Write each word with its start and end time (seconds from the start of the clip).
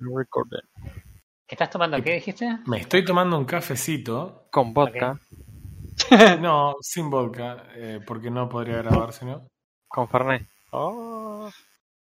Recording. 0.00 0.66
¿Estás 1.46 1.70
tomando 1.70 2.02
qué 2.02 2.14
dijiste? 2.14 2.58
Me 2.66 2.78
estoy 2.78 3.04
tomando 3.04 3.36
un 3.36 3.44
cafecito. 3.44 4.46
Con 4.50 4.72
vodka, 4.72 5.18
No, 6.40 6.76
sin 6.80 7.10
vodka, 7.10 7.64
eh, 7.74 8.00
porque 8.06 8.30
no 8.30 8.48
podría 8.48 8.78
grabarse, 8.78 9.24
¿no? 9.24 9.46
con 9.88 10.08
Fernet. 10.08 10.46
Oh. 10.70 11.50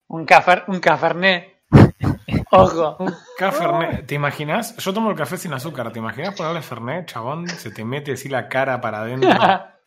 Un, 0.08 0.26
cafer, 0.26 0.64
un 0.68 0.79
cafernet. 0.79 1.64
Ojo. 2.52 2.98
Cafernet, 3.38 4.07
¿te 4.07 4.16
imaginas? 4.16 4.78
Yo 4.78 4.94
tomo 4.94 5.12
el 5.12 5.18
café 5.18 5.38
sin 5.38 5.54
azúcar, 5.54 5.91
¿te 5.91 6.00
imaginas 6.00 6.34
ponerle 6.34 6.62
Fernet, 6.62 7.07
chabón? 7.07 7.48
Se 7.50 7.71
te 7.71 7.84
mete 7.84 8.14
así 8.14 8.30
la 8.30 8.48
cara 8.48 8.80
para 8.80 9.02
adentro. 9.02 9.30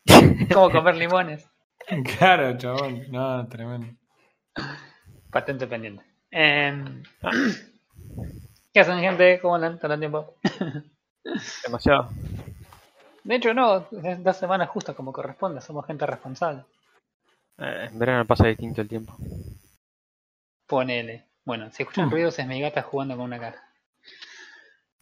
Como 0.52 0.70
comer 0.70 0.96
limones. 0.96 1.48
claro, 2.18 2.56
chabón. 2.58 3.04
No, 3.10 3.48
tremendo. 3.48 3.96
Patente 5.30 5.66
pendiente. 5.66 6.04
Eh, 6.30 7.02
¿Qué 8.76 8.80
hacen, 8.80 9.00
gente? 9.00 9.40
¿Cómo 9.40 9.54
andan? 9.54 9.78
¿Todo 9.78 9.94
el 9.94 10.00
tiempo? 10.00 10.34
Demasiado. 11.64 12.10
De 13.24 13.36
hecho, 13.36 13.54
no. 13.54 13.86
Dos 13.90 14.36
semanas 14.36 14.68
justo 14.68 14.94
como 14.94 15.14
corresponde. 15.14 15.62
Somos 15.62 15.86
gente 15.86 16.04
responsable. 16.04 16.62
Eh, 17.56 17.88
en 17.90 17.98
verano 17.98 18.26
pasa 18.26 18.48
distinto 18.48 18.82
el 18.82 18.88
tiempo. 18.88 19.16
Ponele. 20.66 21.24
Bueno, 21.46 21.70
si 21.70 21.84
escuchan 21.84 22.10
ruidos 22.10 22.38
es 22.38 22.46
mi 22.46 22.60
gata 22.60 22.82
jugando 22.82 23.16
con 23.16 23.24
una 23.24 23.40
caja. 23.40 23.64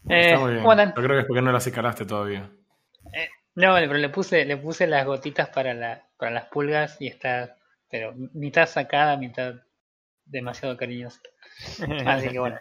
Eh, 0.09 0.21
Está 0.21 0.39
muy 0.39 0.53
bien. 0.53 0.63
¿Cómo 0.63 0.71
andan? 0.71 0.89
Yo 0.91 1.03
creo 1.03 1.17
que 1.17 1.21
es 1.23 1.27
porque 1.27 1.43
no 1.43 1.51
las 1.51 1.67
acicalaste 1.67 2.07
todavía. 2.07 2.49
No, 3.57 3.75
pero 3.75 3.95
le 3.95 4.09
puse, 4.09 4.45
le 4.45 4.57
puse 4.57 4.87
las 4.87 5.05
gotitas 5.05 5.49
para, 5.49 5.75
la, 5.75 6.07
para 6.17 6.31
las 6.31 6.45
pulgas 6.45 6.97
y 7.01 7.09
está, 7.09 7.57
pero 7.91 8.15
mitad 8.35 8.69
sacada, 8.69 9.17
mitad 9.17 9.57
demasiado 10.27 10.77
cariñosa. 10.77 11.19
Así 12.07 12.29
que 12.29 12.39
bueno. 12.39 12.61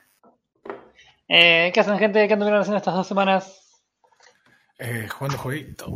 Eh, 1.28 1.72
¿Qué 1.74 1.80
hacen, 1.80 1.98
gente? 1.98 2.28
¿Qué 2.28 2.34
anduvieron 2.34 2.62
haciendo 2.62 2.78
estas 2.78 2.94
dos 2.96 3.08
semanas? 3.08 3.82
Eh, 4.80 5.08
jugando 5.10 5.38
jueguito. 5.38 5.88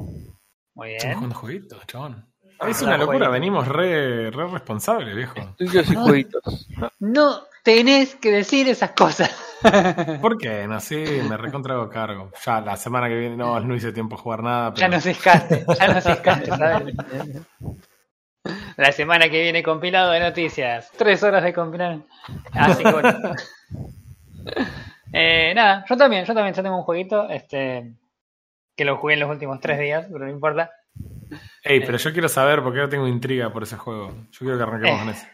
Muy 0.74 0.94
Estamos 0.96 1.02
bien. 1.04 1.14
jugando 1.16 1.36
jueguito, 1.36 1.80
chabón. 1.88 2.26
Ah, 2.60 2.70
es 2.70 2.82
una 2.82 2.92
jueguito. 2.98 3.12
locura, 3.12 3.30
venimos 3.30 3.68
re, 3.68 4.32
re 4.32 4.48
responsables, 4.48 5.16
viejo. 5.16 5.40
Estudios 5.40 5.90
y 5.92 5.96
Ah. 5.98 6.02
jueguitos. 6.02 6.68
No 7.00 7.42
tenés 7.64 8.16
que 8.16 8.32
decir 8.32 8.68
esas 8.70 8.92
cosas. 8.92 9.30
¿Por 10.22 10.38
qué? 10.38 10.68
No 10.68 10.80
sé, 10.80 11.24
me 11.28 11.36
recontrago 11.38 11.90
cargo. 11.90 12.32
Ya 12.46 12.62
la 12.62 12.78
semana 12.78 13.08
que 13.10 13.16
viene 13.18 13.36
no, 13.36 13.60
no 13.60 13.76
hice 13.76 13.92
tiempo 13.92 14.16
a 14.16 14.20
jugar 14.20 14.44
nada. 14.44 14.74
Pero... 14.74 14.82
ya 14.82 14.88
no 14.96 15.02
se 15.02 15.12
escaste, 15.12 15.66
ya 15.80 15.88
no 15.94 16.02
se 16.02 16.12
escaste, 16.14 16.48
¿sabes? 16.48 16.96
La 18.78 18.92
semana 18.92 19.30
que 19.30 19.42
viene 19.42 19.62
compilado 19.62 20.12
de 20.12 20.20
noticias. 20.22 20.90
Tres 20.98 21.22
horas 21.24 21.44
de 21.44 21.54
compilar. 21.54 22.00
Así 22.54 22.84
que 22.84 22.92
bueno. 22.92 23.20
Eh, 25.14 25.54
nada, 25.56 25.86
yo 25.88 25.96
también, 25.98 26.26
yo 26.26 26.34
también 26.34 26.54
yo 26.56 26.64
tengo 26.64 26.78
un 26.78 26.84
jueguito, 26.84 27.30
este 27.30 27.94
que 28.76 28.86
lo 28.86 28.98
jugué 28.98 29.16
en 29.16 29.22
los 29.22 29.30
últimos 29.30 29.60
tres 29.60 29.80
días, 29.80 30.06
pero 30.12 30.26
no 30.26 30.32
importa. 30.32 30.72
Ey, 31.64 31.80
pero 31.82 31.98
yo 31.98 32.12
quiero 32.14 32.30
saber 32.30 32.62
porque 32.62 32.80
ahora 32.80 32.90
tengo 32.92 33.08
intriga 33.08 33.52
por 33.52 33.64
ese 33.64 33.76
juego. 33.76 34.14
Yo 34.32 34.40
quiero 34.40 34.58
que 34.58 34.64
arranquemos 34.64 34.98
Eh. 35.00 35.04
con 35.04 35.10
ese. 35.10 35.28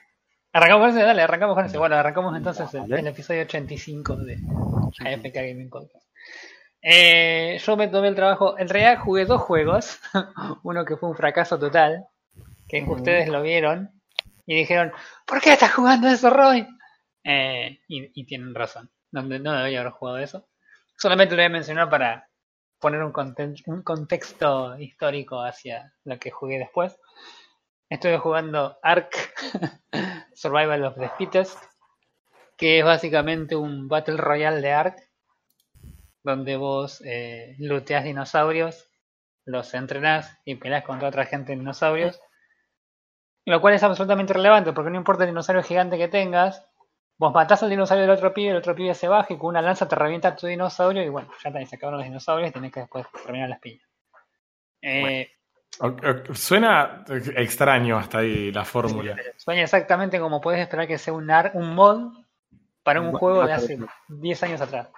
Arrancamos 0.54 0.82
con 0.88 0.90
ese, 0.98 1.06
dale, 1.08 1.22
arrancamos 1.24 1.56
con 1.56 1.66
ese. 1.66 1.78
Bueno, 1.78 1.96
arrancamos 1.96 2.38
entonces 2.38 2.74
el, 2.74 2.94
el 2.94 3.08
episodio 3.08 3.42
85 3.42 4.16
de 4.18 4.36
AFK 5.00 5.34
Gaming 5.34 5.70
Podcast. 5.70 6.06
Eh, 6.82 7.60
yo 7.66 7.78
me 7.78 7.88
tomé 7.88 8.10
el 8.10 8.16
trabajo, 8.16 8.58
en 8.60 8.68
realidad 8.70 9.00
jugué 9.00 9.26
dos 9.26 9.42
juegos, 9.42 10.00
uno 10.64 10.86
que 10.86 10.98
fue 10.98 11.10
un 11.10 11.16
fracaso 11.16 11.58
total, 11.58 12.06
que 12.68 12.84
ustedes 12.84 13.30
lo 13.30 13.42
vieron 13.42 13.90
y 14.46 14.56
dijeron, 14.56 14.92
¿por 15.26 15.42
qué 15.42 15.54
estás 15.54 15.74
jugando 15.74 16.08
eso, 16.10 16.30
Roy? 16.30 16.68
Eh, 17.24 17.80
y, 17.88 18.22
y 18.22 18.26
tienen 18.26 18.54
razón, 18.54 18.90
no, 19.14 19.22
no 19.22 19.54
debería 19.54 19.82
haber 19.82 19.94
jugado 19.94 20.18
eso. 20.18 20.48
Solamente 20.98 21.36
lo 21.36 21.42
voy 21.42 21.46
a 21.46 21.50
mencionar 21.50 21.90
para 21.90 22.30
poner 22.80 23.02
un, 23.04 23.14
un 23.68 23.82
contexto 23.84 24.78
histórico 24.78 25.42
hacia 25.42 25.94
lo 26.04 26.20
que 26.20 26.32
jugué 26.32 26.60
después. 26.60 27.00
Estuve 27.90 28.18
jugando 28.18 28.78
Ark 28.82 29.12
Survival 30.34 30.84
of 30.86 30.96
the 30.98 31.10
Fittest, 31.18 31.58
que 32.58 32.80
es 32.80 32.86
básicamente 32.86 33.56
un 33.56 33.88
Battle 33.88 34.18
Royale 34.18 34.62
de 34.62 34.72
Ark, 34.72 34.98
donde 36.24 36.58
vos 36.58 37.02
eh, 37.06 37.56
looteás 37.60 38.04
dinosaurios, 38.04 38.90
los 39.46 39.74
entrenás 39.74 40.40
y 40.44 40.56
peleás 40.56 40.84
contra 40.84 41.10
otra 41.10 41.26
gente 41.26 41.54
en 41.54 41.60
dinosaurios. 41.60 42.20
Lo 43.46 43.62
cual 43.62 43.76
es 43.76 43.84
absolutamente 43.84 44.34
relevante, 44.34 44.74
porque 44.74 44.90
no 44.90 44.98
importa 44.98 45.24
el 45.24 45.30
dinosaurio 45.30 45.64
gigante 45.64 45.98
que 45.98 46.08
tengas, 46.08 46.66
vos 47.18 47.34
matás 47.34 47.64
al 47.64 47.70
dinosaurio 47.70 48.04
del 48.04 48.12
otro 48.18 48.34
pibe, 48.34 48.52
el 48.52 48.58
otro 48.58 48.76
pibe 48.76 48.94
se 48.94 49.08
baja 49.08 49.34
y 49.34 49.38
con 49.38 49.50
una 49.50 49.62
lanza 49.62 49.88
te 49.88 49.96
revienta 49.96 50.36
tu 50.36 50.48
dinosaurio 50.48 51.04
y 51.04 51.10
bueno, 51.10 51.30
ya 51.44 51.52
te 51.52 51.66
se 51.66 51.76
acabaron 51.76 52.00
los 52.00 52.08
dinosaurios 52.08 52.50
y 52.50 52.54
tenés 52.54 52.72
que 52.72 52.82
después 52.82 53.06
terminar 53.26 53.50
las 53.50 53.60
piñas. 53.60 53.88
Eh, 54.82 55.32
O- 55.80 55.88
o- 55.88 56.36
Suena 56.36 57.04
extraño 57.36 57.98
hasta 57.98 58.20
ahí 58.20 58.52
la 58.52 58.64
fórmula. 58.64 59.16
Sueña 59.38 59.64
exactamente 59.64 60.20
como 60.20 60.40
puedes 60.40 60.62
esperar 60.62 60.88
que 60.88 60.98
sea 61.00 61.14
un, 61.14 61.32
ar- 61.32 61.52
un 61.56 61.74
mod 61.74 62.14
para 62.84 63.02
un 63.02 63.12
juego 63.20 63.40
de 63.48 63.54
hace 63.54 63.78
10 64.10 64.44
años 64.44 64.62
atrás. 64.62 64.90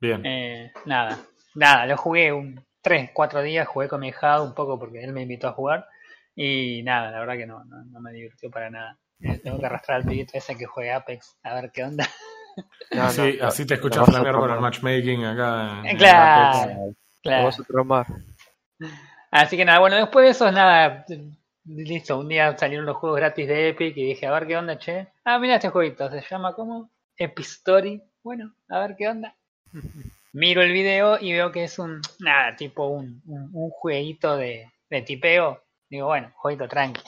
Bien. 0.00 0.24
Eh, 0.24 0.72
nada, 0.84 1.18
nada, 1.56 1.86
lo 1.86 1.96
jugué 1.96 2.32
un 2.32 2.64
3, 2.80 3.10
4 3.12 3.42
días, 3.42 3.66
jugué 3.66 3.88
con 3.88 4.00
mi 4.00 4.08
hijado 4.08 4.44
un 4.44 4.54
poco 4.54 4.78
porque 4.78 5.02
él 5.02 5.12
me 5.12 5.22
invitó 5.22 5.48
a 5.48 5.52
jugar 5.52 5.88
y 6.36 6.82
nada, 6.84 7.10
la 7.10 7.18
verdad 7.18 7.36
que 7.36 7.46
no, 7.46 7.64
no, 7.64 7.82
no 7.84 8.00
me 8.00 8.12
divirtió 8.12 8.50
para 8.50 8.70
nada. 8.70 8.98
Eh, 9.20 9.38
tengo 9.42 9.58
que 9.58 9.66
arrastrar 9.66 9.98
al 10.00 10.04
pibito 10.04 10.32
ese 10.34 10.56
que 10.56 10.66
juegue 10.66 10.92
Apex 10.92 11.36
a 11.42 11.54
ver 11.54 11.70
qué 11.72 11.84
onda. 11.84 12.06
No, 12.92 13.02
así, 13.04 13.38
no, 13.40 13.46
así 13.46 13.66
te 13.66 13.74
escuchas 13.74 14.06
flamear 14.06 14.34
por 14.34 14.50
el 14.50 14.60
matchmaking 14.60 15.24
acá. 15.24 15.80
en- 15.80 15.86
en 15.86 15.96
Claro. 15.96 16.58
Apex. 16.58 16.76
Lo 16.76 16.94
Claro. 17.22 17.84
vas 17.84 18.10
a. 18.10 18.14
Así 19.30 19.56
que 19.56 19.64
nada, 19.64 19.78
bueno, 19.80 19.96
después 19.96 20.24
de 20.24 20.30
eso, 20.30 20.50
nada, 20.50 21.04
listo, 21.66 22.18
un 22.18 22.28
día 22.28 22.56
salieron 22.56 22.86
los 22.86 22.96
juegos 22.96 23.18
gratis 23.18 23.46
de 23.46 23.68
Epic 23.68 23.96
y 23.96 24.06
dije, 24.06 24.26
a 24.26 24.32
ver 24.32 24.46
qué 24.46 24.56
onda, 24.56 24.78
che. 24.78 25.08
Ah, 25.24 25.38
mira 25.38 25.56
este 25.56 25.68
jueguito, 25.68 26.08
se 26.10 26.22
llama 26.28 26.54
como 26.54 26.90
Epistory. 27.16 28.02
Bueno, 28.22 28.54
a 28.70 28.78
ver 28.80 28.96
qué 28.96 29.08
onda. 29.08 29.34
Miro 30.32 30.62
el 30.62 30.72
video 30.72 31.18
y 31.20 31.32
veo 31.32 31.50
que 31.52 31.64
es 31.64 31.78
un, 31.78 32.00
nada, 32.20 32.54
tipo 32.56 32.86
un, 32.86 33.22
un, 33.26 33.50
un 33.52 33.70
jueguito 33.70 34.36
de, 34.36 34.70
de 34.90 35.02
tipeo. 35.02 35.62
Digo, 35.90 36.06
bueno, 36.08 36.30
jueguito 36.36 36.68
tranqui. 36.68 37.00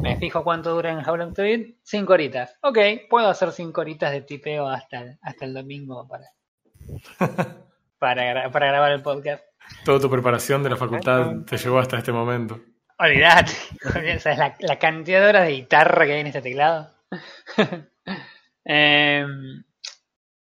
Me 0.00 0.16
fijo 0.16 0.42
cuánto 0.44 0.70
dura 0.74 0.90
en 0.92 1.08
How 1.08 1.16
Long 1.16 1.32
to. 1.34 1.42
5 1.82 2.12
horitas. 2.12 2.56
Ok, 2.62 2.78
puedo 3.08 3.28
hacer 3.28 3.52
5 3.52 3.80
horitas 3.80 4.12
de 4.12 4.22
tipeo 4.22 4.68
hasta 4.68 5.00
el, 5.00 5.18
hasta 5.22 5.44
el 5.44 5.54
domingo 5.54 6.06
para, 6.08 6.26
para, 7.98 8.22
gra- 8.34 8.50
para 8.52 8.66
grabar 8.66 8.92
el 8.92 9.02
podcast. 9.02 9.42
Toda 9.84 10.00
tu 10.00 10.10
preparación 10.10 10.62
de 10.62 10.70
la 10.70 10.76
facultad 10.76 11.44
te 11.46 11.56
llevó 11.56 11.78
hasta 11.78 11.96
este 11.98 12.12
momento. 12.12 12.60
Olvídate, 12.98 13.52
¿sabes 14.18 14.24
la, 14.38 14.54
la 14.60 14.78
cantidad 14.78 15.20
de 15.22 15.28
horas 15.28 15.46
de 15.46 15.52
guitarra 15.52 16.04
que 16.06 16.12
hay 16.12 16.20
en 16.20 16.26
este 16.28 16.42
teclado? 16.42 16.90
Em, 18.66 19.62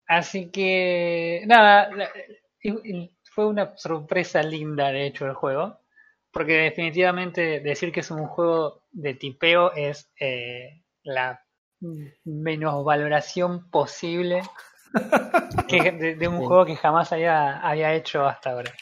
así 0.06 0.50
que, 0.50 1.42
nada, 1.46 1.90
fue 3.34 3.46
una 3.46 3.74
sorpresa 3.78 4.42
linda 4.42 4.92
de 4.92 5.06
hecho 5.06 5.24
el 5.26 5.32
juego, 5.32 5.80
porque 6.30 6.52
definitivamente 6.58 7.60
decir 7.60 7.92
que 7.92 8.00
es 8.00 8.10
un 8.10 8.26
juego 8.26 8.79
de 8.92 9.14
tipeo 9.14 9.72
es 9.74 10.10
eh, 10.20 10.82
la 11.02 11.44
menosvaloración 12.24 13.70
posible 13.70 14.42
que, 15.68 15.92
de, 15.92 16.14
de 16.16 16.28
un 16.28 16.38
Sí. 16.38 16.44
juego 16.46 16.66
que 16.66 16.76
jamás 16.76 17.12
había, 17.12 17.60
había 17.60 17.94
hecho 17.94 18.26
hasta 18.26 18.50
ahora. 18.50 18.72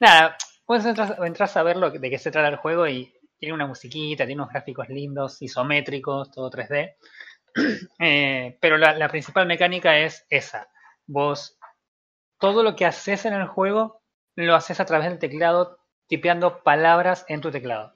Nada, 0.00 0.36
vos 0.66 0.84
entras, 0.84 1.14
entras 1.24 1.56
a 1.56 1.62
ver 1.62 1.76
lo 1.76 1.90
de 1.90 2.10
qué 2.10 2.18
se 2.18 2.30
trata 2.30 2.48
el 2.48 2.56
juego 2.56 2.86
y 2.86 3.12
tiene 3.38 3.54
una 3.54 3.66
musiquita, 3.66 4.26
tiene 4.26 4.42
unos 4.42 4.52
gráficos 4.52 4.88
lindos, 4.88 5.40
isométricos, 5.42 6.30
todo 6.30 6.50
3D. 6.50 6.94
Eh, 7.98 8.58
pero 8.60 8.76
la, 8.76 8.92
la 8.92 9.08
principal 9.08 9.46
mecánica 9.46 9.98
es 9.98 10.26
esa. 10.28 10.68
Vos, 11.06 11.58
todo 12.38 12.62
lo 12.62 12.76
que 12.76 12.84
haces 12.84 13.24
en 13.24 13.32
el 13.32 13.46
juego, 13.46 14.02
lo 14.34 14.54
haces 14.54 14.78
a 14.78 14.84
través 14.84 15.08
del 15.08 15.18
teclado, 15.18 15.78
tipeando 16.06 16.62
palabras 16.62 17.24
en 17.28 17.40
tu 17.40 17.50
teclado. 17.50 17.94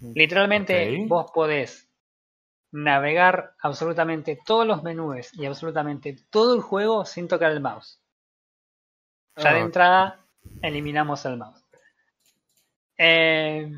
Literalmente, 0.00 1.04
vos 1.06 1.30
podés 1.32 1.88
navegar 2.72 3.54
absolutamente 3.60 4.38
todos 4.46 4.66
los 4.66 4.82
menús 4.82 5.32
y 5.34 5.46
absolutamente 5.46 6.16
todo 6.30 6.54
el 6.54 6.60
juego 6.62 7.04
sin 7.04 7.28
tocar 7.28 7.52
el 7.52 7.60
mouse. 7.60 8.00
Ya 9.36 9.52
de 9.52 9.60
Ah, 9.60 9.62
entrada, 9.62 10.20
eliminamos 10.62 11.24
el 11.26 11.36
mouse. 11.36 11.62
Eh, 12.98 13.70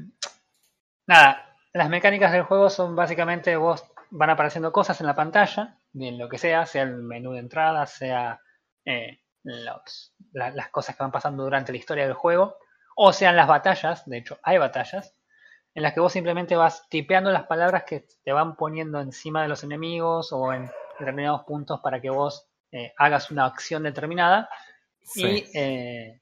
nada, 1.06 1.56
las 1.72 1.88
mecánicas 1.88 2.32
del 2.32 2.42
juego 2.42 2.70
son 2.70 2.94
básicamente 2.96 3.56
vos 3.56 3.84
van 4.10 4.30
apareciendo 4.30 4.72
cosas 4.72 5.00
en 5.00 5.06
la 5.06 5.14
pantalla, 5.14 5.78
de 5.92 6.12
lo 6.12 6.28
que 6.28 6.38
sea, 6.38 6.64
sea 6.66 6.82
el 6.82 6.96
menú 7.02 7.32
de 7.32 7.40
entrada, 7.40 7.86
sea 7.86 8.40
eh, 8.84 9.20
los- 9.42 10.14
la- 10.32 10.50
las 10.50 10.70
cosas 10.70 10.96
que 10.96 11.02
van 11.02 11.12
pasando 11.12 11.42
durante 11.44 11.72
la 11.72 11.78
historia 11.78 12.04
del 12.04 12.14
juego, 12.14 12.56
o 12.96 13.12
sean 13.12 13.36
las 13.36 13.46
batallas, 13.48 14.06
de 14.08 14.18
hecho 14.18 14.38
hay 14.42 14.56
batallas, 14.58 15.14
en 15.78 15.82
las 15.84 15.94
que 15.94 16.00
vos 16.00 16.12
simplemente 16.12 16.56
vas 16.56 16.88
tipeando 16.88 17.30
las 17.30 17.46
palabras 17.46 17.84
que 17.84 18.04
te 18.24 18.32
van 18.32 18.56
poniendo 18.56 19.00
encima 19.00 19.42
de 19.42 19.48
los 19.48 19.62
enemigos 19.62 20.32
o 20.32 20.52
en 20.52 20.68
determinados 20.98 21.44
puntos 21.44 21.78
para 21.80 22.00
que 22.00 22.10
vos 22.10 22.48
eh, 22.72 22.92
hagas 22.98 23.30
una 23.30 23.46
acción 23.46 23.84
determinada 23.84 24.50
Sí. 25.00 25.24
y 25.52 25.56
eh, 25.56 26.20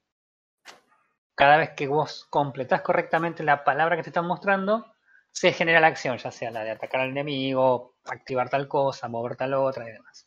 cada 1.34 1.56
vez 1.56 1.70
que 1.70 1.88
vos 1.88 2.26
completás 2.28 2.82
correctamente 2.82 3.42
la 3.44 3.64
palabra 3.64 3.96
que 3.96 4.02
te 4.02 4.10
están 4.10 4.26
mostrando, 4.26 4.92
se 5.30 5.54
genera 5.54 5.80
la 5.80 5.86
acción, 5.86 6.18
ya 6.18 6.30
sea 6.30 6.50
la 6.50 6.62
de 6.62 6.72
atacar 6.72 7.00
al 7.00 7.08
enemigo, 7.08 7.96
activar 8.04 8.50
tal 8.50 8.68
cosa, 8.68 9.08
mover 9.08 9.36
tal 9.36 9.54
otra 9.54 9.88
y 9.88 9.92
demás. 9.92 10.26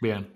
Bien. 0.00 0.32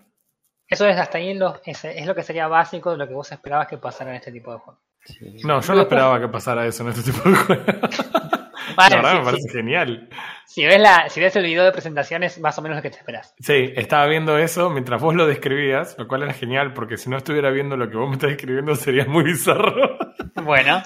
Eso 0.68 0.86
es 0.86 0.98
hasta 0.98 1.16
ahí 1.16 1.32
lo, 1.32 1.62
es, 1.64 1.82
es 1.82 2.06
lo 2.06 2.14
que 2.14 2.22
sería 2.22 2.46
básico 2.46 2.90
de 2.90 2.98
lo 2.98 3.08
que 3.08 3.14
vos 3.14 3.32
esperabas 3.32 3.68
que 3.68 3.78
pasara 3.78 4.10
en 4.10 4.16
este 4.16 4.32
tipo 4.32 4.52
de 4.52 4.58
juego. 4.58 4.80
Sí. 5.06 5.40
No, 5.44 5.62
yo 5.62 5.74
no 5.74 5.80
esperaba 5.82 6.20
que 6.20 6.28
pasara 6.28 6.66
eso 6.66 6.82
en 6.82 6.90
este 6.90 7.10
tipo 7.10 7.26
de 7.28 7.36
juegos. 7.36 8.10
La 8.90 8.96
verdad 8.96 9.10
sí, 9.10 9.16
me 9.16 9.24
sí. 9.24 9.30
parece 9.30 9.48
genial. 9.50 10.08
Si 10.46 10.64
ves, 10.64 10.80
la, 10.80 11.08
si 11.08 11.20
ves 11.20 11.34
el 11.36 11.44
video 11.44 11.64
de 11.64 11.72
presentación 11.72 12.22
es 12.22 12.40
más 12.40 12.58
o 12.58 12.62
menos 12.62 12.76
lo 12.76 12.82
que 12.82 12.90
te 12.90 12.98
esperas. 12.98 13.34
Sí, 13.40 13.72
estaba 13.76 14.06
viendo 14.06 14.38
eso 14.38 14.70
mientras 14.70 15.00
vos 15.00 15.14
lo 15.14 15.26
describías, 15.26 15.96
lo 15.98 16.06
cual 16.06 16.22
era 16.22 16.32
genial, 16.32 16.72
porque 16.74 16.96
si 16.96 17.10
no 17.10 17.16
estuviera 17.16 17.50
viendo 17.50 17.76
lo 17.76 17.88
que 17.88 17.96
vos 17.96 18.08
me 18.08 18.14
estás 18.14 18.30
describiendo 18.30 18.74
sería 18.76 19.04
muy 19.06 19.24
bizarro. 19.24 19.98
Bueno. 20.42 20.82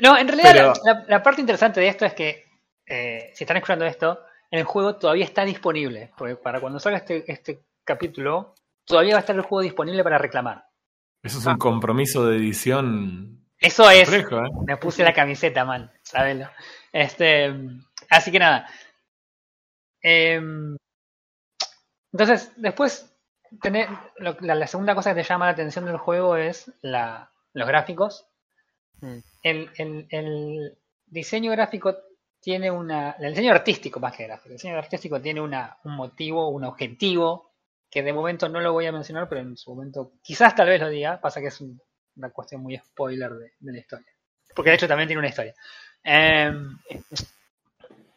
No, 0.00 0.16
en 0.18 0.28
realidad 0.28 0.74
Pero- 0.82 1.04
la, 1.08 1.22
parte 1.22 1.40
interesante 1.40 1.80
de 1.80 1.88
esto 1.88 2.04
es 2.04 2.12
que 2.14 2.44
eh, 2.86 3.30
si 3.34 3.44
están 3.44 3.56
escuchando 3.56 3.84
esto, 3.84 4.20
el 4.50 4.64
juego 4.64 4.96
todavía 4.96 5.24
está 5.24 5.44
disponible. 5.44 6.10
Porque 6.16 6.36
para 6.36 6.60
cuando 6.60 6.78
salga 6.78 6.98
este, 6.98 7.24
este 7.26 7.64
capítulo, 7.84 8.54
todavía 8.84 9.14
va 9.14 9.18
a 9.18 9.20
estar 9.20 9.34
el 9.34 9.42
juego 9.42 9.62
disponible 9.62 10.04
para 10.04 10.18
reclamar. 10.18 10.66
Eso 11.22 11.38
es 11.38 11.46
un 11.46 11.56
compromiso 11.56 12.26
de 12.26 12.36
edición 12.36 13.41
Eso 13.62 13.88
es. 13.90 14.12
¿eh? 14.12 14.24
Me 14.66 14.76
puse 14.76 15.02
la 15.04 15.12
camiseta, 15.14 15.64
man. 15.64 15.90
Sabelo. 16.02 16.48
Este, 16.92 17.54
así 18.10 18.30
que 18.32 18.38
nada. 18.38 18.66
Em, 20.02 20.76
entonces, 22.12 22.52
después, 22.56 23.14
tener, 23.60 23.88
lo- 24.18 24.36
la, 24.40 24.54
la 24.54 24.66
segunda 24.66 24.94
cosa 24.94 25.10
que 25.14 25.22
te 25.22 25.28
llama 25.28 25.46
la 25.46 25.52
atención 25.52 25.84
del 25.86 25.96
juego 25.96 26.36
es 26.36 26.70
la, 26.82 27.30
los 27.52 27.68
gráficos. 27.68 28.26
Mm. 29.00 29.18
El, 29.42 29.70
el- 29.78 30.06
el 30.10 30.78
diseño 31.06 31.52
gráfico 31.52 31.96
tiene 32.40 32.70
una. 32.70 33.12
El 33.12 33.30
diseño 33.30 33.52
artístico 33.52 34.00
más 34.00 34.16
que 34.16 34.26
gráfico. 34.26 34.48
El 34.50 34.54
diseño 34.56 34.78
artístico 34.78 35.20
tiene 35.20 35.40
una, 35.40 35.78
un 35.84 35.96
motivo, 35.96 36.48
un 36.50 36.64
objetivo, 36.64 37.52
que 37.90 38.02
de 38.02 38.12
momento 38.14 38.48
no 38.48 38.60
lo 38.60 38.72
voy 38.72 38.86
a 38.86 38.92
mencionar, 38.92 39.28
pero 39.28 39.42
en 39.42 39.56
su 39.56 39.74
momento 39.74 40.12
quizás 40.22 40.54
tal 40.56 40.68
vez 40.68 40.80
lo 40.80 40.88
diga. 40.90 41.20
Pasa 41.20 41.40
que 41.40 41.48
es 41.48 41.60
un- 41.60 41.80
una 42.16 42.30
cuestión 42.30 42.62
muy 42.62 42.76
spoiler 42.76 43.32
de, 43.32 43.52
de 43.58 43.72
la 43.72 43.78
historia. 43.78 44.12
Porque 44.54 44.70
de 44.70 44.76
hecho 44.76 44.88
también 44.88 45.08
tiene 45.08 45.20
una 45.20 45.28
historia. 45.28 45.54
Em, 46.02 46.78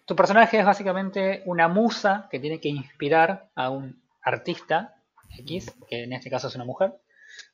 tu 0.06 0.16
personaje 0.16 0.60
es 0.60 0.66
básicamente 0.66 1.44
una 1.46 1.68
musa 1.68 2.28
que 2.30 2.40
tiene 2.40 2.60
que 2.60 2.70
inspirar 2.70 3.50
a 3.56 3.70
un 3.70 4.04
artista 4.22 4.96
X, 5.38 5.74
que 5.88 6.04
en 6.04 6.14
este 6.14 6.30
caso 6.30 6.48
es 6.48 6.56
una 6.56 6.66
mujer. 6.66 6.94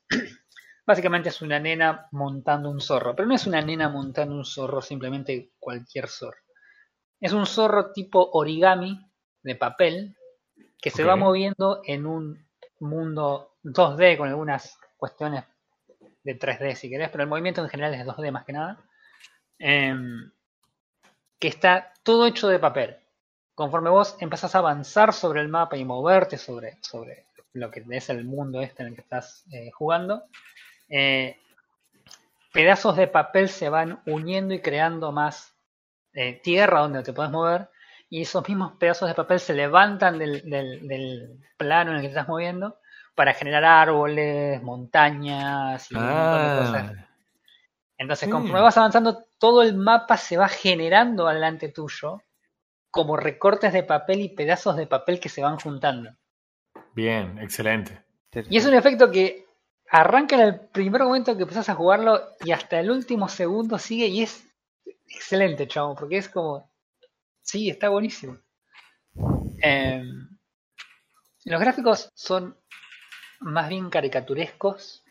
Básicamente 0.86 1.28
es 1.28 1.40
una 1.42 1.60
nena 1.60 2.08
montando 2.10 2.70
un 2.70 2.80
zorro, 2.80 3.14
pero 3.14 3.28
no 3.28 3.34
es 3.34 3.46
una 3.46 3.62
nena 3.62 3.88
montando 3.88 4.34
un 4.34 4.44
zorro 4.44 4.82
simplemente 4.82 5.52
cualquier 5.58 6.08
zorro. 6.08 6.40
Es 7.20 7.32
un 7.32 7.46
zorro 7.46 7.92
tipo 7.92 8.30
origami 8.32 8.98
de 9.42 9.54
papel 9.54 10.16
que 10.80 10.90
se 10.90 11.04
va 11.04 11.14
moviendo 11.14 11.82
en 11.84 12.06
un 12.06 12.48
mundo 12.80 13.54
2D 13.62 14.16
con 14.16 14.28
algunas 14.28 14.76
cuestiones 14.96 15.44
de 16.24 16.38
3D 16.38 16.74
si 16.74 16.90
querés, 16.90 17.10
pero 17.10 17.24
el 17.24 17.28
movimiento 17.28 17.62
en 17.62 17.68
general 17.68 17.94
es 17.94 18.06
2D 18.06 18.30
más 18.30 18.44
que 18.44 18.52
nada. 18.52 18.84
Em, 19.58 20.30
que 21.38 21.48
está 21.48 21.92
todo 22.02 22.26
hecho 22.26 22.48
de 22.48 22.58
papel. 22.58 22.96
Conforme 23.54 23.90
vos 23.90 24.16
empezás 24.20 24.54
a 24.54 24.58
avanzar 24.58 25.12
sobre 25.12 25.40
el 25.40 25.48
mapa 25.48 25.76
y 25.76 25.84
moverte 25.84 26.38
sobre, 26.38 26.78
sobre 26.82 27.26
lo 27.52 27.70
que 27.70 27.84
es 27.90 28.10
el 28.10 28.24
mundo 28.24 28.60
este 28.60 28.82
en 28.82 28.90
el 28.90 28.94
que 28.94 29.02
estás 29.02 29.44
eh, 29.52 29.70
jugando, 29.72 30.24
eh, 30.88 31.36
pedazos 32.52 32.96
de 32.96 33.08
papel 33.08 33.48
se 33.48 33.68
van 33.68 34.00
uniendo 34.06 34.54
y 34.54 34.60
creando 34.60 35.12
más 35.12 35.54
eh, 36.14 36.40
tierra 36.42 36.80
donde 36.80 37.02
te 37.02 37.12
puedes 37.12 37.32
mover 37.32 37.68
y 38.10 38.22
esos 38.22 38.46
mismos 38.46 38.72
pedazos 38.78 39.08
de 39.08 39.14
papel 39.14 39.40
se 39.40 39.54
levantan 39.54 40.18
del, 40.18 41.40
plano 41.56 41.90
en 41.90 41.96
el 41.96 42.02
que 42.02 42.08
estás 42.08 42.28
moviendo 42.28 42.78
para 43.14 43.34
generar 43.34 43.64
árboles, 43.64 44.62
montañas 44.62 45.90
y 45.90 45.94
un 45.94 46.02
montón 46.02 46.42
de 46.42 46.54
cosas. 46.64 46.92
Ah, 46.96 47.08
Entonces, 47.98 48.28
Mm. 48.28 48.32
conforme 48.32 48.60
vas 48.62 48.76
avanzando, 48.76 49.26
todo 49.38 49.62
el 49.62 49.74
mapa 49.76 50.16
se 50.16 50.36
va 50.36 50.48
generando 50.48 51.26
delante 51.28 51.68
tuyo 51.68 52.22
como 52.90 53.16
recortes 53.16 53.72
de 53.72 53.82
papel 53.84 54.20
y 54.20 54.28
pedazos 54.30 54.76
de 54.76 54.86
papel 54.86 55.20
que 55.20 55.28
se 55.28 55.42
van 55.42 55.58
juntando. 55.58 56.10
bien, 56.94 57.38
excelente. 57.38 58.02
Y 58.50 58.56
es 58.58 58.66
un 58.66 58.74
efecto 58.74 59.10
que 59.10 59.46
arranca 59.90 60.34
en 60.36 60.40
el 60.42 60.60
primer 60.60 61.02
momento 61.02 61.36
que 61.36 61.42
empezás 61.42 61.68
a 61.68 61.74
jugarlo 61.74 62.20
y 62.40 62.52
hasta 62.52 62.80
el 62.80 62.90
último 62.90 63.28
segundo 63.28 63.78
sigue 63.78 64.06
y 64.06 64.22
es 64.22 64.46
excelente, 65.08 65.68
chavo, 65.68 65.94
porque 65.94 66.16
es 66.18 66.28
como... 66.28 66.70
Sí, 67.42 67.68
está 67.70 67.88
buenísimo. 67.88 68.38
Em, 69.60 70.28
los 71.44 71.60
gráficos 71.60 72.10
son 72.14 72.56
más 73.42 73.68
bien 73.68 73.90
caricaturescos, 73.90 75.04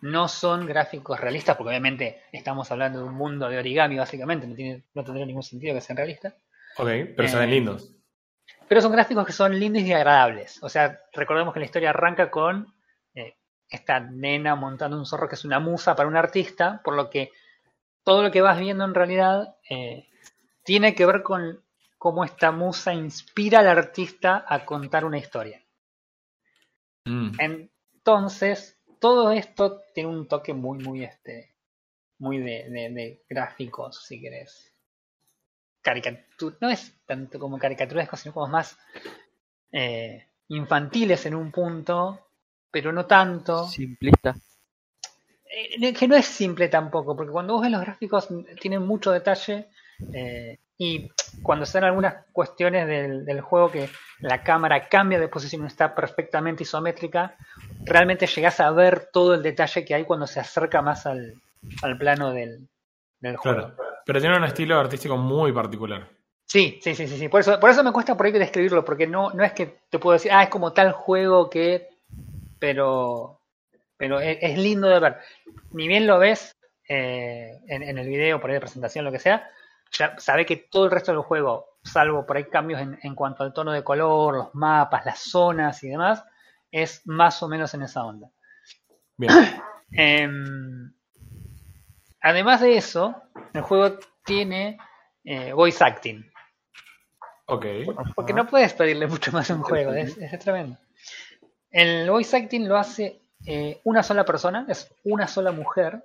no 0.00 0.28
son 0.28 0.66
gráficos 0.66 1.20
realistas, 1.20 1.56
porque 1.56 1.70
obviamente 1.70 2.22
estamos 2.32 2.70
hablando 2.70 2.98
de 2.98 3.04
un 3.04 3.14
mundo 3.14 3.48
de 3.48 3.58
origami, 3.58 3.96
básicamente, 3.96 4.46
no, 4.46 4.54
tiene, 4.54 4.82
no 4.94 5.04
tendría 5.04 5.26
ningún 5.26 5.44
sentido 5.44 5.74
que 5.74 5.80
sean 5.80 5.96
realistas. 5.96 6.34
Ok, 6.76 6.88
pero 7.16 7.28
se 7.28 7.38
ven 7.38 7.48
Eh, 7.48 7.52
lindos. 7.52 7.92
Pero 8.68 8.80
son 8.80 8.92
gráficos 8.92 9.26
que 9.26 9.32
son 9.32 9.58
lindos 9.58 9.82
y 9.82 9.92
agradables. 9.92 10.62
O 10.62 10.68
sea, 10.68 11.00
recordemos 11.12 11.54
que 11.54 11.60
la 11.60 11.66
historia 11.66 11.90
arranca 11.90 12.30
con 12.30 12.74
eh, 13.14 13.36
esta 13.68 14.00
nena 14.00 14.56
montando 14.56 14.96
un 14.96 15.06
zorro 15.06 15.28
que 15.28 15.36
es 15.36 15.44
una 15.44 15.60
musa 15.60 15.94
para 15.94 16.08
un 16.08 16.16
artista, 16.16 16.80
por 16.82 16.96
lo 16.96 17.08
que 17.08 17.30
todo 18.02 18.22
lo 18.22 18.30
que 18.30 18.40
vas 18.40 18.58
viendo 18.58 18.84
en 18.84 18.94
realidad 18.94 19.56
eh, 19.68 20.08
tiene 20.64 20.94
que 20.94 21.06
ver 21.06 21.22
con 21.22 21.62
cómo 21.98 22.24
esta 22.24 22.50
musa 22.50 22.92
inspira 22.92 23.60
al 23.60 23.68
artista 23.68 24.44
a 24.48 24.64
contar 24.64 25.04
una 25.04 25.18
historia. 25.18 25.62
Mm, 27.04 27.32
Entonces, 28.04 28.78
todo 29.00 29.32
esto 29.32 29.80
tiene 29.94 30.10
un 30.10 30.28
toque 30.28 30.52
muy, 30.52 30.78
muy, 30.78 31.04
este, 31.04 31.54
muy 32.18 32.38
de, 32.38 32.68
de- 32.70 32.90
de 32.90 33.24
gráficos, 33.28 34.04
si 34.06 34.20
querés. 34.20 34.72
Caricatura, 35.82 36.56
no 36.60 36.70
es 36.70 36.94
tanto 37.06 37.38
como 37.38 37.58
caricaturesco, 37.58 38.16
sino 38.16 38.32
como 38.32 38.46
más 38.48 38.78
eh, 39.72 40.26
infantiles 40.48 41.26
en 41.26 41.34
un 41.36 41.50
punto, 41.52 42.28
pero 42.70 42.92
no 42.92 43.06
tanto. 43.06 43.66
Simplista. 43.68 44.34
Eh, 45.80 45.92
que 45.94 46.08
no 46.08 46.16
es 46.16 46.26
simple 46.26 46.68
tampoco, 46.68 47.14
porque 47.16 47.32
cuando 47.32 47.52
vos 47.54 47.62
ves 47.62 47.70
los 47.70 47.80
gráficos 47.82 48.28
tienen 48.60 48.82
mucho 48.86 49.10
detalle 49.12 49.68
eh, 50.14 50.58
y 50.78 51.10
cuando 51.42 51.64
dan 51.64 51.84
algunas 51.84 52.24
cuestiones 52.32 52.86
del, 52.86 53.24
del 53.24 53.40
juego 53.40 53.70
que 53.70 53.88
la 54.20 54.42
cámara 54.42 54.88
cambia 54.88 55.18
de 55.18 55.28
posición 55.28 55.64
y 55.64 55.66
está 55.66 55.94
perfectamente 55.94 56.62
isométrica, 56.62 57.36
realmente 57.84 58.26
llegás 58.26 58.60
a 58.60 58.70
ver 58.70 59.08
todo 59.12 59.34
el 59.34 59.42
detalle 59.42 59.84
que 59.84 59.94
hay 59.94 60.04
cuando 60.04 60.26
se 60.26 60.40
acerca 60.40 60.82
más 60.82 61.06
al, 61.06 61.34
al 61.82 61.98
plano 61.98 62.32
del, 62.32 62.68
del 63.20 63.36
juego. 63.36 63.58
claro. 63.58 63.76
Pero 64.04 64.20
tiene 64.20 64.36
un 64.36 64.44
estilo 64.44 64.78
artístico 64.78 65.16
muy 65.16 65.52
particular. 65.52 66.08
Sí, 66.44 66.80
sí, 66.82 66.94
sí, 66.94 67.06
sí, 67.06 67.16
sí. 67.16 67.28
Por 67.28 67.40
eso, 67.40 67.58
por 67.60 67.70
eso 67.70 67.84
me 67.84 67.92
cuesta 67.92 68.16
por 68.16 68.26
ahí 68.26 68.32
describirlo, 68.32 68.84
porque 68.84 69.06
no, 69.06 69.30
no 69.30 69.44
es 69.44 69.52
que 69.52 69.78
te 69.88 69.98
puedo 69.98 70.14
decir, 70.14 70.32
ah, 70.32 70.42
es 70.42 70.48
como 70.48 70.72
tal 70.72 70.92
juego 70.92 71.48
que. 71.48 71.88
Pero. 72.58 73.38
Pero 73.96 74.20
es, 74.20 74.38
es 74.40 74.58
lindo 74.58 74.88
de 74.88 74.98
ver. 74.98 75.16
Ni 75.70 75.86
bien 75.86 76.06
lo 76.06 76.18
ves 76.18 76.56
eh, 76.88 77.60
en, 77.68 77.82
en 77.84 77.96
el 77.96 78.08
video, 78.08 78.40
por 78.40 78.50
ahí 78.50 78.54
de 78.54 78.60
presentación, 78.60 79.04
lo 79.04 79.12
que 79.12 79.20
sea, 79.20 79.48
ya 79.92 80.18
sabe 80.18 80.46
que 80.46 80.56
todo 80.56 80.86
el 80.86 80.90
resto 80.90 81.12
del 81.12 81.22
juego, 81.22 81.78
salvo 81.82 82.26
por 82.26 82.36
ahí 82.36 82.44
cambios 82.44 82.80
en, 82.80 82.98
en 83.02 83.14
cuanto 83.14 83.42
al 83.42 83.52
tono 83.52 83.72
de 83.72 83.84
color, 83.84 84.34
los 84.34 84.54
mapas, 84.54 85.04
las 85.04 85.18
zonas 85.18 85.82
y 85.84 85.88
demás, 85.88 86.24
es 86.70 87.02
más 87.06 87.42
o 87.42 87.48
menos 87.48 87.72
en 87.74 87.82
esa 87.82 88.04
onda. 88.04 88.30
Bien. 89.16 89.32
Em, 89.94 90.90
además 92.22 92.62
de 92.62 92.78
eso, 92.78 93.14
el 93.52 93.60
juego 93.60 93.98
tiene 94.24 94.78
eh, 95.22 95.52
voice 95.52 95.84
acting. 95.84 96.24
Ok. 97.44 97.66
Porque 98.14 98.32
no 98.32 98.46
puedes 98.46 98.72
pedirle 98.72 99.06
mucho 99.06 99.32
más 99.32 99.50
a 99.50 99.54
un 99.54 99.62
juego, 99.62 99.92
es, 99.92 100.16
es 100.16 100.38
tremendo. 100.38 100.78
El 101.70 102.10
voice 102.10 102.34
acting 102.34 102.66
lo 102.66 102.78
hace 102.78 103.20
eh, 103.44 103.82
una 103.84 104.02
sola 104.02 104.24
persona, 104.24 104.64
es 104.68 104.94
una 105.04 105.28
sola 105.28 105.52
mujer, 105.52 106.04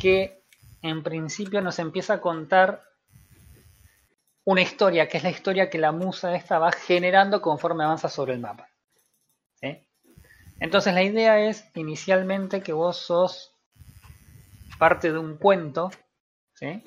que 0.00 0.43
en 0.84 1.02
principio 1.02 1.62
nos 1.62 1.78
empieza 1.78 2.14
a 2.14 2.20
contar 2.20 2.82
una 4.44 4.60
historia, 4.60 5.08
que 5.08 5.16
es 5.16 5.22
la 5.22 5.30
historia 5.30 5.70
que 5.70 5.78
la 5.78 5.92
musa 5.92 6.36
esta 6.36 6.58
va 6.58 6.72
generando 6.72 7.40
conforme 7.40 7.84
avanza 7.84 8.10
sobre 8.10 8.34
el 8.34 8.40
mapa. 8.40 8.68
¿sí? 9.54 9.82
Entonces 10.60 10.92
la 10.92 11.02
idea 11.02 11.40
es 11.40 11.64
inicialmente 11.74 12.60
que 12.60 12.74
vos 12.74 12.98
sos 12.98 13.54
parte 14.78 15.10
de 15.10 15.18
un 15.18 15.38
cuento, 15.38 15.90
¿sí? 16.52 16.84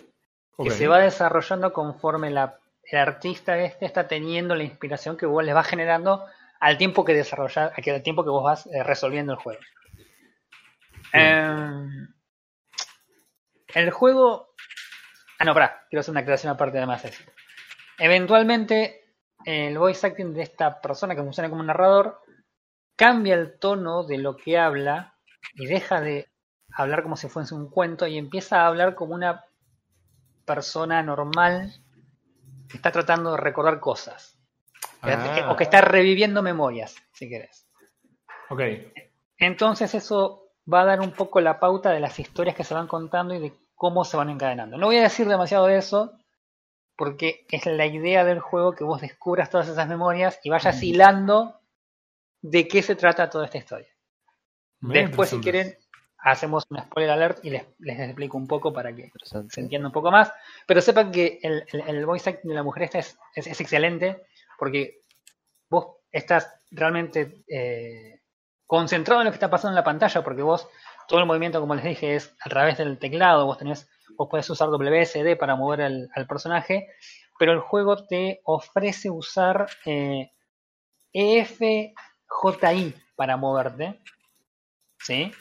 que 0.63 0.69
se 0.69 0.87
va 0.87 0.99
desarrollando 0.99 1.73
conforme 1.73 2.29
la, 2.29 2.59
el 2.83 2.99
artista 2.99 3.57
este 3.57 3.87
está 3.87 4.07
teniendo 4.07 4.53
la 4.53 4.63
inspiración 4.63 5.17
que 5.17 5.25
vos 5.25 5.43
le 5.43 5.53
va 5.53 5.63
generando 5.63 6.23
al 6.59 6.77
tiempo 6.77 7.03
que 7.03 7.15
desarrollar, 7.15 7.73
al 7.75 8.03
tiempo 8.03 8.23
que 8.23 8.29
vos 8.29 8.43
vas 8.43 8.67
eh, 8.67 8.83
resolviendo 8.83 9.33
el 9.33 9.39
juego. 9.39 9.61
El 13.77 13.91
juego. 13.91 14.55
Ah, 15.37 15.45
no, 15.45 15.53
pará, 15.53 15.85
quiero 15.87 15.99
hacer 15.99 16.11
una 16.11 16.21
aclaración 16.21 16.51
aparte 16.51 16.79
de 16.79 16.87
más 16.87 17.05
eso. 17.05 17.23
Eventualmente, 17.99 19.05
el 19.45 19.77
voice 19.77 20.07
acting 20.07 20.33
de 20.33 20.41
esta 20.41 20.81
persona 20.81 21.13
que 21.13 21.21
funciona 21.21 21.47
como 21.47 21.61
narrador 21.61 22.19
cambia 22.95 23.35
el 23.35 23.59
tono 23.59 24.03
de 24.03 24.17
lo 24.17 24.35
que 24.35 24.57
habla 24.57 25.13
y 25.53 25.67
deja 25.67 26.01
de 26.01 26.27
hablar 26.73 27.03
como 27.03 27.17
si 27.17 27.29
fuese 27.29 27.53
un 27.53 27.69
cuento 27.69 28.07
y 28.07 28.17
empieza 28.17 28.61
a 28.61 28.67
hablar 28.67 28.95
como 28.95 29.13
una 29.13 29.45
persona 30.43 31.03
normal 31.03 31.71
que 32.67 32.77
está 32.77 32.91
tratando 32.91 33.33
de 33.33 33.37
recordar 33.37 33.79
cosas. 33.79 34.39
Ah. 35.03 35.49
O 35.51 35.55
que 35.55 35.65
está 35.65 35.81
reviviendo 35.81 36.41
memorias, 36.41 36.95
si 37.13 37.29
querés. 37.29 37.67
Ok. 38.49 38.61
Entonces 39.37 39.93
eso 39.93 40.49
va 40.71 40.81
a 40.81 40.85
dar 40.85 40.99
un 40.99 41.11
poco 41.11 41.41
la 41.41 41.59
pauta 41.59 41.91
de 41.91 41.99
las 41.99 42.17
historias 42.17 42.55
que 42.55 42.63
se 42.63 42.73
van 42.73 42.87
contando 42.87 43.35
y 43.35 43.39
de 43.39 43.66
cómo 43.77 44.03
se 44.03 44.17
van 44.17 44.29
encadenando. 44.29 44.77
No 44.77 44.87
voy 44.87 44.97
a 44.97 45.03
decir 45.03 45.27
demasiado 45.27 45.67
de 45.67 45.77
eso, 45.77 46.11
porque 46.97 47.45
es 47.49 47.65
la 47.67 47.85
idea 47.85 48.25
del 48.25 48.39
juego 48.39 48.73
que 48.73 48.83
vos 48.83 48.99
descubras 48.99 49.49
todas 49.49 49.69
esas 49.69 49.87
memorias 49.87 50.39
y 50.43 50.49
vayas 50.49 50.81
hilando 50.81 51.61
de 52.41 52.67
qué 52.67 52.81
se 52.81 52.95
trata 52.95 53.29
toda 53.29 53.45
esta 53.45 53.59
historia. 53.59 53.87
Muy 54.79 54.95
Después, 54.95 55.29
si 55.29 55.39
quieren, 55.39 55.77
hacemos 56.17 56.65
un 56.69 56.79
spoiler 56.79 57.11
alert 57.11 57.45
y 57.45 57.51
les, 57.51 57.65
les 57.77 57.99
explico 57.99 58.35
un 58.35 58.47
poco 58.47 58.73
para 58.73 58.93
que 58.95 59.11
se 59.23 59.61
entienda 59.61 59.87
un 59.87 59.93
poco 59.93 60.09
más. 60.09 60.33
Pero 60.65 60.81
sepan 60.81 61.11
que 61.11 61.39
el, 61.43 61.63
el, 61.71 61.81
el 61.81 62.05
voice 62.05 62.31
acting 62.31 62.49
de 62.49 62.55
la 62.55 62.63
mujer 62.63 62.83
esta 62.83 62.99
es, 62.99 63.17
es, 63.35 63.45
es 63.45 63.61
excelente 63.61 64.23
porque 64.57 65.01
vos 65.69 65.97
estás 66.11 66.51
realmente 66.71 67.43
eh, 67.47 68.21
concentrado 68.65 69.21
en 69.21 69.25
lo 69.25 69.31
que 69.31 69.35
está 69.35 69.51
pasando 69.51 69.73
en 69.73 69.75
la 69.75 69.83
pantalla 69.83 70.23
porque 70.23 70.41
vos 70.41 70.67
todo 71.07 71.19
el 71.19 71.25
movimiento, 71.25 71.59
como 71.59 71.75
les 71.75 71.83
dije, 71.83 72.15
es 72.15 72.35
a 72.41 72.49
través 72.49 72.77
del 72.77 72.97
teclado. 72.99 73.45
Vos 73.45 73.57
tenés, 73.57 73.89
vos 74.17 74.27
podés 74.29 74.49
usar 74.49 74.69
WSD 74.69 75.37
para 75.37 75.55
mover 75.55 75.81
al, 75.81 76.09
al 76.13 76.27
personaje, 76.27 76.87
pero 77.39 77.53
el 77.53 77.59
juego 77.59 78.05
te 78.05 78.41
ofrece 78.43 79.09
usar 79.09 79.67
eh, 79.85 80.31
EFJI 81.13 82.95
para 83.15 83.37
moverte, 83.37 83.99
¿sí? 84.99 85.31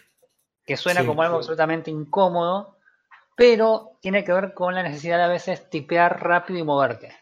Que 0.64 0.76
suena 0.76 1.02
Sí, 1.02 1.06
como 1.06 1.22
algo 1.22 1.36
sí. 1.36 1.38
absolutamente 1.38 1.90
incómodo, 1.90 2.76
pero 3.36 3.98
tiene 4.00 4.24
que 4.24 4.32
ver 4.32 4.54
con 4.54 4.74
la 4.74 4.82
necesidad 4.82 5.18
de 5.18 5.24
a 5.24 5.28
veces 5.28 5.68
tipear 5.68 6.22
rápido 6.22 6.58
y 6.58 6.64
moverte. 6.64 7.14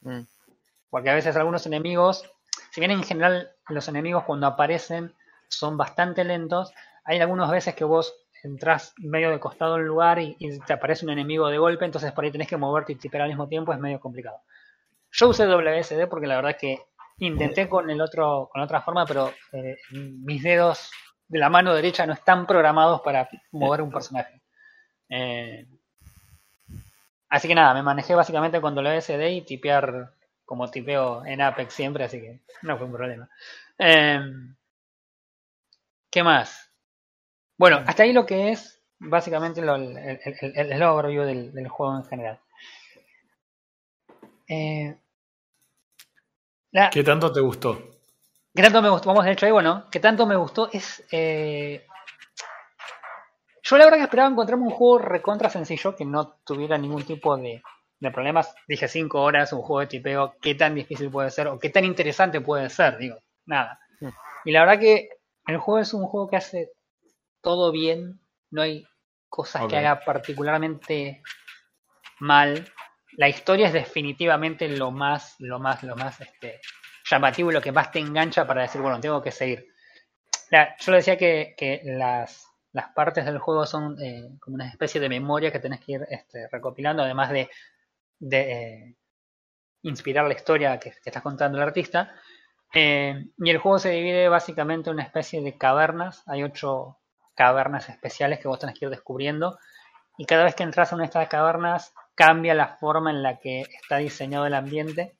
Mm. 0.00 0.22
Porque 0.90 1.10
a 1.10 1.14
veces 1.14 1.36
algunos 1.36 1.66
enemigos, 1.66 2.30
si 2.70 2.80
bien 2.80 2.90
en 2.90 3.02
general 3.02 3.52
los 3.68 3.88
enemigos 3.88 4.24
cuando 4.24 4.46
aparecen 4.46 5.14
son 5.48 5.76
bastante 5.76 6.24
lentos, 6.24 6.72
hay 7.04 7.20
algunas 7.20 7.50
veces 7.50 7.74
que 7.74 7.84
vos 7.84 8.14
entras 8.42 8.94
medio 8.98 9.30
de 9.30 9.38
costado 9.38 9.76
en 9.76 9.82
un 9.82 9.88
lugar 9.88 10.18
y, 10.18 10.36
te 10.66 10.72
aparece 10.72 11.04
un 11.04 11.12
enemigo 11.12 11.48
de 11.48 11.58
golpe, 11.58 11.84
entonces 11.84 12.12
por 12.12 12.24
ahí 12.24 12.32
tenés 12.32 12.48
que 12.48 12.56
moverte 12.56 12.92
y 12.92 12.96
tipear 12.96 13.22
al 13.22 13.28
mismo 13.28 13.48
tiempo, 13.48 13.72
es 13.72 13.78
medio 13.78 14.00
complicado. 14.00 14.40
Yo 15.10 15.28
usé 15.28 15.46
WSD 15.46 16.08
porque 16.08 16.26
la 16.26 16.36
verdad 16.36 16.56
que 16.58 16.80
intenté 17.18 17.68
con 17.68 17.88
el 17.90 18.00
otro, 18.00 18.48
con 18.52 18.62
otra 18.62 18.80
forma, 18.82 19.06
pero 19.06 19.32
eh, 19.52 19.76
mis 19.90 20.42
dedos 20.42 20.90
de 21.28 21.38
la 21.38 21.50
mano 21.50 21.74
derecha 21.74 22.06
no 22.06 22.14
están 22.14 22.46
programados 22.46 23.00
para 23.02 23.28
mover 23.52 23.82
un 23.82 23.92
personaje. 23.92 24.42
Eh, 25.08 25.66
así 27.28 27.46
que 27.46 27.54
nada, 27.54 27.74
me 27.74 27.82
manejé 27.82 28.14
básicamente 28.14 28.60
con 28.60 28.74
WSD 28.74 29.28
y 29.30 29.42
tipear 29.42 30.12
como 30.44 30.70
tipeo 30.70 31.24
en 31.24 31.40
Apex 31.40 31.74
siempre, 31.74 32.04
así 32.04 32.20
que 32.20 32.40
no 32.62 32.76
fue 32.76 32.86
un 32.86 32.92
problema. 32.92 33.28
Eh, 33.78 34.20
¿Qué 36.10 36.22
más? 36.22 36.71
Bueno, 37.56 37.82
hasta 37.86 38.02
ahí 38.02 38.12
lo 38.12 38.26
que 38.26 38.50
es 38.50 38.82
básicamente 38.98 39.62
lo- 39.62 39.76
el, 39.76 39.96
el- 39.96 40.20
el- 40.54 40.72
el 40.72 40.82
overview 40.82 41.24
del, 41.24 41.52
del 41.52 41.68
juego 41.68 41.96
en 41.96 42.04
general. 42.04 42.40
Eh, 44.48 44.94
la- 46.72 46.90
¿Qué 46.90 47.02
tanto 47.04 47.32
te 47.32 47.40
gustó? 47.40 47.78
¿Qué 48.54 48.62
tanto 48.62 48.82
me 48.82 48.90
gustó? 48.90 49.08
Vamos 49.08 49.24
de 49.24 49.32
hecho 49.32 49.46
ahí, 49.46 49.52
bueno, 49.52 49.86
¿qué 49.90 50.00
tanto 50.00 50.26
me 50.26 50.36
gustó? 50.36 50.70
Es. 50.72 51.04
eh, 51.12 51.86
Yo 53.62 53.76
la 53.78 53.84
verdad 53.84 53.98
que 53.98 54.04
esperaba 54.04 54.28
encontrarme 54.30 54.64
un 54.64 54.70
juego 54.70 54.98
recontra 54.98 55.48
sencillo 55.48 55.94
que 55.94 56.04
no 56.04 56.36
tuviera 56.44 56.76
ningún 56.78 57.04
tipo 57.04 57.36
de, 57.36 57.62
de 58.00 58.10
problemas. 58.10 58.54
Dije 58.66 58.88
5 58.88 59.22
horas, 59.22 59.52
un 59.52 59.62
juego 59.62 59.80
de 59.80 59.86
tipeo, 59.86 60.34
¿qué 60.40 60.54
tan 60.54 60.74
difícil 60.74 61.10
puede 61.10 61.30
ser? 61.30 61.46
O 61.48 61.58
qué 61.58 61.70
tan 61.70 61.84
interesante 61.84 62.40
puede 62.40 62.68
ser, 62.70 62.98
digo, 62.98 63.16
nada. 63.46 63.78
Mm. 64.00 64.08
Y 64.46 64.52
la 64.52 64.60
verdad 64.64 64.80
que 64.80 65.08
el 65.46 65.58
juego 65.58 65.78
es 65.80 65.94
un 65.94 66.06
juego 66.06 66.28
que 66.28 66.36
hace 66.36 66.70
todo 67.42 67.72
bien, 67.72 68.20
no 68.50 68.62
hay 68.62 68.86
cosas 69.28 69.62
que 69.68 69.76
haga 69.76 70.00
particularmente 70.04 71.22
mal. 72.20 72.66
La 73.16 73.28
historia 73.28 73.66
es 73.66 73.72
definitivamente 73.72 74.68
lo 74.68 74.90
más, 74.90 75.36
lo 75.38 75.58
más, 75.58 75.82
lo 75.82 75.96
más 75.96 76.20
este, 76.20 76.60
llamativo 77.10 77.50
y 77.50 77.54
lo 77.54 77.60
que 77.60 77.72
más 77.72 77.90
te 77.90 77.98
engancha 77.98 78.46
para 78.46 78.62
decir, 78.62 78.80
bueno, 78.80 79.00
tengo 79.00 79.20
que 79.22 79.30
seguir. 79.30 79.66
La- 80.50 80.76
yo 80.78 80.92
le 80.92 80.98
decía 80.98 81.16
que, 81.18 81.54
que 81.56 81.80
las, 81.84 82.46
las 82.72 82.88
partes 82.92 83.24
del 83.24 83.38
juego 83.38 83.66
son 83.66 83.96
eh, 84.02 84.30
como 84.40 84.54
una 84.54 84.68
especie 84.68 85.00
de 85.00 85.08
memoria 85.08 85.50
que 85.52 85.58
tenés 85.60 85.80
que 85.80 85.92
ir 85.92 86.06
este, 86.10 86.48
recopilando, 86.48 87.02
además 87.02 87.30
de, 87.30 87.50
de 88.18 88.40
eh, 88.52 88.96
inspirar 89.82 90.26
la 90.26 90.34
historia 90.34 90.78
que, 90.78 90.90
que 90.90 91.10
estás 91.10 91.22
contando 91.22 91.58
el 91.58 91.64
artista. 91.64 92.14
Eh, 92.74 93.26
y 93.36 93.50
el 93.50 93.58
juego 93.58 93.78
se 93.78 93.90
divide 93.90 94.28
básicamente 94.28 94.88
en 94.88 94.94
una 94.94 95.02
especie 95.02 95.42
de 95.42 95.58
cavernas. 95.58 96.22
Hay 96.26 96.42
ocho 96.42 96.98
cavernas 97.42 97.88
especiales 97.88 98.38
que 98.38 98.46
vos 98.46 98.60
tenés 98.60 98.78
que 98.78 98.84
ir 98.84 98.90
descubriendo. 98.90 99.58
Y 100.16 100.26
cada 100.26 100.44
vez 100.44 100.54
que 100.54 100.62
entras 100.62 100.92
a 100.92 100.94
una 100.94 101.02
de 101.02 101.06
estas 101.06 101.26
cavernas, 101.26 101.92
cambia 102.14 102.54
la 102.54 102.76
forma 102.76 103.10
en 103.10 103.20
la 103.20 103.40
que 103.40 103.62
está 103.62 103.96
diseñado 103.96 104.46
el 104.46 104.54
ambiente. 104.54 105.16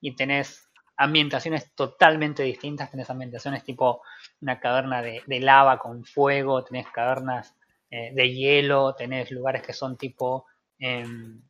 Y 0.00 0.16
tenés 0.16 0.70
ambientaciones 0.96 1.74
totalmente 1.74 2.42
distintas. 2.44 2.90
Tenés 2.90 3.10
ambientaciones 3.10 3.62
tipo 3.62 4.00
una 4.40 4.58
caverna 4.58 5.02
de, 5.02 5.22
lava 5.40 5.78
con 5.78 6.02
fuego, 6.06 6.64
tenés 6.64 6.86
cavernas 6.88 7.54
eh, 7.90 8.10
de 8.14 8.32
hielo, 8.32 8.94
tenés 8.94 9.30
lugares 9.30 9.60
que 9.60 9.74
son 9.74 9.98
tipo 9.98 10.46
em, 10.78 11.42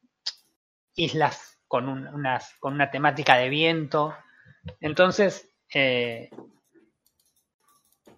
islas 0.96 1.60
con, 1.68 2.10
con 2.58 2.74
una 2.74 2.90
temática 2.90 3.36
de 3.36 3.48
viento. 3.48 4.12
Entonces, 4.80 5.48
eh, 5.72 6.30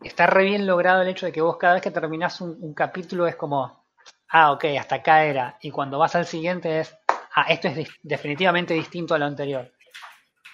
está 0.02 0.26
re 0.26 0.44
bien 0.44 0.66
logrado 0.66 1.02
el 1.02 1.08
hecho 1.08 1.26
de 1.26 1.32
que 1.32 1.40
vos 1.40 1.56
cada 1.56 1.74
vez 1.74 1.82
que 1.82 1.90
terminás 1.90 2.40
un, 2.40 2.74
capítulo 2.74 3.26
es 3.26 3.36
como, 3.36 3.86
ah, 4.28 4.52
ok, 4.52 4.64
hasta 4.78 4.96
acá 4.96 5.24
era. 5.24 5.58
Y 5.60 5.70
cuando 5.70 5.98
vas 5.98 6.14
al 6.14 6.26
siguiente 6.26 6.80
es, 6.80 6.96
ah, 7.34 7.46
esto 7.48 7.68
es 7.68 7.88
definitivamente 8.02 8.74
distinto 8.74 9.14
a 9.14 9.18
lo 9.18 9.26
anterior. 9.26 9.72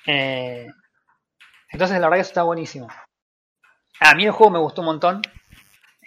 Eh, 0.06 0.66
entonces, 1.70 1.98
la 1.98 2.06
verdad 2.06 2.18
que 2.18 2.22
eso 2.22 2.30
está 2.30 2.42
buenísimo. 2.42 2.88
A 4.00 4.14
mí 4.14 4.24
el 4.24 4.32
juego 4.32 4.52
me 4.52 4.58
gustó 4.58 4.82
un 4.82 4.86
montón. 4.86 5.22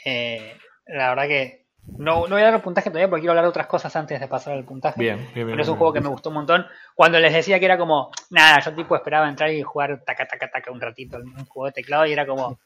Eh, 0.06 0.58
la 0.86 1.10
verdad 1.10 1.27
que 1.27 1.67
no, 1.98 2.27
no 2.27 2.36
voy 2.36 2.41
a 2.41 2.46
dar 2.46 2.53
el 2.56 2.62
puntaje 2.62 2.89
todavía 2.89 3.10
porque 3.10 3.22
quiero 3.22 3.32
hablar 3.32 3.46
de 3.46 3.50
otras 3.50 3.67
cosas 3.67 3.96
antes 3.96 4.20
de 4.20 4.27
pasar 4.27 4.53
al 4.53 4.65
puntaje. 4.65 5.00
Bien, 5.00 5.17
bien, 5.17 5.34
bien. 5.34 5.48
Pero 5.51 5.62
es 5.62 5.67
un 5.67 5.74
bien, 5.74 5.77
juego 5.79 5.94
que 5.94 6.01
me 6.01 6.10
gustó 6.10 6.29
un 6.29 6.36
montón. 6.36 6.65
Cuando 6.94 7.20
les 7.20 7.34
decía 7.34 7.60
que 7.60 7.65
era 7.65 7.77
como, 7.77 8.12
nada, 8.29 8.60
yo 8.60 8.74
tipo 8.74 8.96
esperaba 8.96 9.29
entrar 9.29 9.51
y 9.51 9.62
jugar 9.62 10.03
taca, 10.06 10.27
taca, 10.27 10.50
taca 10.50 10.72
un 10.72 10.82
ratito 10.82 11.17
un 11.17 11.46
juego 11.46 11.67
de 11.67 11.72
teclado 11.72 12.06
y 12.06 12.12
era 12.12 12.25
como, 12.25 12.60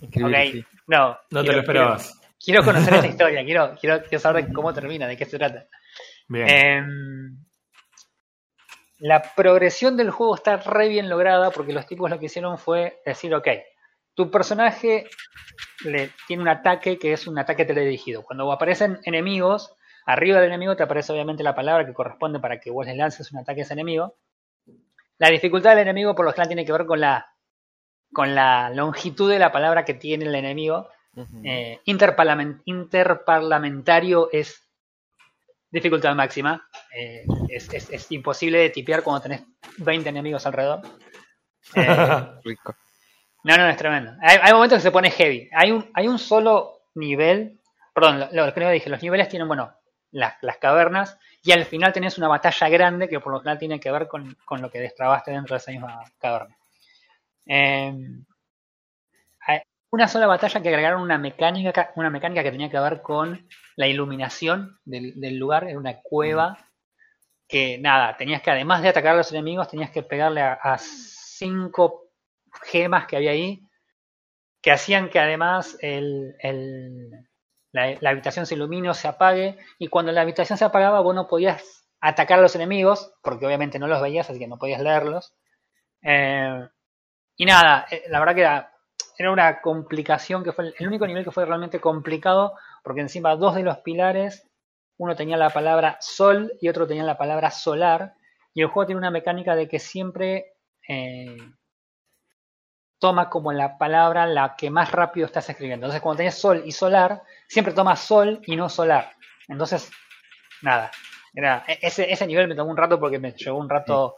Increíble, 0.00 0.38
ok, 0.38 0.52
sí. 0.52 0.64
no. 0.88 1.18
No 1.30 1.44
te 1.44 1.52
lo 1.52 1.60
esperabas. 1.60 2.20
Quiero, 2.44 2.62
quiero 2.62 2.64
conocer 2.64 2.94
esta 2.94 3.06
historia, 3.14 3.44
quiero, 3.44 3.76
quiero, 3.80 4.02
quiero 4.02 4.18
saber 4.18 4.52
cómo 4.52 4.74
termina, 4.74 5.06
de 5.06 5.16
qué 5.16 5.24
se 5.24 5.38
trata. 5.38 5.66
Bien. 6.28 6.48
Em, 6.48 7.38
la 8.98 9.22
progresión 9.34 9.96
del 9.96 10.10
juego 10.10 10.34
está 10.34 10.56
re 10.56 10.88
bien 10.88 11.08
lograda 11.08 11.50
porque 11.50 11.72
los 11.72 11.86
tipos 11.86 12.10
lo 12.10 12.18
que 12.18 12.26
hicieron 12.26 12.58
fue 12.58 13.00
decir, 13.04 13.34
ok, 13.34 13.48
tu 14.14 14.30
personaje 14.30 15.08
le, 15.84 16.10
tiene 16.26 16.42
un 16.42 16.48
ataque 16.48 16.98
que 16.98 17.12
es 17.12 17.26
un 17.26 17.38
ataque 17.38 17.64
teledirigido. 17.64 18.22
Cuando 18.22 18.50
aparecen 18.52 19.00
enemigos, 19.04 19.74
arriba 20.06 20.38
del 20.40 20.48
enemigo 20.50 20.76
te 20.76 20.82
aparece 20.82 21.12
obviamente 21.12 21.42
la 21.42 21.54
palabra 21.54 21.84
que 21.86 21.92
corresponde 21.94 22.38
para 22.40 22.60
que 22.60 22.70
vos 22.70 22.86
le 22.86 22.94
lances 22.96 23.32
un 23.32 23.38
ataque 23.38 23.60
a 23.60 23.64
ese 23.64 23.72
enemigo. 23.74 24.16
La 25.18 25.28
dificultad 25.30 25.70
del 25.70 25.80
enemigo 25.80 26.14
por 26.14 26.24
lo 26.24 26.32
general 26.32 26.48
tiene 26.48 26.64
que 26.64 26.72
ver 26.72 26.86
con 26.86 27.00
la, 27.00 27.26
con 28.12 28.34
la 28.34 28.70
longitud 28.70 29.30
de 29.30 29.38
la 29.38 29.52
palabra 29.52 29.84
que 29.84 29.94
tiene 29.94 30.24
el 30.26 30.34
enemigo. 30.34 30.88
Eh, 31.44 31.80
interparlament- 31.86 32.62
interparlamentario 32.64 34.28
es 34.32 34.60
dificultad 35.70 36.14
máxima. 36.14 36.68
Eh, 36.96 37.24
es, 37.48 37.72
es- 37.72 37.90
es 37.90 38.10
imposible 38.12 38.58
de 38.58 38.70
tipear 38.70 39.02
cuando 39.02 39.22
tenés 39.22 39.42
20 39.78 40.08
enemigos 40.08 40.46
alrededor. 40.46 40.80
Eh, 41.74 42.26
Rico. 42.44 42.74
No, 43.44 43.56
no, 43.58 43.68
es 43.68 43.76
tremendo. 43.76 44.12
Hay, 44.22 44.52
momentos 44.52 44.78
que 44.78 44.82
se 44.82 44.90
pone 44.90 45.10
heavy. 45.10 45.50
Hay 45.52 45.70
un, 45.70 45.90
hay 45.92 46.08
un 46.08 46.18
solo 46.18 46.80
nivel. 46.94 47.60
Perdón, 47.94 48.28
lo, 48.32 48.54
que 48.54 48.70
dije, 48.70 48.88
los 48.88 49.02
niveles 49.02 49.28
tienen, 49.28 49.46
bueno, 49.46 49.72
las, 50.10 50.34
las 50.42 50.56
cavernas 50.56 51.18
y 51.42 51.52
al 51.52 51.66
final 51.66 51.92
tenés 51.92 52.16
una 52.16 52.28
batalla 52.28 52.68
grande 52.70 53.06
que 53.08 53.20
por 53.20 53.32
lo 53.32 53.40
general 53.40 53.58
tiene 53.58 53.78
que 53.78 53.90
ver 53.90 54.08
con, 54.08 54.34
con 54.46 54.62
lo 54.62 54.70
que 54.70 54.80
destrabaste 54.80 55.30
dentro 55.30 55.54
de 55.54 55.58
esa 55.58 55.72
misma 55.72 56.02
caverna. 56.18 56.56
Hay 59.46 59.60
una 59.90 60.08
sola 60.08 60.26
batalla 60.26 60.62
que 60.62 60.68
agregaron 60.70 61.02
una 61.02 61.18
mecánica, 61.18 61.92
una 61.96 62.08
mecánica 62.08 62.42
que 62.42 62.50
tenía 62.50 62.70
que 62.70 62.80
ver 62.80 63.02
con 63.02 63.46
la 63.76 63.86
iluminación 63.86 64.78
del, 64.86 65.20
del 65.20 65.36
lugar, 65.36 65.68
era 65.68 65.78
una 65.78 66.00
cueva 66.00 66.56
que 67.46 67.76
nada, 67.78 68.16
tenías 68.16 68.40
que 68.40 68.50
además 68.50 68.80
de 68.80 68.88
atacar 68.88 69.12
a 69.12 69.18
los 69.18 69.30
enemigos, 69.32 69.68
tenías 69.68 69.90
que 69.90 70.02
pegarle 70.02 70.40
a, 70.40 70.54
a 70.54 70.78
cinco 70.78 72.03
gemas 72.62 73.06
que 73.06 73.16
había 73.16 73.32
ahí, 73.32 73.62
que 74.62 74.72
hacían 74.72 75.10
que 75.10 75.18
además 75.18 75.76
el, 75.80 76.34
la, 77.72 78.10
habitación 78.10 78.46
se 78.46 78.54
ilumine 78.54 78.88
o 78.90 78.94
se 78.94 79.08
apague, 79.08 79.58
y 79.78 79.88
cuando 79.88 80.12
la 80.12 80.22
habitación 80.22 80.56
se 80.56 80.64
apagaba 80.64 81.00
vos 81.00 81.14
no 81.14 81.26
podías 81.26 81.86
atacar 82.00 82.38
a 82.38 82.42
los 82.42 82.54
enemigos, 82.54 83.12
porque 83.22 83.46
obviamente 83.46 83.78
no 83.78 83.86
los 83.86 84.00
veías, 84.00 84.28
así 84.30 84.38
que 84.38 84.46
no 84.46 84.58
podías 84.58 84.80
leerlos. 84.80 85.34
Eh, 86.02 86.66
y 87.36 87.44
nada, 87.44 87.86
eh, 87.90 88.04
la 88.08 88.20
verdad 88.20 88.34
que 88.34 88.40
era, 88.40 88.72
era 89.18 89.32
una 89.32 89.60
complicación 89.60 90.44
que 90.44 90.52
fue 90.52 90.66
el, 90.66 90.74
el 90.78 90.86
único 90.86 91.06
nivel 91.06 91.24
que 91.24 91.30
fue 91.30 91.44
realmente 91.44 91.80
complicado, 91.80 92.54
porque 92.82 93.00
encima 93.00 93.36
dos 93.36 93.54
de 93.54 93.64
los 93.64 93.78
pilares, 93.78 94.48
uno 94.96 95.16
tenía 95.16 95.36
la 95.36 95.50
palabra 95.50 95.98
sol 96.00 96.52
y 96.60 96.68
otro 96.68 96.86
tenía 96.86 97.04
la 97.04 97.18
palabra 97.18 97.50
solar, 97.50 98.14
y 98.54 98.62
el 98.62 98.68
juego 98.68 98.86
tiene 98.86 99.00
una 99.00 99.10
mecánica 99.10 99.56
de 99.56 99.68
que 99.68 99.80
siempre 99.80 100.54
eh, 100.88 101.36
toma 103.04 103.28
como 103.28 103.52
la 103.52 103.76
palabra 103.76 104.24
la 104.24 104.56
que 104.56 104.70
más 104.70 104.90
rápido 104.90 105.26
estás 105.26 105.50
escribiendo. 105.50 105.84
Entonces, 105.84 106.00
cuando 106.00 106.16
tenés 106.16 106.36
sol 106.36 106.62
y 106.64 106.72
solar, 106.72 107.22
siempre 107.46 107.74
toma 107.74 107.96
sol 107.96 108.40
y 108.46 108.56
no 108.56 108.70
solar. 108.70 109.12
Entonces, 109.46 109.90
nada. 110.62 110.90
Era, 111.34 111.64
e- 111.68 111.80
ese, 111.82 112.10
ese 112.10 112.26
nivel 112.26 112.48
me 112.48 112.54
tomó 112.54 112.70
un 112.70 112.78
rato 112.78 112.98
porque 112.98 113.18
me 113.18 113.32
llevó 113.32 113.58
un 113.58 113.68
rato. 113.68 114.16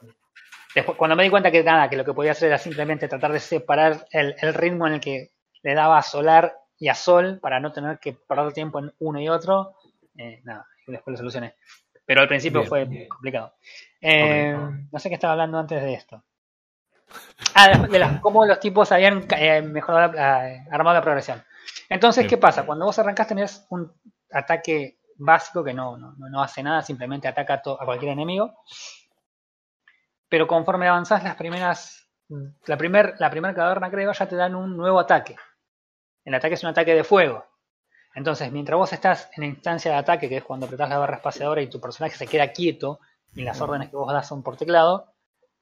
Después, 0.73 0.97
cuando 0.97 1.17
me 1.17 1.25
di 1.25 1.31
cuenta 1.31 1.51
que 1.51 1.65
nada, 1.65 1.91
que 1.91 1.97
lo 1.97 2.05
que 2.05 2.15
podía 2.15 2.31
hacer 2.31 2.47
era 2.47 2.59
simplemente 2.59 3.09
tratar 3.09 3.33
de 3.33 3.41
separar 3.41 4.07
el, 4.13 4.37
el 4.41 4.55
ritmo 4.55 4.87
en 4.87 4.93
el 4.95 5.01
que 5.01 5.33
le 5.65 5.75
daba 5.75 5.99
a 5.99 6.03
solar 6.03 6.55
y 6.79 6.87
a 6.87 6.95
sol 6.95 7.41
para 7.43 7.59
no 7.59 7.73
tener 7.73 7.99
que 7.99 8.13
perder 8.13 8.53
tiempo 8.53 8.79
en 8.79 8.93
uno 9.01 9.21
y 9.21 9.29
otro, 9.29 9.75
eh, 10.17 10.43
nada, 10.45 10.65
y 10.87 10.93
después 10.93 11.11
lo 11.13 11.19
solucioné. 11.19 11.57
Pero 12.05 12.21
al 12.21 12.29
principio 12.29 12.61
Bien. 12.61 12.69
fue 12.69 13.09
complicado. 13.09 13.55
Eh, 14.01 14.55
No 14.93 14.99
sé 15.01 15.09
qué 15.09 15.17
estaba 15.17 15.33
hablando 15.33 15.59
antes 15.59 15.83
de 15.83 15.93
esto. 15.95 16.23
Ah, 17.55 17.79
de, 17.79 17.99
las- 17.99 18.21
cómo 18.21 18.45
los 18.45 18.61
tipos 18.61 18.93
habían 18.93 19.27
eh, 19.37 19.63
mejorado, 19.63 20.15
eh, 20.15 20.65
armado 20.71 20.95
la 20.97 21.03
progresión. 21.03 21.43
Entonces. 21.89 22.27
¿qué 22.27 22.37
pasa? 22.37 22.65
Cuando 22.65 22.85
vos 22.85 22.99
arrancás 22.99 23.29
tenés 23.29 23.67
un 23.71 23.93
ataque 24.31 24.99
básico 25.17 25.65
que 25.65 25.73
no, 25.73 25.97
no, 25.97 26.15
no- 26.17 26.43
hace 26.43 26.63
nada, 26.63 26.83
simplemente 26.83 27.29
ataca 27.29 27.55
a 27.65 27.85
cualquier 27.85 28.13
enemigo. 28.13 28.55
Pero 30.29 30.47
conforme 30.47 30.89
avanzás 30.89 31.23
las 31.23 31.37
primeras, 31.37 32.09
la 32.67 32.77
primer, 32.77 33.15
la 33.19 33.31
primera 33.31 33.55
caverna 33.55 33.91
creo, 33.91 34.13
ya 34.13 34.27
te 34.27 34.37
dan 34.37 34.55
un 34.55 34.77
nuevo 34.77 34.99
ataque. 34.99 35.37
El 36.25 36.35
ataque 36.35 36.55
es 36.55 36.63
un 36.65 36.71
ataque 36.71 36.95
de 36.95 37.05
fuego. 37.05 37.47
Entonces, 38.15 38.51
mientras 38.51 38.77
vos 38.77 38.93
estás 38.93 39.29
en 39.37 39.43
la 39.43 39.47
instancia 39.47 39.93
de 39.93 39.99
ataque, 39.99 40.29
que 40.29 40.39
es 40.39 40.45
cuando 40.45 40.67
apretás 40.67 40.89
la 40.89 40.99
barra 40.99 41.17
espaciadora 41.17 41.63
y 41.63 41.69
tu 41.69 41.81
personaje 41.81 42.17
se 42.17 42.27
queda 42.27 42.51
quieto 42.53 42.99
y 43.35 43.43
las 43.43 43.61
órdenes 43.61 43.91
que 43.91 43.97
vos 43.97 44.13
das 44.13 44.27
son 44.27 44.43
por 44.43 44.57
teclado, 44.57 45.13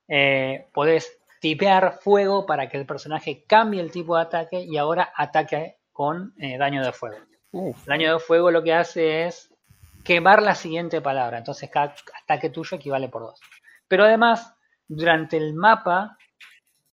eh, 0.09 0.69
podés 0.73 1.19
tipear 1.45 1.99
fuego 2.01 2.47
para 2.47 2.71
que 2.71 2.79
el 2.79 2.87
personaje 2.87 3.45
cambie 3.47 3.79
el 3.83 3.91
tipo 3.91 4.17
de 4.17 4.23
ataque 4.23 4.63
y 4.63 4.79
ahora 4.79 5.13
ataque 5.15 5.77
con 5.93 6.33
eh, 6.39 6.57
daño 6.57 6.83
de 6.83 6.91
fuego. 6.91 7.19
Uf. 7.53 7.77
El 7.81 7.85
daño 7.85 8.15
de 8.15 8.19
fuego 8.19 8.51
lo 8.51 8.63
que 8.63 8.73
hace 8.73 9.27
es 9.27 9.55
quemar 10.03 10.43
la 10.43 10.55
siguiente 10.55 11.03
palabra. 11.03 11.37
Entonces 11.37 11.69
cada 11.69 11.95
ataque 12.23 12.49
tuyo 12.49 12.79
equivale 12.79 13.11
por 13.11 13.25
dos. 13.25 13.41
Pero 13.87 14.05
además, 14.05 14.57
durante 14.89 15.37
el 15.37 15.53
mapa 15.53 16.17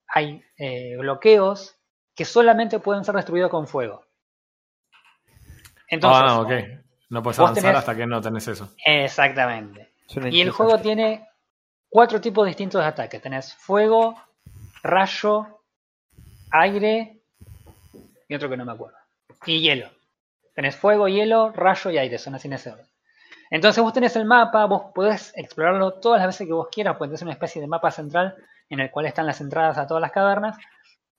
hay 0.09 0.43
eh, 0.59 0.97
bloqueos 0.99 1.77
que 2.17 2.25
solamente 2.25 2.81
pueden 2.81 3.05
ser 3.05 3.15
destruidos 3.15 3.53
con 3.53 3.69
fuego. 3.69 4.05
Entonces, 5.87 6.23
ah, 6.25 6.27
no, 6.27 6.41
ok. 6.41 6.53
No 7.11 7.23
puedes 7.23 7.39
avanzar 7.39 7.73
tenés- 7.73 7.79
hasta 7.79 7.95
que 7.95 8.07
no 8.07 8.21
tenés 8.21 8.49
eso. 8.49 8.69
exactamente. 8.85 9.93
Y 10.29 10.41
el 10.41 10.51
juego 10.51 10.77
tiene 10.79 11.29
cuatro 11.89 12.21
tipos 12.21 12.49
distintos 12.49 12.81
de 12.83 12.89
ataques. 12.89 13.23
Tenés 13.23 13.55
fuego, 13.55 14.17
rayo, 14.83 15.63
aire 16.51 17.21
y 18.29 18.35
otro 18.35 18.49
que 18.49 18.57
no 18.57 18.65
me 18.65 18.73
acuerdo. 18.73 18.97
Y 19.47 19.61
hielo. 19.61 19.91
Tenés 20.55 20.77
fuego, 20.77 21.09
hielo, 21.09 21.53
rayo 21.53 21.91
y 21.91 21.99
aire. 21.99 22.19
Son 22.19 22.35
así 22.35 22.49
en 22.49 22.55
ese 22.55 22.71
orden. 22.71 22.87
Entonces 23.51 23.83
vos 23.83 23.93
tenés 23.93 24.15
el 24.17 24.25
mapa, 24.25 24.67
vos 24.67 24.93
podés 24.95 25.33
explorarlo 25.37 25.95
todas 25.95 26.21
las 26.21 26.29
veces 26.29 26.47
que 26.47 26.53
vos 26.53 26.69
quieras, 26.71 26.97
porque 26.97 27.17
es 27.17 27.23
una 27.23 27.33
especie 27.33 27.61
de 27.61 27.67
mapa 27.67 27.91
central 27.91 28.37
en 28.69 28.79
el 28.79 28.91
cual 28.91 29.07
están 29.07 29.27
las 29.27 29.41
entradas 29.41 29.77
a 29.77 29.87
todas 29.87 30.01
las 30.01 30.13
cavernas. 30.13 30.57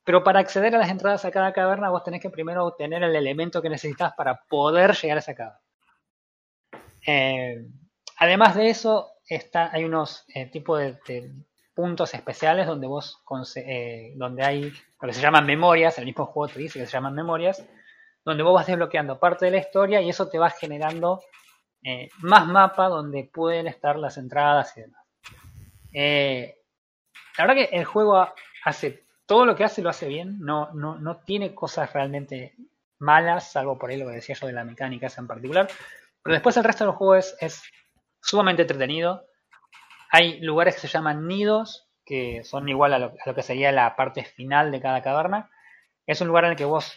Pero 0.04 0.24
para 0.24 0.40
acceder 0.40 0.74
a 0.74 0.78
las 0.78 0.90
entradas 0.90 1.24
a 1.24 1.30
cada 1.30 1.52
caverna, 1.52 1.90
vos 1.90 2.02
tenés 2.02 2.20
que 2.20 2.30
primero 2.30 2.64
obtener 2.66 3.02
el 3.02 3.14
elemento 3.14 3.60
que 3.60 3.68
necesitas 3.68 4.14
para 4.14 4.42
poder 4.48 4.94
llegar 4.94 5.18
a 5.18 5.20
esa 5.20 5.34
caverna. 5.34 5.60
Eh, 7.06 7.66
además 8.16 8.54
de 8.56 8.70
eso, 8.70 9.12
está, 9.28 9.70
hay 9.72 9.84
unos 9.84 10.24
eh, 10.34 10.46
tipos 10.46 10.80
de, 10.80 10.98
de 11.06 11.32
puntos 11.74 12.14
especiales 12.14 12.66
donde 12.66 12.86
vos 12.86 13.22
eh, 13.56 14.12
donde 14.16 14.44
hay 14.44 14.72
lo 15.00 15.08
que 15.08 15.14
se 15.14 15.20
llaman 15.20 15.46
memorias, 15.46 15.98
el 15.98 16.04
mismo 16.04 16.26
juego 16.26 16.52
te 16.52 16.60
dice 16.60 16.78
que 16.78 16.86
se 16.86 16.92
llaman 16.92 17.14
memorias, 17.14 17.64
donde 18.24 18.42
vos 18.42 18.54
vas 18.54 18.66
desbloqueando 18.66 19.18
parte 19.18 19.46
de 19.46 19.52
la 19.52 19.58
historia 19.58 20.00
y 20.00 20.08
eso 20.08 20.28
te 20.28 20.38
va 20.38 20.50
generando 20.50 21.22
eh, 21.82 22.08
más 22.18 22.46
mapa 22.46 22.88
donde 22.88 23.28
pueden 23.32 23.66
estar 23.66 23.98
las 23.98 24.16
entradas 24.16 24.76
y 24.76 24.82
demás. 24.82 25.04
Eh, 25.92 26.58
la 27.36 27.46
verdad 27.46 27.68
que 27.68 27.76
el 27.76 27.84
juego 27.84 28.28
hace 28.64 29.06
todo 29.26 29.46
lo 29.46 29.56
que 29.56 29.64
hace 29.64 29.82
lo 29.82 29.90
hace 29.90 30.06
bien, 30.06 30.38
no, 30.40 30.72
no, 30.74 30.98
no 30.98 31.16
tiene 31.18 31.54
cosas 31.54 31.92
realmente 31.92 32.54
malas, 32.98 33.50
salvo 33.50 33.78
por 33.78 33.90
ahí 33.90 33.96
lo 33.96 34.06
que 34.06 34.14
decía 34.14 34.36
yo 34.40 34.46
de 34.46 34.52
la 34.52 34.64
mecánica 34.64 35.08
en 35.16 35.26
particular. 35.26 35.68
Pero 36.22 36.34
después 36.34 36.56
el 36.56 36.64
resto 36.64 36.84
del 36.84 36.94
juego 36.94 37.16
es, 37.16 37.36
es 37.40 37.62
sumamente 38.20 38.62
entretenido. 38.62 39.26
Hay 40.12 40.40
lugares 40.40 40.74
que 40.76 40.82
se 40.82 40.88
llaman 40.88 41.26
nidos, 41.26 41.88
que 42.04 42.44
son 42.44 42.68
igual 42.68 42.94
a 42.94 43.00
lo, 43.00 43.06
a 43.08 43.24
lo 43.26 43.34
que 43.34 43.42
sería 43.42 43.72
la 43.72 43.96
parte 43.96 44.24
final 44.24 44.70
de 44.72 44.80
cada 44.80 45.02
caverna. 45.02 45.50
Es 46.06 46.20
un 46.20 46.28
lugar 46.28 46.44
en 46.46 46.52
el 46.52 46.56
que 46.56 46.66
vos, 46.66 46.92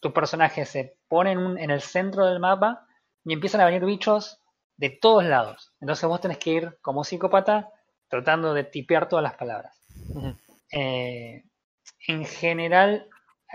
tu 0.00 0.12
personaje 0.12 0.64
se 0.66 0.96
pone 1.08 1.32
en, 1.32 1.38
un- 1.38 1.58
en 1.58 1.70
el 1.70 1.80
centro 1.82 2.26
del 2.26 2.40
mapa 2.40 2.86
y 3.24 3.32
empiezan 3.34 3.60
a 3.60 3.66
venir 3.66 3.84
bichos 3.84 4.40
de 4.76 4.90
todos 4.90 5.24
lados. 5.24 5.72
Entonces 5.80 6.08
vos 6.08 6.20
tenés 6.20 6.38
que 6.38 6.50
ir 6.50 6.78
como 6.82 7.04
psicópata 7.04 7.70
tratando 8.08 8.54
de 8.54 8.64
tipear 8.64 9.08
todas 9.08 9.22
las 9.24 9.34
palabras. 9.34 9.80
Eh, 10.72 11.44
en 12.08 12.24
general, 12.26 13.08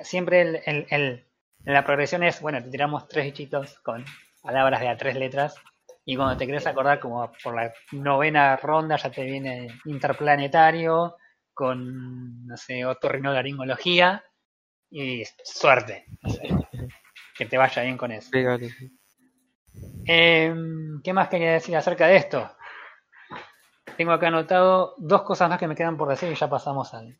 siempre 0.03 0.41
el, 0.41 0.62
el- 0.65 0.88
el- 0.89 1.27
la 1.65 1.86
progresión 1.86 2.23
es, 2.23 2.41
bueno, 2.41 2.62
te 2.63 2.69
tiramos 2.69 3.08
tres 3.08 3.25
bichitos 3.25 3.79
con 3.79 4.06
palabras 4.41 4.82
de 4.82 4.89
a 4.89 4.97
tres 4.97 5.15
letras 5.15 5.56
y 6.06 6.16
cuando 6.16 6.38
te 6.38 6.46
querés 6.46 6.68
acordar 6.68 7.00
como 7.00 7.32
por 7.44 7.56
la 7.56 7.74
novena 7.92 8.56
ronda 8.58 8.98
ya 8.98 9.10
te 9.10 9.24
viene 9.24 9.68
interplanetario 9.86 11.18
con, 11.54 12.46
no 12.46 12.58
sé, 12.58 12.86
otorrinolaringología 12.86 14.24
y 14.89 15.24
suerte. 15.44 16.06
No 16.22 16.30
sé, 16.30 16.42
que 17.38 17.46
te 17.46 17.58
vaya 17.58 17.84
bien 17.84 17.98
con 17.98 18.12
eso. 18.12 18.30
Eh, 20.08 20.54
¿Qué 21.04 21.13
más 21.13 21.30
quería 21.30 21.54
decir 21.54 21.76
acerca 21.76 22.08
de 22.08 22.18
esto? 22.18 22.52
Tengo 23.98 24.12
acá 24.12 24.28
anotado 24.28 24.96
dos 24.98 25.22
cosas 25.22 25.50
más 25.50 25.60
que 25.60 25.68
me 25.68 25.76
quedan 25.76 25.98
por 25.98 26.10
decir 26.10 26.32
y 26.32 26.36
ya 26.36 26.50
pasamos 26.50 26.94
al, 26.94 27.20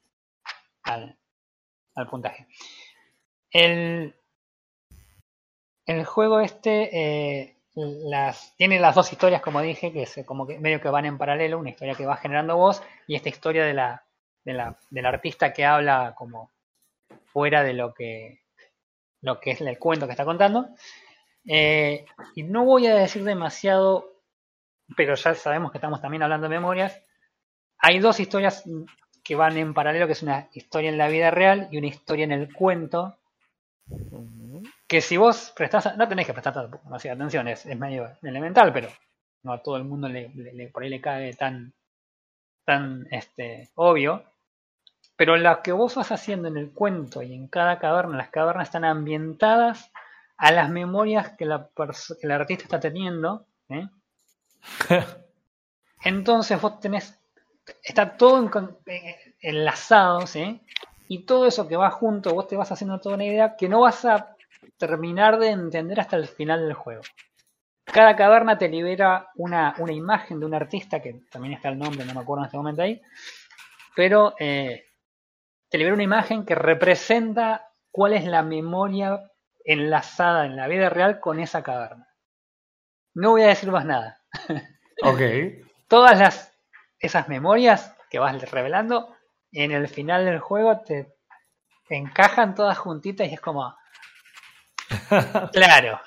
al, 0.84 1.17
al 1.96 2.08
puntaje. 2.08 2.48
El, 3.52 4.15
el 5.86 6.06
juego 6.06 6.39
este 6.39 6.89
eh, 7.41 7.53
las, 7.75 8.55
tiene 8.55 8.79
las 8.79 8.95
dos 8.95 9.12
historias, 9.12 9.41
como 9.41 9.62
dije, 9.62 9.91
que 9.91 10.05
se, 10.05 10.25
como 10.25 10.45
que 10.45 10.59
medio 10.59 10.81
que 10.81 10.89
van 10.89 11.05
en 11.05 11.17
paralelo, 11.17 11.59
una 11.59 11.71
historia 11.71 11.95
que 11.95 12.05
va 12.05 12.17
generando 12.17 12.57
voz 12.57 12.83
y 13.07 13.15
esta 13.15 13.29
historia 13.29 13.65
de 13.65 13.73
la, 13.73 14.03
de 14.43 14.53
la, 14.53 14.77
del 14.89 15.05
artista 15.05 15.53
que 15.53 15.65
habla 15.65 16.13
como 16.15 16.51
fuera 17.25 17.63
de 17.63 17.73
lo 17.73 17.93
que, 17.93 18.41
lo 19.21 19.39
que 19.39 19.51
es 19.51 19.62
el 19.62 19.79
cuento 19.79 20.05
que 20.05 20.12
está 20.12 20.25
contando. 20.25 20.67
Eh, 21.45 22.05
y 22.36 22.43
no 22.43 22.63
voy 22.63 22.88
a 22.88 22.95
decir 22.95 23.23
demasiado, 23.23 24.21
pero 24.95 25.15
ya 25.15 25.33
sabemos 25.33 25.71
que 25.71 25.79
estamos 25.79 26.01
también 26.01 26.23
hablando 26.23 26.47
de 26.47 26.55
memorias. 26.55 27.01
Hay 27.79 27.99
dos 27.99 28.19
historias 28.19 28.63
que 29.23 29.36
van 29.36 29.57
en 29.57 29.73
paralelo, 29.73 30.05
que 30.05 30.13
es 30.13 30.23
una 30.23 30.49
historia 30.53 30.89
en 30.89 30.97
la 30.97 31.07
vida 31.07 31.31
real 31.31 31.67
y 31.71 31.77
una 31.77 31.88
historia 31.88 32.25
en 32.25 32.31
el 32.31 32.53
cuento. 32.53 33.17
Que 34.88 35.02
si 35.02 35.17
vos 35.17 35.52
prestás, 35.56 35.98
no 35.98 36.08
tenés 36.08 36.26
que 36.28 36.34
prestar 36.34 36.54
tanto- 36.54 36.80
demasiada 36.84 37.15
atención, 37.15 37.48
es, 37.48 37.65
es 37.65 37.78
medio 37.78 38.10
elemental, 38.22 38.72
pero 38.74 38.89
no 39.43 39.54
a 39.54 39.62
todo 39.63 39.78
el 39.78 39.84
mundo 39.86 40.08
le, 40.10 40.30
le- 40.30 40.54
le- 40.54 40.67
por 40.69 40.84
ahí 40.84 40.89
le 40.89 41.02
cae 41.02 41.34
tan, 41.34 41.74
tan 42.65 43.08
este, 43.12 43.72
obvio. 43.76 44.24
Pero 45.17 45.38
lo 45.38 45.63
que 45.63 45.72
vos 45.72 45.96
vas 45.96 46.12
haciendo 46.12 46.48
en 46.50 46.58
el 46.58 46.72
cuento 46.74 47.22
y 47.24 47.34
en 47.34 47.48
cada 47.48 47.80
caverna, 47.80 48.17
las 48.17 48.30
cavernas 48.30 48.67
están 48.69 48.86
ambientadas 48.86 49.91
a 50.38 50.52
las 50.52 50.69
memorias 50.69 51.32
que, 51.38 51.46
la 51.46 51.69
que 51.76 51.84
el 52.22 52.32
artista 52.32 52.65
está 52.65 52.80
teniendo. 52.80 53.46
¿eh? 53.69 53.88
Entonces 56.04 56.62
vos 56.62 56.80
tenés, 56.80 57.19
está 57.84 58.17
todo 58.17 58.50
eh, 58.88 59.36
enlazado, 59.41 60.28
¿sí? 60.28 60.62
y 61.08 61.26
todo 61.26 61.46
eso 61.48 61.67
que 61.67 61.78
va 61.78 61.91
junto, 61.91 62.34
vos 62.34 62.48
te 62.48 62.58
vas 62.58 62.72
haciendo 62.72 63.00
toda 63.00 63.15
una 63.15 63.26
idea 63.26 63.56
que 63.58 63.69
no 63.69 63.82
vas 63.82 64.06
a 64.06 64.33
terminar 64.88 65.39
de 65.39 65.50
entender 65.50 66.02
hasta 66.02 66.17
el 66.17 66.28
final 66.28 66.60
del 66.60 66.74
juego. 66.74 67.04
Cada 67.86 68.17
caverna 68.17 68.58
te 68.58 68.67
libera 68.67 69.30
una, 69.36 69.76
una 69.78 69.93
imagen 69.93 70.39
de 70.39 70.46
un 70.46 70.54
artista, 70.54 71.02
que 71.02 71.22
también 71.32 71.54
está 71.54 71.69
el 71.69 71.80
nombre, 71.80 72.04
no 72.04 72.13
me 72.13 72.19
acuerdo 72.19 72.43
en 72.43 72.48
este 72.48 72.58
momento 72.58 72.82
ahí, 72.82 73.02
pero 73.96 74.34
eh, 74.39 74.86
te 75.69 75.78
libera 75.78 75.93
una 75.93 76.04
imagen 76.04 76.46
que 76.46 76.56
representa 76.56 77.69
cuál 77.91 78.13
es 78.13 78.26
la 78.26 78.43
memoria 78.43 79.32
enlazada 79.63 80.46
en 80.46 80.58
la 80.58 80.67
vida 80.67 80.89
real 80.89 81.22
con 81.22 81.39
esa 81.39 81.63
caverna. 81.63 82.10
No 83.13 83.32
voy 83.32 83.43
a 83.43 83.48
decir 83.48 83.72
más 83.72 83.86
nada. 83.86 84.19
Ok. 85.02 85.19
Todas 85.89 86.17
las, 86.17 86.54
esas 87.00 87.28
memorias 87.28 87.93
que 88.10 88.19
vas 88.19 88.39
revelando, 88.52 89.13
en 89.52 89.72
el 89.72 89.89
final 89.89 90.24
del 90.24 90.39
juego 90.39 90.80
te 90.82 91.17
encajan 91.89 92.54
todas 92.54 92.78
juntitas 92.78 93.28
y 93.28 93.34
es 93.34 93.41
como... 93.41 93.76
Claro. 95.53 95.99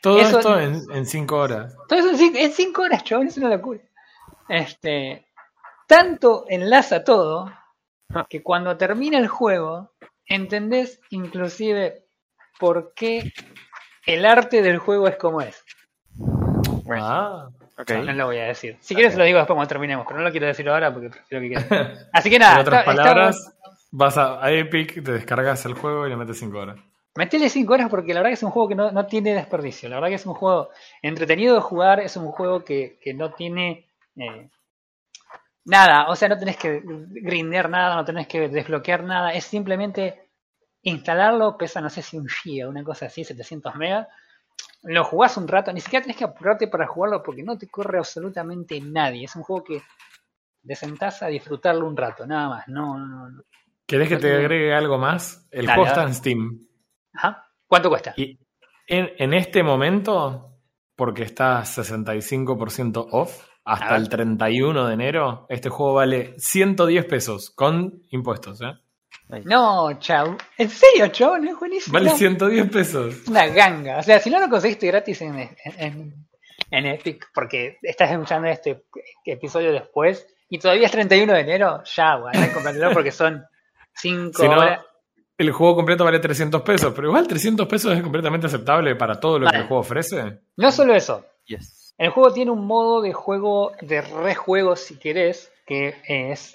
Todo 0.00 0.18
Eso- 0.20 0.38
esto 0.38 0.58
en, 0.60 0.82
en 0.92 1.06
cinco 1.06 1.36
horas. 1.38 1.76
Todo 1.88 1.98
eso 2.00 2.10
en 2.10 2.18
cinco, 2.18 2.38
en 2.38 2.52
cinco 2.52 2.82
horas, 2.82 3.04
chabón, 3.04 3.28
es 3.28 3.36
una 3.38 3.48
locura. 3.50 3.80
Este, 4.48 5.26
tanto 5.86 6.44
enlaza 6.48 7.04
todo 7.04 7.50
Ah. 8.14 8.26
que 8.28 8.42
cuando 8.42 8.76
termina 8.76 9.16
el 9.18 9.26
juego 9.28 9.92
entendés 10.26 11.00
inclusive 11.10 12.04
por 12.58 12.92
qué 12.94 13.32
el 14.06 14.26
arte 14.26 14.60
del 14.60 14.76
juego 14.78 15.08
es 15.08 15.16
como 15.16 15.40
es. 15.40 15.64
Bueno, 16.84 17.06
Ah. 17.06 17.48
No 17.88 18.12
lo 18.12 18.26
voy 18.26 18.38
a 18.38 18.44
decir. 18.44 18.76
Si 18.80 18.94
quieres 18.94 19.14
Ok. 19.14 19.18
lo 19.18 19.24
digo 19.24 19.38
después 19.38 19.56
cuando 19.56 19.68
terminemos, 19.68 20.04
pero 20.06 20.18
no 20.18 20.24
lo 20.26 20.30
quiero 20.30 20.46
decir 20.46 20.68
ahora 20.68 20.92
porque 20.92 21.08
prefiero 21.08 21.40
que 21.42 21.48
quede. 21.68 21.98
Así 22.12 22.28
que 22.30 22.38
nada, 22.38 22.54
en 22.56 22.60
otras 22.60 22.80
está- 22.80 22.94
palabras, 22.94 23.54
vas 23.90 24.18
a, 24.18 24.44
a 24.44 24.50
Epic, 24.52 25.02
te 25.02 25.12
descargas 25.12 25.64
el 25.64 25.74
juego 25.74 26.06
y 26.06 26.10
le 26.10 26.16
metes 26.16 26.38
cinco 26.38 26.58
horas. 26.58 26.76
Metele 27.14 27.50
5 27.50 27.72
horas 27.72 27.90
porque 27.90 28.14
la 28.14 28.20
verdad 28.20 28.30
que 28.30 28.34
es 28.34 28.42
un 28.42 28.50
juego 28.50 28.68
que 28.68 28.74
no, 28.74 28.90
no 28.90 29.06
tiene 29.06 29.34
desperdicio. 29.34 29.88
La 29.88 29.96
verdad 29.96 30.08
que 30.08 30.14
es 30.14 30.26
un 30.26 30.34
juego 30.34 30.70
entretenido 31.02 31.54
de 31.54 31.60
jugar, 31.60 32.00
es 32.00 32.16
un 32.16 32.28
juego 32.28 32.64
que, 32.64 32.98
que 33.02 33.12
no 33.12 33.32
tiene 33.32 33.86
eh, 34.16 34.48
nada. 35.64 36.08
O 36.08 36.16
sea, 36.16 36.28
no 36.28 36.38
tenés 36.38 36.56
que 36.56 36.82
grindear 36.84 37.68
nada, 37.68 37.96
no 37.96 38.04
tenés 38.04 38.26
que 38.26 38.48
desbloquear 38.48 39.04
nada. 39.04 39.32
Es 39.34 39.44
simplemente 39.44 40.30
instalarlo, 40.82 41.56
pesa 41.58 41.80
no 41.80 41.90
sé 41.90 42.00
si 42.00 42.16
un 42.16 42.28
giga, 42.28 42.68
una 42.68 42.82
cosa 42.82 43.06
así, 43.06 43.24
700 43.24 43.74
megas. 43.76 44.08
Lo 44.84 45.04
jugás 45.04 45.36
un 45.36 45.46
rato, 45.46 45.72
ni 45.72 45.80
siquiera 45.80 46.02
tenés 46.02 46.16
que 46.16 46.24
apurarte 46.24 46.66
para 46.66 46.86
jugarlo 46.86 47.22
porque 47.22 47.42
no 47.42 47.58
te 47.58 47.68
corre 47.68 47.98
absolutamente 47.98 48.80
nadie. 48.80 49.24
Es 49.24 49.36
un 49.36 49.42
juego 49.42 49.62
que 49.64 49.82
te 50.66 50.74
sentás 50.74 51.22
a 51.22 51.26
disfrutarlo 51.26 51.86
un 51.86 51.96
rato, 51.96 52.26
nada 52.26 52.48
más. 52.48 52.68
No, 52.68 52.98
no, 52.98 53.28
no. 53.28 53.42
¿Querés 53.86 54.08
que 54.08 54.16
te 54.16 54.34
agregue 54.34 54.74
algo 54.74 54.96
más? 54.96 55.46
El 55.50 55.66
Dale, 55.66 56.02
en 56.02 56.14
Steam. 56.14 56.60
Ajá. 57.14 57.46
¿Cuánto 57.66 57.88
cuesta? 57.88 58.14
Y 58.16 58.38
en, 58.86 59.10
en 59.18 59.34
este 59.34 59.62
momento, 59.62 60.58
porque 60.96 61.22
está 61.22 61.60
65% 61.62 63.08
off, 63.12 63.46
hasta 63.64 63.96
el 63.96 64.08
31 64.08 64.86
de 64.88 64.94
enero, 64.94 65.46
este 65.48 65.68
juego 65.68 65.94
vale 65.94 66.34
110 66.38 67.04
pesos 67.06 67.50
con 67.50 68.02
impuestos. 68.10 68.60
¿eh? 68.60 68.72
No, 69.44 69.98
chau. 69.98 70.36
¿En 70.58 70.68
serio, 70.68 71.08
chabón? 71.08 71.46
Es 71.48 71.58
buenísimo. 71.58 71.94
Vale 71.94 72.10
No, 72.10 72.16
110 72.16 72.70
pesos. 72.70 73.14
es 73.14 73.28
una 73.28 73.46
ganga. 73.46 73.98
O 73.98 74.02
sea, 74.02 74.18
si 74.18 74.30
no 74.30 74.40
lo 74.40 74.48
conseguiste 74.48 74.88
gratis 74.88 75.22
en, 75.22 75.38
en, 75.78 76.14
en 76.70 76.86
Epic, 76.86 77.30
porque 77.32 77.78
estás 77.82 78.10
escuchando 78.10 78.48
este 78.48 78.84
episodio 79.24 79.72
después, 79.72 80.26
y 80.48 80.58
todavía 80.58 80.86
es 80.86 80.92
31 80.92 81.32
de 81.32 81.40
enero, 81.40 81.82
ya, 81.84 82.20
comprártelo 82.52 82.90
porque 82.92 83.12
son 83.12 83.44
5 83.94 84.32
Si 84.34 84.48
no, 84.48 84.58
horas. 84.58 84.84
El 85.38 85.50
juego 85.52 85.76
completo 85.76 86.04
vale 86.04 86.18
300 86.20 86.62
pesos, 86.62 86.92
pero 86.94 87.08
igual 87.08 87.26
300 87.26 87.66
pesos 87.66 87.94
es 87.96 88.02
completamente 88.02 88.46
aceptable 88.46 88.94
para 88.96 89.18
todo 89.18 89.38
lo 89.38 89.46
Vale. 89.46 89.56
que 89.58 89.62
el 89.62 89.68
juego 89.68 89.80
ofrece. 89.80 90.40
No 90.56 90.70
solo 90.72 90.94
eso, 90.94 91.24
Yes. 91.46 91.94
el 91.98 92.10
juego 92.10 92.32
tiene 92.32 92.50
un 92.50 92.66
modo 92.66 93.00
de 93.02 93.12
juego, 93.12 93.72
de 93.80 94.00
rejuego, 94.02 94.76
si 94.76 94.98
querés, 94.98 95.50
que 95.66 95.96
es. 96.06 96.54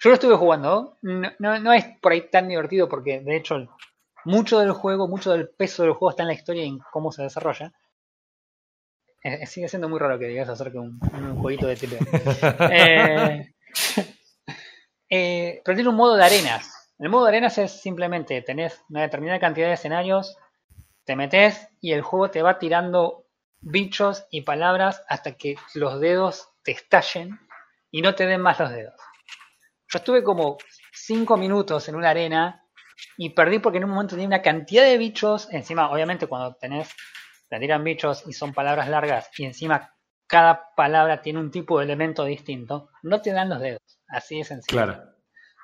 Yo 0.00 0.10
lo 0.10 0.14
estuve 0.14 0.36
jugando, 0.36 0.96
no, 1.02 1.32
no, 1.38 1.58
no 1.58 1.72
es 1.72 1.84
por 2.00 2.12
ahí 2.12 2.28
tan 2.30 2.48
divertido 2.48 2.88
porque, 2.88 3.20
de 3.20 3.36
hecho, 3.36 3.56
mucho 4.24 4.60
del 4.60 4.72
juego, 4.72 5.08
mucho 5.08 5.32
del 5.32 5.48
peso 5.48 5.82
del 5.82 5.92
juego 5.92 6.10
está 6.10 6.22
en 6.22 6.28
la 6.28 6.34
historia 6.34 6.64
y 6.64 6.68
en 6.68 6.78
cómo 6.92 7.10
se 7.10 7.22
desarrolla. 7.22 7.72
Eh, 9.24 9.46
sigue 9.46 9.68
siendo 9.68 9.88
muy 9.88 9.98
raro 9.98 10.16
que 10.18 10.26
digas 10.26 10.48
acerca 10.48 10.74
de 10.74 10.78
un, 10.78 11.00
un 11.12 11.36
jueguito 11.40 11.66
de 11.66 11.76
TP. 11.76 11.98
Eh, 12.72 13.52
eh, 15.10 15.60
pero 15.64 15.74
tiene 15.76 15.90
un 15.90 15.96
modo 15.96 16.16
de 16.16 16.24
arenas. 16.24 16.77
El 16.98 17.10
modo 17.10 17.24
de 17.24 17.30
arenas 17.30 17.58
es 17.58 17.80
simplemente 17.80 18.42
tenés 18.42 18.82
una 18.90 19.02
determinada 19.02 19.38
cantidad 19.38 19.68
de 19.68 19.74
escenarios, 19.74 20.36
te 21.04 21.14
metes 21.14 21.68
y 21.80 21.92
el 21.92 22.02
juego 22.02 22.30
te 22.30 22.42
va 22.42 22.58
tirando 22.58 23.24
bichos 23.60 24.26
y 24.30 24.42
palabras 24.42 25.04
hasta 25.08 25.36
que 25.36 25.54
los 25.74 26.00
dedos 26.00 26.48
te 26.64 26.72
estallen 26.72 27.38
y 27.90 28.02
no 28.02 28.14
te 28.14 28.26
den 28.26 28.40
más 28.40 28.58
los 28.58 28.70
dedos. 28.70 29.00
Yo 29.88 29.98
estuve 29.98 30.22
como 30.24 30.58
5 30.92 31.36
minutos 31.36 31.88
en 31.88 31.94
una 31.94 32.10
arena 32.10 32.64
y 33.16 33.30
perdí 33.30 33.60
porque 33.60 33.78
en 33.78 33.84
un 33.84 33.90
momento 33.90 34.16
tenía 34.16 34.26
una 34.26 34.42
cantidad 34.42 34.84
de 34.84 34.98
bichos. 34.98 35.48
Encima, 35.52 35.90
obviamente, 35.90 36.26
cuando 36.26 36.56
tenés, 36.56 36.94
te 37.48 37.58
tiran 37.58 37.84
bichos 37.84 38.24
y 38.26 38.32
son 38.32 38.52
palabras 38.52 38.88
largas 38.88 39.30
y 39.38 39.44
encima 39.44 39.94
cada 40.26 40.74
palabra 40.74 41.22
tiene 41.22 41.38
un 41.38 41.50
tipo 41.50 41.78
de 41.78 41.86
elemento 41.86 42.24
distinto, 42.24 42.90
no 43.02 43.22
te 43.22 43.32
dan 43.32 43.48
los 43.48 43.60
dedos. 43.60 43.80
Así 44.08 44.38
de 44.38 44.44
sencillo. 44.44 44.82
Claro. 44.84 45.17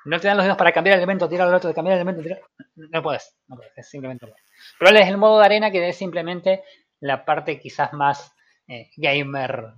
No 0.05 0.19
te 0.19 0.27
dan 0.27 0.37
los 0.37 0.45
dedos 0.45 0.57
para 0.57 0.71
cambiar 0.71 0.93
el 0.95 0.99
elemento, 0.99 1.27
tirar 1.27 1.47
al 1.47 1.53
otro, 1.55 1.73
cambiar 1.73 1.95
el 1.97 2.01
elemento, 2.01 2.21
tirar. 2.21 2.41
No 2.75 3.01
puedes, 3.01 3.35
no 3.47 3.55
puedes, 3.55 3.71
es 3.77 3.89
simplemente 3.89 4.25
no 4.25 4.31
puedes. 4.31 4.45
Pero 4.79 4.97
es 4.97 5.07
el 5.07 5.17
modo 5.17 5.39
de 5.39 5.45
arena 5.45 5.71
que 5.71 5.87
es 5.89 5.97
simplemente 5.97 6.63
la 6.99 7.25
parte 7.25 7.59
quizás 7.59 7.93
más 7.93 8.33
eh, 8.67 8.89
gamer 8.97 9.73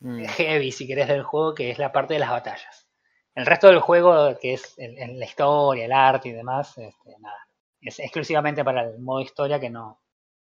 Mm. 0.00 0.24
heavy, 0.26 0.70
si 0.70 0.86
querés, 0.86 1.08
del 1.08 1.24
juego, 1.24 1.54
que 1.56 1.70
es 1.72 1.78
la 1.80 1.90
parte 1.90 2.14
de 2.14 2.20
las 2.20 2.30
batallas. 2.30 2.86
El 3.34 3.46
resto 3.46 3.66
del 3.66 3.80
juego, 3.80 4.38
que 4.40 4.54
es 4.54 4.74
el- 4.78 4.96
el- 4.96 5.18
la 5.18 5.24
historia, 5.24 5.84
el 5.86 5.92
arte 5.92 6.28
y 6.28 6.32
demás, 6.32 6.78
este, 6.78 7.16
nada. 7.18 7.36
Es 7.80 7.98
exclusivamente 7.98 8.64
para 8.64 8.82
el 8.82 8.98
modo 9.00 9.20
historia 9.22 9.58
que 9.58 9.70
no. 9.70 10.00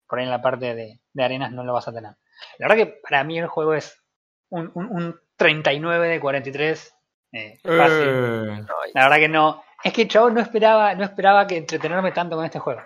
Por 0.06 0.18
ahí 0.18 0.26
en 0.26 0.30
la 0.30 0.42
parte 0.42 0.74
de, 0.74 1.00
de 1.12 1.24
arenas 1.24 1.52
no 1.52 1.64
lo 1.64 1.72
vas 1.72 1.88
a 1.88 1.92
tener. 1.92 2.12
La 2.58 2.68
verdad 2.68 2.84
que 2.84 3.00
para 3.02 3.24
mí 3.24 3.38
el 3.38 3.46
juego 3.46 3.72
es 3.74 4.02
un, 4.50 4.70
un- 4.74 4.86
un 4.94 5.20
39 5.36 6.08
de 6.08 6.20
43. 6.20 6.94
Eh, 7.32 7.58
fácil. 7.62 8.08
Eh, 8.08 8.64
La 8.94 9.04
verdad 9.04 9.16
que 9.16 9.28
no. 9.28 9.62
Es 9.82 9.92
que 9.92 10.08
chavo 10.08 10.30
no 10.30 10.40
esperaba, 10.40 10.94
no 10.94 11.04
esperaba 11.04 11.46
que 11.46 11.56
entretenerme 11.56 12.12
tanto 12.12 12.36
con 12.36 12.44
este 12.44 12.58
juego. 12.58 12.82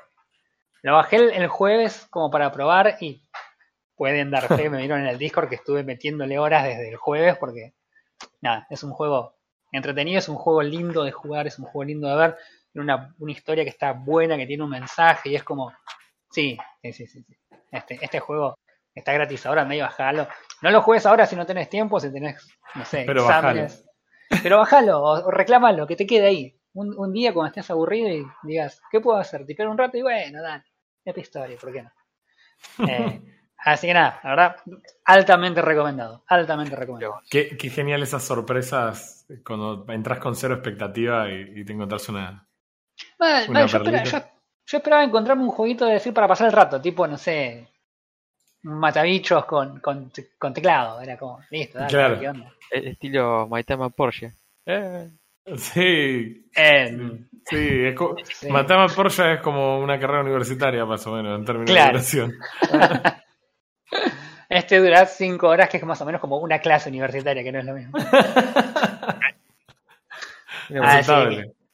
Lo 0.82 0.94
bajé 0.94 1.16
el, 1.16 1.30
el 1.30 1.48
jueves 1.48 2.06
como 2.10 2.30
para 2.30 2.52
probar 2.52 2.96
y 3.00 3.24
pueden 3.96 4.30
dar 4.30 4.46
fe, 4.48 4.68
me 4.70 4.78
vieron 4.78 5.00
en 5.00 5.06
el 5.06 5.18
Discord 5.18 5.48
que 5.48 5.54
estuve 5.56 5.82
metiéndole 5.82 6.38
horas 6.38 6.64
desde 6.64 6.90
el 6.90 6.96
jueves 6.96 7.36
porque 7.38 7.74
nada, 8.40 8.66
es 8.70 8.82
un 8.82 8.92
juego 8.92 9.36
entretenido, 9.72 10.18
es 10.18 10.28
un 10.28 10.36
juego 10.36 10.62
lindo 10.62 11.04
de 11.04 11.12
jugar, 11.12 11.46
es 11.46 11.58
un 11.58 11.64
juego 11.64 11.84
lindo 11.84 12.08
de 12.08 12.16
ver, 12.16 12.36
tiene 12.72 12.84
una, 12.84 13.14
una 13.18 13.32
historia 13.32 13.64
que 13.64 13.70
está 13.70 13.92
buena, 13.92 14.36
que 14.36 14.46
tiene 14.46 14.62
un 14.62 14.70
mensaje 14.70 15.30
y 15.30 15.36
es 15.36 15.42
como, 15.42 15.72
sí, 16.30 16.56
sí, 16.82 16.92
sí, 16.92 17.06
sí, 17.06 17.22
sí. 17.22 17.36
Este, 17.70 17.98
este 18.00 18.20
juego 18.20 18.58
está 18.94 19.12
gratis 19.12 19.46
ahora, 19.46 19.64
medio 19.64 19.84
bajalo. 19.84 20.28
No 20.62 20.70
lo 20.70 20.82
juegues 20.82 21.06
ahora 21.06 21.26
si 21.26 21.34
no 21.34 21.46
tenés 21.46 21.68
tiempo, 21.68 21.98
si 21.98 22.12
tenés, 22.12 22.46
no 22.74 22.84
sé, 22.84 23.04
Pero 23.06 23.22
exámenes. 23.22 23.84
Pero 24.42 24.58
bajalo 24.58 25.02
o, 25.02 25.30
reclámalo, 25.30 25.86
que 25.86 25.96
te 25.96 26.06
quede 26.06 26.26
ahí. 26.26 26.60
Un, 26.74 26.98
un 26.98 27.12
día 27.12 27.32
cuando 27.32 27.48
estés 27.48 27.70
aburrido 27.70 28.08
y 28.08 28.26
digas, 28.42 28.82
¿qué 28.90 29.00
puedo 29.00 29.18
hacer? 29.18 29.46
Tipear 29.46 29.68
un 29.68 29.78
rato 29.78 29.96
y 29.96 30.02
bueno, 30.02 30.42
dale, 30.42 30.64
es 31.04 31.18
historia, 31.18 31.56
¿por 31.60 31.72
qué 31.72 31.82
no? 31.82 31.92
Eh, 32.86 33.20
así 33.58 33.86
que 33.86 33.94
nada, 33.94 34.20
la 34.24 34.30
verdad, 34.30 34.56
altamente 35.04 35.62
recomendado, 35.62 36.24
altamente 36.28 36.74
recomendado. 36.76 37.20
qué, 37.30 37.56
qué 37.56 37.70
genial 37.70 38.02
esas 38.02 38.24
sorpresas 38.24 39.26
cuando 39.44 39.84
entras 39.92 40.18
con 40.18 40.34
cero 40.34 40.54
expectativa 40.54 41.30
y, 41.30 41.60
y 41.60 41.64
te 41.64 41.72
encontrás 41.72 42.08
una. 42.08 42.48
Bueno, 43.18 43.36
Una 43.36 43.46
bueno, 43.46 43.66
yo, 43.66 43.78
espera- 43.78 44.02
perlita. 44.02 44.18
yo- 44.18 44.30
yo 44.66 44.78
esperaba 44.78 45.04
encontrarme 45.04 45.42
un 45.44 45.50
jueguito 45.50 45.84
de 45.84 45.94
decir 45.94 46.14
para 46.14 46.26
pasar 46.28 46.46
el 46.46 46.52
rato, 46.52 46.80
tipo, 46.80 47.06
no 47.06 47.18
sé, 47.18 47.68
matabichos 48.64 49.44
con, 49.46 49.80
con, 49.80 50.10
con 50.38 50.52
teclado. 50.54 51.00
Era 51.00 51.16
como, 51.16 51.40
listo, 51.50 51.78
dale, 51.78 51.90
Claro. 51.90 52.20
¿qué 52.20 52.28
onda? 52.28 52.52
El 52.70 52.88
estilo 52.88 53.48
at 53.54 53.92
Porsche. 53.96 54.32
Eh, 54.66 55.10
Sí, 55.56 56.48
Eh, 56.56 57.18
sí. 57.46 57.84
Es 57.86 57.94
co- 57.94 58.16
Sí. 58.24 58.50
Matama 58.50 58.86
Porsche 58.88 59.34
es 59.34 59.40
como 59.40 59.78
una 59.78 59.98
carrera 60.00 60.22
universitaria, 60.22 60.86
más 60.86 61.06
o 61.06 61.12
menos, 61.12 61.38
en 61.38 61.44
términos 61.44 61.70
Claro. 61.70 61.86
de 61.86 61.92
duración. 61.92 62.32
este 64.48 64.78
dura 64.78 65.04
5 65.06 65.48
horas, 65.48 65.68
que 65.68 65.76
es 65.76 65.84
más 65.84 66.00
o 66.00 66.06
menos 66.06 66.20
como 66.20 66.38
una 66.38 66.58
clase 66.60 66.88
universitaria, 66.88 67.42
que 67.42 67.52
no 67.52 67.58
es 67.58 67.64
lo 67.66 67.74
mismo. 67.74 67.98
Ah, 70.82 71.02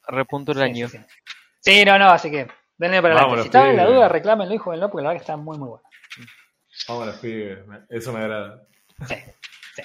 repunto 0.08 0.50
el 0.52 0.58
Sí, 0.58 0.64
año. 0.64 0.88
sí, 0.88 0.98
sí. 0.98 1.04
Sí, 1.60 1.84
no, 1.84 1.96
no, 1.98 2.06
así 2.10 2.30
que 2.30 2.48
denle 2.76 3.00
para 3.00 3.14
adelante. 3.14 3.22
Vámonos, 3.22 3.42
Si 3.42 3.48
estaban 3.48 3.70
en 3.70 3.76
la 3.76 3.86
duda, 3.86 4.08
reclámenlo 4.08 4.54
y 4.54 4.58
jueguenlo, 4.58 4.90
porque 4.90 5.02
la 5.04 5.08
verdad 5.10 5.20
que 5.20 5.24
está 5.32 5.36
muy, 5.36 5.58
muy 5.58 5.68
bueno. 5.68 5.84
Vámonos, 6.88 7.16
pibes. 7.16 7.58
Eso 7.88 8.12
me 8.12 8.20
agrada. 8.20 8.66
Sí, 9.06 9.14
sí. 9.74 9.82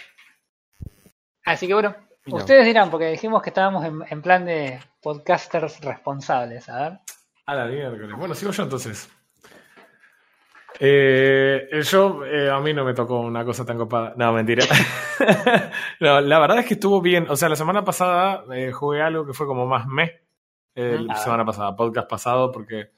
Así 1.46 1.68
que 1.68 1.74
bueno, 1.74 1.96
Ustedes 2.28 2.66
dirán, 2.66 2.90
porque 2.90 3.12
dijimos 3.12 3.42
que 3.44 3.52
estábamos 3.52 3.86
en, 3.86 4.02
en 4.10 4.22
plan 4.22 4.46
de 4.46 4.80
podcasters 5.02 5.80
responsables. 5.82 6.68
A 6.70 6.82
ver. 6.82 7.00
A 7.46 7.56
la 7.56 7.66
miércoles. 7.68 8.18
Bueno, 8.18 8.34
sigo 8.34 8.52
yo 8.52 8.64
entonces. 8.64 9.10
Eh, 10.80 11.70
yo, 11.84 12.26
eh, 12.26 12.50
a 12.50 12.60
mí 12.60 12.74
no 12.74 12.84
me 12.84 12.96
tocó 12.96 13.20
una 13.20 13.46
cosa 13.46 13.64
tan 13.64 13.78
copada. 13.78 14.14
No, 14.18 14.34
mentira. 14.34 14.66
no, 16.00 16.20
la 16.20 16.40
verdad 16.40 16.60
es 16.60 16.66
que 16.66 16.74
estuvo 16.74 17.00
bien. 17.00 17.28
O 17.30 17.36
sea, 17.36 17.48
la 17.48 17.56
semana 17.56 17.84
pasada 17.86 18.44
eh, 18.52 18.72
jugué 18.72 19.04
algo 19.04 19.26
que 19.26 19.34
fue 19.34 19.46
como 19.46 19.68
más 19.68 19.86
me. 19.86 20.22
La 20.74 21.16
semana 21.16 21.46
pasada, 21.46 21.74
podcast 21.74 22.10
pasado, 22.10 22.52
porque 22.52 22.90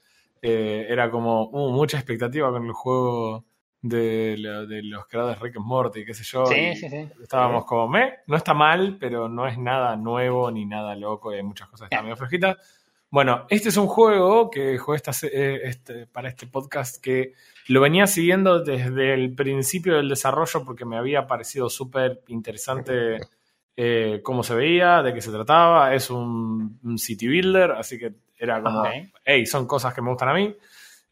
eh, 0.41 0.87
era 0.89 1.11
como 1.11 1.49
uh, 1.49 1.71
mucha 1.71 1.97
expectativa 1.97 2.49
con 2.49 2.65
el 2.65 2.71
juego 2.71 3.45
de, 3.81 4.35
de 4.67 4.83
los 4.83 5.05
creadores 5.07 5.39
de 5.39 5.43
Rick 5.45 5.57
and 5.57 5.65
Morty, 5.65 6.05
qué 6.05 6.13
sé 6.13 6.23
yo. 6.23 6.45
Sí, 6.47 6.75
sí, 6.75 6.89
sí. 6.89 7.07
Estábamos 7.21 7.65
como 7.65 7.87
me. 7.87 8.15
No 8.27 8.35
está 8.35 8.53
mal, 8.53 8.97
pero 8.99 9.29
no 9.29 9.47
es 9.47 9.57
nada 9.57 9.95
nuevo 9.95 10.49
ni 10.51 10.65
nada 10.65 10.95
loco. 10.95 11.31
y 11.33 11.37
Hay 11.37 11.43
muchas 11.43 11.67
cosas 11.69 11.87
que 11.89 11.95
están 11.95 12.05
medio 12.05 12.17
flojitas. 12.17 12.57
Bueno, 13.09 13.45
este 13.49 13.69
es 13.69 13.77
un 13.77 13.87
juego 13.87 14.49
que 14.49 14.77
jugué 14.77 14.97
esta 14.97 15.11
eh, 15.31 15.61
este- 15.63 16.07
para 16.07 16.27
este 16.27 16.45
podcast 16.47 17.01
que 17.01 17.33
lo 17.69 17.79
venía 17.79 18.05
siguiendo 18.05 18.61
desde 18.63 19.13
el 19.13 19.33
principio 19.33 19.95
del 19.95 20.09
desarrollo 20.09 20.65
porque 20.65 20.83
me 20.83 20.97
había 20.97 21.25
parecido 21.25 21.69
súper 21.69 22.21
interesante 22.27 23.17
eh, 23.77 24.19
cómo 24.23 24.43
se 24.43 24.55
veía, 24.55 25.01
de 25.03 25.13
qué 25.13 25.21
se 25.21 25.31
trataba. 25.31 25.93
Es 25.93 26.09
un, 26.09 26.79
un 26.83 26.97
city 26.97 27.27
builder, 27.27 27.71
así 27.71 27.97
que 27.97 28.11
era 28.37 28.61
como, 28.61 28.81
Ok. 28.81 28.87
hey, 29.23 29.45
son 29.45 29.65
cosas 29.65 29.93
que 29.93 30.01
me 30.01 30.09
gustan 30.09 30.29
a 30.29 30.33
mí. 30.33 30.53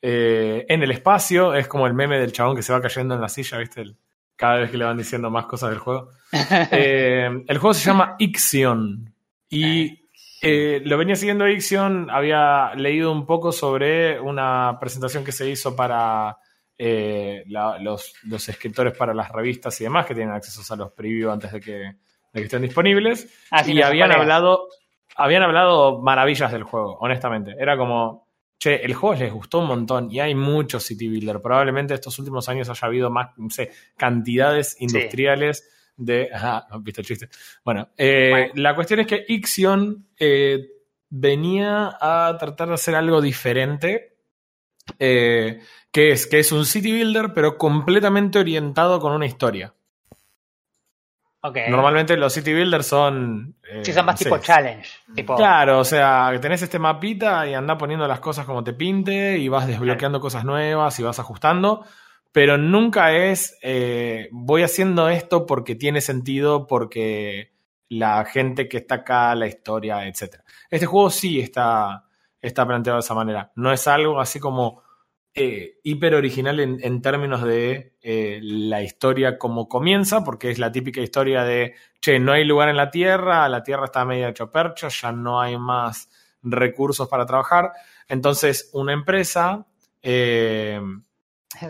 Eh, 0.07 0.67
en 0.69 0.83
el 0.83 0.91
espacio 0.91 1.55
es 1.55 1.67
como 1.67 1.87
el 1.87 1.95
meme 1.95 2.19
del 2.19 2.31
chabón 2.31 2.55
que 2.55 2.61
se 2.61 2.71
va 2.71 2.79
cayendo 2.79 3.15
en 3.15 3.21
la 3.21 3.27
silla, 3.29 3.57
¿viste? 3.57 3.81
El- 3.81 3.97
cada 4.35 4.57
vez 4.57 4.69
que 4.69 4.77
le 4.77 4.85
van 4.85 4.97
diciendo 4.97 5.31
más 5.31 5.45
cosas 5.47 5.71
del 5.71 5.79
juego. 5.79 6.09
Eh, 6.71 7.43
el 7.47 7.57
juego 7.57 7.73
se 7.73 7.85
llama 7.85 8.15
Ixion. 8.19 9.11
Y 9.49 10.09
eh, 10.43 10.81
lo 10.85 10.97
venía 10.99 11.15
siguiendo 11.15 11.47
Ixion, 11.47 12.09
había 12.11 12.75
leído 12.75 13.11
un 13.11 13.25
poco 13.25 13.51
sobre 13.51 14.19
una 14.19 14.77
presentación 14.79 15.23
que 15.23 15.31
se 15.31 15.49
hizo 15.49 15.75
para 15.75 16.37
eh, 16.77 17.43
la- 17.47 17.79
los, 17.79 18.13
los 18.25 18.47
escritores 18.49 18.95
para 18.95 19.13
las 19.13 19.31
revistas 19.31 19.79
y 19.81 19.85
demás, 19.85 20.05
que 20.05 20.13
tienen 20.13 20.35
acceso 20.35 20.71
a 20.71 20.77
los 20.77 20.91
previews 20.91 21.33
antes 21.33 21.51
de 21.51 21.59
que, 21.61 21.71
de 21.71 21.95
que 22.33 22.41
estén 22.43 22.61
disponibles. 22.61 23.27
Ah, 23.49 23.63
y 23.65 23.81
habían 23.81 24.11
hablado, 24.11 24.67
habían 25.15 25.41
hablado 25.43 25.99
maravillas 26.01 26.51
del 26.51 26.63
juego, 26.63 26.97
honestamente. 26.99 27.55
Era 27.57 27.75
como, 27.77 28.24
che, 28.57 28.75
el 28.83 28.93
juego 28.93 29.15
les 29.15 29.31
gustó 29.33 29.59
un 29.59 29.67
montón 29.67 30.11
y 30.11 30.19
hay 30.19 30.35
muchos 30.35 30.83
City 30.83 31.07
Builder. 31.07 31.41
Probablemente 31.41 31.93
estos 31.93 32.17
últimos 32.19 32.47
años 32.49 32.69
haya 32.69 32.87
habido 32.87 33.09
más, 33.09 33.29
no 33.37 33.49
sé, 33.49 33.71
cantidades 33.97 34.75
industriales 34.79 35.69
de... 35.97 36.29
Ajá, 36.33 36.67
no, 36.71 36.81
viste 36.81 37.01
el 37.01 37.07
chiste. 37.07 37.29
Bueno, 37.63 37.89
eh, 37.97 38.29
Bueno. 38.31 38.53
la 38.55 38.75
cuestión 38.75 38.99
es 39.01 39.07
que 39.07 39.25
Ixion 39.27 40.07
eh, 40.19 40.67
venía 41.09 41.97
a 41.99 42.35
tratar 42.39 42.67
de 42.69 42.73
hacer 42.75 42.95
algo 42.95 43.21
diferente. 43.21 44.17
eh, 44.99 45.59
que 45.91 46.11
es 46.11 46.27
que 46.27 46.39
es 46.39 46.51
un 46.51 46.65
city 46.65 46.91
builder, 46.91 47.33
pero 47.33 47.57
completamente 47.57 48.37
orientado 48.37 48.99
con 48.99 49.13
una 49.13 49.25
historia. 49.25 49.73
Normalmente 51.69 52.17
los 52.17 52.33
city 52.33 52.53
builders 52.53 52.85
son. 52.87 53.55
eh, 53.69 53.81
Sí, 53.83 53.93
son 53.93 54.05
más 54.05 54.15
no 54.15 54.17
sé, 54.17 54.23
tipo 54.25 54.37
challenge. 54.37 54.89
Tipo, 55.13 55.35
Claro, 55.35 55.79
o 55.79 55.83
sea, 55.83 56.31
tenés 56.41 56.61
este 56.61 56.79
mapita 56.79 57.47
y 57.47 57.53
andás 57.53 57.77
poniendo 57.77 58.07
las 58.07 58.19
cosas 58.19 58.45
como 58.45 58.63
te 58.63 58.73
pinte 58.73 59.37
y 59.37 59.47
vas 59.47 59.67
desbloqueando 59.67 60.19
cosas 60.19 60.45
nuevas 60.45 60.99
y 60.99 61.03
vas 61.03 61.19
ajustando, 61.19 61.85
pero 62.31 62.57
nunca 62.57 63.11
es 63.13 63.57
eh, 63.61 64.29
voy 64.31 64.63
haciendo 64.63 65.09
esto 65.09 65.45
porque 65.45 65.75
tiene 65.75 66.01
sentido, 66.01 66.67
porque 66.67 67.53
la 67.89 68.25
gente 68.25 68.67
que 68.67 68.77
está 68.77 68.95
acá, 68.95 69.35
la 69.35 69.47
historia, 69.47 70.07
etc. 70.07 70.37
Este 70.69 70.85
juego 70.85 71.09
sí 71.09 71.39
está, 71.39 72.05
está 72.41 72.65
planteado 72.65 72.97
de 72.97 73.01
esa 73.01 73.13
manera. 73.13 73.51
No 73.55 73.71
es 73.71 73.87
algo 73.87 74.19
así 74.19 74.39
como 74.39 74.84
eh, 75.35 75.79
hiper 75.83 76.15
original 76.15 76.61
en, 76.61 77.01
términos 77.01 77.43
de 77.43 77.93
eh, 78.01 78.39
la 78.41 78.81
historia 78.81 79.37
como 79.37 79.67
comienza, 79.67 80.23
porque 80.23 80.49
es 80.49 80.59
la 80.59 80.71
típica 80.71 81.01
historia 81.01 81.43
de, 81.43 81.75
che, 81.99 82.19
no 82.19 82.31
hay 82.31 82.45
lugar 82.45 82.69
en 82.69 82.77
la 82.77 82.89
Tierra, 82.89 83.47
la 83.49 83.61
Tierra 83.61 83.85
está 83.85 84.05
media 84.05 84.29
hecho 84.29 84.49
percho, 84.49 84.87
ya 84.87 85.11
no 85.11 85.41
hay 85.41 85.57
más 85.57 86.09
recursos 86.41 87.09
para 87.09 87.25
trabajar. 87.25 87.73
Entonces, 88.07 88.69
una 88.73 88.93
empresa 88.93 89.65
eh, 90.01 90.79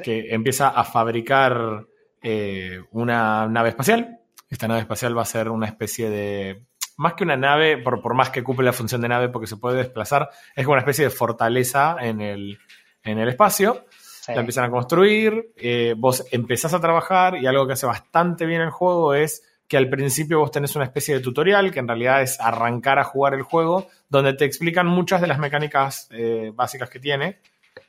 que 0.03 0.33
empieza 0.33 0.69
a 0.69 0.83
fabricar 0.83 1.85
eh, 2.21 2.81
una 2.91 3.47
nave 3.47 3.69
espacial. 3.69 4.19
Esta 4.49 4.67
nave 4.67 4.81
espacial 4.81 5.17
va 5.17 5.23
a 5.23 5.25
ser 5.25 5.49
una 5.49 5.65
especie 5.65 6.09
de. 6.09 6.65
Más 6.97 7.13
que 7.13 7.23
una 7.23 7.35
nave, 7.35 7.77
por, 7.77 8.01
por 8.01 8.13
más 8.13 8.29
que 8.29 8.43
cumple 8.43 8.65
la 8.65 8.73
función 8.73 9.01
de 9.01 9.09
nave 9.09 9.29
porque 9.29 9.47
se 9.47 9.57
puede 9.57 9.77
desplazar, 9.77 10.29
es 10.55 10.63
como 10.63 10.73
una 10.73 10.81
especie 10.81 11.05
de 11.05 11.09
fortaleza 11.09 11.97
en 11.99 12.21
el, 12.21 12.57
en 13.05 13.19
el 13.19 13.29
espacio. 13.29 13.85
sí. 13.91 14.33
La 14.33 14.41
empiezan 14.41 14.65
a 14.65 14.69
construir, 14.69 15.53
eh, 15.55 15.93
vos 15.97 16.25
empezás 16.31 16.73
a 16.73 16.81
trabajar 16.81 17.37
y 17.37 17.45
algo 17.47 17.65
que 17.65 17.73
hace 17.73 17.85
bastante 17.85 18.45
bien 18.45 18.61
el 18.61 18.71
juego 18.71 19.13
es 19.13 19.43
que 19.67 19.77
al 19.77 19.89
principio 19.89 20.39
vos 20.39 20.51
tenés 20.51 20.75
una 20.75 20.85
especie 20.85 21.15
de 21.15 21.21
tutorial 21.21 21.71
que 21.71 21.79
en 21.79 21.87
realidad 21.87 22.21
es 22.21 22.39
arrancar 22.39 22.99
a 22.99 23.03
jugar 23.03 23.33
el 23.33 23.41
juego, 23.43 23.87
donde 24.09 24.33
te 24.33 24.45
explican 24.45 24.85
muchas 24.87 25.21
de 25.21 25.27
las 25.27 25.39
mecánicas 25.39 26.07
eh, 26.11 26.51
básicas 26.53 26.89
que 26.89 26.99
tiene. 26.99 27.39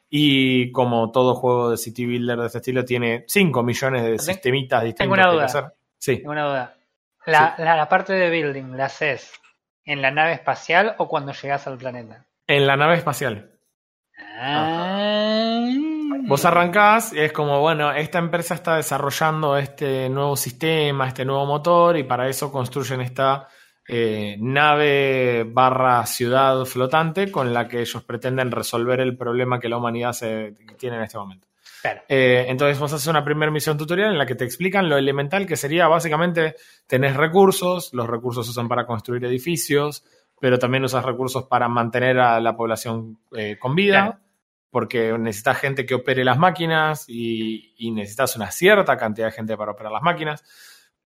Y 0.09 0.71
como 0.73 1.11
todo 1.11 1.35
juego 1.35 1.71
de 1.71 1.77
City 1.77 2.07
Builder 2.07 2.39
de 2.39 2.47
este 2.47 2.59
estilo, 2.59 2.85
tiene 2.85 3.25
5 3.27 3.63
millones 3.63 4.05
de 4.05 4.19
sistemitas 4.19 4.85
distintos 4.85 5.05
tengo 5.05 5.15
una 5.15 5.25
hay 5.25 5.31
que 5.31 5.35
duda. 5.35 5.45
hacer. 5.47 5.65
Sí, 5.99 6.17
Tengo 6.19 6.31
una 6.31 6.45
duda. 6.47 6.77
La, 7.27 7.55
la, 7.59 7.77
la 7.77 7.89
parte 7.89 8.13
de 8.13 8.31
building, 8.31 8.77
¿la 8.77 8.85
haces 8.87 9.33
en 9.85 10.01
la 10.01 10.11
nave 10.13 10.33
espacial 10.33 10.95
o 10.99 11.09
cuando 11.09 11.33
llegas 11.33 11.67
al 11.67 11.77
planeta? 11.77 12.25
en 12.47 12.67
la 12.67 12.77
nave 12.77 12.95
espacial. 12.95 13.51
Ah. 14.39 15.65
Vos 16.29 16.45
arrancás 16.45 17.13
y 17.13 17.21
es 17.21 17.33
como, 17.33 17.61
bueno, 17.61 17.93
esta 17.93 18.19
empresa 18.19 18.55
está 18.55 18.77
desarrollando 18.77 19.57
este 19.57 20.09
nuevo 20.09 20.37
sistema, 20.37 21.07
este 21.07 21.25
nuevo 21.25 21.47
motor, 21.47 21.97
y 21.97 22.03
para 22.03 22.29
eso 22.29 22.51
construyen 22.51 23.01
esta 23.01 23.49
eh, 23.87 24.37
nave 24.41 25.45
barra 25.49 26.05
ciudad 26.05 26.65
flotante 26.65 27.31
con 27.31 27.55
la 27.55 27.69
que 27.69 27.81
ellos 27.81 28.03
pretenden 28.03 28.51
resolver 28.51 29.01
el 29.01 29.17
problema 29.17 29.61
que 29.61 29.69
la 29.69 29.77
humanidad 29.77 30.13
se, 30.13 30.55
tiene 30.77 30.97
en 30.97 31.03
este 31.03 31.17
momento. 31.17 31.47
Claro. 31.81 32.03
Eh, 32.09 32.47
entonces 32.49 32.81
vos 32.81 32.93
haces 32.93 33.07
una 33.07 33.25
primera 33.25 33.53
misión 33.53 33.79
tutorial 33.79 34.11
en 34.11 34.19
la 34.19 34.27
que 34.27 34.35
te 34.35 34.45
explican 34.45 34.89
lo 34.89 34.97
elemental 34.97 35.47
que 35.47 35.55
sería 35.55 35.87
básicamente 35.87 36.57
tenés 36.89 37.15
recursos, 37.15 37.95
los 37.95 38.09
recursos 38.09 38.45
se 38.45 38.51
usan 38.51 38.67
para 38.67 38.85
construir 38.85 39.25
edificios, 39.25 40.03
pero 40.41 40.59
también 40.59 40.83
usas 40.83 41.05
recursos 41.05 41.45
para 41.45 41.69
mantener 41.69 42.19
a 42.19 42.41
la 42.41 42.57
población 42.57 43.19
eh, 43.37 43.57
con 43.61 43.77
vida, 43.77 44.05
Claro. 44.07 44.26
Porque 44.77 45.17
necesitas 45.17 45.57
gente 45.57 45.87
que 45.87 45.95
opere 45.95 46.23
las 46.23 46.37
máquinas 46.37 47.07
y, 47.09 47.73
y 47.79 47.93
necesitas 47.93 48.37
una 48.37 48.51
cierta 48.51 48.99
cantidad 48.99 49.29
de 49.29 49.33
gente 49.33 49.57
para 49.57 49.73
operar 49.73 49.91
las 49.91 50.03
máquinas. 50.03 50.45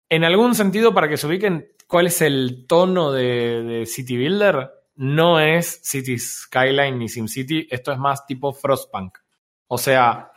En 0.08 0.24
algún 0.24 0.56
sentido, 0.56 0.92
para 0.92 1.08
que 1.08 1.16
se 1.16 1.28
ubiquen 1.28 1.68
cuál 1.86 2.08
es 2.08 2.20
el 2.20 2.66
tono 2.66 3.12
de, 3.12 3.62
de 3.62 3.86
City 3.86 4.16
Builder, 4.16 4.72
no 4.96 5.38
es 5.38 5.82
City 5.84 6.18
Skyline 6.18 6.98
ni 6.98 7.08
SimCity, 7.08 7.68
esto 7.70 7.92
es 7.92 7.98
más 8.00 8.26
tipo 8.26 8.52
Frostpunk. 8.52 9.18
O 9.68 9.78
sea, 9.78 10.32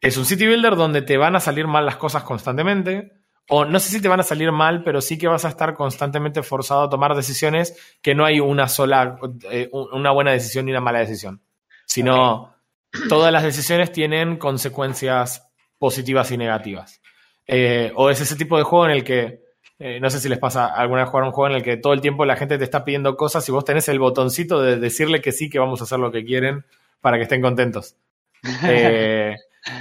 es 0.00 0.16
un 0.16 0.24
City 0.24 0.44
Builder 0.44 0.74
donde 0.74 1.02
te 1.02 1.16
van 1.16 1.36
a 1.36 1.40
salir 1.40 1.68
mal 1.68 1.86
las 1.86 1.96
cosas 1.96 2.24
constantemente. 2.24 3.12
O 3.50 3.64
no 3.64 3.78
sé 3.78 3.90
si 3.90 4.02
te 4.02 4.08
van 4.08 4.18
a 4.18 4.24
salir 4.24 4.50
mal, 4.50 4.82
pero 4.82 5.00
sí 5.00 5.16
que 5.16 5.28
vas 5.28 5.44
a 5.44 5.50
estar 5.50 5.74
constantemente 5.74 6.42
forzado 6.42 6.82
a 6.82 6.90
tomar 6.90 7.14
decisiones 7.14 7.96
que 8.02 8.16
no 8.16 8.24
hay 8.24 8.40
una 8.40 8.66
sola, 8.66 9.16
eh, 9.48 9.70
una 9.70 10.10
buena 10.10 10.32
decisión 10.32 10.66
y 10.66 10.72
una 10.72 10.80
mala 10.80 10.98
decisión. 10.98 11.40
Sino 11.86 12.53
todas 13.08 13.32
las 13.32 13.42
decisiones 13.42 13.92
tienen 13.92 14.36
consecuencias 14.36 15.48
positivas 15.78 16.30
y 16.30 16.38
negativas. 16.38 17.00
Eh, 17.46 17.92
o 17.94 18.10
es 18.10 18.20
ese 18.20 18.36
tipo 18.36 18.56
de 18.56 18.64
juego 18.64 18.86
en 18.86 18.92
el 18.92 19.04
que, 19.04 19.42
eh, 19.78 19.98
no 20.00 20.08
sé 20.10 20.20
si 20.20 20.28
les 20.28 20.38
pasa 20.38 20.66
alguna 20.66 21.02
vez 21.02 21.10
jugar 21.10 21.26
un 21.26 21.32
juego 21.32 21.50
en 21.50 21.56
el 21.56 21.62
que 21.62 21.76
todo 21.76 21.92
el 21.92 22.00
tiempo 22.00 22.24
la 22.24 22.36
gente 22.36 22.58
te 22.58 22.64
está 22.64 22.84
pidiendo 22.84 23.16
cosas 23.16 23.46
y 23.48 23.52
vos 23.52 23.64
tenés 23.64 23.88
el 23.88 23.98
botoncito 23.98 24.62
de 24.62 24.78
decirle 24.78 25.20
que 25.20 25.32
sí, 25.32 25.50
que 25.50 25.58
vamos 25.58 25.80
a 25.80 25.84
hacer 25.84 25.98
lo 25.98 26.10
que 26.10 26.24
quieren 26.24 26.64
para 27.00 27.16
que 27.16 27.24
estén 27.24 27.42
contentos. 27.42 27.96
Eh, 28.66 29.36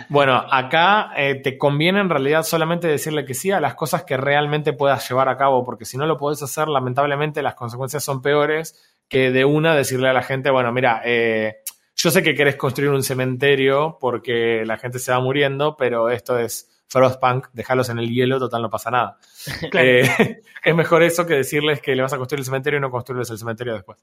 bueno, 0.08 0.42
acá 0.50 1.12
te 1.44 1.58
conviene 1.58 2.00
en 2.00 2.10
realidad 2.10 2.44
solamente 2.44 2.88
decirle 2.88 3.26
que 3.26 3.34
sí 3.34 3.52
a 3.52 3.60
las 3.60 3.76
cosas 3.76 4.06
que 4.06 4.16
realmente 4.16 4.72
puedas 4.72 5.10
llevar 5.10 5.28
a 5.28 5.36
cabo, 5.36 5.66
porque 5.66 5.84
si 5.84 5.98
no 5.98 6.06
lo 6.06 6.18
podés 6.18 6.42
hacer, 6.42 6.70
lamentablemente 6.70 7.42
las 7.42 7.56
consecuencias 7.56 8.02
son 8.02 8.22
peores 8.22 8.82
que 9.10 9.32
de 9.32 9.46
una 9.46 9.76
decirle 9.76 10.10
a 10.10 10.14
la 10.14 10.24
gente, 10.24 10.50
bueno, 10.50 10.72
mira, 10.72 11.02
eh, 11.04 11.58
yo 12.04 12.12
sé 12.12 12.22
que 12.22 12.36
querés 12.36 12.58
construir 12.58 12.92
un 12.92 13.02
cementerio 13.02 13.98
porque 13.98 14.66
la 14.66 14.78
gente 14.78 15.00
se 15.00 15.14
va 15.14 15.22
muriendo, 15.22 15.78
pero 15.78 16.10
esto 16.10 16.38
es 16.38 16.84
Frostpunk, 16.90 17.48
dejarlos 17.54 17.88
en 17.88 18.00
el 18.00 18.10
hielo, 18.10 18.40
total 18.40 18.62
no 18.62 18.70
pasa 18.70 18.92
nada. 18.92 19.18
Claro. 19.72 19.88
Eh, 19.88 20.42
es 20.66 20.76
mejor 20.76 21.02
eso 21.02 21.26
que 21.26 21.36
decirles 21.36 21.80
que 21.80 21.96
le 21.96 22.02
vas 22.02 22.12
a 22.12 22.18
construir 22.18 22.42
el 22.42 22.46
cementerio 22.46 22.80
y 22.80 22.82
no 22.82 22.92
construirles 22.92 23.30
el 23.30 23.38
cementerio 23.38 23.74
después. 23.74 24.00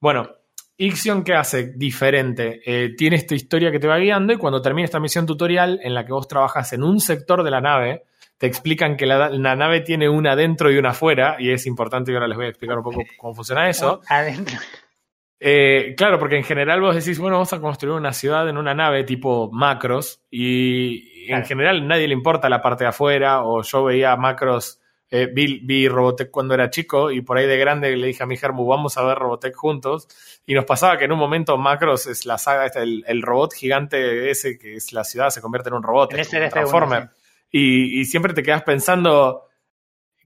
Bueno, 0.00 0.28
Ixion, 0.76 1.22
¿qué 1.22 1.34
hace? 1.34 1.72
Diferente. 1.76 2.60
Eh, 2.66 2.96
tiene 2.96 3.14
esta 3.14 3.36
historia 3.36 3.70
que 3.70 3.78
te 3.78 3.86
va 3.86 3.96
guiando 3.98 4.32
y 4.32 4.38
cuando 4.38 4.60
termina 4.60 4.84
esta 4.84 4.98
misión 4.98 5.24
tutorial 5.24 5.78
en 5.84 5.94
la 5.94 6.04
que 6.04 6.12
vos 6.12 6.26
trabajas 6.26 6.72
en 6.72 6.82
un 6.82 6.98
sector 6.98 7.44
de 7.44 7.50
la 7.52 7.60
nave, 7.60 8.06
te 8.38 8.48
explican 8.48 8.96
que 8.96 9.06
la, 9.06 9.30
la 9.30 9.54
nave 9.54 9.82
tiene 9.82 10.08
una 10.08 10.32
adentro 10.32 10.72
y 10.72 10.78
una 10.78 10.90
afuera, 10.90 11.36
y 11.38 11.52
es 11.52 11.64
importante, 11.66 12.10
y 12.10 12.14
ahora 12.14 12.26
les 12.26 12.36
voy 12.36 12.46
a 12.46 12.48
explicar 12.48 12.76
un 12.76 12.82
poco 12.82 13.02
cómo 13.16 13.36
funciona 13.36 13.68
eso. 13.70 14.00
Adentro. 14.08 14.58
Eh, 15.38 15.94
claro, 15.98 16.18
porque 16.18 16.36
en 16.36 16.44
general 16.44 16.80
vos 16.80 16.94
decís, 16.94 17.18
bueno, 17.18 17.36
vamos 17.36 17.52
a 17.52 17.60
construir 17.60 17.94
una 17.94 18.12
ciudad 18.14 18.48
en 18.48 18.56
una 18.56 18.74
nave 18.74 19.04
tipo 19.04 19.50
macros 19.52 20.22
y 20.30 21.30
en 21.30 21.44
general 21.44 21.86
nadie 21.86 22.08
le 22.08 22.14
importa 22.14 22.48
la 22.48 22.62
parte 22.62 22.84
de 22.84 22.88
afuera 22.88 23.42
o 23.42 23.62
yo 23.62 23.84
veía 23.84 24.16
macros, 24.16 24.80
eh, 25.10 25.28
vi, 25.30 25.60
vi 25.62 25.88
Robotech 25.88 26.30
cuando 26.30 26.54
era 26.54 26.70
chico 26.70 27.10
y 27.10 27.20
por 27.20 27.36
ahí 27.36 27.46
de 27.46 27.58
grande 27.58 27.94
le 27.96 28.06
dije 28.06 28.22
a 28.22 28.26
mi 28.26 28.38
Germu, 28.38 28.66
vamos 28.66 28.96
a 28.96 29.04
ver 29.04 29.18
Robotech 29.18 29.54
juntos 29.54 30.08
y 30.46 30.54
nos 30.54 30.64
pasaba 30.64 30.96
que 30.96 31.04
en 31.04 31.12
un 31.12 31.18
momento 31.18 31.58
macros 31.58 32.06
es 32.06 32.24
la 32.24 32.38
saga, 32.38 32.66
el, 32.80 33.04
el 33.06 33.20
robot 33.20 33.52
gigante 33.52 34.30
ese 34.30 34.56
que 34.58 34.76
es 34.76 34.92
la 34.94 35.04
ciudad 35.04 35.28
se 35.28 35.42
convierte 35.42 35.68
en 35.68 35.74
un 35.74 35.82
robot, 35.82 36.14
El 36.14 36.20
es 36.20 36.28
como 36.28 36.42
un 36.44 36.48
SDF-1, 36.48 36.50
Transformer. 36.50 37.10
y, 37.50 38.00
y 38.00 38.04
siempre 38.06 38.32
te 38.32 38.42
quedas 38.42 38.62
pensando, 38.62 39.48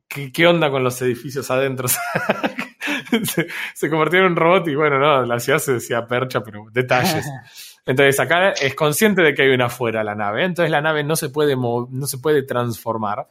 ¿qué, 0.07 0.31
qué 0.31 0.47
onda 0.47 0.71
con 0.71 0.85
los 0.85 1.03
edificios 1.03 1.51
adentro? 1.51 1.89
se, 3.25 3.47
se 3.75 3.91
convirtió 3.91 4.21
en 4.21 4.27
un 4.27 4.37
robot 4.37 4.69
y 4.69 4.75
bueno, 4.75 4.99
no, 4.99 5.25
la 5.25 5.41
ciudad 5.41 5.59
se 5.59 5.75
decía 5.75 6.07
percha, 6.07 6.41
pero 6.43 6.67
detalles. 6.73 7.27
Entonces 7.87 8.21
acá 8.21 8.51
es 8.51 8.75
consciente 8.75 9.23
de 9.23 9.35
que 9.35 9.43
hay 9.43 9.51
una 9.51 9.67
afuera 9.67 10.05
la 10.05 10.15
nave, 10.15 10.45
entonces 10.45 10.71
la 10.71 10.83
nave 10.83 11.03
no 11.03 11.17
se 11.17 11.31
puede, 11.31 11.57
no 11.57 12.07
se 12.07 12.19
puede 12.19 12.43
transformar. 12.43 13.27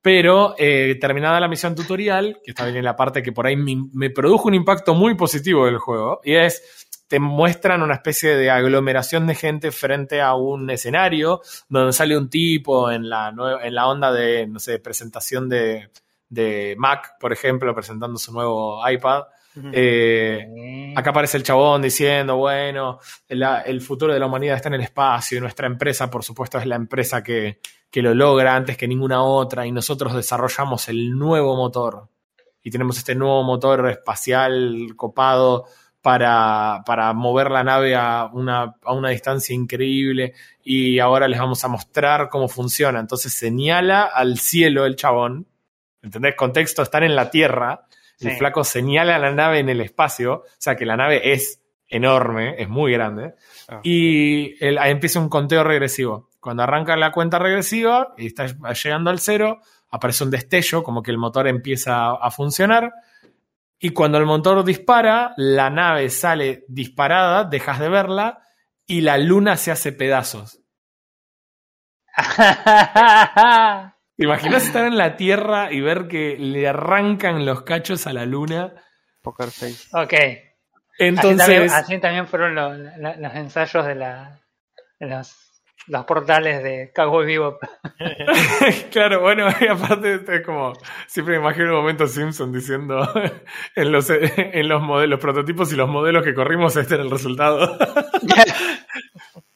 Pero 0.00 0.54
eh, 0.56 0.96
terminada 1.00 1.40
la 1.40 1.48
misión 1.48 1.74
tutorial, 1.74 2.38
que 2.44 2.52
está 2.52 2.64
bien 2.64 2.76
en 2.76 2.84
la 2.84 2.94
parte 2.94 3.22
que 3.22 3.32
por 3.32 3.46
ahí 3.46 3.56
me, 3.56 3.76
me 3.92 4.10
produjo 4.10 4.46
un 4.46 4.54
impacto 4.54 4.94
muy 4.94 5.16
positivo 5.16 5.66
del 5.66 5.78
juego, 5.78 6.20
y 6.22 6.36
es, 6.36 6.88
te 7.08 7.18
muestran 7.18 7.82
una 7.82 7.94
especie 7.94 8.36
de 8.36 8.50
aglomeración 8.50 9.26
de 9.26 9.34
gente 9.34 9.72
frente 9.72 10.20
a 10.20 10.34
un 10.34 10.70
escenario, 10.70 11.40
donde 11.68 11.92
sale 11.92 12.16
un 12.16 12.30
tipo 12.30 12.90
en 12.90 13.08
la, 13.08 13.34
en 13.62 13.74
la 13.74 13.88
onda 13.88 14.12
de, 14.12 14.46
no 14.46 14.60
sé, 14.60 14.78
presentación 14.78 15.48
de, 15.48 15.90
de 16.28 16.74
Mac, 16.78 17.14
por 17.18 17.32
ejemplo, 17.32 17.74
presentando 17.74 18.18
su 18.18 18.32
nuevo 18.32 18.80
iPad. 18.88 19.24
Eh. 19.72 20.92
Acá 20.96 21.10
aparece 21.10 21.36
el 21.36 21.42
chabón 21.42 21.82
diciendo, 21.82 22.36
bueno, 22.36 22.98
la- 23.28 23.62
el 23.62 23.80
futuro 23.80 24.12
de 24.12 24.20
la 24.20 24.26
humanidad 24.26 24.56
está 24.56 24.68
en 24.68 24.74
el 24.74 24.82
espacio 24.82 25.38
y 25.38 25.40
nuestra 25.40 25.66
empresa, 25.66 26.10
por 26.10 26.22
supuesto, 26.22 26.58
es 26.58 26.66
la 26.66 26.76
empresa 26.76 27.22
que, 27.22 27.58
que 27.90 28.02
lo 28.02 28.14
logra 28.14 28.54
antes 28.54 28.76
que 28.76 28.86
ninguna 28.86 29.22
otra 29.22 29.66
y 29.66 29.72
nosotros 29.72 30.14
desarrollamos 30.14 30.88
el 30.88 31.10
nuevo 31.18 31.56
motor 31.56 32.08
y 32.62 32.70
tenemos 32.70 32.98
este 32.98 33.14
nuevo 33.14 33.42
motor 33.42 33.88
espacial 33.88 34.92
copado 34.96 35.64
para, 36.02 36.82
para 36.86 37.12
mover 37.12 37.50
la 37.50 37.64
nave 37.64 37.96
a 37.96 38.30
una, 38.32 38.76
a 38.84 38.92
una 38.92 39.08
distancia 39.10 39.54
increíble 39.54 40.34
y 40.62 40.98
ahora 41.00 41.26
les 41.26 41.38
vamos 41.40 41.64
a 41.64 41.68
mostrar 41.68 42.28
cómo 42.28 42.48
funciona. 42.48 43.00
Entonces 43.00 43.32
señala 43.32 44.02
al 44.04 44.38
cielo 44.38 44.86
el 44.86 44.94
chabón, 44.96 45.46
¿entendés? 46.02 46.34
Contexto, 46.36 46.82
están 46.82 47.02
en 47.04 47.14
la 47.16 47.30
Tierra 47.30 47.84
el 48.20 48.32
flaco 48.36 48.64
señala 48.64 49.16
la 49.18 49.30
nave 49.30 49.60
en 49.60 49.68
el 49.68 49.80
espacio, 49.80 50.32
o 50.42 50.44
sea 50.58 50.74
que 50.74 50.84
la 50.84 50.96
nave 50.96 51.32
es 51.32 51.62
enorme, 51.86 52.56
es 52.60 52.68
muy 52.68 52.90
grande, 52.92 53.34
Ah. 53.68 53.78
y 53.84 54.56
el- 54.64 54.76
ahí 54.78 54.90
empieza 54.90 55.20
un 55.20 55.28
conteo 55.28 55.62
regresivo. 55.62 56.28
Cuando 56.40 56.64
arranca 56.64 56.96
la 56.96 57.12
cuenta 57.12 57.38
regresiva 57.38 58.14
y 58.18 58.26
está 58.26 58.46
llegando 58.72 59.10
al 59.10 59.20
cero, 59.20 59.60
aparece 59.90 60.24
un 60.24 60.30
destello, 60.32 60.82
como 60.82 61.00
que 61.02 61.12
el 61.12 61.18
motor 61.18 61.46
empieza 61.46 62.10
a 62.10 62.30
funcionar, 62.32 62.92
y 63.78 63.90
cuando 63.90 64.18
el 64.18 64.26
motor 64.26 64.64
dispara, 64.64 65.32
la 65.36 65.70
nave 65.70 66.10
sale 66.10 66.64
disparada, 66.66 67.44
dejas 67.44 67.78
de 67.78 67.88
verla, 67.88 68.42
y 68.84 69.02
la 69.02 69.16
luna 69.16 69.56
se 69.56 69.70
hace 69.70 69.92
pedazos. 69.92 70.60
¿Te 74.18 74.24
imaginas 74.24 74.64
estar 74.64 74.84
en 74.84 74.98
la 74.98 75.16
Tierra 75.16 75.72
y 75.72 75.80
ver 75.80 76.08
que 76.08 76.36
le 76.36 76.66
arrancan 76.66 77.46
los 77.46 77.62
cachos 77.62 78.08
a 78.08 78.12
la 78.12 78.26
luna? 78.26 78.74
Poker 79.22 79.48
face. 79.48 79.86
ok. 79.92 80.12
Así 80.12 80.42
Entonces... 80.98 81.46
también, 81.46 81.70
así 81.70 81.98
también 82.00 82.26
fueron 82.26 82.56
los 82.56 83.34
ensayos 83.36 83.86
de, 83.86 83.94
la, 83.94 84.40
de 84.98 85.06
los, 85.06 85.47
los 85.88 86.04
portales 86.04 86.62
de 86.62 86.92
Cowboy 86.94 87.26
Vivo. 87.26 87.58
claro, 88.90 89.20
bueno, 89.20 89.48
y 89.60 89.66
aparte 89.66 90.20
es 90.28 90.46
como, 90.46 90.72
siempre 91.06 91.38
me 91.38 91.44
imagino 91.44 91.70
un 91.70 91.80
momento 91.80 92.06
Simpson 92.06 92.52
diciendo 92.52 93.08
en 93.74 93.92
los, 93.92 94.08
en 94.10 94.68
los 94.68 94.82
modelos, 94.82 95.18
prototipos 95.18 95.72
y 95.72 95.76
los 95.76 95.88
modelos 95.88 96.24
que 96.24 96.34
corrimos, 96.34 96.76
este 96.76 96.94
era 96.94 97.02
el 97.02 97.10
resultado. 97.10 97.76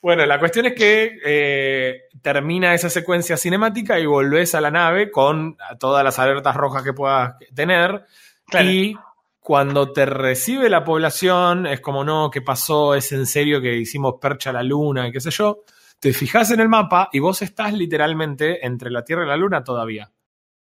bueno, 0.00 0.26
la 0.26 0.38
cuestión 0.38 0.66
es 0.66 0.74
que 0.74 1.18
eh, 1.24 2.02
termina 2.22 2.74
esa 2.74 2.88
secuencia 2.88 3.36
cinemática 3.36 3.98
y 3.98 4.06
volvés 4.06 4.54
a 4.54 4.60
la 4.60 4.70
nave 4.70 5.10
con 5.10 5.56
todas 5.78 6.02
las 6.02 6.18
alertas 6.18 6.56
rojas 6.56 6.82
que 6.82 6.92
puedas 6.92 7.36
tener. 7.54 8.06
Claro. 8.46 8.68
Y 8.68 8.96
cuando 9.38 9.92
te 9.92 10.06
recibe 10.06 10.70
la 10.70 10.84
población, 10.84 11.66
es 11.66 11.80
como, 11.80 12.04
no, 12.04 12.30
¿qué 12.30 12.42
pasó? 12.42 12.94
¿Es 12.94 13.10
en 13.12 13.26
serio 13.26 13.60
que 13.60 13.74
hicimos 13.74 14.14
percha 14.20 14.50
a 14.50 14.52
la 14.52 14.62
luna 14.62 15.08
y 15.08 15.12
qué 15.12 15.20
sé 15.20 15.30
yo? 15.30 15.64
Te 16.02 16.12
fijas 16.12 16.50
en 16.50 16.58
el 16.58 16.68
mapa 16.68 17.08
y 17.12 17.20
vos 17.20 17.42
estás 17.42 17.72
literalmente 17.72 18.66
entre 18.66 18.90
la 18.90 19.04
Tierra 19.04 19.24
y 19.24 19.28
la 19.28 19.36
Luna 19.36 19.62
todavía. 19.62 20.10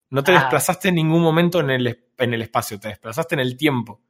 No 0.10 0.24
te 0.26 0.34
Ah. 0.34 0.39
desplazaste 0.41 0.89
en 0.89 0.96
ningún 0.96 1.22
momento 1.22 1.62
en 1.62 1.70
el, 1.70 2.04
en 2.17 2.34
el 2.34 2.41
espacio, 2.41 2.78
te 2.78 2.89
desplazaste 2.89 3.36
en 3.36 3.39
el 3.39 3.56
tiempo. 3.56 4.02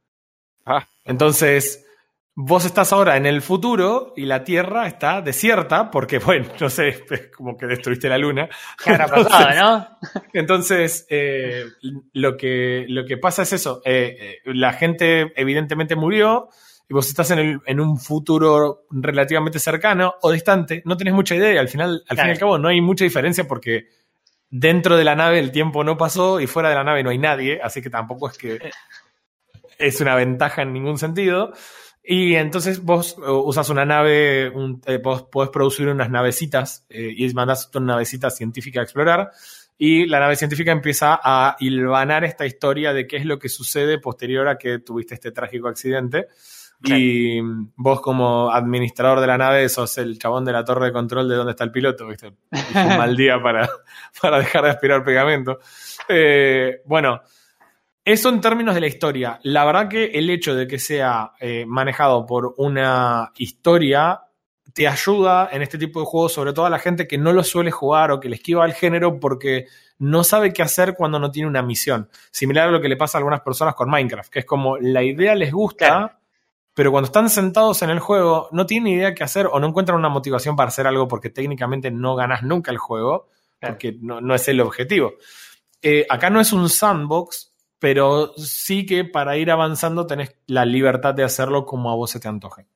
Ah, 0.66 0.84
Entonces, 1.04 1.86
vos 2.34 2.64
estás 2.64 2.92
ahora 2.92 3.16
en 3.16 3.26
el 3.26 3.40
futuro 3.40 4.14
y 4.16 4.24
la 4.24 4.42
Tierra 4.42 4.88
está 4.88 5.20
desierta 5.20 5.92
porque, 5.92 6.18
bueno, 6.18 6.48
no 6.60 6.68
sé, 6.68 6.88
es 7.08 7.28
como 7.36 7.56
que 7.56 7.66
destruiste 7.66 8.08
la 8.08 8.18
Luna. 8.18 8.48
¿Qué 8.82 8.90
habrá 8.90 9.06
pasado, 9.06 9.54
no? 9.60 9.98
Entonces, 10.32 11.06
eh, 11.08 11.66
lo, 12.14 12.36
que, 12.36 12.84
lo 12.88 13.04
que 13.06 13.16
pasa 13.18 13.42
es 13.42 13.52
eso. 13.52 13.80
eh, 13.84 14.40
eh, 14.44 14.52
la 14.54 14.72
gente 14.72 15.32
evidentemente 15.36 15.94
murió 15.94 16.48
vos 16.92 17.08
estás 17.08 17.30
en, 17.32 17.38
el- 17.38 17.60
en 17.66 17.80
un 17.80 17.98
futuro 17.98 18.84
relativamente 18.90 19.58
cercano 19.58 20.14
o 20.22 20.30
distante. 20.30 20.82
No 20.84 20.96
tenés 20.96 21.14
mucha 21.14 21.34
idea. 21.34 21.52
y 21.54 21.58
Al 21.58 21.68
final, 21.68 22.02
al 22.08 22.16
fin 22.16 22.26
y 22.28 22.30
al 22.30 22.38
cabo, 22.38 22.58
no 22.58 22.68
hay 22.68 22.80
mucha 22.80 23.04
diferencia 23.04 23.44
porque 23.48 23.86
dentro 24.50 24.96
de 24.96 25.04
la 25.04 25.16
nave 25.16 25.38
el 25.38 25.50
tiempo 25.50 25.82
no 25.84 25.96
pasó 25.96 26.40
y 26.40 26.46
fuera 26.46 26.68
de 26.68 26.74
la 26.74 26.84
nave 26.84 27.02
no 27.02 27.10
hay 27.10 27.18
nadie. 27.18 27.60
Así 27.62 27.80
que 27.82 27.90
tampoco 27.90 28.28
es 28.28 28.38
que 28.38 28.58
es 29.78 30.00
una 30.00 30.14
ventaja 30.14 30.62
en 30.62 30.72
ningún 30.72 30.98
sentido. 30.98 31.52
Y 32.04 32.34
entonces 32.34 32.82
vos 32.82 33.16
eh, 33.18 33.30
usas 33.30 33.68
una 33.70 33.84
nave, 33.84 34.50
un- 34.50 34.80
eh, 34.86 34.98
vos 35.02 35.22
podés 35.24 35.50
producir 35.50 35.88
unas 35.88 36.10
navecitas 36.10 36.84
eh, 36.90 37.12
y 37.16 37.32
mandás 37.32 37.70
una 37.74 37.92
navecita 37.94 38.30
científica 38.30 38.80
a 38.80 38.82
explorar. 38.84 39.30
Y 39.78 40.06
la 40.06 40.20
nave 40.20 40.36
científica 40.36 40.70
empieza 40.70 41.18
a 41.22 41.56
hilvanar 41.58 42.24
esta 42.24 42.46
historia 42.46 42.92
de 42.92 43.06
qué 43.06 43.16
es 43.16 43.24
lo 43.24 43.38
que 43.38 43.48
sucede 43.48 43.98
posterior 43.98 44.46
a 44.48 44.58
que 44.58 44.78
tuviste 44.80 45.14
este 45.14 45.32
trágico 45.32 45.68
accidente. 45.68 46.26
Y 46.84 47.40
vos 47.76 48.00
como 48.00 48.50
administrador 48.50 49.20
de 49.20 49.26
la 49.26 49.38
nave 49.38 49.68
sos 49.68 49.98
el 49.98 50.18
chabón 50.18 50.44
de 50.44 50.52
la 50.52 50.64
torre 50.64 50.86
de 50.86 50.92
control 50.92 51.28
de 51.28 51.36
dónde 51.36 51.52
está 51.52 51.64
el 51.64 51.70
piloto, 51.70 52.06
¿viste? 52.06 52.34
Es 52.50 52.74
un 52.74 52.74
mal 52.98 53.16
día 53.16 53.40
para, 53.42 53.68
para 54.20 54.38
dejar 54.38 54.64
de 54.64 54.70
aspirar 54.70 55.04
pegamento. 55.04 55.58
Eh, 56.08 56.82
bueno, 56.84 57.20
eso 58.04 58.28
en 58.28 58.40
términos 58.40 58.74
de 58.74 58.80
la 58.80 58.86
historia. 58.88 59.38
La 59.44 59.64
verdad 59.64 59.88
que 59.88 60.06
el 60.06 60.28
hecho 60.28 60.54
de 60.54 60.66
que 60.66 60.78
sea 60.78 61.32
eh, 61.38 61.64
manejado 61.66 62.26
por 62.26 62.54
una 62.56 63.30
historia 63.36 64.22
te 64.72 64.88
ayuda 64.88 65.50
en 65.52 65.62
este 65.62 65.78
tipo 65.78 66.00
de 66.00 66.06
juegos, 66.06 66.32
sobre 66.32 66.52
todo 66.52 66.66
a 66.66 66.70
la 66.70 66.78
gente 66.78 67.06
que 67.06 67.18
no 67.18 67.32
lo 67.32 67.44
suele 67.44 67.70
jugar 67.70 68.10
o 68.10 68.20
que 68.20 68.28
le 68.28 68.36
esquiva 68.36 68.64
al 68.64 68.72
género 68.72 69.20
porque 69.20 69.66
no 69.98 70.24
sabe 70.24 70.52
qué 70.52 70.62
hacer 70.62 70.94
cuando 70.94 71.18
no 71.18 71.30
tiene 71.30 71.48
una 71.48 71.62
misión. 71.62 72.08
Similar 72.30 72.68
a 72.68 72.72
lo 72.72 72.80
que 72.80 72.88
le 72.88 72.96
pasa 72.96 73.18
a 73.18 73.20
algunas 73.20 73.42
personas 73.42 73.74
con 73.74 73.90
Minecraft, 73.90 74.32
que 74.32 74.38
es 74.40 74.44
como 74.44 74.78
la 74.78 75.02
idea 75.02 75.34
les 75.34 75.52
gusta, 75.52 75.86
Claro. 75.86 76.21
Pero 76.74 76.90
cuando 76.90 77.06
están 77.06 77.28
sentados 77.28 77.82
en 77.82 77.90
el 77.90 77.98
juego 78.00 78.48
no 78.52 78.66
tienen 78.66 78.92
idea 78.94 79.14
qué 79.14 79.24
hacer 79.24 79.46
o 79.46 79.60
no 79.60 79.66
encuentran 79.68 79.98
una 79.98 80.08
motivación 80.08 80.56
para 80.56 80.68
hacer 80.68 80.86
algo 80.86 81.06
porque 81.08 81.30
técnicamente 81.30 81.90
no 81.90 82.14
ganas 82.16 82.42
nunca 82.42 82.70
el 82.70 82.78
juego, 82.78 83.28
Claro. 83.60 83.74
porque 83.74 83.96
no, 84.00 84.20
no 84.20 84.34
es 84.34 84.48
el 84.48 84.60
objetivo. 84.60 85.14
Eh, 85.82 86.06
acá 86.08 86.30
no 86.30 86.40
es 86.40 86.52
un 86.52 86.68
sandbox, 86.68 87.52
pero 87.78 88.32
sí 88.36 88.86
que 88.86 89.04
para 89.04 89.36
ir 89.36 89.50
avanzando 89.50 90.06
tenés 90.06 90.34
la 90.46 90.64
libertad 90.64 91.14
de 91.14 91.24
hacerlo 91.24 91.64
como 91.66 91.90
a 91.90 91.94
vos 91.94 92.10
se 92.10 92.20
te 92.20 92.28
antoje. 92.28 92.66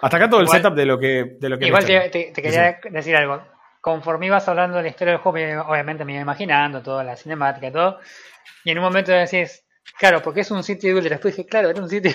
Hasta 0.00 0.16
acá 0.16 0.28
todo 0.30 0.40
el 0.40 0.46
Igual- 0.46 0.62
setup 0.62 0.74
de 0.76 0.86
lo 0.86 0.98
que, 0.98 1.36
de 1.40 1.48
lo 1.48 1.58
que 1.58 1.66
Igual 1.66 1.84
te, 1.84 1.92
historia. 1.94 2.10
te- 2.10 2.32
te 2.32 2.42
quería 2.42 2.78
decir 2.90 3.16
algo. 3.16 3.42
Conforme 3.80 4.26
ibas 4.26 4.46
hablando 4.48 4.76
de 4.76 4.82
la 4.84 4.88
historia 4.90 5.12
del 5.14 5.20
juego, 5.22 5.34
me- 5.38 5.58
obviamente 5.58 6.04
me 6.04 6.12
iba 6.12 6.22
imaginando 6.22 6.82
toda 6.82 7.02
la 7.04 7.16
cinemática 7.16 7.68
y 7.68 7.72
todo. 7.72 7.98
Y 8.64 8.70
en 8.70 8.78
un 8.78 8.84
momento 8.84 9.12
decís, 9.12 9.64
claro, 9.98 10.20
porque 10.22 10.40
es 10.40 10.50
un 10.50 10.62
City 10.62 10.92
Builder. 10.92 11.12
Después 11.12 11.36
dije, 11.36 11.48
claro, 11.48 11.70
era 11.70 11.80
un 11.82 11.88
City 11.88 12.14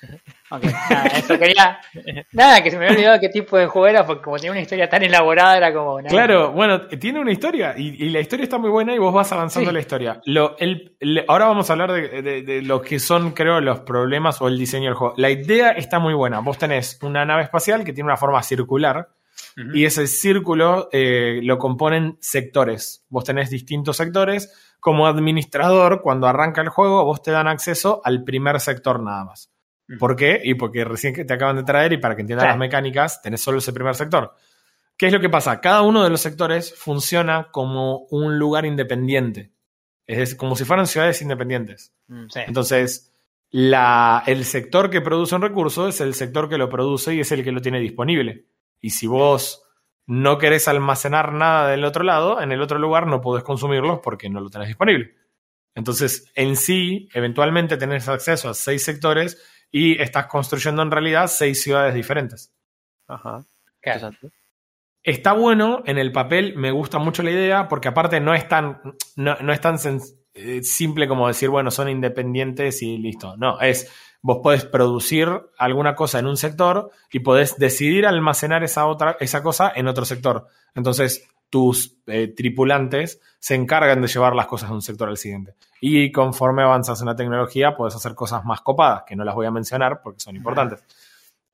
Nada, 0.50 1.06
eso 1.16 1.38
quería. 1.38 1.78
Nada, 2.32 2.62
que 2.62 2.70
se 2.70 2.78
me 2.78 2.84
había 2.86 2.96
olvidado 2.96 3.20
qué 3.20 3.28
tipo 3.28 3.58
de 3.58 3.66
juego 3.66 3.86
era, 3.86 4.06
porque 4.06 4.22
como 4.22 4.36
tenía 4.36 4.52
una 4.52 4.60
historia 4.60 4.88
tan 4.88 5.02
elaborada, 5.02 5.56
era 5.56 5.72
como. 5.74 5.98
nada. 5.98 6.08
Claro, 6.08 6.52
bueno, 6.52 6.82
tiene 6.86 7.20
una 7.20 7.32
historia 7.32 7.74
y, 7.76 8.04
y 8.04 8.08
la 8.10 8.20
historia 8.20 8.44
está 8.44 8.56
muy 8.58 8.70
buena 8.70 8.94
y 8.94 8.98
vos 8.98 9.12
vas 9.12 9.30
avanzando 9.32 9.66
Sí. 9.66 9.68
en 9.70 9.74
la 9.74 9.80
historia. 9.80 10.20
Lo, 10.24 10.56
el- 10.58 10.96
le- 11.00 11.24
ahora 11.28 11.46
vamos 11.46 11.68
a 11.68 11.72
hablar 11.74 11.92
de, 11.92 12.22
de- 12.22 12.42
de 12.42 12.62
lo 12.62 12.80
que 12.80 12.98
son, 12.98 13.32
creo, 13.32 13.60
los 13.60 13.80
problemas 13.80 14.40
o 14.40 14.48
el 14.48 14.58
diseño 14.58 14.86
del 14.86 14.94
juego. 14.94 15.14
La 15.16 15.30
idea 15.30 15.70
está 15.72 15.98
muy 15.98 16.14
buena. 16.14 16.40
Vos 16.40 16.56
tenés 16.58 16.98
una 17.02 17.24
nave 17.24 17.42
espacial 17.42 17.84
que 17.84 17.92
tiene 17.92 18.06
una 18.08 18.16
forma 18.16 18.42
circular 18.42 19.08
y 19.74 19.84
ese 19.84 20.06
círculo 20.06 20.88
eh, 20.92 21.40
lo 21.42 21.58
componen 21.58 22.16
sectores. 22.20 23.04
Vos 23.08 23.24
tenés 23.24 23.50
distintos 23.50 23.96
sectores. 23.96 24.52
Como 24.80 25.06
administrador, 25.08 26.00
cuando 26.02 26.28
arranca 26.28 26.60
el 26.60 26.68
juego, 26.68 27.04
vos 27.04 27.22
te 27.22 27.32
dan 27.32 27.48
acceso 27.48 28.00
al 28.04 28.22
primer 28.24 28.60
sector 28.60 29.00
nada 29.02 29.24
más. 29.24 29.50
¿Por 29.98 30.16
qué? 30.16 30.40
Y 30.44 30.54
porque 30.54 30.84
recién 30.84 31.14
que 31.14 31.24
te 31.24 31.32
acaban 31.34 31.56
de 31.56 31.62
traer 31.62 31.92
y 31.94 31.98
para 31.98 32.14
que 32.14 32.20
entiendas 32.22 32.44
Claro. 32.44 32.58
las 32.58 32.60
mecánicas, 32.60 33.22
tenés 33.22 33.40
solo 33.40 33.58
ese 33.58 33.72
primer 33.72 33.94
sector. 33.94 34.34
¿Qué 34.96 35.06
es 35.06 35.12
lo 35.12 35.20
que 35.20 35.28
pasa? 35.30 35.60
Cada 35.60 35.82
uno 35.82 36.02
de 36.04 36.10
los 36.10 36.20
sectores 36.20 36.74
funciona 36.74 37.48
como 37.52 38.06
un 38.10 38.38
lugar 38.38 38.66
independiente. 38.66 39.52
Es 40.06 40.34
como 40.34 40.56
si 40.56 40.64
fueran 40.64 40.86
ciudades 40.86 41.22
independientes. 41.22 41.94
Mm. 42.08 42.26
Sí. 42.28 42.40
Entonces, 42.46 43.12
la- 43.50 44.22
el 44.26 44.44
sector 44.44 44.90
que 44.90 45.00
produce 45.00 45.34
un 45.34 45.42
recurso 45.42 45.88
es 45.88 46.00
el 46.00 46.14
sector 46.14 46.48
que 46.48 46.58
lo 46.58 46.68
produce 46.68 47.14
y 47.14 47.20
es 47.20 47.32
el 47.32 47.44
que 47.44 47.52
lo 47.52 47.60
tiene 47.62 47.80
disponible. 47.80 48.46
Y 48.80 48.90
si 48.90 49.06
vos 49.06 49.62
no 50.06 50.38
querés 50.38 50.68
almacenar 50.68 51.32
nada 51.32 51.68
del 51.68 51.84
otro 51.84 52.02
lado, 52.04 52.40
en 52.40 52.52
el 52.52 52.60
otro 52.60 52.78
lugar 52.78 53.06
no 53.06 53.20
podés 53.20 53.44
consumirlos 53.44 54.00
porque 54.02 54.28
no 54.28 54.40
lo 54.40 54.50
tenés 54.50 54.68
disponible. 54.68 55.14
Entonces, 55.74 56.30
en 56.34 56.56
sí, 56.56 57.08
eventualmente 57.14 57.76
tenés 57.76 58.08
acceso 58.08 58.48
a 58.48 58.54
seis 58.54 58.82
sectores 58.84 59.40
y 59.70 60.00
estás 60.00 60.26
construyendo 60.26 60.82
en 60.82 60.90
realidad 60.90 61.26
seis 61.26 61.62
ciudades 61.62 61.94
diferentes. 61.94 62.52
Ajá. 63.06 63.44
Interesante. 63.76 64.30
Está 65.02 65.32
bueno 65.32 65.82
en 65.86 65.96
el 65.96 66.12
papel, 66.12 66.56
me 66.56 66.70
gusta 66.70 66.98
mucho 66.98 67.22
la 67.22 67.30
idea, 67.30 67.68
porque 67.68 67.88
aparte 67.88 68.20
no 68.20 68.34
es 68.34 68.48
tan, 68.48 68.80
no, 69.16 69.36
no 69.36 69.52
es 69.52 69.60
tan 69.60 69.78
eh, 70.34 70.62
simple 70.62 71.08
como 71.08 71.28
decir, 71.28 71.48
bueno, 71.48 71.70
son 71.70 71.88
independientes 71.88 72.82
y 72.82 72.98
listo. 72.98 73.36
No, 73.36 73.60
es, 73.60 73.90
vos 74.20 74.40
podés 74.42 74.64
producir 74.64 75.28
alguna 75.56 75.94
cosa 75.94 76.18
en 76.18 76.26
un 76.26 76.36
sector 76.36 76.90
y 77.10 77.20
podés 77.20 77.56
decidir 77.58 78.06
almacenar 78.06 78.64
esa 78.64 78.86
otra, 78.86 79.16
esa 79.20 79.42
cosa 79.42 79.72
en 79.74 79.88
otro 79.88 80.04
sector. 80.04 80.46
Entonces, 80.74 81.26
tus 81.50 81.96
eh, 82.06 82.28
tripulantes 82.28 83.20
se 83.38 83.54
encargan 83.54 84.02
de 84.02 84.08
llevar 84.08 84.34
las 84.34 84.46
cosas 84.46 84.68
de 84.68 84.74
un 84.74 84.82
sector 84.82 85.08
al 85.08 85.16
siguiente. 85.16 85.54
Y 85.80 86.10
conforme 86.12 86.62
avanzas 86.62 87.00
en 87.00 87.06
la 87.06 87.16
tecnología, 87.16 87.76
puedes 87.76 87.94
hacer 87.94 88.14
cosas 88.14 88.44
más 88.44 88.60
copadas, 88.60 89.04
que 89.06 89.16
no 89.16 89.24
las 89.24 89.34
voy 89.34 89.46
a 89.46 89.50
mencionar 89.50 90.00
porque 90.02 90.20
son 90.20 90.36
importantes. 90.36 90.82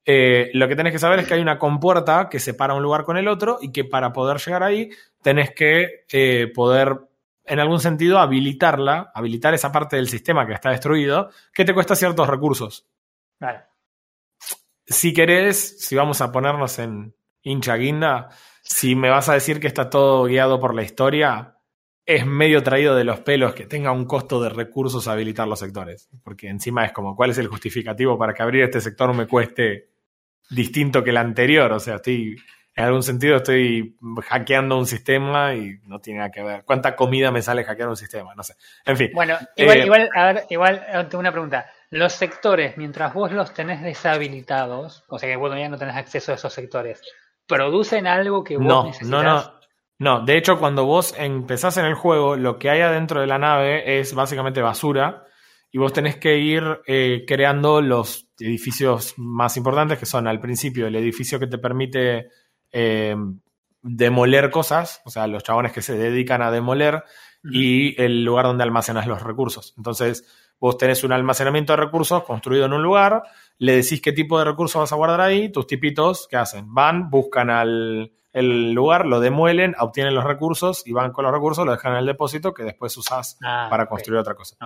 Eh, 0.06 0.50
lo 0.52 0.68
que 0.68 0.76
tenés 0.76 0.92
que 0.92 0.98
saber 0.98 1.20
es 1.20 1.26
que 1.26 1.34
hay 1.34 1.40
una 1.40 1.58
compuerta 1.58 2.28
que 2.28 2.38
separa 2.38 2.74
un 2.74 2.82
lugar 2.82 3.04
con 3.04 3.16
el 3.16 3.26
otro 3.26 3.58
y 3.60 3.72
que 3.72 3.84
para 3.84 4.12
poder 4.12 4.38
llegar 4.38 4.62
ahí 4.62 4.90
tenés 5.22 5.52
que 5.54 6.04
eh, 6.12 6.52
poder, 6.54 7.00
en 7.44 7.60
algún 7.60 7.80
sentido, 7.80 8.18
habilitarla, 8.18 9.10
habilitar 9.14 9.54
esa 9.54 9.72
parte 9.72 9.96
del 9.96 10.08
sistema 10.08 10.46
que 10.46 10.52
está 10.52 10.70
destruido, 10.70 11.30
que 11.52 11.64
te 11.64 11.72
cuesta 11.72 11.96
ciertos 11.96 12.28
recursos. 12.28 12.86
Claro. 13.38 13.62
Si 14.86 15.14
querés, 15.14 15.80
si 15.80 15.96
vamos 15.96 16.20
a 16.20 16.30
ponernos 16.30 16.78
en 16.78 17.14
hincha 17.42 17.76
guinda, 17.76 18.28
si 18.62 18.94
me 18.94 19.08
vas 19.08 19.28
a 19.30 19.34
decir 19.34 19.60
que 19.60 19.66
está 19.66 19.88
todo 19.88 20.24
guiado 20.24 20.60
por 20.60 20.74
la 20.74 20.82
historia, 20.82 21.53
es 22.06 22.26
medio 22.26 22.62
traído 22.62 22.94
de 22.94 23.04
los 23.04 23.20
pelos 23.20 23.54
que 23.54 23.66
tenga 23.66 23.90
un 23.92 24.04
costo 24.04 24.42
de 24.42 24.50
recursos 24.50 25.08
habilitar 25.08 25.48
los 25.48 25.58
sectores. 25.60 26.08
Porque 26.22 26.48
encima 26.48 26.84
es 26.84 26.92
como, 26.92 27.16
¿cuál 27.16 27.30
es 27.30 27.38
el 27.38 27.48
justificativo 27.48 28.18
para 28.18 28.34
que 28.34 28.42
abrir 28.42 28.62
este 28.64 28.80
sector 28.80 29.14
me 29.14 29.26
cueste 29.26 29.88
distinto 30.50 31.02
que 31.02 31.10
el 31.10 31.16
anterior? 31.16 31.72
O 31.72 31.80
sea, 31.80 31.96
estoy, 31.96 32.36
en 32.76 32.84
algún 32.84 33.02
sentido 33.02 33.36
estoy 33.36 33.96
hackeando 34.28 34.76
un 34.76 34.86
sistema 34.86 35.54
y 35.54 35.78
no 35.86 35.98
tiene 36.00 36.18
nada 36.18 36.30
que 36.30 36.42
ver. 36.42 36.64
¿Cuánta 36.64 36.94
comida 36.94 37.30
me 37.30 37.40
sale 37.40 37.64
hackear 37.64 37.88
un 37.88 37.96
sistema? 37.96 38.34
No 38.34 38.42
sé. 38.42 38.54
En 38.84 38.96
fin. 38.98 39.10
Bueno, 39.14 39.38
igual, 39.56 39.78
Eh, 39.78 39.84
igual, 39.84 40.10
a 40.14 40.32
ver, 40.32 40.44
igual 40.50 40.84
eh, 40.86 41.04
tengo 41.08 41.20
una 41.20 41.32
pregunta. 41.32 41.66
Los 41.90 42.12
sectores, 42.12 42.76
mientras 42.76 43.14
vos 43.14 43.32
los 43.32 43.54
tenés 43.54 43.80
deshabilitados, 43.82 45.04
o 45.08 45.18
sea 45.18 45.28
que 45.28 45.36
vos 45.36 45.46
todavía 45.48 45.68
no 45.68 45.78
tenés 45.78 45.96
acceso 45.96 46.32
a 46.32 46.34
esos 46.34 46.52
sectores, 46.52 47.00
¿producen 47.46 48.06
algo 48.06 48.42
que 48.42 48.56
vos 48.56 48.66
No, 48.66 48.84
necesitas? 48.84 49.08
no, 49.10 49.22
no. 49.22 49.53
No, 49.98 50.24
de 50.24 50.36
hecho, 50.36 50.58
cuando 50.58 50.84
vos 50.84 51.14
empezás 51.16 51.76
en 51.76 51.84
el 51.86 51.94
juego, 51.94 52.36
lo 52.36 52.58
que 52.58 52.70
hay 52.70 52.80
adentro 52.80 53.20
de 53.20 53.26
la 53.26 53.38
nave 53.38 54.00
es 54.00 54.14
básicamente 54.14 54.60
basura 54.60 55.24
y 55.70 55.78
vos 55.78 55.92
tenés 55.92 56.16
que 56.16 56.38
ir 56.38 56.62
eh, 56.86 57.24
creando 57.26 57.80
los 57.80 58.28
edificios 58.38 59.14
más 59.16 59.56
importantes, 59.56 59.98
que 59.98 60.06
son 60.06 60.26
al 60.26 60.40
principio 60.40 60.86
el 60.86 60.96
edificio 60.96 61.38
que 61.38 61.46
te 61.46 61.58
permite 61.58 62.28
eh, 62.72 63.16
demoler 63.82 64.50
cosas, 64.50 65.00
o 65.04 65.10
sea, 65.10 65.26
los 65.26 65.42
chabones 65.42 65.72
que 65.72 65.82
se 65.82 65.96
dedican 65.96 66.42
a 66.42 66.50
demoler, 66.50 67.04
y 67.50 68.00
el 68.02 68.24
lugar 68.24 68.46
donde 68.46 68.64
almacenas 68.64 69.06
los 69.06 69.22
recursos. 69.22 69.74
Entonces, 69.76 70.24
vos 70.58 70.78
tenés 70.78 71.04
un 71.04 71.12
almacenamiento 71.12 71.74
de 71.74 71.78
recursos 71.78 72.22
construido 72.24 72.64
en 72.64 72.72
un 72.72 72.82
lugar, 72.82 73.22
le 73.58 73.76
decís 73.76 74.00
qué 74.00 74.12
tipo 74.12 74.38
de 74.38 74.46
recursos 74.46 74.80
vas 74.80 74.92
a 74.92 74.96
guardar 74.96 75.20
ahí, 75.20 75.52
tus 75.52 75.66
tipitos, 75.66 76.26
¿qué 76.28 76.36
hacen? 76.36 76.72
Van, 76.72 77.10
buscan 77.10 77.50
al 77.50 78.12
el 78.34 78.72
lugar, 78.72 79.06
lo 79.06 79.20
demuelen, 79.20 79.74
obtienen 79.78 80.14
los 80.14 80.24
recursos 80.24 80.82
y 80.84 80.92
van 80.92 81.12
con 81.12 81.24
los 81.24 81.32
recursos, 81.32 81.64
lo 81.64 81.72
dejan 81.72 81.92
en 81.92 81.98
el 81.98 82.06
depósito 82.06 82.52
que 82.52 82.64
después 82.64 82.94
usás 82.96 83.38
Ah, 83.42 83.68
para 83.70 83.86
construir 83.86 84.18
otra 84.18 84.34
cosa. 84.34 84.56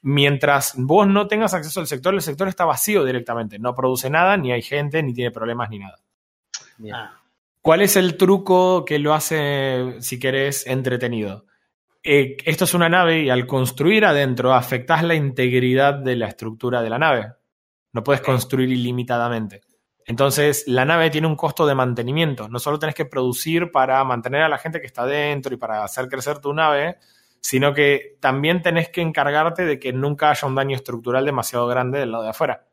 Mientras 0.00 0.74
vos 0.76 1.06
no 1.06 1.28
tengas 1.28 1.52
acceso 1.52 1.78
al 1.78 1.86
sector, 1.86 2.14
el 2.14 2.22
sector 2.22 2.48
está 2.48 2.64
vacío 2.64 3.04
directamente, 3.04 3.58
no 3.58 3.74
produce 3.74 4.08
nada, 4.08 4.36
ni 4.38 4.50
hay 4.50 4.62
gente, 4.62 5.02
ni 5.02 5.12
tiene 5.12 5.30
problemas, 5.30 5.68
ni 5.68 5.78
nada. 5.78 5.98
Bien. 6.78 6.94
Ah, 6.94 7.20
¿Cuál 7.60 7.82
es 7.82 7.96
el 7.96 8.16
truco 8.16 8.84
que 8.84 8.98
lo 8.98 9.12
hace, 9.14 10.00
si 10.00 10.18
querés, 10.18 10.66
entretenido? 10.66 11.44
Eh, 12.02 12.38
esto 12.44 12.64
es 12.64 12.74
una 12.74 12.88
nave 12.88 13.22
y 13.22 13.30
al 13.30 13.46
construir 13.46 14.06
adentro 14.06 14.54
afectás 14.54 15.04
la 15.04 15.14
integridad 15.14 15.94
de 15.94 16.16
la 16.16 16.26
estructura 16.28 16.82
de 16.82 16.90
la 16.90 16.98
nave. 16.98 17.32
No 17.92 18.02
puedes 18.02 18.22
construir 18.22 18.70
ilimitadamente. 18.70 19.60
Entonces, 20.06 20.64
la 20.66 20.84
nave 20.84 21.10
tiene 21.10 21.26
un 21.26 21.36
costo 21.36 21.66
de 21.66 21.74
mantenimiento. 21.74 22.48
No 22.48 22.58
solo 22.58 22.78
tenés 22.78 22.94
que 22.94 23.04
producir 23.04 23.70
para 23.70 24.02
mantener 24.04 24.42
a 24.42 24.48
la 24.48 24.58
gente 24.58 24.80
que 24.80 24.86
está 24.86 25.06
dentro 25.06 25.54
y 25.54 25.56
para 25.56 25.84
hacer 25.84 26.08
crecer 26.08 26.38
tu 26.38 26.52
nave, 26.52 26.98
sino 27.40 27.72
que 27.74 28.16
también 28.20 28.62
tenés 28.62 28.88
que 28.88 29.00
encargarte 29.00 29.64
de 29.64 29.78
que 29.78 29.92
nunca 29.92 30.30
haya 30.30 30.46
un 30.46 30.54
daño 30.54 30.76
estructural 30.76 31.24
demasiado 31.24 31.66
grande 31.66 31.98
del 31.98 32.12
lado 32.12 32.24
de 32.24 32.30
afuera. 32.30 32.66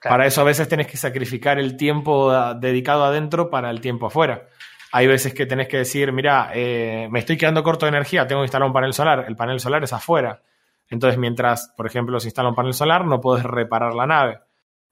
claro. 0.00 0.14
Para 0.14 0.26
eso 0.26 0.40
a 0.40 0.44
veces 0.44 0.68
tenés 0.68 0.86
que 0.86 0.96
sacrificar 0.96 1.58
el 1.58 1.76
tiempo 1.76 2.30
ah, 2.30 2.54
dedicado 2.54 3.04
adentro 3.04 3.50
para 3.50 3.70
el 3.70 3.80
tiempo 3.80 4.06
afuera. 4.06 4.48
Hay 4.92 5.06
veces 5.06 5.34
que 5.34 5.46
tenés 5.46 5.68
que 5.68 5.78
decir, 5.78 6.12
mira, 6.12 6.50
eh, 6.54 7.08
me 7.10 7.18
estoy 7.18 7.36
quedando 7.36 7.62
corto 7.62 7.86
de 7.86 7.90
energía, 7.90 8.26
tengo 8.26 8.42
que 8.42 8.46
instalar 8.46 8.66
un 8.66 8.72
panel 8.72 8.92
solar. 8.92 9.24
El 9.28 9.36
panel 9.36 9.60
solar 9.60 9.82
es 9.84 9.92
afuera. 9.92 10.42
Entonces, 10.88 11.18
mientras, 11.18 11.72
por 11.76 11.86
ejemplo, 11.86 12.20
se 12.20 12.28
instala 12.28 12.48
un 12.48 12.54
panel 12.54 12.72
solar, 12.74 13.04
no 13.04 13.20
podés 13.20 13.44
reparar 13.44 13.94
la 13.94 14.06
nave. 14.06 14.38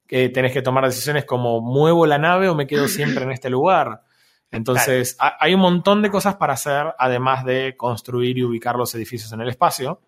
Que 0.07 0.29
tenés 0.29 0.53
que 0.53 0.63
tomar 0.63 0.85
decisiones 0.85 1.25
como, 1.25 1.61
¿muevo 1.61 2.05
la 2.07 2.19
nave 2.19 2.49
o 2.49 2.55
me 2.55 2.67
quedo 2.67 2.89
siempre 2.89 3.25
en 3.25 3.33
este 3.33 3.49
lugar? 3.51 4.03
Entonces, 4.51 5.17
ha- 5.19 5.37
hay 5.41 5.55
un 5.55 5.61
montón 5.61 6.03
de 6.03 6.11
cosas 6.11 6.37
para 6.37 6.53
hacer, 6.55 6.95
además 6.99 7.45
de 7.45 7.75
construir 7.77 8.39
y 8.39 8.45
ubicar 8.45 8.77
los 8.77 8.95
edificios 8.95 9.33
en 9.33 9.41
el 9.41 9.49
espacio. 9.49 10.01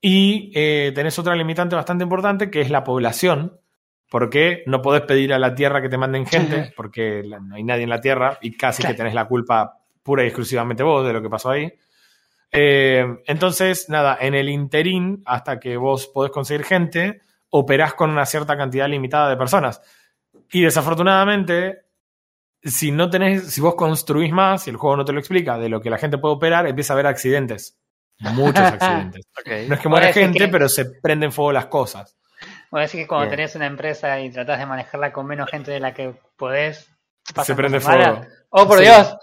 Y 0.00 0.50
eh, 0.54 0.92
tenés 0.94 1.18
otra 1.18 1.36
limitante 1.36 1.76
bastante 1.76 2.04
importante, 2.04 2.50
que 2.50 2.60
es 2.60 2.70
la 2.70 2.84
población. 2.84 3.58
Porque 4.08 4.64
no 4.66 4.82
podés 4.82 5.02
pedir 5.02 5.32
a 5.32 5.38
la 5.38 5.54
Tierra 5.54 5.80
que 5.80 5.88
te 5.88 5.96
manden 5.96 6.26
gente, 6.26 6.72
porque 6.76 7.22
no 7.42 7.54
hay 7.54 7.62
nadie 7.62 7.84
en 7.84 7.90
la 7.90 8.00
Tierra 8.00 8.38
y 8.42 8.56
casi 8.56 8.82
Claro. 8.82 8.94
que 8.94 8.96
tenés 8.96 9.14
la 9.14 9.28
culpa 9.28 9.78
pura 10.02 10.24
y 10.24 10.26
exclusivamente 10.26 10.82
vos 10.82 11.06
de 11.06 11.12
lo 11.12 11.22
que 11.22 11.28
pasó 11.30 11.50
ahí. 11.50 11.72
Eh, 12.50 13.04
entonces, 13.28 13.88
nada, 13.88 14.18
en 14.20 14.34
el 14.34 14.48
interín, 14.48 15.22
hasta 15.26 15.60
que 15.60 15.76
vos 15.76 16.08
podés 16.08 16.32
conseguir 16.32 16.64
gente, 16.64 17.20
operás 17.50 17.94
con 17.94 18.10
una 18.10 18.26
cierta 18.26 18.56
cantidad 18.56 18.88
limitada 18.88 19.28
de 19.28 19.36
personas. 19.36 19.80
Y 20.52 20.62
desafortunadamente, 20.62 21.82
si 22.62 22.90
no 22.92 23.08
tenés, 23.10 23.50
si 23.52 23.60
vos 23.60 23.74
construís 23.74 24.32
más, 24.32 24.66
y 24.66 24.70
el 24.70 24.76
juego 24.76 24.96
no 24.96 25.04
te 25.04 25.12
lo 25.12 25.18
explica, 25.18 25.58
de 25.58 25.68
lo 25.68 25.80
que 25.80 25.90
la 25.90 25.98
gente 25.98 26.18
puede 26.18 26.34
operar, 26.34 26.66
empieza 26.66 26.92
a 26.92 26.94
haber 26.94 27.06
accidentes. 27.06 27.78
Muchos 28.18 28.58
accidentes. 28.80 29.26
No 29.68 29.74
es 29.74 29.80
que 29.80 29.88
muera 29.88 30.12
gente, 30.12 30.38
que- 30.38 30.48
pero 30.48 30.68
se 30.68 30.84
prenden 30.86 31.32
fuego 31.32 31.52
las 31.52 31.66
cosas. 31.66 32.16
Vos 32.70 32.80
decís 32.80 33.00
que 33.00 33.06
cuando 33.06 33.26
Bien. 33.26 33.36
tenés 33.36 33.54
una 33.56 33.66
empresa 33.66 34.18
y 34.20 34.30
tratás 34.30 34.58
de 34.58 34.66
manejarla 34.66 35.12
con 35.12 35.26
menos 35.26 35.50
gente 35.50 35.70
de 35.72 35.80
la 35.80 35.92
que 35.92 36.14
podés, 36.36 36.88
Se 37.44 37.54
prende 37.54 37.80
malas. 37.80 38.18
fuego. 38.18 38.26
¡Oh, 38.50 38.66
por 38.66 38.78
Sí. 38.78 38.84
Dios! 38.84 39.16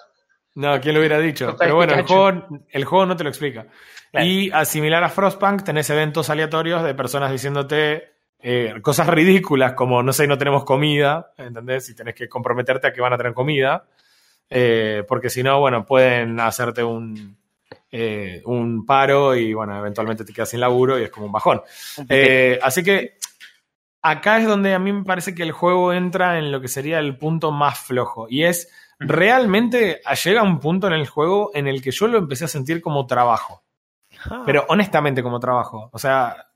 No, 0.55 0.79
¿quién 0.81 0.93
lo 0.95 0.99
hubiera 1.01 1.19
dicho? 1.19 1.55
Pero 1.57 1.75
bueno, 1.75 1.93
el 1.93 2.03
juego, 2.05 2.47
el 2.69 2.85
juego 2.85 3.05
no 3.05 3.15
te 3.15 3.23
lo 3.23 3.29
explica. 3.29 3.67
Claro. 4.11 4.25
Y 4.25 4.51
a 4.51 4.65
similar 4.65 5.03
a 5.03 5.09
Frostpunk, 5.09 5.63
tenés 5.63 5.89
eventos 5.89 6.29
aleatorios 6.29 6.83
de 6.83 6.93
personas 6.95 7.31
diciéndote 7.31 8.16
eh, 8.39 8.75
cosas 8.81 9.07
ridículas 9.07 9.73
como, 9.73 10.03
no 10.03 10.13
sé, 10.13 10.27
no 10.27 10.37
tenemos 10.37 10.63
comida, 10.63 11.33
¿entendés? 11.37 11.89
Y 11.89 11.95
tenés 11.95 12.15
que 12.15 12.29
comprometerte 12.29 12.87
a 12.87 12.93
que 12.93 13.01
van 13.01 13.13
a 13.13 13.17
tener 13.17 13.33
comida. 13.33 13.85
Eh, 14.49 15.03
porque 15.07 15.29
si 15.29 15.43
no, 15.43 15.59
bueno, 15.59 15.85
pueden 15.85 16.39
hacerte 16.39 16.83
un, 16.83 17.37
eh, 17.91 18.41
un 18.45 18.85
paro 18.85 19.35
y, 19.35 19.53
bueno, 19.53 19.77
eventualmente 19.77 20.23
te 20.23 20.33
quedas 20.33 20.49
sin 20.49 20.59
laburo 20.59 20.99
y 20.99 21.03
es 21.03 21.09
como 21.09 21.25
un 21.25 21.31
bajón. 21.31 21.61
Así 22.61 22.83
que 22.83 23.17
acá 24.01 24.37
es 24.37 24.47
donde 24.47 24.73
a 24.73 24.79
mí 24.79 24.93
me 24.93 25.03
parece 25.03 25.35
que 25.35 25.43
el 25.43 25.51
juego 25.51 25.91
entra 25.91 26.37
en 26.37 26.51
lo 26.51 26.61
que 26.61 26.67
sería 26.67 26.99
el 26.99 27.17
punto 27.17 27.51
más 27.51 27.79
flojo. 27.79 28.27
Y 28.29 28.43
es, 28.43 28.69
realmente 28.99 30.01
llega 30.23 30.43
un 30.43 30.59
punto 30.59 30.87
en 30.87 30.93
el 30.93 31.07
juego 31.07 31.51
en 31.53 31.67
el 31.67 31.81
que 31.81 31.91
yo 31.91 32.07
lo 32.07 32.17
empecé 32.17 32.45
a 32.45 32.49
sentir 32.49 32.81
como 32.81 33.05
trabajo. 33.07 33.63
Ah, 34.29 34.43
Pero 34.45 34.65
honestamente 34.69 35.21
como 35.21 35.39
trabajo. 35.39 35.89
O 35.91 35.99
sea, 35.99 36.47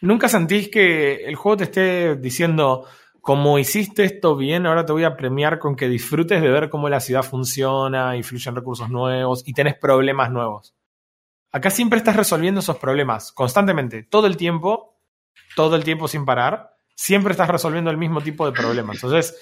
nunca 0.00 0.28
sentís 0.28 0.68
que 0.70 1.24
el 1.24 1.34
juego 1.36 1.58
te 1.58 1.64
esté 1.64 2.16
diciendo, 2.16 2.86
como 3.20 3.58
hiciste 3.58 4.04
esto 4.04 4.36
bien, 4.36 4.66
ahora 4.66 4.86
te 4.86 4.92
voy 4.92 5.04
a 5.04 5.16
premiar 5.16 5.58
con 5.58 5.74
que 5.74 5.88
disfrutes 5.88 6.40
de 6.40 6.48
ver 6.48 6.70
cómo 6.70 6.88
la 6.88 7.00
ciudad 7.00 7.22
funciona, 7.22 8.16
influyen 8.16 8.54
recursos 8.54 8.88
nuevos 8.88 9.42
y 9.46 9.52
tenés 9.52 9.74
problemas 9.76 10.30
nuevos. 10.30 10.74
Acá 11.50 11.70
siempre 11.70 11.98
estás 11.98 12.16
resolviendo 12.16 12.60
esos 12.60 12.76
problemas 12.76 13.32
constantemente, 13.32 14.02
todo 14.04 14.26
el 14.26 14.36
tiempo, 14.36 14.96
todo 15.56 15.74
el 15.74 15.84
tiempo 15.84 16.06
sin 16.06 16.24
parar, 16.24 16.76
siempre 16.94 17.32
estás 17.32 17.48
resolviendo 17.48 17.90
el 17.90 17.96
mismo 17.96 18.20
tipo 18.20 18.46
de 18.46 18.52
problemas. 18.52 18.96
Entonces, 18.96 19.36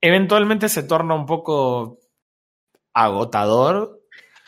eventualmente 0.00 0.68
se 0.68 0.82
torna 0.82 1.14
un 1.14 1.26
poco 1.26 1.98
agotador. 2.92 4.02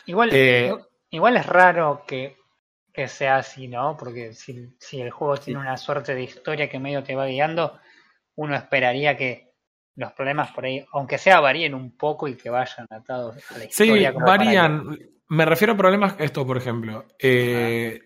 Igual, 0.05 0.29
Eh, 0.31 0.73
igual 1.09 1.37
es 1.37 1.45
raro 1.45 2.03
que, 2.07 2.37
que 2.95 3.07
sea 3.07 3.37
así, 3.37 3.67
¿no? 3.67 3.95
Porque 3.97 4.33
si, 4.33 4.75
si 4.79 5.01
el 5.01 5.11
juego 5.11 5.37
tiene 5.37 5.59
una 5.59 5.77
suerte 5.77 6.15
de 6.15 6.23
historia 6.23 6.69
que 6.69 6.79
medio 6.79 7.03
te 7.03 7.15
va 7.15 7.25
guiando, 7.25 7.77
uno 8.35 8.55
esperaría 8.55 9.15
que 9.17 9.53
los 9.95 10.11
problemas 10.13 10.51
por 10.51 10.65
ahí, 10.65 10.85
aunque 10.93 11.17
sea 11.17 11.39
varíen 11.39 11.73
un 11.73 11.95
poco 11.97 12.27
y 12.27 12.35
que 12.35 12.49
vayan 12.49 12.87
atados 12.89 13.35
a 13.51 13.53
la 13.53 13.59
Sí, 13.69 13.83
historia. 13.83 14.11
que- 14.11 14.17
varían. 14.23 14.97
Me 15.29 15.45
refiero 15.45 15.73
a 15.73 15.77
problemas, 15.77 16.15
esto 16.19 16.45
por 16.45 16.57
ejemplo. 16.57 17.05
Eh, 17.19 17.99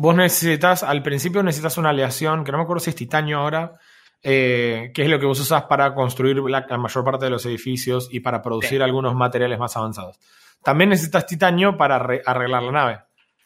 Vos 0.00 0.14
necesitas, 0.14 0.84
al 0.84 1.02
principio 1.02 1.42
necesitas 1.42 1.76
una 1.76 1.88
aleación, 1.90 2.44
que 2.44 2.52
no 2.52 2.58
me 2.58 2.62
acuerdo 2.62 2.78
si 2.78 2.90
es 2.90 2.94
titanio 2.96 3.38
ahora, 3.40 3.74
eh, 4.22 4.92
que 4.94 5.02
es 5.02 5.08
lo 5.08 5.18
que 5.18 5.26
vos 5.26 5.40
usas 5.40 5.64
para 5.64 5.92
construir 5.92 6.36
la, 6.38 6.64
la 6.68 6.78
mayor 6.78 7.04
parte 7.04 7.24
de 7.24 7.32
los 7.32 7.44
edificios 7.46 8.08
y 8.12 8.20
para 8.20 8.40
producir 8.40 8.78
Sí. 8.78 8.80
algunos 8.82 9.16
materiales 9.16 9.58
más 9.58 9.76
avanzados. 9.76 10.20
También 10.62 10.90
necesitas 10.90 11.26
titanio 11.26 11.76
para 11.76 11.96
arre- 11.98 12.22
arreglar 12.24 12.62
la 12.62 12.70
nave. 12.72 12.98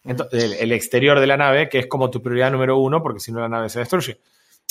Ento- 0.05 0.29
el, 0.33 0.53
el 0.55 0.73
exterior 0.73 1.21
de 1.21 1.27
la 1.27 1.37
nave, 1.37 1.69
que 1.69 1.79
es 1.79 1.87
como 1.87 2.11
tu 2.11 2.23
prioridad 2.23 2.51
número 2.51 2.79
uno, 2.79 3.03
porque 3.03 3.21
si 3.21 3.33
no 3.33 3.41
la 3.41 3.49
nave 3.49 3.69
se 3.69 3.79
destruye. 3.79 4.21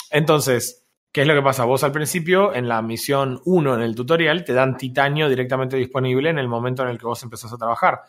Entonces, 0.09 0.85
¿qué 1.11 1.21
es 1.21 1.27
lo 1.27 1.33
que 1.33 1.41
pasa? 1.41 1.65
Vos 1.65 1.83
al 1.83 1.91
principio, 1.91 2.53
en 2.53 2.67
la 2.67 2.81
misión 2.81 3.41
1, 3.45 3.75
en 3.75 3.81
el 3.81 3.95
tutorial, 3.95 4.43
te 4.43 4.53
dan 4.53 4.77
titanio 4.77 5.29
directamente 5.29 5.77
disponible 5.77 6.29
en 6.29 6.37
el 6.39 6.47
momento 6.47 6.83
en 6.83 6.89
el 6.89 6.97
que 6.97 7.05
vos 7.05 7.21
empezás 7.23 7.53
a 7.53 7.57
trabajar. 7.57 8.01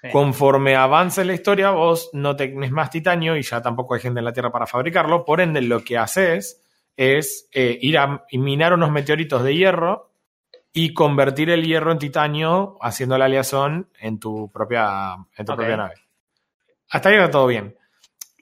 Sí. 0.00 0.08
Conforme 0.10 0.74
avance 0.76 1.24
la 1.24 1.32
historia, 1.34 1.70
vos 1.70 2.10
no 2.12 2.34
tenés 2.36 2.70
más 2.72 2.90
titanio 2.90 3.36
y 3.36 3.42
ya 3.42 3.62
tampoco 3.62 3.94
hay 3.94 4.00
gente 4.00 4.18
en 4.18 4.24
la 4.24 4.32
Tierra 4.32 4.50
para 4.50 4.66
fabricarlo. 4.66 5.24
Por 5.24 5.40
ende, 5.40 5.62
lo 5.62 5.82
que 5.84 5.96
haces 5.98 6.62
es 6.96 7.48
eh, 7.52 7.78
ir 7.80 7.98
a 7.98 8.24
minar 8.32 8.72
unos 8.74 8.90
meteoritos 8.90 9.42
de 9.44 9.54
hierro 9.54 10.10
y 10.72 10.92
convertir 10.94 11.50
el 11.50 11.64
hierro 11.64 11.92
en 11.92 11.98
titanio 11.98 12.76
haciendo 12.80 13.16
la 13.16 13.26
aleación 13.26 13.88
en 13.98 14.18
tu 14.18 14.50
propia, 14.50 15.14
en 15.36 15.46
tu 15.46 15.52
propia 15.56 15.76
nave. 15.76 15.94
Hasta 16.92 17.08
ahí 17.08 17.16
va 17.16 17.30
todo 17.30 17.46
bien. 17.46 17.76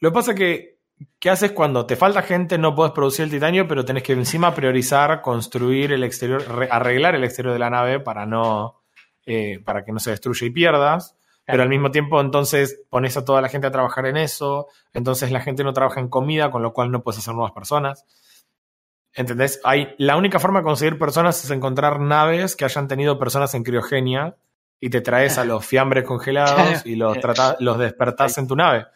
Lo 0.00 0.10
que 0.10 0.14
pasa 0.14 0.32
es 0.32 0.36
que, 0.36 0.78
¿qué 1.20 1.30
haces 1.30 1.52
cuando 1.52 1.86
te 1.86 1.94
falta 1.94 2.20
gente? 2.22 2.58
No 2.58 2.74
puedes 2.74 2.92
producir 2.92 3.24
el 3.24 3.30
titanio, 3.30 3.68
pero 3.68 3.84
tenés 3.84 4.02
que 4.02 4.12
encima 4.12 4.54
priorizar, 4.54 5.22
construir 5.22 5.92
el 5.92 6.02
exterior, 6.02 6.42
re- 6.48 6.68
arreglar 6.70 7.14
el 7.14 7.22
exterior 7.22 7.52
de 7.52 7.60
la 7.60 7.70
nave 7.70 8.00
para 8.00 8.26
no, 8.26 8.82
eh, 9.24 9.60
para 9.64 9.84
que 9.84 9.92
no 9.92 10.00
se 10.00 10.10
destruya 10.10 10.46
y 10.48 10.50
pierdas. 10.50 11.16
Pero 11.46 11.62
al 11.62 11.68
mismo 11.68 11.90
tiempo, 11.90 12.20
entonces 12.20 12.80
pones 12.90 13.16
a 13.16 13.24
toda 13.24 13.40
la 13.40 13.48
gente 13.48 13.66
a 13.66 13.70
trabajar 13.70 14.06
en 14.06 14.16
eso. 14.16 14.68
Entonces 14.92 15.30
la 15.32 15.40
gente 15.40 15.64
no 15.64 15.72
trabaja 15.72 16.00
en 16.00 16.08
comida, 16.08 16.50
con 16.50 16.62
lo 16.62 16.72
cual 16.72 16.90
no 16.90 17.02
puedes 17.02 17.18
hacer 17.18 17.34
nuevas 17.34 17.52
personas. 17.52 18.04
¿Entendés? 19.14 19.60
Hay, 19.64 19.94
la 19.98 20.16
única 20.16 20.38
forma 20.38 20.60
de 20.60 20.64
conseguir 20.64 20.98
personas 20.98 21.44
es 21.44 21.50
encontrar 21.50 21.98
naves 22.00 22.54
que 22.56 22.64
hayan 22.64 22.86
tenido 22.86 23.18
personas 23.18 23.54
en 23.54 23.64
criogenia 23.64 24.36
y 24.80 24.88
te 24.90 25.00
traes 25.02 25.36
a 25.38 25.44
los 25.44 25.64
fiambres 25.64 26.04
congelados 26.04 26.84
y 26.86 26.96
los, 26.96 27.18
trata- 27.20 27.56
los 27.60 27.78
despertás 27.78 28.38
en 28.38 28.48
tu 28.48 28.56
nave. 28.56 28.86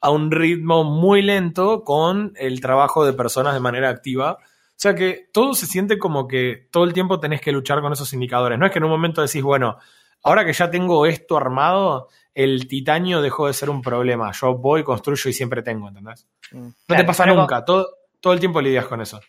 A 0.00 0.10
un 0.10 0.30
ritmo 0.30 0.84
muy 0.84 1.22
lento 1.22 1.82
con 1.84 2.32
el 2.36 2.60
trabajo 2.60 3.04
de 3.06 3.12
personas 3.12 3.54
de 3.54 3.60
manera 3.60 3.88
activa. 3.88 4.32
O 4.40 4.76
sea 4.76 4.94
que 4.94 5.28
todo 5.32 5.54
se 5.54 5.66
siente 5.66 5.98
como 5.98 6.26
que 6.28 6.68
todo 6.70 6.84
el 6.84 6.92
tiempo 6.92 7.20
tenés 7.20 7.40
que 7.40 7.52
luchar 7.52 7.80
con 7.80 7.92
esos 7.92 8.12
indicadores. 8.12 8.58
No 8.58 8.66
es 8.66 8.72
que 8.72 8.78
en 8.78 8.84
un 8.84 8.90
momento 8.90 9.22
decís, 9.22 9.42
bueno, 9.42 9.78
ahora 10.22 10.44
que 10.44 10.52
ya 10.52 10.68
tengo 10.70 11.06
esto 11.06 11.36
armado, 11.36 12.08
el 12.34 12.66
titanio 12.68 13.22
dejó 13.22 13.46
de 13.46 13.52
ser 13.54 13.70
un 13.70 13.80
problema. 13.80 14.32
Yo 14.32 14.54
voy, 14.54 14.82
construyo 14.82 15.30
y 15.30 15.32
siempre 15.32 15.62
tengo, 15.62 15.88
¿entendés? 15.88 16.26
Mm, 16.52 16.66
No 16.88 16.96
te 16.96 17.04
pasa 17.04 17.24
nunca. 17.42 17.64
Todo, 17.64 17.88
todo 18.20 18.32
el 18.32 18.40
tiempo 18.40 18.60
lidias 18.60 18.86
con 18.86 19.00
eso. 19.00 19.20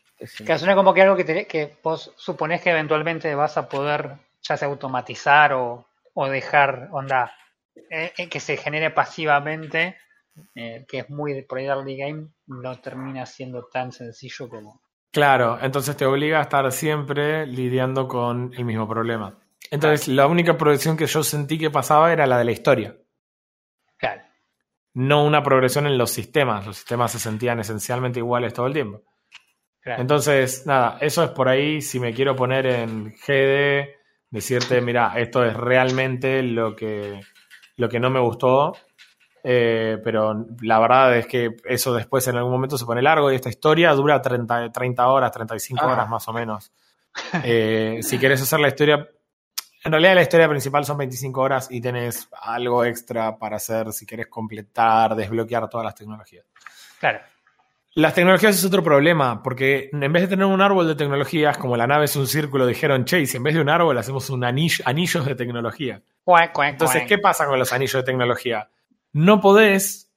Que 0.45 0.57
suena 0.57 0.76
como 0.76 0.93
que 0.93 1.01
algo 1.03 1.16
que, 1.16 1.24
te- 1.24 1.45
que 1.47 1.76
vos 1.84 2.11
suponés 2.18 2.61
que 2.61 2.72
eventualmente 2.72 3.34
vas 3.36 3.57
a 3.57 3.70
poder 3.70 4.13
ya 4.41 4.57
sea 4.57 4.68
automatizar 4.68 5.53
o, 5.53 5.85
o 6.16 6.28
dejar 6.28 6.89
onda 6.91 7.32
eh, 7.91 8.11
eh, 8.18 8.30
que 8.30 8.39
se 8.39 8.57
genere 8.57 8.89
pasivamente, 8.89 9.97
eh, 10.55 10.86
que 10.88 10.99
es 10.99 11.09
muy 11.09 11.43
por 11.43 11.59
ahí 11.59 11.66
early 11.68 11.95
game, 11.97 12.28
no 12.47 12.80
termina 12.80 13.26
siendo 13.26 13.66
tan 13.72 13.91
sencillo 13.91 14.49
como. 14.49 14.82
Claro, 15.11 15.57
entonces 15.61 15.95
te 15.95 16.05
obliga 16.05 16.39
a 16.39 16.43
estar 16.43 16.70
siempre 16.72 17.45
lidiando 17.45 18.07
con 18.07 18.51
el 18.57 18.66
mismo 18.66 18.88
problema. 18.88 19.38
Entonces, 19.72 20.07
la 20.09 20.28
única 20.28 20.57
progresión 20.57 20.97
que 20.97 21.05
yo 21.07 21.24
sentí 21.24 21.57
que 21.57 21.70
pasaba 21.72 22.11
era 22.11 22.28
la 22.28 22.38
de 22.38 22.43
la 22.45 22.51
historia, 22.51 22.95
Claro. 23.97 24.22
no 24.93 25.24
una 25.26 25.41
progresión 25.41 25.88
en 25.88 25.97
los 25.97 26.11
sistemas. 26.11 26.66
Los 26.66 26.76
sistemas 26.78 27.11
se 27.13 27.20
sentían 27.20 27.59
esencialmente 27.59 28.20
iguales 28.20 28.53
todo 28.53 28.68
el 28.68 28.74
tiempo. 28.74 29.03
claro. 29.82 30.01
Entonces, 30.01 30.66
nada, 30.66 30.97
eso 31.01 31.24
es 31.24 31.30
por 31.32 31.47
ahí. 31.47 31.82
Si 31.82 31.99
me 31.99 32.13
quiero 32.13 32.36
poner 32.36 32.66
en 32.68 33.13
GD, 33.13 33.95
decirte, 34.36 34.82
mira, 34.82 35.14
esto 35.18 35.44
es 35.44 35.56
realmente 35.56 36.44
lo 36.44 36.76
que, 36.76 37.20
lo 37.78 37.90
que 37.90 38.00
no 38.00 38.10
me 38.10 38.20
gustó. 38.20 38.74
Eh, 39.48 40.00
pero 40.04 40.46
la 40.62 40.80
verdad 40.80 41.16
es 41.18 41.28
que 41.28 41.56
eso 41.66 41.94
después 41.94 42.28
en 42.28 42.36
algún 42.36 42.52
momento 42.52 42.78
se 42.80 42.86
pone 42.86 43.02
largo 43.02 43.32
y 43.32 43.36
esta 43.36 43.50
historia 43.50 43.92
dura 43.94 44.20
30, 44.22 44.72
30 44.72 45.08
horas, 45.08 45.32
35 45.32 45.82
Ah. 45.84 45.92
horas 45.94 46.10
más 46.10 46.28
o 46.28 46.34
menos. 46.34 46.72
Eh, 47.44 48.00
si 48.02 48.18
quieres 48.18 48.42
hacer 48.42 48.60
la 48.60 48.68
historia, 48.68 49.08
en 49.84 49.92
realidad 49.92 50.16
la 50.16 50.24
historia 50.24 50.50
principal 50.50 50.84
son 50.84 50.98
25 50.98 51.40
horas 51.42 51.68
y 51.72 51.80
tenés 51.80 52.28
algo 52.42 52.84
extra 52.84 53.38
para 53.38 53.56
hacer 53.58 53.94
si 53.94 54.06
quieres 54.06 54.28
completar, 54.28 55.16
desbloquear 55.16 55.70
todas 55.70 55.86
las 55.86 55.96
tecnologías. 55.96 56.46
claro. 57.00 57.20
Las 57.98 58.14
tecnologías 58.14 58.58
es 58.58 58.66
otro 58.66 58.84
problema, 58.84 59.41
porque 59.41 59.89
en 59.93 60.12
vez 60.12 60.24
de 60.24 60.28
tener 60.28 60.46
un 60.46 60.62
árbol 60.62 60.86
de 60.86 60.96
tecnologías, 60.96 61.58
como 61.58 61.78
la 61.78 61.88
nave 61.88 62.06
es 62.06 62.16
un 62.18 62.28
círculo, 62.28 62.68
dijeron, 62.68 63.08
si 63.08 63.38
en 63.38 63.43
vez 63.43 63.54
de 63.54 63.62
un 63.62 63.70
árbol 63.70 63.98
hacemos 63.98 64.30
un 64.30 64.43
anillo, 64.43 64.84
anillos 64.86 65.26
de 65.26 65.34
tecnología. 65.34 66.02
Entonces. 66.72 67.04
¿qué 67.08 67.18
pasa 67.20 67.46
con 67.46 67.58
los 67.58 67.72
anillos 67.72 67.93
de 67.93 68.04
tecnología? 68.04 68.70
No 69.14 69.39
podés 69.39 70.12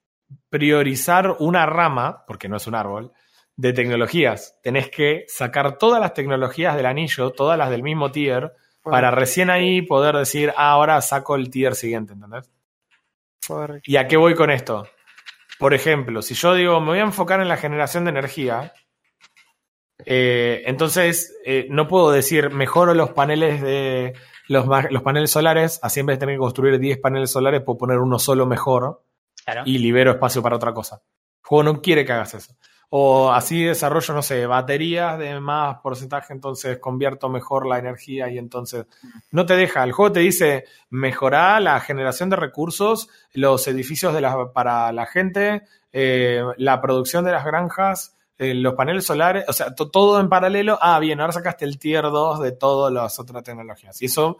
priorizar 0.51 1.37
una 1.39 1.67
rama, 1.67 2.25
porque 2.27 2.49
no 2.49 2.57
es 2.57 2.67
un 2.67 2.75
árbol, 2.75 3.13
de 3.55 3.73
tecnologías. 3.73 4.59
Tenés 4.61 4.91
que 4.91 5.25
sacar 5.29 5.79
todas 5.79 6.01
las 6.01 6.15
tecnologías 6.15 6.75
del 6.75 6.87
anillo, 6.87 7.31
todas 7.31 7.57
las 7.57 7.71
del 7.71 7.85
mismo 7.85 8.11
tier, 8.11 8.55
para 8.83 9.13
recién 9.13 9.51
ahí 9.51 9.83
poder 9.83 10.17
decir, 10.17 10.53
ah, 10.57 10.73
ahora 10.73 11.01
saco 11.01 11.37
el 11.37 11.49
tier 11.49 11.77
siguiente, 11.77 12.15
¿entendés? 12.15 12.51
¿Y 13.85 13.97
a 13.99 14.09
qué 14.09 14.17
voy 14.17 14.35
con 14.35 14.51
esto? 14.51 14.89
Por 15.59 15.75
ejemplo, 15.75 16.23
si 16.23 16.35
yo 16.35 16.55
digo, 16.55 16.81
me 16.81 16.87
voy 16.89 16.99
a 16.99 17.03
enfocar 17.03 17.41
en 17.41 17.49
la 17.49 17.57
generación 17.57 18.05
de 18.05 18.11
energía, 18.11 18.73
eh, 20.05 20.63
entonces 20.67 21.37
eh, 21.45 21.67
no 21.71 21.89
puedo 21.89 22.11
decir, 22.11 22.51
mejoro 22.51 22.95
los 22.95 23.11
paneles 23.11 23.61
de 23.61 24.15
los, 24.47 24.67
los 24.91 25.03
paneles 25.03 25.31
solares, 25.31 25.81
así 25.83 26.01
en 26.01 26.07
vez 26.07 26.17
de 26.17 26.21
tener 26.21 26.37
que 26.37 26.41
construir 26.41 26.79
10 26.79 26.99
paneles 26.99 27.31
solares, 27.31 27.63
puedo 27.63 27.79
poner 27.79 27.99
uno 27.99 28.19
solo 28.19 28.47
mejor 28.47 29.03
Claro. 29.45 29.63
y 29.65 29.79
libero 29.79 30.13
espacio 30.13 30.43
para 30.43 30.57
otra 30.57 30.73
cosa. 30.75 31.03
El 31.43 31.49
juego 31.49 31.63
no 31.63 31.81
quiere 31.81 32.05
que 32.05 32.13
hagas 32.13 32.35
eso. 32.35 32.55
O 32.91 33.31
así 33.31 33.65
desarrollo, 33.65 34.15
no 34.15 34.23
sé, 34.23 34.47
baterías 34.47 35.19
de 35.19 35.39
más 35.41 35.79
porcentaje, 35.83 36.33
entonces 36.33 36.79
convierto 36.79 37.29
mejor 37.29 37.67
la 37.67 37.79
energía 37.79 38.31
y 38.31 38.39
entonces 38.39 38.87
no 39.31 39.45
te 39.45 39.57
deja. 39.57 39.85
El 39.85 39.93
juego 39.93 40.13
te 40.13 40.21
dice 40.21 40.65
mejorar 40.89 41.61
la 41.61 41.79
generación 41.81 42.31
de 42.31 42.37
recursos, 42.37 43.09
los 43.35 43.67
edificios 43.69 44.15
de 44.15 44.23
la- 44.23 44.53
para 44.53 44.91
la 44.93 45.05
gente, 45.05 45.63
eh, 45.93 46.43
la 46.57 46.81
producción 46.81 47.25
de 47.27 47.33
las 47.33 47.45
granjas, 47.45 48.17
eh, 48.39 48.55
los 48.55 48.73
paneles 48.75 49.05
solares, 49.05 49.45
o 49.49 49.53
sea, 49.53 49.75
to- 49.75 49.91
todo 49.91 50.19
en 50.21 50.29
paralelo. 50.31 50.79
Ah, 50.81 50.99
bien, 50.99 51.21
ahora 51.21 51.33
sacaste 51.35 51.67
el 51.67 51.79
tier 51.79 52.05
2 52.05 52.41
de 52.41 52.53
todas 52.53 52.91
las 52.93 53.19
otras 53.19 53.43
tecnologías. 53.43 54.01
Y 54.01 54.07
eso 54.07 54.39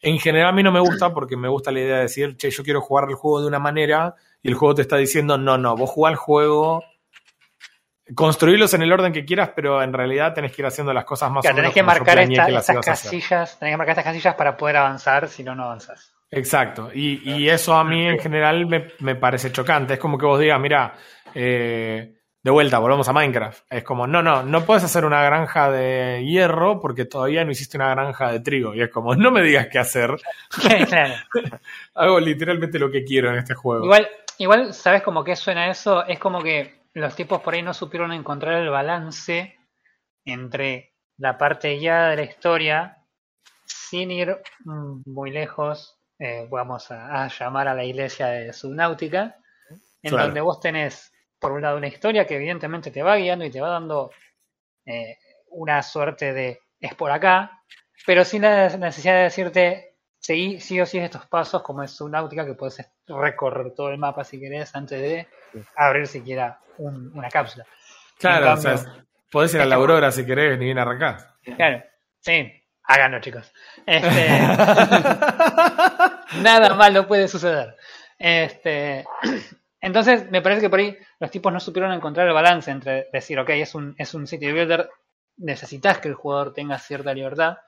en 0.00 0.18
general 0.18 0.48
a 0.48 0.52
mí 0.52 0.62
no 0.62 0.72
me 0.72 0.80
gusta 0.80 1.12
porque 1.12 1.36
me 1.36 1.48
gusta 1.48 1.70
la 1.72 1.80
idea 1.80 1.96
de 1.96 2.02
decir, 2.02 2.36
che, 2.38 2.50
yo 2.50 2.62
quiero 2.64 2.80
jugar 2.80 3.08
el 3.10 3.16
juego 3.16 3.42
de 3.42 3.48
una 3.48 3.58
manera 3.58 4.14
y 4.42 4.48
el 4.48 4.54
juego 4.54 4.76
te 4.76 4.82
está 4.82 4.96
diciendo, 4.96 5.36
no, 5.36 5.58
no, 5.58 5.76
vos 5.76 5.90
jugás 5.90 6.12
el 6.12 6.16
juego, 6.16 6.82
construirlos 8.14 8.74
en 8.74 8.82
el 8.82 8.92
orden 8.92 9.12
que 9.12 9.24
quieras, 9.24 9.50
pero 9.54 9.82
en 9.82 9.92
realidad 9.92 10.34
tenés 10.34 10.52
que 10.52 10.62
ir 10.62 10.66
haciendo 10.66 10.92
las 10.92 11.04
cosas 11.04 11.30
más 11.30 11.42
Claro, 11.42 11.54
o 11.54 11.56
menos 11.58 11.72
tenés 11.72 11.74
que 11.74 11.80
como 11.80 11.86
marcar 11.98 12.18
esta- 12.18 12.46
que 12.46 12.54
estas 12.56 12.84
casillas, 12.84 13.58
tenés 13.58 13.72
que 13.72 13.76
marcar 13.76 13.92
estas 13.92 14.04
casillas 14.04 14.34
para 14.34 14.56
poder 14.56 14.76
avanzar, 14.78 15.28
si 15.28 15.42
no, 15.44 15.54
no 15.54 15.64
avanzas. 15.64 16.12
Exacto, 16.30 16.90
y, 16.94 17.20
y 17.30 17.48
eso 17.50 17.74
a 17.74 17.84
mí 17.84 18.06
en 18.06 18.18
general 18.18 18.66
me, 18.66 18.88
me 19.00 19.14
parece 19.16 19.52
chocante. 19.52 19.94
Es 19.94 19.98
como 20.00 20.16
que 20.16 20.24
vos 20.26 20.40
digas, 20.40 20.58
mira, 20.58 20.94
eh, 21.34 22.14
de 22.42 22.50
vuelta, 22.50 22.78
volvamos 22.78 23.06
a 23.08 23.12
Minecraft. 23.12 23.64
Es 23.70 23.84
como, 23.84 24.06
no, 24.06 24.22
no, 24.22 24.42
no 24.42 24.64
puedes 24.64 24.82
hacer 24.82 25.04
una 25.04 25.22
granja 25.22 25.70
de 25.70 26.24
hierro 26.24 26.80
porque 26.80 27.04
todavía 27.04 27.44
no 27.44 27.50
hiciste 27.52 27.76
una 27.76 27.90
granja 27.90 28.32
de 28.32 28.40
trigo. 28.40 28.74
Y 28.74 28.80
es 28.82 28.88
como, 28.90 29.14
no 29.14 29.30
me 29.30 29.42
digas 29.42 29.68
qué 29.70 29.78
hacer, 29.78 30.16
claro. 30.88 31.14
hago 31.94 32.18
literalmente 32.18 32.78
lo 32.78 32.90
que 32.90 33.04
quiero 33.04 33.30
en 33.30 33.36
este 33.36 33.54
juego. 33.54 33.84
Igual, 33.84 34.08
igual, 34.38 34.74
¿sabes 34.74 35.02
cómo 35.02 35.22
que 35.22 35.36
suena 35.36 35.70
eso? 35.70 36.04
Es 36.06 36.18
como 36.18 36.42
que 36.42 36.81
los 36.94 37.14
tipos 37.16 37.40
por 37.40 37.54
ahí 37.54 37.62
no 37.62 37.74
supieron 37.74 38.12
encontrar 38.12 38.54
el 38.62 38.70
balance 38.70 39.56
entre 40.24 40.94
la 41.18 41.38
parte 41.38 41.76
guiada 41.76 42.10
de 42.10 42.16
la 42.16 42.22
historia, 42.22 42.98
sin 43.64 44.10
ir 44.10 44.36
muy 44.64 45.30
lejos, 45.30 45.98
eh, 46.18 46.46
vamos 46.50 46.90
a, 46.90 47.24
a 47.24 47.28
llamar 47.28 47.68
a 47.68 47.74
la 47.74 47.84
iglesia 47.84 48.26
de 48.28 48.52
Subnáutica, 48.52 49.36
en 50.02 50.10
Claro. 50.10 50.26
donde 50.26 50.40
vos 50.40 50.60
tenés, 50.60 51.12
por 51.38 51.52
un 51.52 51.62
lado, 51.62 51.76
una 51.76 51.86
historia 51.88 52.26
que 52.26 52.36
evidentemente 52.36 52.90
te 52.90 53.02
va 53.02 53.16
guiando 53.16 53.44
y 53.44 53.50
te 53.50 53.60
va 53.60 53.68
dando 53.70 54.10
eh, 54.86 55.16
una 55.50 55.82
suerte 55.82 56.32
de 56.32 56.60
es 56.80 56.94
por 56.94 57.10
acá, 57.12 57.62
pero 58.04 58.24
sin 58.24 58.42
la 58.42 58.68
necesidad 58.76 59.14
de 59.14 59.22
decirte 59.22 59.96
seguí 60.18 60.60
sí 60.60 60.80
o 60.80 60.86
sí 60.86 60.98
estos 60.98 61.26
pasos, 61.26 61.62
como 61.62 61.82
es 61.82 61.92
Subnáutica, 61.92 62.44
que 62.44 62.54
puedes 62.54 62.84
recorrer 63.06 63.72
todo 63.74 63.90
el 63.90 63.98
mapa 63.98 64.24
si 64.24 64.40
querés 64.40 64.74
antes 64.74 65.00
de 65.00 65.28
abrir 65.76 66.06
siquiera 66.06 66.58
un- 66.78 67.10
una 67.14 67.28
cápsula. 67.28 67.66
Claro, 68.18 68.46
En 68.46 68.52
o 68.52 68.56
sea, 68.56 68.74
cambio- 68.76 69.04
podés 69.30 69.54
ir 69.54 69.60
a 69.60 69.64
la 69.66 69.74
Aurora 69.76 70.10
si 70.12 70.24
querés, 70.26 70.58
ni 70.58 70.66
bien 70.66 70.78
arrancás. 70.78 71.26
Claro, 71.56 71.82
sí, 72.20 72.52
háganlo, 72.84 73.20
chicos. 73.20 73.52
Este, 73.86 74.28
nada 76.42 76.74
malo 76.74 77.06
puede 77.06 77.28
suceder. 77.28 77.76
Este, 78.18 79.04
entonces, 79.80 80.30
me 80.30 80.42
parece 80.42 80.60
que 80.60 80.70
por 80.70 80.78
ahí 80.78 80.96
los 81.18 81.30
tipos 81.30 81.52
no 81.52 81.60
supieron 81.60 81.92
encontrar 81.92 82.26
el 82.28 82.34
balance 82.34 82.70
entre 82.70 83.08
decir, 83.12 83.38
ok, 83.38 83.50
es 83.50 83.74
un, 83.74 83.94
es 83.98 84.14
un 84.14 84.26
city 84.26 84.52
builder, 84.52 84.88
necesitas 85.38 85.98
que 85.98 86.08
el 86.08 86.14
jugador 86.14 86.52
tenga 86.54 86.78
cierta 86.78 87.12
libertad, 87.14 87.58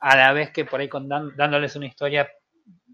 a 0.00 0.16
la 0.16 0.32
vez 0.32 0.50
que 0.50 0.64
por 0.64 0.80
ahí 0.80 0.88
con 0.88 1.08
dan- 1.08 1.34
dándoles 1.36 1.74
una 1.76 1.86
historia 1.86 2.30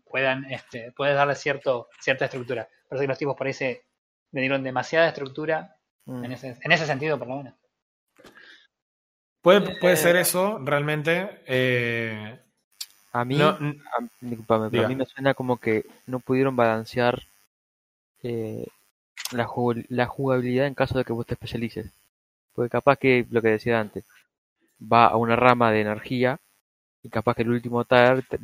puedan, 0.05 0.45
este, 0.51 0.93
puedes 0.93 1.17
darle 1.17 1.35
cierto, 1.35 1.89
cierta 2.01 2.27
estructura. 2.27 2.69
Parece 2.89 3.05
que 3.05 3.09
los 3.09 3.19
tipos 3.19 3.37
por 3.37 3.47
ahí 3.47 3.53
se 3.55 3.87
le 4.33 4.41
dieron 4.41 4.63
demasiada 4.63 5.09
estructura, 5.09 5.77
Mm. 6.05 6.25
en 6.25 6.33
ese, 6.33 6.57
en 6.61 6.73
ese 6.73 6.85
sentido 6.87 7.17
por 7.17 7.29
lo 7.29 7.37
menos. 7.37 7.55
Puede, 9.43 9.77
puede 9.81 9.97
ser 9.97 10.17
eso, 10.17 10.59
realmente. 10.59 11.43
eh, 11.47 12.39
A 13.13 13.25
mí, 13.25 13.37
no, 13.37 13.49
a, 13.51 13.59
discúlpame, 14.21 14.71
pero 14.71 14.87
a 14.87 14.89
mí 14.89 14.97
me 14.97 15.07
suena 15.07 15.35
como 15.35 15.59
que 15.59 15.85
no 16.07 16.21
pudieron 16.21 16.57
balancear 16.57 17.23
eh, 18.23 18.67
la, 19.33 19.49
la 19.89 20.07
jugabilidad 20.07 20.67
en 20.67 20.75
caso 20.75 20.99
de 20.99 21.05
que 21.05 21.13
vos 21.13 21.27
te 21.27 21.35
especialices. 21.35 21.91
Porque 22.55 22.71
capaz 22.71 22.97
que, 22.99 23.27
lo 23.31 23.43
que 23.43 23.49
decía 23.49 23.81
antes, 23.81 24.05
va 24.81 25.07
a 25.07 25.17
una 25.17 25.37
rama 25.37 25.73
de 25.73 25.83
energía 25.83 26.39
y 27.03 27.11
capaz 27.11 27.37
que 27.37 27.43
el 27.43 27.51
último 27.51 27.85
tier 27.85 28.25
te, 28.29 28.39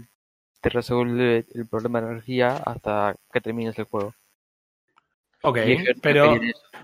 te 0.62 0.68
resuelve 0.70 1.46
el 1.54 1.66
problema 1.66 2.00
de 2.00 2.08
energía 2.12 2.56
hasta 2.58 3.16
que 3.32 3.40
termines 3.40 3.78
el 3.78 3.86
juego. 3.86 4.14
Ok, 5.42 5.56
no 5.58 5.84
pero 6.02 6.38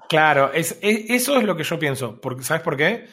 claro, 0.09 0.52
es, 0.52 0.78
es- 0.82 1.11
eso 1.11 1.36
es 1.38 1.44
lo 1.44 1.57
que 1.57 1.64
yo 1.64 1.78
pienso. 1.78 2.20
Porque, 2.20 2.42
¿Sabes 2.42 2.62
por 2.62 2.76
qué? 2.76 3.07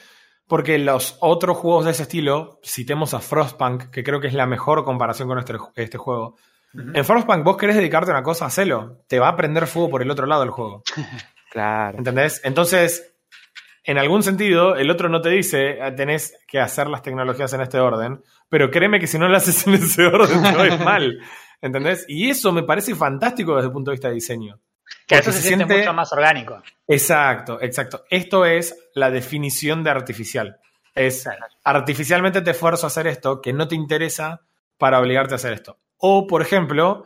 Porque 0.47 0.77
los 0.79 1.17
otros 1.21 1.57
juegos 1.57 1.85
de 1.85 1.91
ese 1.91 2.03
estilo, 2.03 2.59
citemos 2.63 3.13
a 3.13 3.19
Frostpunk, 3.21 3.89
que 3.89 4.03
creo 4.03 4.19
que 4.19 4.27
es 4.27 4.33
la 4.33 4.45
mejor 4.45 4.83
comparación 4.83 5.27
con 5.27 5.39
este, 5.39 5.53
este 5.75 5.97
juego. 5.97 6.35
En 6.73 7.03
Frostpunk, 7.05 7.43
vos 7.43 7.57
querés 7.57 7.75
dedicarte 7.75 8.11
a 8.11 8.13
una 8.15 8.23
cosa, 8.23 8.45
hacelo. 8.45 8.99
Te 9.07 9.19
va 9.19 9.29
a 9.29 9.35
prender 9.35 9.67
fuego 9.67 9.89
por 9.89 10.01
el 10.01 10.09
otro 10.11 10.25
lado 10.25 10.41
del 10.41 10.51
juego. 10.51 10.83
Claro. 11.51 11.97
¿Entendés? 11.97 12.39
Entonces, 12.45 13.13
en 13.83 13.97
algún 13.97 14.23
sentido, 14.23 14.77
el 14.77 14.89
otro 14.89 15.09
no 15.09 15.19
te 15.19 15.27
dice, 15.29 15.81
"Ah, 15.81 15.93
tenés 15.93 16.33
que 16.47 16.61
hacer 16.61 16.87
las 16.87 17.01
tecnologías 17.01 17.51
en 17.51 17.59
este 17.59 17.77
orden, 17.77 18.23
pero 18.47 18.71
créeme 18.71 19.01
que 19.01 19.07
si 19.07 19.19
no 19.19 19.27
las 19.27 19.49
haces 19.49 19.67
en 19.67 19.73
ese 19.73 20.05
orden, 20.05 20.45
a 20.45 20.65
ir 20.67 20.79
mal. 20.79 21.19
¿Entendés? 21.61 22.05
Y 22.07 22.29
eso 22.29 22.53
me 22.53 22.63
parece 22.63 22.95
fantástico 22.95 23.53
desde 23.55 23.67
el 23.67 23.73
punto 23.73 23.91
de 23.91 23.95
vista 23.95 24.07
de 24.07 24.13
diseño. 24.13 24.61
Que 25.07 25.15
eso 25.15 25.31
se, 25.31 25.39
se 25.41 25.47
siente, 25.49 25.65
siente- 25.65 25.79
mucho 25.79 25.93
más 25.93 26.11
orgánico. 26.13 26.61
Exacto, 26.87 27.59
exacto. 27.61 28.03
Esto 28.09 28.45
es 28.45 28.75
la 28.95 29.11
definición 29.11 29.83
de 29.83 29.89
artificial. 29.89 30.57
Es 30.93 31.23
Claro. 31.23 31.45
artificialmente 31.63 32.41
te 32.41 32.51
esfuerzo 32.51 32.85
a 32.85 32.87
hacer 32.87 33.07
esto 33.07 33.41
que 33.41 33.53
no 33.53 33.67
te 33.67 33.75
interesa 33.75 34.41
para 34.77 34.99
obligarte 34.99 35.33
a 35.33 35.35
hacer 35.35 35.53
esto. 35.53 35.77
O, 35.97 36.27
por 36.27 36.41
ejemplo, 36.41 37.05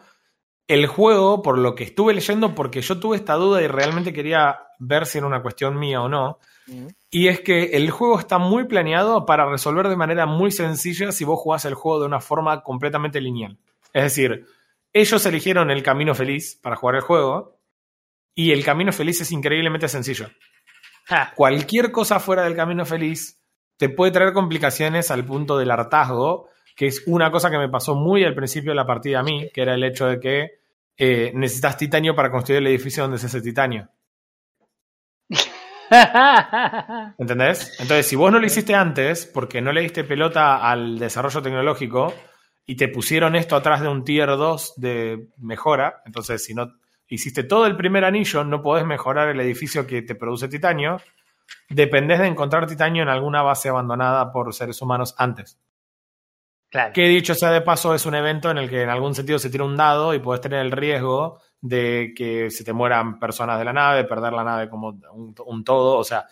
el 0.68 0.88
juego, 0.88 1.42
por 1.44 1.58
lo 1.60 1.76
que 1.76 1.84
estuve 1.84 2.14
leyendo, 2.14 2.56
porque 2.56 2.82
yo 2.82 3.00
tuve 3.00 3.18
esta 3.18 3.34
duda 3.36 3.62
y 3.62 3.68
realmente 3.68 4.14
quería 4.14 4.60
ver 4.80 5.06
si 5.06 5.20
era 5.20 5.28
una 5.28 5.42
cuestión 5.42 5.78
mía 5.78 6.02
o 6.02 6.10
no, 6.10 6.40
Mm. 6.68 6.88
y 7.12 7.28
es 7.28 7.42
que 7.42 7.76
el 7.78 7.92
juego 7.92 8.18
está 8.20 8.40
muy 8.40 8.64
planeado 8.66 9.26
para 9.28 9.46
resolver 9.48 9.88
de 9.88 9.96
manera 9.96 10.26
muy 10.26 10.52
sencilla 10.52 11.12
si 11.12 11.24
vos 11.24 11.40
jugás 11.40 11.64
el 11.66 11.76
juego 11.76 12.00
de 12.00 12.08
una 12.08 12.20
forma 12.20 12.64
completamente 12.64 13.22
lineal. 13.22 13.58
Es 13.94 14.04
decir, 14.04 14.48
ellos 14.92 15.24
eligieron 15.28 15.70
el 15.70 15.84
camino 15.84 16.16
feliz 16.16 16.58
para 16.62 16.76
jugar 16.76 16.96
el 16.96 17.02
juego 17.02 17.55
y 18.36 18.52
el 18.52 18.64
camino 18.64 18.92
feliz 18.92 19.22
es 19.22 19.32
increíblemente 19.32 19.88
sencillo. 19.88 20.30
Cualquier 21.36 21.92
cosa 21.92 22.20
fuera 22.20 22.44
del 22.44 22.56
camino 22.56 22.86
feliz 22.86 23.42
te 23.78 23.90
puede 23.90 24.12
traer 24.12 24.34
complicaciones 24.34 25.10
al 25.10 25.26
punto 25.26 25.58
del 25.58 25.72
hartazgo, 25.72 26.50
que 26.76 26.88
es 26.88 27.04
una 27.08 27.32
cosa 27.32 27.50
que 27.50 27.58
me 27.58 27.70
pasó 27.70 27.96
muy 27.96 28.24
al 28.26 28.36
principio 28.36 28.72
de 28.72 28.76
la 28.76 28.86
partida 28.86 29.20
a 29.20 29.24
mí, 29.24 29.50
que 29.54 29.62
era 29.62 29.74
el 29.76 29.84
hecho 29.84 30.08
de 30.08 30.20
que 30.20 30.60
eh, 30.98 31.32
necesitas 31.34 31.78
titanio 31.78 32.16
para 32.16 32.30
construir 32.32 32.60
el 32.60 32.68
edificio 32.68 33.04
donde 33.04 33.18
se 33.18 33.28
hace 33.28 33.42
titanio. 33.42 33.90
¿Entendés? 37.18 37.80
Entonces, 37.80 38.08
si 38.08 38.16
vos 38.16 38.32
no 38.32 38.40
lo 38.40 38.46
hiciste 38.46 38.74
antes, 38.74 39.26
porque 39.26 39.62
no 39.62 39.72
le 39.72 39.82
diste 39.82 40.04
pelota 40.04 40.70
al 40.70 40.98
desarrollo 40.98 41.42
tecnológico 41.42 42.14
y 42.66 42.76
te 42.76 42.88
pusieron 42.88 43.36
esto 43.36 43.56
atrás 43.56 43.82
de 43.82 43.88
un 43.88 44.04
tier 44.04 44.28
2 44.28 44.74
de 44.78 45.30
mejora, 45.38 46.02
entonces 46.06 46.44
si 46.44 46.54
no 46.56 46.74
hiciste 47.08 47.44
todo 47.44 47.66
el 47.66 47.76
primer 47.76 48.06
anillo, 48.06 48.44
no 48.44 48.62
podés 48.62 48.86
mejorar 48.86 49.30
el 49.30 49.40
edificio 49.40 49.86
que 49.86 50.02
te 50.02 50.16
produce 50.16 50.48
titanio, 50.48 50.98
dependés 51.70 52.20
de 52.20 52.28
encontrar 52.28 52.68
titanio 52.68 53.04
en 53.04 53.10
alguna 53.10 53.42
base 53.42 53.70
abandonada 53.70 54.32
por 54.32 54.54
seres 54.54 54.82
humanos 54.82 55.16
antes. 55.18 55.60
claro. 56.70 56.94
Que 56.94 57.08
dicho 57.08 57.36
sea 57.36 57.52
de 57.52 57.62
paso, 57.62 57.94
es 57.94 58.06
un 58.06 58.16
evento 58.16 58.50
en 58.50 58.58
el 58.58 58.70
que 58.70 58.82
en 58.82 58.90
algún 58.90 59.16
sentido 59.16 59.40
se 59.40 59.50
tira 59.50 59.64
un 59.64 59.78
dado 59.78 60.14
y 60.14 60.20
puedes 60.20 60.42
tener 60.42 60.60
el 60.60 60.72
riesgo 60.72 61.40
de 61.62 62.14
que 62.16 62.50
se 62.52 62.64
te 62.64 62.74
mueran 62.74 63.20
personas 63.20 63.58
de 63.60 63.66
la 63.66 63.74
nave, 63.74 64.04
perder 64.04 64.34
la 64.34 64.44
nave 64.44 64.70
como 64.70 64.90
un, 65.14 65.36
un 65.46 65.64
todo. 65.64 65.98
O 65.98 66.04
sea, 66.04 66.26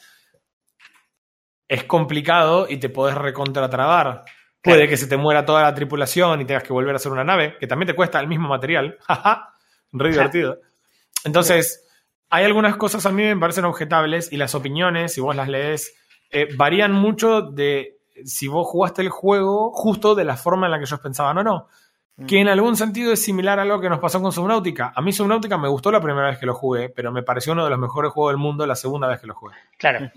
es 1.67 1.83
complicado 1.85 2.67
y 2.69 2.77
te 2.77 2.89
podés 2.89 3.15
recontratrabar. 3.15 4.23
Puede 4.61 4.87
que 4.87 4.95
se 4.95 5.07
te 5.07 5.17
muera 5.17 5.43
toda 5.43 5.63
la 5.63 5.73
tripulación 5.73 6.39
y 6.39 6.45
tengas 6.45 6.63
que 6.63 6.71
volver 6.71 6.93
a 6.93 6.95
hacer 6.95 7.11
una 7.11 7.23
nave, 7.23 7.57
que 7.59 7.67
también 7.67 7.87
te 7.87 7.95
cuesta 7.95 8.19
el 8.19 8.27
mismo 8.27 8.47
material. 8.47 8.97
Jaja, 9.07 9.52
re 9.93 10.09
divertido. 10.11 10.59
Entonces, 11.23 11.85
hay 12.29 12.45
algunas 12.45 12.75
cosas 12.77 13.05
a 13.05 13.11
mí 13.11 13.23
me 13.23 13.37
parecen 13.37 13.65
objetables 13.65 14.31
y 14.33 14.37
las 14.37 14.55
opiniones, 14.55 15.13
si 15.13 15.21
vos 15.21 15.35
las 15.35 15.47
lees, 15.47 15.95
eh, 16.31 16.47
varían 16.55 16.91
mucho 16.91 17.41
de 17.41 17.99
si 18.25 18.47
vos 18.47 18.67
jugaste 18.67 19.01
el 19.01 19.09
juego 19.09 19.71
justo 19.71 20.15
de 20.15 20.23
la 20.23 20.35
forma 20.35 20.67
en 20.67 20.71
la 20.71 20.79
que 20.79 20.85
ellos 20.85 20.99
pensaban 20.99 21.37
o 21.37 21.43
no. 21.43 21.67
Mm. 22.17 22.25
Que 22.25 22.39
en 22.39 22.47
algún 22.47 22.75
sentido 22.75 23.13
es 23.13 23.21
similar 23.21 23.59
a 23.59 23.65
lo 23.65 23.79
que 23.79 23.89
nos 23.89 23.99
pasó 23.99 24.21
con 24.21 24.31
Subnautica. 24.31 24.93
A 24.95 25.01
mí 25.01 25.13
Subnautica 25.13 25.57
me 25.57 25.67
gustó 25.67 25.91
la 25.91 26.01
primera 26.01 26.27
vez 26.27 26.37
que 26.37 26.45
lo 26.45 26.53
jugué, 26.53 26.89
pero 26.89 27.11
me 27.11 27.23
pareció 27.23 27.53
uno 27.53 27.63
de 27.63 27.69
los 27.69 27.79
mejores 27.79 28.11
juegos 28.11 28.33
del 28.33 28.39
mundo 28.39 28.65
la 28.65 28.75
segunda 28.75 29.07
vez 29.07 29.19
que 29.19 29.27
lo 29.27 29.35
jugué. 29.35 29.55
Claro. 29.77 30.11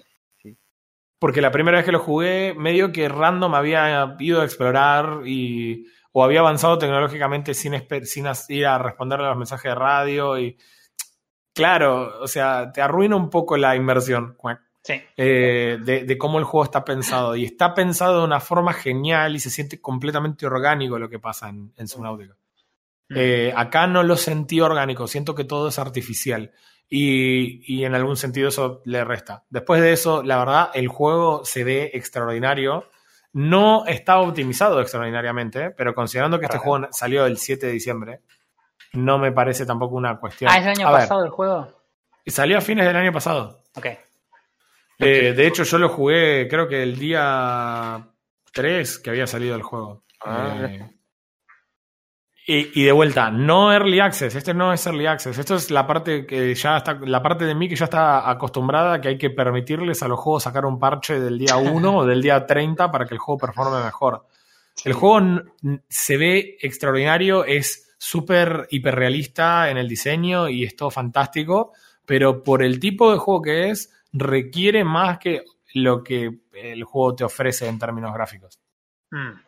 Porque 1.19 1.41
la 1.41 1.51
primera 1.51 1.79
vez 1.79 1.87
que 1.87 1.93
lo 1.93 2.01
jugué, 2.01 2.55
medio 2.57 2.93
que 2.93 3.09
random 3.09 3.55
había 3.55 4.17
ido 4.19 4.43
a 4.43 4.45
explorar 4.45 5.21
y, 5.25 5.87
o 6.19 6.25
había 6.25 6.41
avanzado 6.41 6.79
tecnológicamente 6.79 7.53
sin, 7.53 7.75
ir 8.49 8.67
a 8.67 8.79
responderle 8.79 9.27
a 9.27 9.29
los 9.29 9.37
mensajes 9.37 9.71
de 9.71 9.75
radio. 9.75 10.39
Y 10.39 10.57
claro, 11.55 12.23
o 12.23 12.27
sea, 12.27 12.73
te 12.73 12.81
arruina 12.81 13.17
un 13.17 13.29
poco 13.29 13.59
la 13.59 13.77
inversión 13.77 14.35
Sí. 14.83 14.95
eh, 15.19 15.77
de, 15.79 16.05
de 16.05 16.17
cómo 16.17 16.39
el 16.39 16.45
juego 16.45 16.65
está 16.65 16.87
pensado. 16.87 17.37
Y 17.37 17.45
está 17.45 17.75
pensado 17.75 18.21
de 18.21 18.25
una 18.25 18.41
forma 18.41 18.73
genial 18.73 19.37
y 19.37 19.41
se 19.41 19.51
siente 19.51 19.79
completamente 19.79 20.47
orgánico 20.47 20.99
lo 20.99 21.11
que 21.11 21.19
pasa 21.19 21.51
en, 21.51 21.75
en 21.77 21.87
Subnautica. 21.87 22.35
Eh, 23.15 23.53
acá 23.55 23.87
no 23.87 24.03
lo 24.03 24.17
sentí 24.17 24.59
orgánico, 24.63 25.07
siento 25.07 25.35
que 25.35 25.45
todo 25.45 25.69
es 25.69 25.79
artificial 25.79 26.51
y, 26.89 27.61
y 27.75 27.85
en 27.85 27.95
algún 27.95 28.17
sentido 28.17 28.49
eso 28.49 28.81
le 28.87 29.05
resta. 29.05 29.45
Después 29.51 29.83
de 29.83 29.93
eso, 29.93 30.23
la 30.23 30.39
verdad, 30.39 30.71
el 30.73 30.89
juego 30.89 31.45
se 31.45 31.63
ve 31.63 31.91
extraordinario. 31.93 32.89
No 33.37 33.85
está 33.85 34.19
optimizado 34.19 34.81
extraordinariamente, 34.81 35.71
pero 35.71 35.95
considerando 35.95 36.39
que 36.39 36.47
este 36.47 36.57
juego 36.57 36.89
salió 36.91 37.27
el 37.27 37.37
7 37.37 37.67
de 37.67 37.73
diciembre, 37.73 38.21
no 38.95 39.19
me 39.19 39.31
parece 39.31 39.67
tampoco 39.67 39.95
una 39.97 40.19
cuestión. 40.19 40.51
Ah, 40.51 40.57
¿es 40.57 40.63
el 40.65 40.71
año 40.71 40.89
A 40.89 40.93
ver, 40.93 41.01
pasado 41.03 41.23
el 41.23 41.31
juego? 41.31 41.69
salió 42.27 42.57
a 42.57 42.63
fines 42.63 42.87
del 42.87 42.97
año 42.97 43.13
pasado. 43.13 43.63
Ok. 43.75 43.87
Eh, 44.99 45.35
de 45.35 45.47
hecho, 45.47 45.65
yo 45.65 45.77
lo 45.77 45.91
jugué, 45.91 46.49
creo 46.49 46.67
que 46.67 46.83
el 46.83 46.99
día 46.99 48.09
3 48.55 48.99
que 49.01 49.11
había 49.11 49.27
salido 49.27 49.55
el 49.55 49.63
juego. 49.63 50.05
Ah, 50.25 50.57
Eh, 50.61 50.96
y, 52.49 52.81
y 52.81 52.85
de 52.85 52.93
vuelta, 52.93 53.31
no 53.31 53.73
early 53.73 53.99
access, 53.99 54.37
este 54.37 54.55
no 54.55 54.73
es 54.73 54.87
early 54.87 55.07
access, 55.07 55.37
esto 55.37 55.57
es 55.57 55.71
la 55.73 55.85
parte 55.85 56.25
que 56.25 56.55
ya 56.55 56.77
está, 56.77 56.95
la 56.95 57.21
parte 57.21 57.45
de 57.45 57.57
mí 57.57 57.69
que 57.69 57.75
ya 57.75 57.87
está 57.87 58.31
acostumbrada 58.31 58.95
a 58.95 59.01
que 59.01 59.09
hay 59.09 59.19
que 59.19 59.31
permitirles 59.31 60.01
a 60.05 60.09
los 60.09 60.21
juegos 60.21 60.45
sacar 60.45 60.65
un 60.65 60.79
parche 60.79 61.19
del 61.19 61.39
día 61.39 61.57
1 61.57 61.97
o 61.97 62.07
del 62.07 62.23
día 62.23 62.47
30 62.47 62.91
para 62.93 63.05
que 63.05 63.15
el 63.15 63.19
juego 63.19 63.39
performe 63.39 63.85
mejor. 63.85 64.27
El 64.85 64.93
juego 64.93 65.43
se 65.89 66.17
ve 66.17 66.59
extraordinario, 66.61 67.45
es 67.45 67.97
súper 67.99 68.69
hiperrealista 68.71 69.71
en 69.71 69.79
el 69.79 69.89
diseño 69.89 70.49
y 70.49 70.65
es 70.65 70.77
todo 70.77 70.91
fantástico, 70.91 71.73
pero 72.05 72.45
por 72.45 72.63
el 72.63 72.79
tipo 72.79 73.11
de 73.11 73.19
juego 73.19 73.43
que 73.43 73.71
es, 73.71 73.93
requiere 74.13 74.85
más 74.85 75.19
que 75.19 75.45
lo 75.75 76.05
que 76.05 76.31
el 76.53 76.85
juego 76.85 77.17
te 77.17 77.25
ofrece 77.25 77.67
en 77.67 77.79
términos 77.79 78.15
gráficos. 78.15 78.61
Mm. 79.11 79.46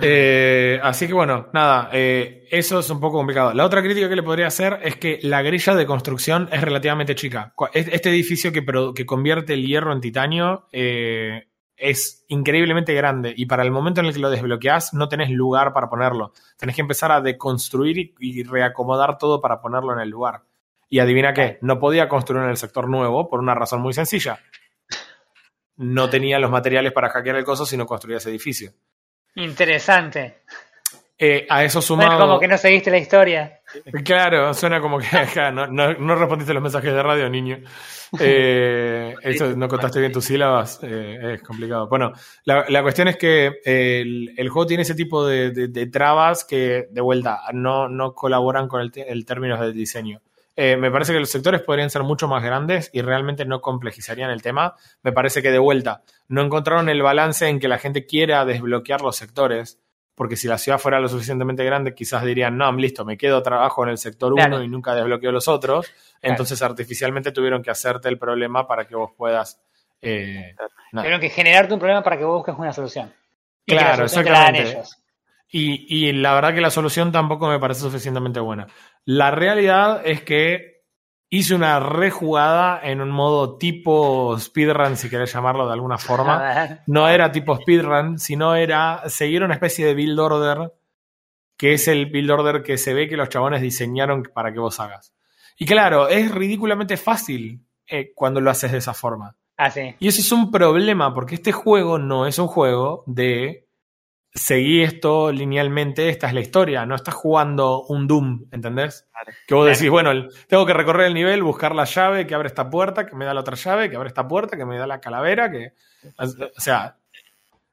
Eh, 0.00 0.80
así 0.82 1.06
que 1.06 1.12
bueno, 1.12 1.48
nada, 1.52 1.90
eh, 1.92 2.46
eso 2.50 2.78
es 2.78 2.90
un 2.90 3.00
poco 3.00 3.18
complicado. 3.18 3.52
La 3.54 3.64
otra 3.64 3.82
crítica 3.82 4.08
que 4.08 4.16
le 4.16 4.22
podría 4.22 4.46
hacer 4.46 4.80
es 4.82 4.96
que 4.96 5.18
la 5.22 5.42
grilla 5.42 5.74
de 5.74 5.86
construcción 5.86 6.48
es 6.52 6.60
relativamente 6.60 7.14
chica. 7.14 7.52
Este 7.72 8.10
edificio 8.10 8.52
que, 8.52 8.64
que 8.94 9.06
convierte 9.06 9.54
el 9.54 9.66
hierro 9.66 9.92
en 9.92 10.00
titanio 10.00 10.66
eh, 10.72 11.48
es 11.76 12.24
increíblemente 12.28 12.92
grande 12.94 13.32
y 13.36 13.46
para 13.46 13.62
el 13.62 13.70
momento 13.70 14.00
en 14.00 14.06
el 14.06 14.12
que 14.12 14.20
lo 14.20 14.30
desbloqueás 14.30 14.94
no 14.94 15.08
tenés 15.08 15.30
lugar 15.30 15.72
para 15.72 15.88
ponerlo. 15.88 16.32
Tenés 16.56 16.76
que 16.76 16.82
empezar 16.82 17.12
a 17.12 17.20
deconstruir 17.20 17.98
y, 17.98 18.14
y 18.18 18.42
reacomodar 18.42 19.18
todo 19.18 19.40
para 19.40 19.60
ponerlo 19.60 19.92
en 19.92 20.00
el 20.00 20.10
lugar. 20.10 20.42
Y 20.88 21.00
adivina 21.00 21.34
qué, 21.34 21.58
no 21.60 21.78
podía 21.78 22.08
construir 22.08 22.44
en 22.44 22.50
el 22.50 22.56
sector 22.56 22.88
nuevo 22.88 23.28
por 23.28 23.40
una 23.40 23.54
razón 23.54 23.80
muy 23.80 23.92
sencilla. 23.92 24.38
No 25.76 26.10
tenía 26.10 26.38
los 26.38 26.50
materiales 26.50 26.92
para 26.92 27.08
hackear 27.10 27.36
el 27.36 27.44
coso 27.44 27.64
si 27.64 27.76
no 27.76 27.86
construía 27.86 28.16
ese 28.16 28.30
edificio. 28.30 28.72
Interesante. 29.38 30.38
Eh, 31.20 31.46
a 31.50 31.64
eso 31.64 31.78
Bueno, 31.80 32.04
sumado. 32.12 32.20
como 32.28 32.38
que 32.40 32.46
no 32.46 32.56
seguiste 32.56 32.90
la 32.92 32.98
historia. 32.98 33.58
Claro, 34.04 34.54
suena 34.54 34.80
como 34.80 34.98
que 34.98 35.06
ajá, 35.16 35.50
no, 35.50 35.66
no, 35.66 35.92
no 35.94 36.14
respondiste 36.14 36.54
los 36.54 36.62
mensajes 36.62 36.92
de 36.92 37.02
radio, 37.02 37.28
niño. 37.28 37.58
Eh, 38.20 39.14
eso, 39.22 39.54
no 39.56 39.68
contaste 39.68 39.98
bien 40.00 40.12
tus 40.12 40.24
sílabas, 40.26 40.78
eh, 40.82 41.34
es 41.34 41.42
complicado. 41.42 41.88
Bueno, 41.88 42.12
la, 42.44 42.64
la 42.68 42.82
cuestión 42.82 43.08
es 43.08 43.16
que 43.16 43.60
el, 43.64 44.32
el 44.36 44.48
juego 44.48 44.66
tiene 44.66 44.82
ese 44.84 44.94
tipo 44.94 45.26
de, 45.26 45.50
de- 45.50 45.68
de 45.68 45.86
trabas 45.88 46.44
que, 46.44 46.86
de 46.90 47.00
vuelta, 47.00 47.40
no, 47.52 47.88
no 47.88 48.14
colaboran 48.14 48.68
con 48.68 48.80
el, 48.80 48.90
te- 48.92 49.10
el 49.10 49.26
término 49.26 49.60
del 49.60 49.74
diseño. 49.74 50.20
Eh, 50.60 50.76
me 50.76 50.90
parece 50.90 51.12
que 51.12 51.20
los 51.20 51.30
sectores 51.30 51.62
podrían 51.62 51.88
ser 51.88 52.02
mucho 52.02 52.26
más 52.26 52.42
grandes 52.42 52.90
y 52.92 53.00
realmente 53.00 53.44
no 53.44 53.60
complejizarían 53.60 54.30
el 54.30 54.42
tema. 54.42 54.74
Me 55.02 55.12
parece 55.12 55.40
que 55.40 55.52
de 55.52 55.58
vuelta 55.60 56.02
no 56.26 56.42
encontraron 56.42 56.88
el 56.88 57.00
balance 57.00 57.46
en 57.48 57.60
que 57.60 57.68
la 57.68 57.78
gente 57.78 58.06
quiera 58.06 58.44
desbloquear 58.44 59.00
los 59.02 59.14
sectores, 59.14 59.78
porque 60.16 60.34
si 60.34 60.48
la 60.48 60.58
ciudad 60.58 60.80
fuera 60.80 60.98
lo 60.98 61.06
suficientemente 61.06 61.62
grande, 61.64 61.94
quizás 61.94 62.24
dirían, 62.24 62.56
no, 62.58 62.72
listo, 62.72 63.04
me 63.04 63.16
quedo 63.16 63.40
trabajo 63.40 63.84
en 63.84 63.90
el 63.90 63.98
sector 63.98 64.32
1 64.32 64.46
Claro. 64.46 64.62
y 64.64 64.66
nunca 64.66 64.96
desbloqueo 64.96 65.30
los 65.30 65.46
otros. 65.46 65.86
Entonces 66.20 66.60
artificialmente 66.60 67.30
tuvieron 67.30 67.62
que 67.62 67.70
hacerte 67.70 68.08
el 68.08 68.18
problema 68.18 68.66
para 68.66 68.84
que 68.84 68.96
vos 68.96 69.12
puedas... 69.16 69.60
eh. 70.02 70.56
Tuvieron 70.90 71.20
que 71.20 71.30
generarte 71.30 71.72
un 71.72 71.78
problema 71.78 72.02
para 72.02 72.18
que 72.18 72.24
vos 72.24 72.38
busques 72.38 72.56
una 72.58 72.72
solución. 72.72 73.12
Y 73.64 73.70
que 73.70 73.74
la 73.76 73.80
Claro, 73.82 73.96
solución 74.08 74.24
te 74.24 74.30
la 74.32 74.38
dan 74.40 74.54
exactamente. 74.56 74.78
ellos. 74.80 74.98
Y, 75.50 75.86
y 75.88 76.12
la 76.12 76.34
verdad 76.34 76.54
que 76.54 76.60
la 76.60 76.70
solución 76.70 77.10
tampoco 77.10 77.48
me 77.48 77.58
parece 77.58 77.80
suficientemente 77.80 78.40
buena. 78.40 78.66
La 79.04 79.30
realidad 79.30 80.02
es 80.04 80.22
que 80.22 80.78
hice 81.30 81.54
una 81.54 81.78
rejugada 81.80 82.80
en 82.82 83.00
un 83.00 83.10
modo 83.10 83.58
tipo 83.58 84.38
speedrun, 84.38 84.96
si 84.96 85.10
querés 85.10 85.32
llamarlo 85.32 85.66
de 85.66 85.72
alguna 85.72 85.98
forma. 85.98 86.80
No 86.86 87.08
era 87.08 87.30
tipo 87.30 87.56
speedrun, 87.56 88.18
sino 88.18 88.54
era 88.54 89.02
seguir 89.08 89.42
una 89.42 89.54
especie 89.54 89.86
de 89.86 89.94
build 89.94 90.18
order, 90.18 90.72
que 91.56 91.74
es 91.74 91.88
el 91.88 92.06
build 92.06 92.30
order 92.30 92.62
que 92.62 92.78
se 92.78 92.94
ve 92.94 93.08
que 93.08 93.16
los 93.16 93.28
chabones 93.28 93.60
diseñaron 93.60 94.22
para 94.32 94.52
que 94.52 94.60
vos 94.60 94.80
hagas. 94.80 95.14
Y 95.58 95.66
claro, 95.66 96.08
es 96.08 96.30
ridículamente 96.30 96.96
fácil 96.96 97.66
eh, 97.86 98.12
cuando 98.14 98.40
lo 98.40 98.50
haces 98.50 98.72
de 98.72 98.78
esa 98.78 98.94
forma. 98.94 99.36
Ah, 99.56 99.70
sí. 99.70 99.96
Y 99.98 100.08
eso 100.08 100.20
es 100.20 100.30
un 100.30 100.52
problema, 100.52 101.12
porque 101.12 101.34
este 101.34 101.50
juego 101.50 101.98
no 101.98 102.26
es 102.26 102.38
un 102.38 102.46
juego 102.46 103.02
de 103.06 103.67
seguir 104.38 104.84
esto 104.84 105.30
linealmente, 105.32 106.08
esta 106.08 106.28
es 106.28 106.34
la 106.34 106.40
historia, 106.40 106.86
no 106.86 106.94
estás 106.94 107.14
jugando 107.14 107.82
un 107.84 108.06
Doom, 108.06 108.46
¿entendés? 108.52 109.08
Que 109.46 109.54
vos 109.54 109.66
decís, 109.66 109.90
bueno, 109.90 110.10
tengo 110.48 110.64
que 110.66 110.72
recorrer 110.74 111.06
el 111.08 111.14
nivel, 111.14 111.42
buscar 111.42 111.74
la 111.74 111.84
llave 111.84 112.26
que 112.26 112.34
abre 112.34 112.48
esta 112.48 112.68
puerta, 112.70 113.06
que 113.06 113.14
me 113.16 113.24
da 113.24 113.34
la 113.34 113.40
otra 113.40 113.56
llave, 113.56 113.90
que 113.90 113.96
abre 113.96 114.08
esta 114.08 114.26
puerta, 114.26 114.56
que 114.56 114.64
me 114.64 114.78
da 114.78 114.86
la 114.86 115.00
calavera, 115.00 115.50
que... 115.50 115.72
O 116.18 116.60
sea, 116.60 116.96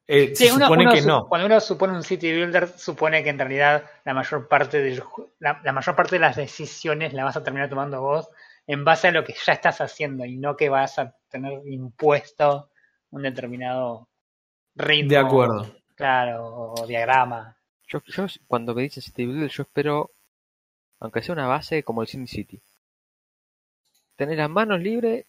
eh, 0.07 0.33
Sí, 0.35 0.47
se 0.47 0.53
uno- 0.53 0.65
supone 0.65 0.83
uno 0.83 0.91
que 0.93 1.01
su- 1.01 1.07
no. 1.07 1.27
Cuando 1.27 1.47
uno 1.47 1.59
supone 1.59 1.93
un 1.93 2.03
city 2.03 2.31
builder, 2.31 2.67
supone 2.67 3.23
que 3.23 3.29
en 3.29 3.39
realidad 3.39 3.83
la 4.03 4.13
mayor 4.13 4.47
parte 4.47 5.01
ju- 5.01 5.29
la, 5.39 5.59
la 5.63 5.71
mayor 5.71 5.95
parte 5.95 6.15
de 6.15 6.19
las 6.19 6.35
decisiones 6.35 7.13
la 7.13 7.23
vas 7.23 7.37
a 7.37 7.43
terminar 7.43 7.69
tomando 7.69 8.01
vos 8.01 8.29
en 8.67 8.83
base 8.83 9.07
a 9.07 9.11
lo 9.11 9.23
que 9.23 9.33
ya 9.45 9.53
estás 9.53 9.81
haciendo 9.81 10.25
y 10.25 10.37
no 10.37 10.55
que 10.57 10.69
vas 10.69 10.99
a 10.99 11.15
tener 11.29 11.61
impuesto 11.65 12.69
un 13.11 13.21
determinado 13.23 14.07
ritmo. 14.75 15.09
De 15.09 15.17
acuerdo. 15.17 15.71
Claro, 15.95 16.73
o 16.73 16.87
diagrama. 16.87 17.55
Yo, 17.87 18.01
yo 18.05 18.25
cuando 18.47 18.73
me 18.75 18.83
dicen 18.83 19.03
City 19.03 19.25
Builder, 19.25 19.49
yo 19.49 19.63
espero, 19.63 20.11
aunque 20.99 21.21
sea 21.21 21.33
una 21.33 21.47
base 21.47 21.83
como 21.83 22.01
el 22.01 22.07
SimCity. 22.07 22.59
Tener 24.15 24.37
las 24.37 24.49
manos 24.49 24.81
libres, 24.81 25.25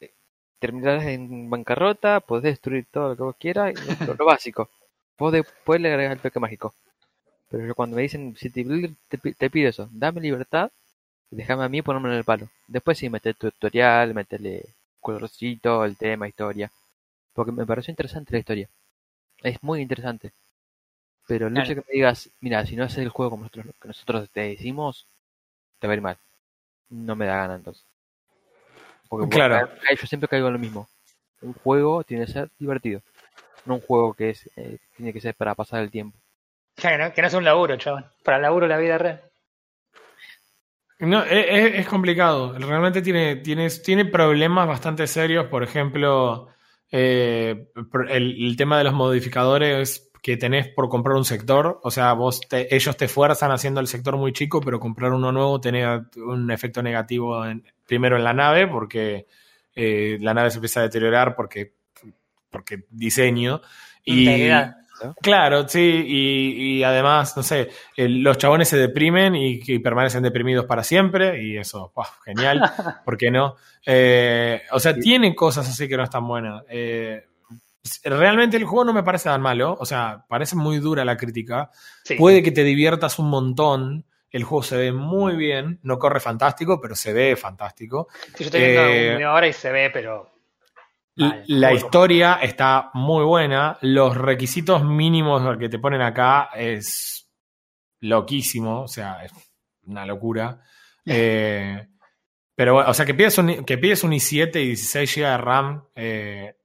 eh, 0.00 0.12
terminarás 0.58 1.04
en 1.04 1.48
bancarrota, 1.50 2.20
podés 2.20 2.44
destruir 2.44 2.86
todo 2.90 3.10
lo 3.10 3.16
que 3.16 3.22
vos 3.22 3.36
quieras, 3.38 3.74
lo, 4.06 4.14
lo 4.14 4.24
básico. 4.24 4.68
Podés, 5.16 5.46
podés 5.64 5.84
agregar 5.84 6.12
el 6.12 6.20
toque 6.20 6.40
mágico. 6.40 6.74
Pero 7.50 7.66
yo 7.66 7.74
cuando 7.74 7.96
me 7.96 8.02
dicen 8.02 8.34
City 8.36 8.64
Builder, 8.64 8.90
te, 9.08 9.18
te 9.18 9.50
pido 9.50 9.68
eso, 9.68 9.88
dame 9.92 10.20
libertad 10.20 10.72
y 11.30 11.36
déjame 11.36 11.64
a 11.64 11.68
mí 11.68 11.82
ponerme 11.82 12.08
en 12.08 12.16
el 12.16 12.24
palo. 12.24 12.48
Después 12.66 12.98
sí, 12.98 13.08
meter 13.10 13.34
tutorial, 13.36 14.14
meterle 14.14 14.64
colorcito, 15.00 15.84
el 15.84 15.96
tema, 15.96 16.26
historia. 16.28 16.70
Porque 17.32 17.52
me 17.52 17.66
pareció 17.66 17.92
interesante 17.92 18.32
la 18.32 18.38
historia. 18.38 18.68
Es 19.44 19.62
muy 19.62 19.80
interesante. 19.80 20.32
Pero 21.28 21.46
el 21.46 21.56
hecho 21.56 21.66
Claro. 21.66 21.82
que 21.82 21.88
me 21.88 21.94
digas, 21.94 22.28
mira, 22.40 22.66
si 22.66 22.74
no 22.74 22.82
haces 22.84 22.98
el 22.98 23.08
juego 23.10 23.30
como 23.30 23.44
nosotros, 23.44 23.66
que 23.80 23.88
nosotros 23.88 24.28
te 24.30 24.40
decimos, 24.40 25.06
te 25.78 25.86
va 25.86 25.92
a 25.92 25.96
ir 25.96 26.02
mal. 26.02 26.18
No 26.90 27.14
me 27.14 27.26
da 27.26 27.36
gana 27.36 27.54
entonces. 27.54 27.84
Porque 29.08 29.28
Claro. 29.36 29.70
yo 30.00 30.06
siempre 30.06 30.28
caigo 30.28 30.48
en 30.48 30.54
lo 30.54 30.58
mismo. 30.58 30.88
Un 31.42 31.52
juego 31.54 32.02
tiene 32.04 32.26
que 32.26 32.32
ser 32.32 32.48
divertido. 32.58 33.00
No 33.64 33.74
un 33.76 33.80
juego 33.80 34.12
que 34.14 34.30
es 34.30 34.50
eh, 34.56 34.78
tiene 34.96 35.12
que 35.12 35.20
ser 35.20 35.34
para 35.34 35.54
pasar 35.54 35.82
el 35.82 35.90
tiempo. 35.90 36.18
Claro, 36.74 36.96
que 36.98 37.04
no, 37.04 37.14
que 37.14 37.22
no 37.22 37.28
es 37.28 37.34
un 37.34 37.44
laburo, 37.44 37.76
chaval. 37.76 38.10
Para 38.22 38.38
el 38.38 38.42
laburo 38.42 38.66
la 38.66 38.76
vida 38.78 38.98
real. 38.98 39.22
No, 41.00 41.22
es, 41.24 41.46
es- 41.48 41.74
es 41.80 41.86
complicado. 41.88 42.56
Realmente 42.58 43.02
tiene, 43.02 43.36
tiene, 43.36 43.68
tiene 43.70 44.04
problemas 44.04 44.66
bastante 44.68 45.06
serios. 45.06 45.46
Por 45.46 45.62
ejemplo, 45.62 46.48
eh, 46.96 47.70
el, 48.08 48.56
tema 48.56 48.78
de 48.78 48.84
los 48.84 48.94
modificadores 48.94 50.12
que 50.22 50.36
tenés 50.36 50.68
por 50.68 50.88
comprar 50.88 51.16
un 51.16 51.24
sector. 51.24 51.80
O 51.82 51.90
sea, 51.90 52.12
vos 52.12 52.40
te- 52.48 52.72
ellos 52.72 52.96
te 52.96 53.08
fuerzan 53.08 53.50
haciendo 53.50 53.80
el 53.80 53.88
sector 53.88 54.16
muy 54.16 54.32
chico, 54.32 54.60
pero 54.60 54.78
comprar 54.78 55.12
uno 55.12 55.32
nuevo 55.32 55.60
tiene 55.60 55.84
un 56.16 56.50
efecto 56.52 56.84
negativo 56.84 57.42
primero 57.84 58.16
en 58.16 58.22
la 58.22 58.32
nave, 58.32 58.68
porque 58.68 59.26
eh, 59.74 60.18
la 60.20 60.34
nave 60.34 60.52
se 60.52 60.58
empieza 60.58 60.80
a 60.80 60.84
deteriorar 60.84 61.34
porque, 61.34 61.72
porque 62.48 62.84
diseño. 62.90 63.60
Y. 64.04 64.24
Claro, 65.20 65.68
sí, 65.68 65.80
y, 66.06 66.76
y 66.78 66.84
además, 66.84 67.36
no 67.36 67.42
sé, 67.42 67.68
el- 67.96 68.22
los 68.22 68.38
chabones 68.38 68.68
se 68.68 68.76
deprimen 68.76 69.34
y, 69.34 69.60
y 69.66 69.78
permanecen 69.80 70.22
deprimidos 70.22 70.66
para 70.66 70.82
siempre, 70.82 71.42
y 71.42 71.56
eso, 71.56 71.92
genial, 72.24 72.60
¿por 73.04 73.16
qué 73.16 73.30
no? 73.30 73.56
Eh, 73.86 74.62
o 74.72 74.78
sea, 74.80 74.94
Sí. 74.94 75.00
tiene 75.00 75.34
cosas 75.34 75.68
así 75.68 75.88
que 75.88 75.96
no 75.96 76.04
están 76.04 76.26
buenas. 76.26 76.62
Eh, 76.68 77.24
realmente 78.04 78.56
el 78.56 78.64
juego 78.64 78.84
no 78.84 78.92
me 78.92 79.02
parece 79.02 79.28
tan 79.28 79.42
malo, 79.42 79.76
o 79.78 79.84
sea, 79.84 80.24
parece 80.28 80.56
muy 80.56 80.78
dura 80.78 81.04
la 81.04 81.16
crítica. 81.16 81.70
Sí. 82.02 82.14
Puede 82.14 82.42
que 82.42 82.50
te 82.52 82.64
diviertas 82.64 83.18
un 83.18 83.28
montón, 83.28 84.04
el 84.30 84.42
juego 84.44 84.62
se 84.62 84.76
ve 84.76 84.92
muy 84.92 85.36
bien, 85.36 85.78
no 85.82 85.98
corre 85.98 86.18
fantástico, 86.20 86.80
pero 86.80 86.94
se 86.96 87.12
ve 87.12 87.36
fantástico. 87.36 88.08
Sí, 88.36 88.44
yo 88.44 88.44
estoy 88.46 88.60
viendo 88.60 88.82
Eh, 88.82 89.48
y 89.48 89.52
se 89.52 89.70
ve, 89.70 89.90
pero. 89.90 90.33
Mal, 91.16 91.44
La 91.46 91.72
historia 91.72 92.34
está 92.42 92.90
muy 92.94 93.24
buena. 93.24 93.78
Los 93.82 94.16
requisitos 94.16 94.82
mínimos 94.84 95.56
que 95.58 95.68
te 95.68 95.78
ponen 95.78 96.02
acá 96.02 96.50
es 96.54 97.30
loquísimo. 98.00 98.82
O 98.82 98.88
sea, 98.88 99.24
es 99.24 99.32
una 99.86 100.04
locura. 100.06 100.60
Eh, 101.06 101.86
pero 102.54 102.74
bueno, 102.74 102.90
o 102.90 102.94
sea, 102.94 103.04
que 103.06 103.14
pides 103.14 103.36
un, 103.38 103.64
que 103.64 103.78
pides 103.78 104.02
un 104.04 104.12
i7 104.12 104.56
y 104.56 104.66
16 104.68 105.14
GB 105.16 105.22
de 105.26 105.38
RAM. 105.38 105.84
eh, 105.94 106.56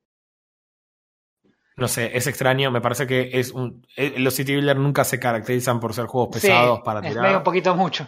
no 1.77 1.87
sé, 1.87 2.15
es 2.17 2.27
extraño. 2.27 2.71
Me 2.71 2.81
parece 2.81 3.07
que 3.07 3.29
es 3.33 3.51
un. 3.51 3.85
eh, 3.95 4.15
los 4.17 4.33
City 4.33 4.53
Builder 4.53 4.75
nunca 4.77 5.03
se 5.05 5.19
caracterizan 5.19 5.79
por 5.79 5.93
ser 5.93 6.07
juegos 6.07 6.35
Sí, 6.35 6.47
pesados 6.47 6.81
para 6.83 6.99
es 6.99 7.07
tirar. 7.07 7.23
medio 7.23 7.37
un 7.37 7.43
poquito 7.43 7.73
mucho. 7.75 8.07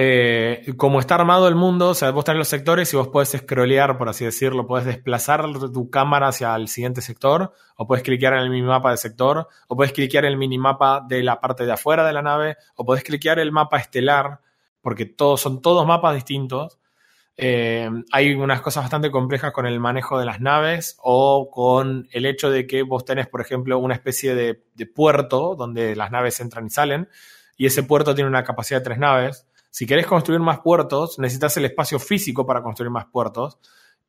Eh, 0.00 0.74
como 0.76 1.00
está 1.00 1.16
armado 1.16 1.48
el 1.48 1.56
mundo, 1.56 1.88
o 1.88 1.94
sea, 1.94 2.12
vos 2.12 2.24
tenés 2.24 2.38
los 2.38 2.46
sectores 2.46 2.92
y 2.92 2.96
vos 2.96 3.08
podés 3.08 3.30
scrollear, 3.30 3.98
por 3.98 4.08
así 4.08 4.24
decirlo, 4.24 4.64
podés 4.64 4.86
desplazar 4.86 5.44
tu 5.72 5.90
cámara 5.90 6.28
hacia 6.28 6.54
el 6.54 6.68
siguiente 6.68 7.00
sector, 7.00 7.52
o 7.74 7.88
podés 7.88 8.04
cliquear 8.04 8.34
en 8.34 8.38
el 8.38 8.50
minimapa 8.50 8.90
del 8.90 8.98
sector, 8.98 9.48
o 9.66 9.74
podés 9.74 9.92
cliquear 9.92 10.24
en 10.24 10.30
el 10.30 10.38
minimapa 10.38 11.04
de 11.04 11.24
la 11.24 11.40
parte 11.40 11.66
de 11.66 11.72
afuera 11.72 12.06
de 12.06 12.12
la 12.12 12.22
nave, 12.22 12.58
o 12.76 12.84
podés 12.84 13.02
cliquear 13.02 13.40
el 13.40 13.50
mapa 13.50 13.78
estelar, 13.78 14.38
porque 14.82 15.04
todos 15.04 15.40
son 15.40 15.60
todos 15.60 15.84
mapas 15.84 16.14
distintos. 16.14 16.78
Eh, 17.36 17.90
hay 18.12 18.34
unas 18.34 18.60
cosas 18.60 18.84
bastante 18.84 19.10
complejas 19.10 19.50
con 19.50 19.66
el 19.66 19.80
manejo 19.80 20.16
de 20.16 20.26
las 20.26 20.40
naves 20.40 20.96
o 21.02 21.50
con 21.50 22.06
el 22.12 22.24
hecho 22.24 22.50
de 22.50 22.68
que 22.68 22.82
vos 22.82 23.04
tenés, 23.04 23.26
por 23.26 23.40
ejemplo, 23.40 23.76
una 23.80 23.94
especie 23.94 24.36
de, 24.36 24.62
de 24.76 24.86
puerto 24.86 25.56
donde 25.56 25.96
las 25.96 26.12
naves 26.12 26.38
entran 26.38 26.66
y 26.66 26.70
salen, 26.70 27.08
y 27.56 27.66
ese 27.66 27.82
puerto 27.82 28.14
tiene 28.14 28.30
una 28.30 28.44
capacidad 28.44 28.78
de 28.78 28.84
tres 28.84 28.98
naves. 28.98 29.47
Si 29.70 29.86
querés 29.86 30.06
construir 30.06 30.40
más 30.40 30.60
puertos, 30.60 31.18
necesitas 31.18 31.56
el 31.56 31.66
espacio 31.66 31.98
físico 31.98 32.46
para 32.46 32.62
construir 32.62 32.90
más 32.90 33.06
puertos. 33.06 33.58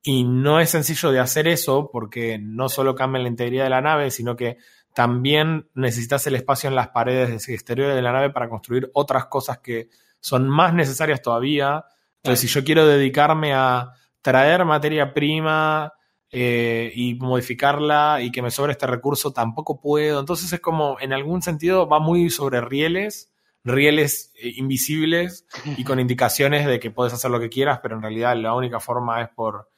Y 0.01 0.23
no 0.23 0.59
es 0.59 0.69
sencillo 0.69 1.11
de 1.11 1.19
hacer 1.19 1.47
eso 1.47 1.89
porque 1.91 2.39
no 2.39 2.69
solo 2.69 2.95
cambia 2.95 3.21
la 3.21 3.27
integridad 3.27 3.65
de 3.65 3.69
la 3.69 3.81
nave, 3.81 4.11
sino 4.11 4.35
que 4.35 4.57
también 4.93 5.69
necesitas 5.73 6.25
el 6.27 6.35
espacio 6.35 6.69
en 6.69 6.75
las 6.75 6.89
paredes 6.89 7.47
exteriores 7.49 7.95
de 7.95 8.01
la 8.01 8.13
nave 8.13 8.29
para 8.29 8.49
construir 8.49 8.89
otras 8.93 9.25
cosas 9.25 9.59
que 9.59 9.89
son 10.19 10.49
más 10.49 10.73
necesarias 10.73 11.21
todavía. 11.21 11.85
Entonces, 12.17 12.39
si 12.39 12.47
yo 12.47 12.63
quiero 12.63 12.85
dedicarme 12.85 13.53
a 13.53 13.91
traer 14.21 14.65
materia 14.65 15.13
prima 15.13 15.93
eh, 16.31 16.91
y 16.93 17.15
modificarla 17.15 18.19
y 18.21 18.31
que 18.31 18.41
me 18.41 18.51
sobre 18.51 18.73
este 18.73 18.87
recurso, 18.87 19.31
tampoco 19.31 19.79
puedo. 19.79 20.19
Entonces 20.19 20.51
es 20.51 20.59
como, 20.59 20.97
en 20.99 21.13
algún 21.13 21.41
sentido, 21.41 21.87
va 21.87 21.99
muy 21.99 22.29
sobre 22.29 22.61
rieles, 22.61 23.31
rieles 23.63 24.31
eh, 24.35 24.53
invisibles 24.55 25.45
y 25.77 25.83
con 25.83 25.99
indicaciones 25.99 26.65
de 26.65 26.79
que 26.79 26.91
puedes 26.91 27.13
hacer 27.13 27.31
lo 27.31 27.39
que 27.39 27.49
quieras, 27.49 27.79
pero 27.81 27.95
en 27.95 28.01
realidad 28.01 28.35
la 28.35 28.53
única 28.53 28.79
forma 28.79 29.21
es 29.21 29.29
por... 29.29 29.69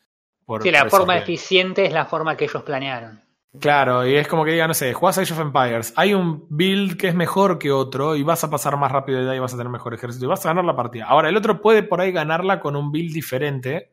por 0.45 0.63
sí, 0.63 0.71
la 0.71 0.81
por 0.81 0.91
forma 0.91 1.17
eficiente 1.17 1.85
es 1.85 1.93
la 1.93 2.05
forma 2.05 2.35
que 2.35 2.45
ellos 2.45 2.63
planearon. 2.63 3.21
Claro, 3.59 4.07
y 4.07 4.15
es 4.15 4.29
como 4.29 4.45
que 4.45 4.51
diga, 4.51 4.65
no 4.65 4.73
sé, 4.73 4.93
jugás 4.93 5.17
Age 5.17 5.33
of 5.33 5.39
Empires, 5.41 5.93
hay 5.97 6.13
un 6.13 6.47
build 6.49 6.95
que 6.95 7.09
es 7.09 7.15
mejor 7.15 7.59
que 7.59 7.69
otro 7.69 8.15
y 8.15 8.23
vas 8.23 8.45
a 8.45 8.49
pasar 8.49 8.77
más 8.77 8.93
rápido 8.93 9.19
de 9.19 9.25
edad 9.25 9.33
y 9.33 9.39
vas 9.39 9.53
a 9.53 9.57
tener 9.57 9.69
mejor 9.69 9.93
ejército 9.93 10.23
y 10.23 10.29
vas 10.29 10.45
a 10.45 10.49
ganar 10.49 10.63
la 10.63 10.75
partida. 10.75 11.05
Ahora, 11.05 11.27
el 11.27 11.35
otro 11.35 11.61
puede 11.61 11.83
por 11.83 11.99
ahí 11.99 12.13
ganarla 12.13 12.61
con 12.61 12.77
un 12.77 12.93
build 12.93 13.13
diferente, 13.13 13.91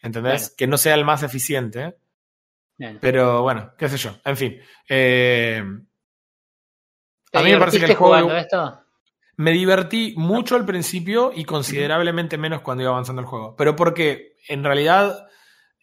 ¿entendés? 0.00 0.54
Que 0.56 0.68
no 0.68 0.78
sea 0.78 0.94
el 0.94 1.04
más 1.04 1.24
eficiente, 1.24 1.96
pero 3.00 3.42
bueno, 3.42 3.72
qué 3.76 3.88
sé 3.88 3.96
yo, 3.96 4.12
en 4.24 4.36
fin. 4.36 4.60
Eh, 4.88 5.64
¿Te 7.32 7.38
a 7.38 7.42
mí 7.42 7.50
me 7.50 7.58
parece 7.58 7.80
que 7.80 7.86
el 7.86 7.94
juego... 7.96 8.14
jugando 8.14 8.36
esto? 8.36 8.83
Me 9.36 9.52
divertí 9.52 10.14
mucho 10.16 10.56
al 10.56 10.64
principio 10.64 11.32
y 11.34 11.44
considerablemente 11.44 12.38
menos 12.38 12.60
cuando 12.60 12.82
iba 12.82 12.92
avanzando 12.92 13.20
el 13.20 13.26
juego. 13.26 13.54
Pero 13.56 13.74
porque 13.74 14.36
en 14.48 14.62
realidad 14.64 15.26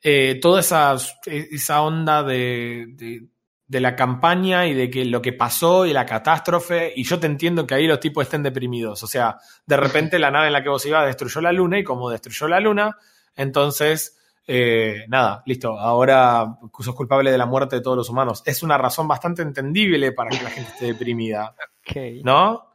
eh, 0.03 0.39
toda 0.41 0.61
esa, 0.61 0.95
esa 1.25 1.81
onda 1.81 2.23
de, 2.23 2.85
de, 2.95 3.27
de 3.67 3.79
la 3.81 3.95
campaña 3.95 4.67
y 4.67 4.73
de 4.73 4.89
que 4.89 5.05
lo 5.05 5.21
que 5.21 5.33
pasó 5.33 5.85
y 5.85 5.93
la 5.93 6.05
catástrofe, 6.05 6.93
y 6.95 7.03
yo 7.03 7.19
te 7.19 7.27
entiendo 7.27 7.67
que 7.67 7.75
ahí 7.75 7.87
los 7.87 7.99
tipos 7.99 8.23
estén 8.23 8.43
deprimidos. 8.43 9.03
O 9.03 9.07
sea, 9.07 9.37
de 9.65 9.77
repente 9.77 10.17
la 10.19 10.31
nave 10.31 10.47
en 10.47 10.53
la 10.53 10.63
que 10.63 10.69
vos 10.69 10.85
ibas 10.85 11.05
destruyó 11.05 11.41
la 11.41 11.51
luna 11.51 11.77
y 11.79 11.83
como 11.83 12.09
destruyó 12.09 12.47
la 12.47 12.59
luna, 12.59 12.97
entonces... 13.35 14.17
eh, 14.47 15.05
nada, 15.07 15.43
listo. 15.45 15.79
Ahora 15.79 16.57
sos 16.79 16.95
culpable 16.95 17.31
de 17.31 17.37
la 17.37 17.45
muerte 17.45 17.75
de 17.77 17.81
todos 17.81 17.95
los 17.95 18.09
humanos. 18.09 18.41
Es 18.45 18.63
una 18.63 18.77
razón 18.77 19.07
bastante 19.07 19.43
entendible 19.43 20.11
para 20.13 20.29
que 20.31 20.43
la 20.43 20.49
gente 20.49 20.71
esté 20.71 20.85
deprimida, 20.87 21.55
Ok. 21.87 22.23
¿no? 22.23 22.70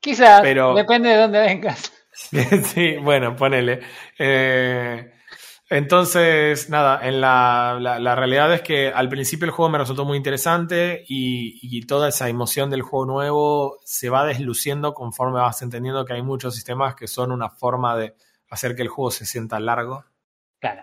Quizás, 0.00 0.40
Pero- 0.42 0.74
depende 0.74 1.10
de 1.10 1.16
dónde 1.16 1.40
vengas. 1.40 1.92
sí, 2.74 2.96
bueno, 2.96 3.36
ponele. 3.36 3.80
Eh, 4.18 5.12
entonces, 5.68 6.68
nada, 6.68 7.06
en 7.06 7.20
la, 7.20 7.78
la, 7.80 7.98
la 8.00 8.14
realidad 8.16 8.52
es 8.52 8.62
que 8.62 8.88
al 8.88 9.08
principio 9.08 9.44
el 9.46 9.52
juego 9.52 9.70
me 9.70 9.78
resultó 9.78 10.04
muy 10.04 10.16
interesante 10.16 11.04
y, 11.06 11.60
y 11.62 11.86
toda 11.86 12.08
esa 12.08 12.28
emoción 12.28 12.70
del 12.70 12.82
juego 12.82 13.06
nuevo 13.06 13.78
se 13.84 14.08
va 14.10 14.24
desluciendo 14.26 14.94
conforme 14.94 15.38
vas 15.38 15.62
entendiendo 15.62 16.04
que 16.04 16.14
hay 16.14 16.22
muchos 16.22 16.54
sistemas 16.56 16.96
que 16.96 17.06
son 17.06 17.30
una 17.30 17.50
forma 17.50 17.96
de 17.96 18.14
hacer 18.48 18.74
que 18.74 18.82
el 18.82 18.88
juego 18.88 19.12
se 19.12 19.26
sienta 19.26 19.60
largo. 19.60 20.04
Claro. 20.58 20.82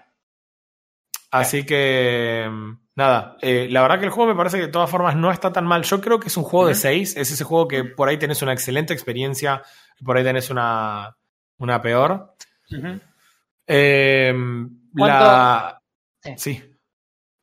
Así 1.32 1.66
que, 1.66 2.50
nada, 2.98 3.38
eh, 3.42 3.68
la 3.72 3.82
verdad 3.82 4.00
que 4.00 4.06
el 4.06 4.12
juego 4.12 4.30
me 4.32 4.36
parece 4.36 4.58
que 4.58 4.66
de 4.66 4.72
todas 4.72 4.90
formas 4.90 5.16
no 5.16 5.32
está 5.32 5.54
tan 5.54 5.66
mal. 5.66 5.84
Yo 5.84 6.02
creo 6.02 6.20
que 6.20 6.28
es 6.28 6.36
un 6.36 6.44
juego 6.44 6.66
de 6.66 6.74
Ujú. 6.74 6.82
6, 6.82 7.16
es 7.16 7.32
ese 7.32 7.44
juego 7.46 7.68
que 7.68 7.86
por 7.86 8.10
ahí 8.10 8.18
tenés 8.18 8.42
una 8.42 8.52
excelente 8.54 8.94
experiencia 8.94 9.62
y 10.00 10.04
por 10.04 10.18
ahí 10.18 10.24
tenés 10.26 10.50
una, 10.50 11.16
una 11.60 11.82
peor. 11.82 12.34
Eh, 13.68 14.34
la... 14.94 15.82
Sí. 16.22 16.34
Sí. 16.38 16.64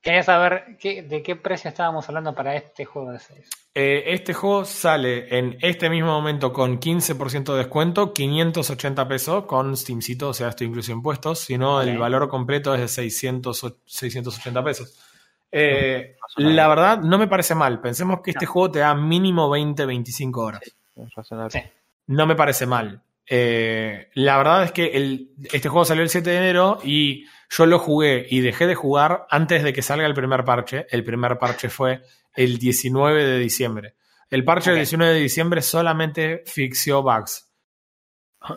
Quería 0.02 0.22
saber 0.22 0.76
qué- 0.78 1.02
de 1.02 1.22
qué 1.22 1.34
precio 1.36 1.70
estábamos 1.70 2.06
hablando 2.08 2.34
para 2.34 2.54
este 2.56 2.84
juego 2.84 3.12
de 3.12 3.18
6. 3.18 3.48
Eh, 3.74 4.04
este 4.08 4.34
juego 4.34 4.64
sale 4.66 5.36
en 5.36 5.56
este 5.62 5.88
mismo 5.88 6.08
momento 6.12 6.52
con 6.52 6.78
15% 6.78 7.52
de 7.52 7.58
descuento, 7.58 8.12
580 8.12 9.08
pesos 9.08 9.44
con 9.46 9.74
Steamcito, 9.76 10.28
o 10.28 10.34
sea, 10.34 10.48
esto 10.48 10.62
incluye 10.62 10.92
impuestos, 10.92 11.38
si 11.40 11.56
no 11.56 11.80
el 11.80 11.96
valor 11.98 12.28
completo 12.28 12.74
es 12.74 12.80
de 12.82 12.88
600, 12.88 13.64
o- 13.64 13.78
680 13.86 14.62
pesos. 14.62 15.00
Eh, 15.56 16.16
la 16.36 16.68
verdad, 16.68 16.98
no 17.00 17.16
me 17.18 17.28
parece 17.28 17.54
mal. 17.54 17.80
Pensemos 17.80 18.20
que 18.22 18.32
este 18.32 18.46
juego 18.46 18.70
te 18.72 18.80
da 18.80 18.94
mínimo 18.94 19.48
20-25 19.48 20.36
horas. 20.38 20.62
Es 20.96 21.14
razonable. 21.14 21.50
Sí. 21.50 21.60
No 22.08 22.26
me 22.26 22.34
parece 22.34 22.66
mal. 22.66 23.00
Eh, 23.26 24.08
la 24.14 24.36
verdad 24.36 24.64
es 24.64 24.72
que 24.72 24.86
el- 24.96 25.30
este 25.52 25.68
juego 25.68 25.84
salió 25.84 26.02
el 26.02 26.08
7 26.10 26.28
de 26.30 26.36
enero 26.36 26.78
y 26.84 27.24
yo 27.50 27.66
lo 27.66 27.78
jugué 27.78 28.26
y 28.28 28.40
dejé 28.40 28.66
de 28.66 28.74
jugar 28.74 29.26
antes 29.30 29.62
de 29.62 29.72
que 29.72 29.80
salga 29.82 30.06
el 30.06 30.14
primer 30.14 30.44
parche. 30.44 30.86
El 30.90 31.04
primer 31.04 31.38
parche 31.38 31.68
fue 31.70 32.02
el 32.34 32.58
19 32.58 33.24
de 33.24 33.38
diciembre. 33.38 33.94
El 34.30 34.44
parche 34.44 34.70
del 34.70 34.80
19 34.80 35.12
de 35.14 35.20
diciembre 35.20 35.62
solamente 35.62 36.42
fixió 36.46 37.02
bugs. 37.02 37.50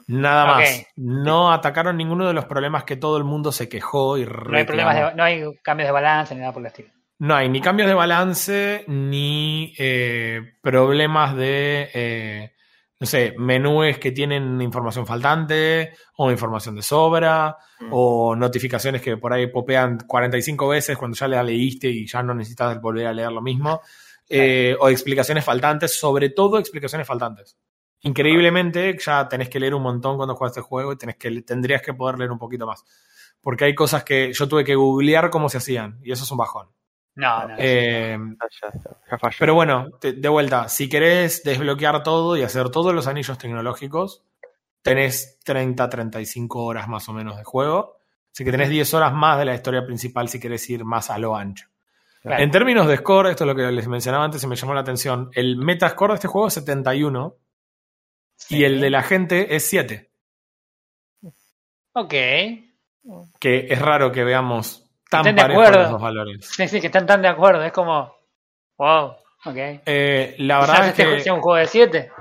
Nada 0.08 0.46
más. 0.46 0.86
No 0.96 1.52
atacaron 1.52 1.98
ninguno 1.98 2.28
de 2.28 2.34
los 2.34 2.46
problemas 2.46 2.84
que 2.84 2.98
todo 2.98 3.18
el 3.18 3.24
mundo 3.24 3.52
se 3.52 3.70
quejó 3.70 4.18
y 4.18 4.26
No 4.26 4.56
hay 4.58 4.66
problemas 4.66 4.96
reclamó. 4.96 5.10
de, 5.12 5.16
no 5.16 5.24
hay 5.24 5.44
cambios 5.64 5.88
de 5.88 5.92
balance 5.94 6.34
ni 6.36 6.42
nada 6.42 6.54
por 6.54 6.62
el 6.62 6.68
estilo. 6.68 6.90
No 7.20 7.36
hay 7.36 7.50
ni 7.50 7.62
cambios 7.62 7.88
de 7.88 7.96
balance, 7.96 8.84
ni 8.88 9.74
eh, 9.80 10.54
problemas 10.62 11.36
de, 11.36 11.90
eh, 11.94 12.52
no 13.00 13.08
sé, 13.08 13.34
menúes 13.40 13.98
que 13.98 14.12
tienen 14.12 14.62
información 14.62 15.08
faltante, 15.08 15.94
o 16.18 16.30
información 16.30 16.76
de 16.76 16.84
sobra, 16.84 17.58
Mm. 17.80 17.90
o 17.92 18.36
notificaciones 18.36 19.02
que 19.04 19.18
por 19.18 19.32
ahí 19.34 19.48
popean 19.48 20.00
45 20.08 20.68
veces 20.68 20.98
cuando 20.98 21.16
ya 21.16 21.28
la 21.28 21.44
leíste 21.44 21.88
y 21.90 22.08
ya 22.08 22.24
no 22.24 22.34
necesitas 22.34 22.80
volver 22.82 23.06
a 23.08 23.14
leer 23.14 23.32
lo 23.32 23.42
mismo, 23.42 23.82
eh, 24.30 24.76
o 24.80 24.90
explicaciones 24.90 25.46
faltantes, 25.46 25.98
sobre 26.00 26.30
todo 26.32 26.58
explicaciones 26.60 27.08
faltantes. 27.08 27.56
Increíblemente, 28.08 28.98
ya 29.00 29.28
tenés 29.28 29.50
que 29.50 29.60
leer 29.60 29.76
un 29.76 29.84
montón 29.84 30.16
cuando 30.18 30.36
juegas 30.36 30.58
este 30.58 30.68
juego 30.68 30.94
y 30.94 30.98
tenés 30.98 31.18
que, 31.18 31.42
tendrías 31.42 31.82
que 31.82 31.94
poder 31.94 32.18
leer 32.18 32.32
un 32.32 32.40
poquito 32.40 32.66
más. 32.66 32.84
Porque 33.42 33.66
hay 33.66 33.76
cosas 33.76 34.04
que 34.04 34.34
yo 34.34 34.48
tuve 34.48 34.64
que 34.64 34.76
googlear 34.76 35.30
cómo 35.30 35.50
se 35.50 35.58
hacían, 35.58 36.00
y 36.04 36.12
eso 36.12 36.24
es 36.24 36.32
un 36.32 36.38
bajón. 36.38 36.68
No, 37.16 37.48
no. 37.48 37.56
Eh, 37.58 38.18
Ya, 38.62 38.70
ya, 38.72 38.80
ya 39.12 39.18
falló. 39.18 39.36
pero 39.40 39.56
bueno, 39.56 39.88
te- 40.00 40.14
de 40.14 40.30
vuelta, 40.30 40.70
si 40.70 40.88
querés 40.88 41.44
desbloquear 41.44 42.04
todo 42.04 42.38
y 42.38 42.44
hacer 42.44 42.70
todos 42.70 42.94
los 42.94 43.08
anillos 43.08 43.38
tecnológicos, 43.38 44.24
tenés 44.82 45.40
30, 45.44 45.90
35 45.90 46.64
horas 46.64 46.88
más 46.88 47.10
o 47.10 47.14
menos 47.14 47.36
de 47.38 47.44
juego. 47.44 47.98
Así 48.32 48.46
que 48.46 48.52
tenés 48.52 48.70
10 48.70 48.94
horas 48.94 49.14
más 49.14 49.40
de 49.40 49.46
la 49.46 49.56
historia 49.56 49.84
principal 49.86 50.30
si 50.30 50.40
querés 50.40 50.70
ir 50.70 50.86
más 50.86 51.10
a 51.10 51.18
lo 51.18 51.36
ancho. 51.36 51.68
Claro. 52.22 52.44
En 52.44 52.52
términos 52.52 52.88
de 52.88 52.98
score, 52.98 53.30
esto 53.32 53.44
es 53.44 53.48
lo 53.48 53.56
que 53.56 53.72
les 53.72 53.88
mencionaba 53.88 54.24
antes 54.26 54.44
y 54.44 54.48
me 54.48 54.56
llamó 54.56 54.74
la 54.76 54.82
atención. 54.82 55.30
El 55.34 55.58
metascore 55.58 56.14
de 56.14 56.16
este 56.16 56.28
juego 56.28 56.48
es 56.50 56.54
71 56.54 57.36
y 58.50 58.64
el 58.64 58.80
de 58.80 58.90
la 58.90 59.04
gente 59.04 59.56
es 59.56 59.68
7. 59.70 60.10
Ok. 61.94 62.10
Que 63.40 63.68
es 63.70 63.80
raro 63.82 64.12
que 64.12 64.24
veamos 64.24 64.84
tan 65.10 65.24
de 65.24 65.34
parejos 65.34 65.64
acuerdo. 65.66 65.82
los 65.84 65.92
dos 65.92 66.02
valores. 66.02 66.46
Sí, 66.46 66.68
sí, 66.68 66.82
que 66.82 66.88
están 66.88 67.06
tan 67.06 67.22
de 67.22 67.28
acuerdo. 67.30 67.64
Es 67.64 67.72
como. 67.72 68.14
Wow. 68.78 69.16
Ok. 69.46 69.56
Eh, 69.86 70.36
la 70.40 70.60
verdad 70.60 70.82
es 70.84 70.88
este 70.90 71.04
que... 71.06 71.20
sea 71.22 71.34
un 71.34 71.42
juego 71.42 71.58
de 71.58 71.66
7. 71.68 72.12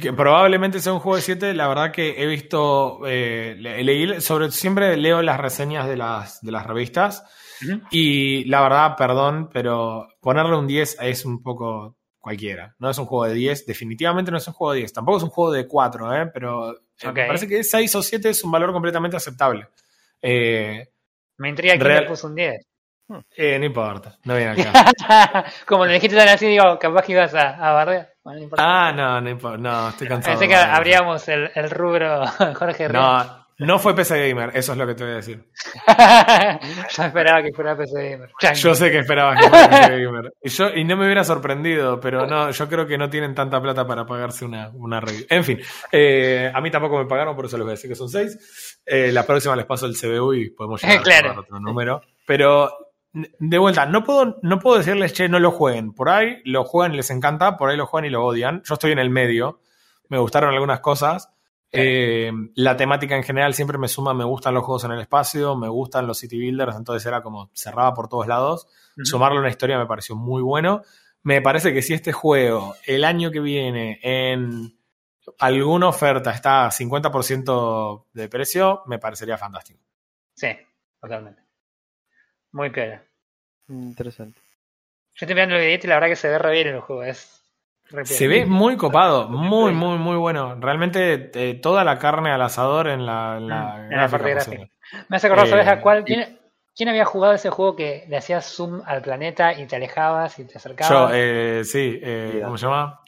Que 0.00 0.12
probablemente 0.12 0.78
sea 0.80 0.92
un 0.92 1.00
juego 1.00 1.16
de 1.16 1.22
7. 1.22 1.54
La 1.54 1.66
verdad 1.68 1.90
que 1.92 2.22
he 2.22 2.26
visto. 2.26 3.00
eh, 3.06 3.56
le- 3.58 3.82
leí 3.82 4.20
sobre. 4.20 4.50
Siempre 4.50 4.96
leo 4.96 5.20
las 5.22 5.38
reseñas 5.40 5.88
de 5.88 5.96
las, 5.96 6.40
de 6.40 6.52
las 6.52 6.66
revistas. 6.66 7.24
Y 7.90 8.44
la 8.46 8.62
verdad, 8.62 8.96
perdón, 8.96 9.50
pero 9.52 10.08
ponerle 10.22 10.56
un 10.56 10.66
10 10.66 10.96
es 11.02 11.26
un 11.26 11.42
poco 11.42 11.98
cualquiera. 12.20 12.74
No 12.78 12.90
es 12.90 12.98
un 12.98 13.06
juego 13.06 13.24
de 13.26 13.34
10. 13.34 13.66
Definitivamente 13.66 14.30
no 14.30 14.36
es 14.38 14.46
un 14.46 14.54
juego 14.54 14.72
de 14.72 14.78
10. 14.80 14.92
Tampoco 14.92 15.18
es 15.18 15.24
un 15.24 15.30
juego 15.30 15.52
de 15.52 15.66
4, 15.66 16.14
¿eh? 16.22 16.26
Pero 16.32 16.70
eh, 16.72 17.08
Ok. 17.08 17.14
me 17.14 17.26
parece 17.26 17.48
que 17.48 17.64
6 17.64 17.94
o 17.96 18.02
7 18.02 18.28
es 18.30 18.44
un 18.44 18.50
valor 18.52 18.72
completamente 18.72 19.16
aceptable. 19.16 19.68
Eh, 20.22 20.88
Me 21.38 21.48
intriga 21.48 21.74
quién 21.74 21.84
Real- 21.86 22.02
le 22.04 22.08
puso 22.08 22.26
un 22.26 22.34
10. 22.34 22.66
eh, 23.36 23.58
no 23.58 23.64
importa. 23.64 24.18
No 24.24 24.36
viene 24.36 24.50
acá. 24.62 25.44
Como 25.66 25.86
lo 25.86 25.92
dijiste 25.92 26.16
tan 26.16 26.28
así, 26.28 26.46
digo, 26.46 26.78
capaz 26.78 27.02
que 27.06 27.12
ibas 27.12 27.34
a, 27.34 27.56
a 27.56 27.72
bardear. 27.72 28.12
Bueno, 28.22 28.38
no 28.38 28.44
importa. 28.44 28.62
ah, 28.88 28.92
no, 28.92 29.20
no 29.20 29.30
importa. 29.30 29.56
No, 29.56 29.88
estoy 29.88 30.06
cansado. 30.06 30.38
Pensé 30.38 30.48
que 30.48 30.54
abríamos 30.56 31.26
el, 31.28 31.50
el 31.54 31.70
rubro 31.70 32.26
Jorge 32.54 32.86
Ríos. 32.88 32.92
No, 33.02 33.39
no 33.60 33.78
fue 33.78 33.94
PC 33.94 34.28
Gamer. 34.28 34.50
Eso 34.54 34.72
es 34.72 34.78
lo 34.78 34.86
que 34.86 34.94
te 34.94 35.04
voy 35.04 35.12
a 35.12 35.16
decir. 35.16 35.44
Yo 36.96 37.04
esperaba 37.04 37.42
que 37.42 37.52
fuera 37.52 37.76
PC 37.76 38.10
Gamer. 38.10 38.30
Chango. 38.40 38.56
Yo 38.56 38.74
sé 38.74 38.90
que 38.90 38.98
esperabas 38.98 39.40
que 39.40 39.48
fuera 39.48 39.68
PC 39.70 40.02
Gamer. 40.04 40.34
Y, 40.42 40.48
yo, 40.48 40.74
y 40.74 40.84
no 40.84 40.96
me 40.96 41.04
hubiera 41.04 41.24
sorprendido, 41.24 42.00
pero 42.00 42.26
no, 42.26 42.50
yo 42.50 42.68
creo 42.68 42.86
que 42.86 42.98
no 42.98 43.08
tienen 43.08 43.34
tanta 43.34 43.60
plata 43.60 43.86
para 43.86 44.04
pagarse 44.06 44.44
una, 44.44 44.70
una 44.70 45.00
review. 45.00 45.26
En 45.28 45.44
fin, 45.44 45.60
eh, 45.92 46.50
a 46.52 46.60
mí 46.60 46.70
tampoco 46.70 46.98
me 46.98 47.06
pagaron, 47.06 47.36
por 47.36 47.44
eso 47.46 47.56
les 47.56 47.64
voy 47.64 47.70
a 47.72 47.74
decir 47.76 47.88
que 47.90 47.96
son 47.96 48.08
seis. 48.08 48.80
Eh, 48.84 49.10
la 49.12 49.24
próxima 49.26 49.54
les 49.56 49.66
paso 49.66 49.86
el 49.86 49.96
CBU 49.96 50.34
y 50.34 50.50
podemos 50.50 50.82
llegar 50.82 51.02
Claro. 51.02 51.32
a 51.32 51.40
otro 51.40 51.60
número. 51.60 52.02
Pero, 52.26 52.70
de 53.12 53.58
vuelta, 53.58 53.86
no 53.86 54.02
puedo, 54.04 54.38
no 54.42 54.58
puedo 54.58 54.78
decirles, 54.78 55.12
che, 55.12 55.28
no 55.28 55.38
lo 55.38 55.50
jueguen. 55.50 55.92
Por 55.92 56.08
ahí 56.08 56.40
lo 56.44 56.64
juegan 56.64 56.94
y 56.94 56.96
les 56.96 57.10
encanta, 57.10 57.56
por 57.56 57.70
ahí 57.70 57.76
lo 57.76 57.86
juegan 57.86 58.06
y 58.06 58.10
lo 58.10 58.24
odian. 58.24 58.62
Yo 58.64 58.74
estoy 58.74 58.92
en 58.92 58.98
el 58.98 59.10
medio. 59.10 59.60
Me 60.08 60.18
gustaron 60.18 60.52
algunas 60.52 60.80
cosas. 60.80 61.30
Eh, 61.72 62.32
la 62.56 62.76
temática 62.76 63.16
en 63.16 63.22
general 63.22 63.54
siempre 63.54 63.78
me 63.78 63.88
suma, 63.88 64.12
me 64.12 64.24
gustan 64.24 64.54
los 64.54 64.64
juegos 64.64 64.84
en 64.84 64.92
el 64.92 65.00
espacio, 65.00 65.56
me 65.56 65.68
gustan 65.68 66.06
los 66.06 66.18
city 66.18 66.38
builders, 66.38 66.76
entonces 66.76 67.06
era 67.06 67.22
como 67.22 67.50
cerrada 67.54 67.94
por 67.94 68.08
todos 68.08 68.26
lados. 68.26 68.66
Ujú. 68.96 69.04
Sumarle 69.04 69.38
una 69.38 69.50
historia 69.50 69.78
me 69.78 69.86
pareció 69.86 70.16
muy 70.16 70.42
bueno. 70.42 70.82
Me 71.22 71.42
parece 71.42 71.72
que 71.72 71.82
si 71.82 71.94
este 71.94 72.12
juego 72.12 72.74
el 72.86 73.04
año 73.04 73.30
que 73.30 73.40
viene 73.40 74.00
en 74.02 74.78
alguna 75.38 75.88
oferta 75.88 76.30
está 76.32 76.66
a 76.66 76.70
50% 76.70 78.06
de 78.12 78.28
precio, 78.28 78.82
me 78.86 78.98
parecería 78.98 79.36
fantástico. 79.36 79.80
Sí, 80.34 80.48
totalmente. 81.00 81.42
Muy 82.52 82.70
piola. 82.70 83.04
Interesante. 83.68 84.40
Yo 85.14 85.26
estoy 85.26 85.34
mirando 85.34 85.56
el 85.56 85.60
videito 85.60 85.86
y 85.86 85.90
la 85.90 85.96
verdad 85.96 86.08
que 86.08 86.16
se 86.16 86.28
ve 86.28 86.38
re 86.38 86.52
bien 86.52 86.68
el 86.68 86.80
juego. 86.80 87.04
Es 87.04 87.39
Se 88.04 88.28
ve 88.28 88.46
muy 88.46 88.76
copado, 88.76 89.28
muy, 89.30 89.72
muy, 89.72 89.98
muy 89.98 90.16
bueno. 90.16 90.56
Realmente 90.60 91.30
eh, 91.34 91.54
toda 91.54 91.84
la 91.84 91.98
carne 91.98 92.30
al 92.32 92.42
asador 92.42 92.88
en 92.88 93.04
la, 93.06 93.36
en 93.38 93.48
la, 93.48 93.76
Mm, 93.76 93.92
en 93.92 94.00
la 94.00 94.08
parte 94.08 94.30
gráfica 94.30 94.30
gráfica. 94.30 94.56
posible. 94.56 94.70
Me 95.08 95.16
hace 95.16 95.26
acordar, 95.26 95.46
¿sabes 95.48 95.66
Eh, 95.66 95.70
a 95.70 95.80
cuál? 95.80 96.00
y- 96.00 96.04
¿Quién, 96.04 96.40
quién 96.76 96.88
había 96.88 97.04
jugado 97.04 97.34
ese 97.34 97.50
juego 97.50 97.76
que 97.76 98.04
le 98.08 98.16
hacías 98.16 98.46
zoom 98.46 98.82
al 98.86 99.02
planeta 99.02 99.52
y 99.52 99.66
te 99.66 99.76
alejabas 99.76 100.38
y 100.38 100.44
te 100.44 100.52
Yo, 100.54 100.56
acercabas? 100.58 101.12
eh, 101.14 101.62
sí, 101.64 101.98
eh. 102.02 102.40
¿cómo 102.44 102.56
se 102.58 102.66
llama? 102.66 103.00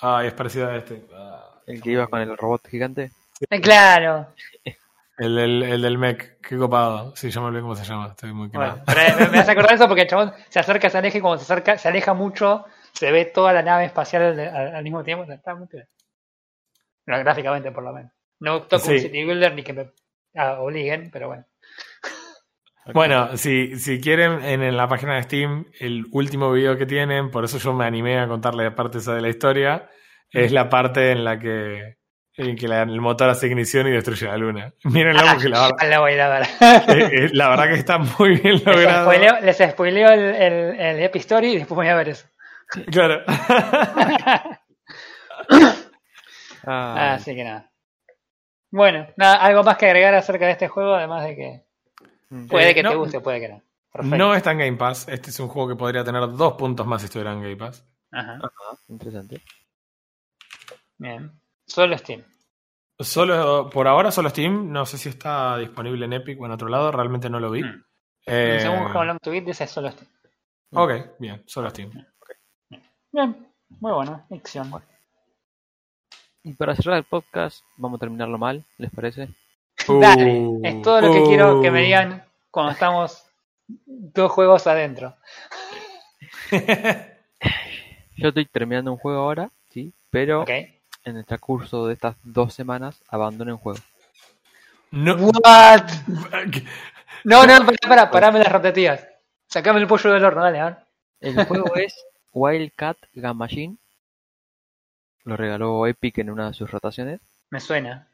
Ay, 0.00 0.28
es 0.28 0.32
parecido 0.34 0.68
a 0.68 0.76
este. 0.76 1.04
Ah, 1.14 1.44
El 1.66 1.82
que 1.82 1.90
iba 1.90 2.06
con 2.06 2.20
el 2.20 2.36
robot 2.36 2.66
gigante. 2.68 3.10
Eh, 3.50 3.60
claro. 3.60 4.26
El, 5.18 5.34
del- 5.34 5.62
el 5.64 5.82
del 5.82 5.98
mech, 5.98 6.40
qué 6.40 6.56
copado. 6.56 7.12
Sí, 7.16 7.28
yo 7.30 7.40
me 7.40 7.48
olvidé 7.48 7.62
cómo 7.62 7.74
se 7.74 7.82
llama, 7.84 8.06
estoy 8.10 8.32
muy 8.32 8.46
Bueno, 8.48 8.78
pero 8.86 9.16
me, 9.18 9.28
me 9.30 9.38
hace 9.40 9.50
acordar 9.50 9.72
eso 9.74 9.88
porque 9.88 10.02
el 10.02 10.08
chabón 10.08 10.32
se 10.48 10.60
acerca, 10.60 10.88
se 10.90 10.98
aleja 10.98 11.18
y 11.18 11.20
cuando 11.20 11.38
se 11.38 11.52
acerca, 11.52 11.76
se 11.76 11.88
aleja 11.88 12.14
mucho, 12.14 12.64
se 12.92 13.10
ve 13.12 13.24
toda 13.26 13.52
la 13.52 13.62
nave 13.62 13.84
espacial 13.84 14.38
al, 14.38 14.82
mismo 14.82 15.02
tiempo. 15.04 15.30
Está 15.32 15.54
muy. 15.54 15.66
No, 17.06 17.18
gráficamente, 17.18 17.70
por 17.72 17.84
lo 17.84 17.92
menos. 17.92 18.12
No 18.40 18.62
toco 18.62 18.88
un 18.88 18.94
Sí. 18.94 19.00
City 19.00 19.24
Builder 19.24 19.54
ni 19.54 19.62
que 19.62 19.72
me 19.72 19.90
ah, 20.36 20.58
obliguen, 20.60 21.10
pero 21.10 21.28
bueno. 21.28 21.44
Bueno, 22.94 23.36
si, 23.36 23.78
si 23.78 24.00
quieren, 24.00 24.42
en, 24.42 24.62
en 24.62 24.74
la 24.74 24.88
página 24.88 25.16
de 25.16 25.22
Steam, 25.24 25.66
el 25.78 26.06
último 26.10 26.50
video 26.50 26.78
que 26.78 26.86
tienen, 26.86 27.30
por 27.30 27.44
eso 27.44 27.58
yo 27.58 27.74
me 27.74 27.84
animé 27.84 28.18
a 28.18 28.26
contarles 28.26 28.72
parte 28.72 28.96
esa 28.96 29.14
de 29.14 29.20
la 29.20 29.28
historia, 29.28 29.90
es 30.30 30.52
la 30.52 30.70
parte 30.70 31.12
en 31.12 31.22
la 31.22 31.38
que, 31.38 31.98
en 32.38 32.56
que 32.56 32.66
la- 32.66 32.80
el 32.84 32.98
motor 33.02 33.28
hace 33.28 33.46
ignición 33.46 33.88
y 33.88 33.90
destruye 33.90 34.26
la 34.26 34.38
luna. 34.38 34.72
Mírenlo 34.84 35.20
porque 35.34 35.50
la, 35.50 35.66
Ah, 35.66 35.70
verdad- 35.78 35.90
la 35.90 36.00
voy 36.00 36.12
a 36.18 36.28
ver. 36.30 36.42
eh, 36.88 37.10
eh, 37.12 37.30
la 37.34 37.50
verdad 37.50 37.66
que 37.68 37.74
está 37.74 37.98
muy 37.98 38.30
bien 38.40 38.54
Les 38.54 38.64
logrado. 38.64 39.04
spoileo, 39.04 39.40
les 39.42 39.56
spoileo 39.58 40.08
el, 40.10 40.20
el, 40.20 40.80
el 40.80 41.02
Epic 41.02 41.20
Story 41.20 41.48
y 41.52 41.58
después 41.58 41.76
voy 41.76 41.88
a 41.88 41.94
ver 41.94 42.08
eso. 42.08 42.26
Claro. 42.90 43.22
Ah, 46.64 47.14
Así 47.14 47.34
que 47.34 47.44
nada. 47.44 47.70
Bueno, 48.70 49.06
nada, 49.16 49.36
algo 49.36 49.62
más 49.62 49.78
que 49.78 49.86
agregar 49.86 50.14
acerca 50.14 50.44
de 50.46 50.52
este 50.52 50.68
juego, 50.68 50.94
además 50.94 51.24
de 51.24 51.36
que 51.36 51.64
mm. 52.30 52.46
puede 52.48 52.70
Eh, 52.70 52.74
que 52.74 52.82
no- 52.82 52.90
te 52.90 52.96
guste, 52.96 53.20
puede 53.20 53.40
que 53.40 53.48
no. 53.48 53.62
Perfecto. 53.90 54.16
No 54.18 54.34
está 54.34 54.50
en 54.52 54.58
Game 54.58 54.76
Pass. 54.76 55.08
Este 55.08 55.30
es 55.30 55.40
un 55.40 55.48
juego 55.48 55.68
que 55.70 55.76
podría 55.76 56.04
tener 56.04 56.20
dos 56.32 56.54
puntos 56.54 56.86
más 56.86 57.00
si 57.00 57.06
estuviera 57.06 57.32
en 57.32 57.40
Game 57.42 57.56
Pass. 57.56 57.86
Ajá, 58.12 58.34
Ajá, 58.34 58.78
interesante. 58.88 59.42
bien. 60.98 61.32
Solo 61.66 61.96
Steam. 61.96 62.22
Solo, 62.98 63.70
por 63.70 63.86
ahora 63.88 64.10
solo 64.10 64.28
Steam. 64.28 64.70
No 64.70 64.84
sé 64.84 64.98
si 64.98 65.08
está 65.08 65.56
disponible 65.56 66.04
en 66.04 66.12
Epic 66.12 66.38
o 66.40 66.44
en 66.46 66.52
otro 66.52 66.68
lado. 66.68 66.92
Realmente 66.92 67.30
no 67.30 67.40
lo 67.40 67.50
vi. 67.50 67.62
Mm. 67.62 67.84
Eh, 68.26 68.58
Según 68.60 68.94
How 68.94 69.04
Long 69.04 69.20
to 69.20 69.30
Beat 69.30 69.44
dice 69.44 69.66
solo 69.66 69.90
Steam. 69.90 70.10
ok, 70.72 70.92
bien, 71.18 71.42
solo 71.46 71.70
Steam. 71.70 71.90
Bien, 73.10 73.48
muy 73.80 73.92
bueno, 73.92 74.24
ficción. 74.28 74.70
Y 76.42 76.52
para 76.54 76.74
cerrar 76.74 76.98
el 76.98 77.04
podcast, 77.04 77.62
vamos 77.76 77.98
a 77.98 78.00
terminarlo 78.00 78.38
mal, 78.38 78.64
¿les 78.76 78.90
parece? 78.90 79.28
Dale, 79.88 80.40
Uh, 80.40 80.60
es 80.64 80.82
todo 80.82 81.00
lo 81.00 81.12
que 81.12 81.20
uh. 81.20 81.26
quiero 81.26 81.62
que 81.62 81.70
me 81.70 81.82
digan 81.82 82.24
cuando 82.50 82.72
estamos 82.72 83.24
dos 83.66 84.30
juegos 84.30 84.66
adentro. 84.66 85.16
Yo 88.16 88.28
estoy 88.28 88.46
terminando 88.46 88.92
un 88.92 88.98
juego 88.98 89.20
ahora, 89.20 89.50
sí, 89.70 89.92
pero 90.10 90.44
en 90.48 91.16
el 91.16 91.24
transcurso 91.24 91.86
de 91.86 91.94
estas 91.94 92.16
dos 92.22 92.52
semanas 92.52 93.02
abandoné 93.08 93.52
un 93.52 93.58
juego. 93.58 93.78
No, 94.90 95.14
What? 95.14 95.88
No, 97.24 97.44
no, 97.44 97.66
pará, 97.66 97.76
pará, 97.88 98.10
parame 98.10 98.38
las 98.38 98.52
rotativas. 98.52 99.06
Sacame 99.48 99.80
el 99.80 99.88
pollo 99.88 100.12
del 100.12 100.24
horno, 100.24 100.42
dale, 100.42 100.60
a 100.60 100.64
ver. 100.66 100.76
El 101.20 101.44
juego 101.46 101.74
es 101.74 101.94
Wildcat 102.38 102.96
Gun 103.14 103.36
Machine. 103.36 103.76
Lo 105.24 105.36
regaló 105.36 105.86
Epic 105.86 106.18
en 106.18 106.30
una 106.30 106.48
de 106.48 106.54
sus 106.54 106.70
rotaciones. 106.70 107.20
Me 107.50 107.60
suena. 107.60 108.08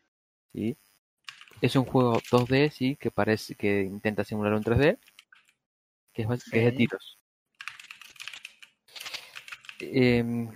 ¿sí? 0.52 0.76
Es 1.60 1.76
un 1.76 1.84
juego 1.84 2.20
2D, 2.30 2.70
sí, 2.70 2.96
que 2.96 3.10
parece 3.10 3.54
que 3.54 3.82
intenta 3.82 4.24
simular 4.24 4.54
un 4.54 4.62
3D. 4.64 4.98
Que 6.12 6.22
es, 6.22 6.44
que 6.50 6.58
es 6.58 6.64
de 6.64 6.70
Sí. 6.70 6.76
tiros. 6.76 7.18
Em, 9.80 10.48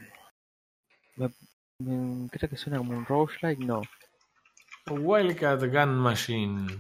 me- 1.17 1.31
me- 1.79 2.29
creo 2.31 2.49
que 2.49 2.57
suena 2.57 2.79
como 2.79 2.93
un 2.97 3.05
roguelike, 3.05 3.59
no. 3.61 3.83
Wildcat 4.91 5.61
Gun 5.65 5.95
Machine. 5.97 6.79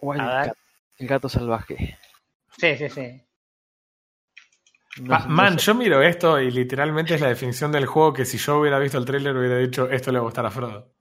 Wildcat, 0.00 0.56
el 0.98 1.06
gato 1.08 1.28
salvaje. 1.28 1.98
Sí, 2.56 2.76
sí, 2.76 2.88
sí. 2.88 3.22
No 5.02 5.14
Ah, 5.14 5.24
no 5.28 5.34
man, 5.34 5.58
sé- 5.58 5.66
yo 5.66 5.74
miro 5.74 6.02
esto 6.02 6.40
y 6.40 6.50
literalmente 6.50 7.14
es 7.14 7.20
la 7.20 7.28
definición 7.28 7.70
del 7.72 7.86
juego 7.86 8.12
que 8.12 8.24
si 8.24 8.38
yo 8.38 8.58
hubiera 8.60 8.78
visto 8.78 8.98
el 8.98 9.04
tráiler 9.04 9.36
hubiera 9.36 9.58
dicho 9.58 9.88
esto 9.90 10.10
le 10.12 10.18
va 10.18 10.22
a 10.22 10.26
gustar 10.26 10.46
a 10.46 10.50
Frodo. 10.50 10.92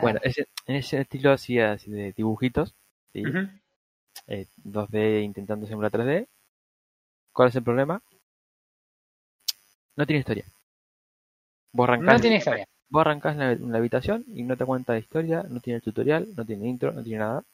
Bueno, 0.00 0.18
ese- 0.22 0.46
en 0.66 0.76
ese 0.76 1.00
estilo 1.00 1.32
así, 1.32 1.58
así 1.58 1.90
de 1.90 2.12
dibujitos. 2.12 2.74
¿sí? 3.12 3.24
Ujú. 3.24 3.48
eh, 4.28 4.46
2D 4.56 5.22
intentando 5.22 5.66
simular 5.66 5.90
3D. 5.90 6.28
¿Cuál 7.32 7.48
es 7.50 7.56
el 7.56 7.62
problema? 7.64 8.02
No 9.96 10.06
tiene 10.06 10.20
historia. 10.20 10.44
Vos 11.72 11.84
arrancás, 11.88 12.14
No 12.16 12.20
tiene 12.20 12.36
historia. 12.38 12.66
vos 12.88 13.00
arrancás 13.02 13.34
en 13.34 13.38
la, 13.38 13.52
en 13.52 13.70
la 13.70 13.78
habitación 13.78 14.24
y 14.26 14.42
no 14.42 14.56
te 14.56 14.64
cuenta 14.64 14.94
la 14.94 14.98
historia, 14.98 15.44
no 15.48 15.60
tiene 15.60 15.80
tutorial, 15.80 16.26
no 16.34 16.44
tiene 16.44 16.66
intro, 16.68 16.90
no 16.92 17.04
tiene 17.04 17.20
nada. 17.20 17.44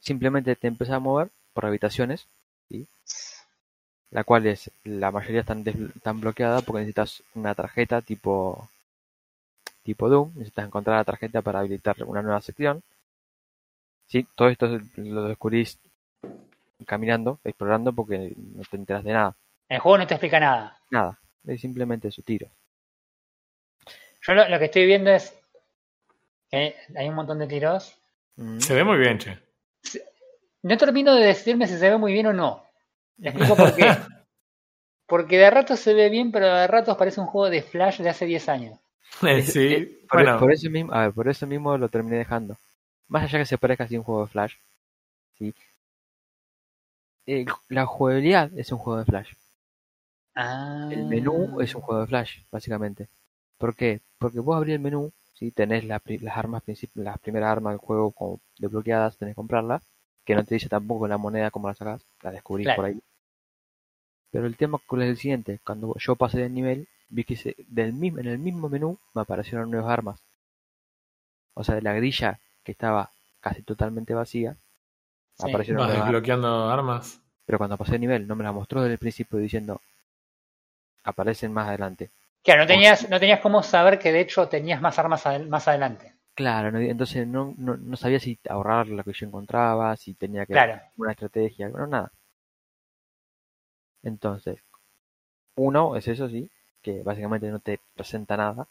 Simplemente 0.00 0.56
te 0.56 0.66
empezás 0.66 0.94
a 0.96 0.98
mover 0.98 1.30
por 1.52 1.66
habitaciones, 1.66 2.26
¿sí? 2.68 2.86
la 4.10 4.24
cual 4.24 4.46
es, 4.46 4.70
la 4.84 5.10
mayoría 5.10 5.40
están, 5.40 5.64
están 5.66 6.20
bloqueadas 6.20 6.64
porque 6.64 6.80
necesitas 6.80 7.22
una 7.34 7.54
tarjeta 7.54 8.02
tipo 8.02 8.68
tipo 9.82 10.08
Doom, 10.08 10.32
necesitas 10.34 10.66
encontrar 10.66 10.98
la 10.98 11.04
tarjeta 11.04 11.42
para 11.42 11.60
habilitar 11.60 11.96
una 12.04 12.22
nueva 12.22 12.40
sección. 12.40 12.82
Sí, 14.06 14.26
todo 14.34 14.48
esto 14.48 14.80
lo 14.96 15.24
descubrís 15.24 15.78
caminando, 16.86 17.38
explorando, 17.44 17.92
porque 17.92 18.32
no 18.36 18.62
te 18.68 18.76
enteras 18.76 19.04
de 19.04 19.12
nada. 19.12 19.36
El 19.68 19.78
juego 19.78 19.98
no 19.98 20.06
te 20.06 20.14
explica 20.14 20.40
nada. 20.40 20.78
Nada, 20.90 21.18
es 21.46 21.60
simplemente 21.60 22.10
su 22.10 22.22
tiro. 22.22 22.48
Yo 24.22 24.34
lo, 24.34 24.48
lo 24.48 24.58
que 24.58 24.66
estoy 24.66 24.86
viendo 24.86 25.10
es 25.10 25.32
que 26.50 26.74
hay 26.96 27.08
un 27.08 27.14
montón 27.14 27.38
de 27.38 27.46
tiros. 27.46 27.96
Mm. 28.36 28.58
Se 28.58 28.74
ve 28.74 28.84
muy 28.84 28.98
bien, 28.98 29.18
che. 29.18 29.38
No 30.62 30.76
termino 30.76 31.14
de 31.14 31.24
decidirme 31.26 31.66
si 31.66 31.78
se 31.78 31.88
ve 31.90 31.96
muy 31.96 32.12
bien 32.12 32.26
o 32.26 32.32
no. 32.32 32.62
Le 33.18 33.30
explico 33.30 33.56
por 33.56 33.74
qué. 33.74 33.82
Porque 35.06 35.38
de 35.38 35.50
ratos 35.50 35.80
se 35.80 35.92
ve 35.92 36.08
bien, 36.08 36.30
pero 36.30 36.46
de 36.54 36.66
ratos 36.68 36.96
parece 36.96 37.20
un 37.20 37.26
juego 37.26 37.50
de 37.50 37.62
Flash 37.62 38.00
de 38.00 38.08
hace 38.10 38.26
10 38.26 38.48
años. 38.48 38.78
Sí, 39.42 39.74
es- 39.74 39.88
por, 40.08 40.22
bueno, 40.22 40.38
por 40.38 40.52
eso 40.52 40.70
mismo, 40.70 40.92
a 40.92 41.02
ver, 41.06 41.12
por 41.12 41.28
eso 41.28 41.46
mismo 41.46 41.76
lo 41.76 41.88
terminé 41.88 42.16
dejando. 42.18 42.56
Más 43.08 43.24
allá 43.24 43.38
que 43.40 43.46
se 43.46 43.58
parezca 43.58 43.84
así 43.84 43.96
a 43.96 43.98
un 43.98 44.04
juego 44.04 44.22
de 44.24 44.30
Flash, 44.30 44.54
¿sí? 45.38 45.52
Eh, 47.26 47.44
la 47.68 47.86
jugabilidad 47.86 48.50
es 48.56 48.70
un 48.72 48.78
juego 48.78 48.98
de 49.00 49.04
Flash. 49.04 49.32
Ah. 50.34 50.88
El 50.90 51.06
menú 51.06 51.60
es 51.60 51.74
un 51.74 51.80
juego 51.80 52.00
de 52.02 52.06
Flash, 52.06 52.40
básicamente. 52.50 53.08
¿Por 53.58 53.74
qué? 53.74 54.00
Porque 54.18 54.40
vos 54.40 54.56
abrís 54.56 54.74
el 54.74 54.80
menú, 54.80 55.12
¿sí? 55.34 55.50
tenés 55.50 55.84
la 55.84 55.98
pri- 55.98 56.18
las 56.18 56.36
armas 56.36 56.62
princip- 56.64 56.90
las 56.94 57.18
primeras 57.18 57.50
armas 57.50 57.72
del 57.72 57.78
juego 57.78 58.12
como 58.12 58.40
desbloqueadas, 58.58 59.16
tenés 59.16 59.32
que 59.32 59.36
comprarlas, 59.36 59.82
que 60.30 60.36
no 60.36 60.44
te 60.44 60.54
dice 60.54 60.68
tampoco 60.68 61.08
la 61.08 61.18
moneda 61.18 61.50
como 61.50 61.68
la 61.68 61.74
sacás, 61.74 62.00
la 62.22 62.30
descubrís 62.30 62.66
Claro. 62.66 62.76
por 62.76 62.84
ahí. 62.86 63.00
Pero 64.30 64.46
el 64.46 64.56
tema 64.56 64.78
es 64.78 64.92
el 65.08 65.16
siguiente, 65.16 65.58
cuando 65.64 65.94
yo 65.98 66.14
pasé 66.16 66.38
de 66.38 66.50
nivel, 66.50 66.86
vi 67.08 67.24
que 67.24 67.36
se- 67.36 67.56
del 67.68 67.92
mismo, 67.92 68.20
en 68.20 68.28
el 68.28 68.38
mismo 68.38 68.68
menú 68.68 68.96
me 69.14 69.22
aparecieron 69.22 69.70
nuevas 69.70 69.90
armas. 69.90 70.20
O 71.54 71.64
sea, 71.64 71.74
de 71.74 71.82
la 71.82 71.92
grilla 71.94 72.38
que 72.62 72.72
estaba 72.72 73.10
casi 73.40 73.62
totalmente 73.62 74.14
vacía, 74.14 74.56
Sí. 75.36 75.48
aparecieron 75.48 75.80
vas 75.80 75.88
nuevas 75.88 76.02
armas. 76.02 76.12
desbloqueando 76.12 76.70
armas. 76.70 77.20
Pero 77.44 77.58
cuando 77.58 77.76
pasé 77.76 77.92
de 77.92 77.98
nivel, 77.98 78.26
no 78.28 78.36
me 78.36 78.44
las 78.44 78.54
mostró 78.54 78.82
desde 78.82 78.92
el 78.94 78.98
principio 78.98 79.38
diciendo, 79.38 79.80
aparecen 81.02 81.52
más 81.52 81.68
adelante. 81.68 82.10
Claro, 82.44 82.62
no 82.62 82.66
tenías, 82.68 83.08
no 83.10 83.18
tenías 83.18 83.40
cómo 83.40 83.62
saber 83.62 83.98
que 83.98 84.12
de 84.12 84.20
hecho 84.20 84.48
tenías 84.48 84.80
más 84.80 84.98
armas 84.98 85.26
adel- 85.26 85.48
más 85.48 85.66
adelante. 85.66 86.09
Claro, 86.34 86.72
no- 86.72 86.80
entonces 86.80 87.24
no, 87.28 87.54
no, 87.56 87.76
no 87.76 87.96
sabía 87.96 88.18
si 88.18 88.36
ahorrar 88.48 88.88
lo 88.88 89.04
que 89.04 89.12
yo 89.12 89.26
encontraba, 89.26 89.96
si 89.96 90.14
tenía 90.14 90.44
que 90.44 90.64
Claro. 90.66 90.80
una 90.96 91.12
estrategia, 91.12 91.68
bueno, 91.68 91.86
nada. 91.86 92.12
Entonces, 94.02 94.58
uno 95.56 95.96
es 95.96 96.08
eso, 96.08 96.28
sí. 96.28 96.50
que 96.82 97.02
básicamente 97.02 97.50
no 97.50 97.60
te 97.60 97.80
presenta 97.94 98.36
nada. 98.36 98.68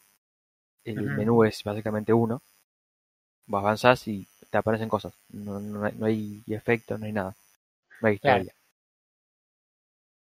El 0.85 1.11
menú 1.11 1.43
es 1.45 1.63
básicamente 1.63 2.13
uno. 2.13 2.41
Vos 3.47 3.59
avanzás 3.59 4.07
y 4.07 4.25
te 4.49 4.57
aparecen 4.57 4.87
cosas. 4.87 5.13
No, 5.27 5.59
no 5.59 5.83
hay, 5.83 5.93
no 5.97 6.05
hay 6.05 6.41
efectos, 6.47 6.97
no 6.97 7.05
hay 7.05 7.11
nada. 7.11 7.35
No 8.01 8.07
hay 8.09 8.15
Claro. 8.21 8.45
historia. 8.45 8.53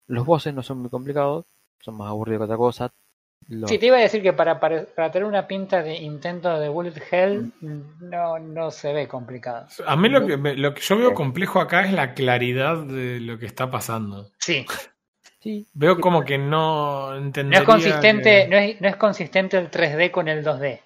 Los 0.08 0.26
bosses 0.26 0.52
no 0.52 0.64
son 0.64 0.78
muy 0.80 0.90
complicados, 0.90 1.46
son 1.78 1.94
más 1.98 2.08
aburridos 2.08 2.40
que 2.40 2.44
otra 2.46 2.56
cosa. 2.56 2.92
Los- 3.46 3.70
Sí, 3.70 3.78
te 3.78 3.86
iba 3.86 3.96
a 3.96 4.00
decir 4.00 4.22
que 4.22 4.32
para, 4.34 4.60
para, 4.60 4.84
para 4.84 5.10
tener 5.10 5.26
una 5.26 5.46
pinta 5.46 5.82
de 5.82 5.96
intento 5.96 6.58
de 6.58 6.68
Bullet 6.68 6.92
Hell 7.10 7.52
no, 8.00 8.38
no 8.38 8.70
se 8.70 8.92
ve 8.92 9.08
complicado. 9.08 9.66
A 9.86 9.96
mí 9.96 10.08
lo 10.10 10.26
que, 10.26 10.36
me- 10.36 10.54
lo 10.54 10.74
que 10.74 10.82
yo 10.82 10.98
veo 10.98 11.14
complejo 11.14 11.60
acá 11.60 11.84
es 11.86 11.92
la 11.92 12.12
claridad 12.14 12.76
de 12.84 13.20
lo 13.20 13.38
que 13.38 13.46
está 13.46 13.70
pasando. 13.70 14.30
Sí, 14.38 14.66
sí, 15.40 15.66
Veo 15.72 15.98
como 15.98 16.24
que 16.24 16.36
no 16.36 17.12
no 17.12 17.16
entendería 17.16 17.60
es 17.60 17.64
consistente, 17.64 18.22
que- 18.44 18.48
no 18.48 18.56
es, 18.58 18.80
no 18.82 18.88
es 18.88 18.96
consistente 18.96 19.56
el 19.56 19.70
3D 19.70 20.10
con 20.10 20.28
el 20.28 20.44
2D. 20.44 20.80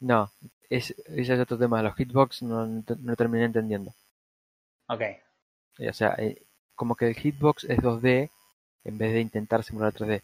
no. 0.00 0.30
Es, 0.68 0.90
ese 1.06 1.34
es 1.34 1.38
otro 1.40 1.58
tema. 1.58 1.82
Los 1.82 1.94
hitbox 1.96 2.42
no, 2.42 2.66
no, 2.66 2.82
no 2.98 3.14
terminé 3.16 3.44
entendiendo. 3.44 3.92
Ok, 4.88 5.02
O 5.88 5.92
sea, 5.92 6.14
eh, 6.18 6.42
como 6.74 6.96
que 6.96 7.08
el 7.08 7.14
hitbox 7.14 7.64
es 7.64 7.78
2D 7.78 8.30
en 8.84 8.98
vez 8.98 9.12
de 9.12 9.20
intentar 9.20 9.62
simular 9.62 9.92
3D. 9.92 10.22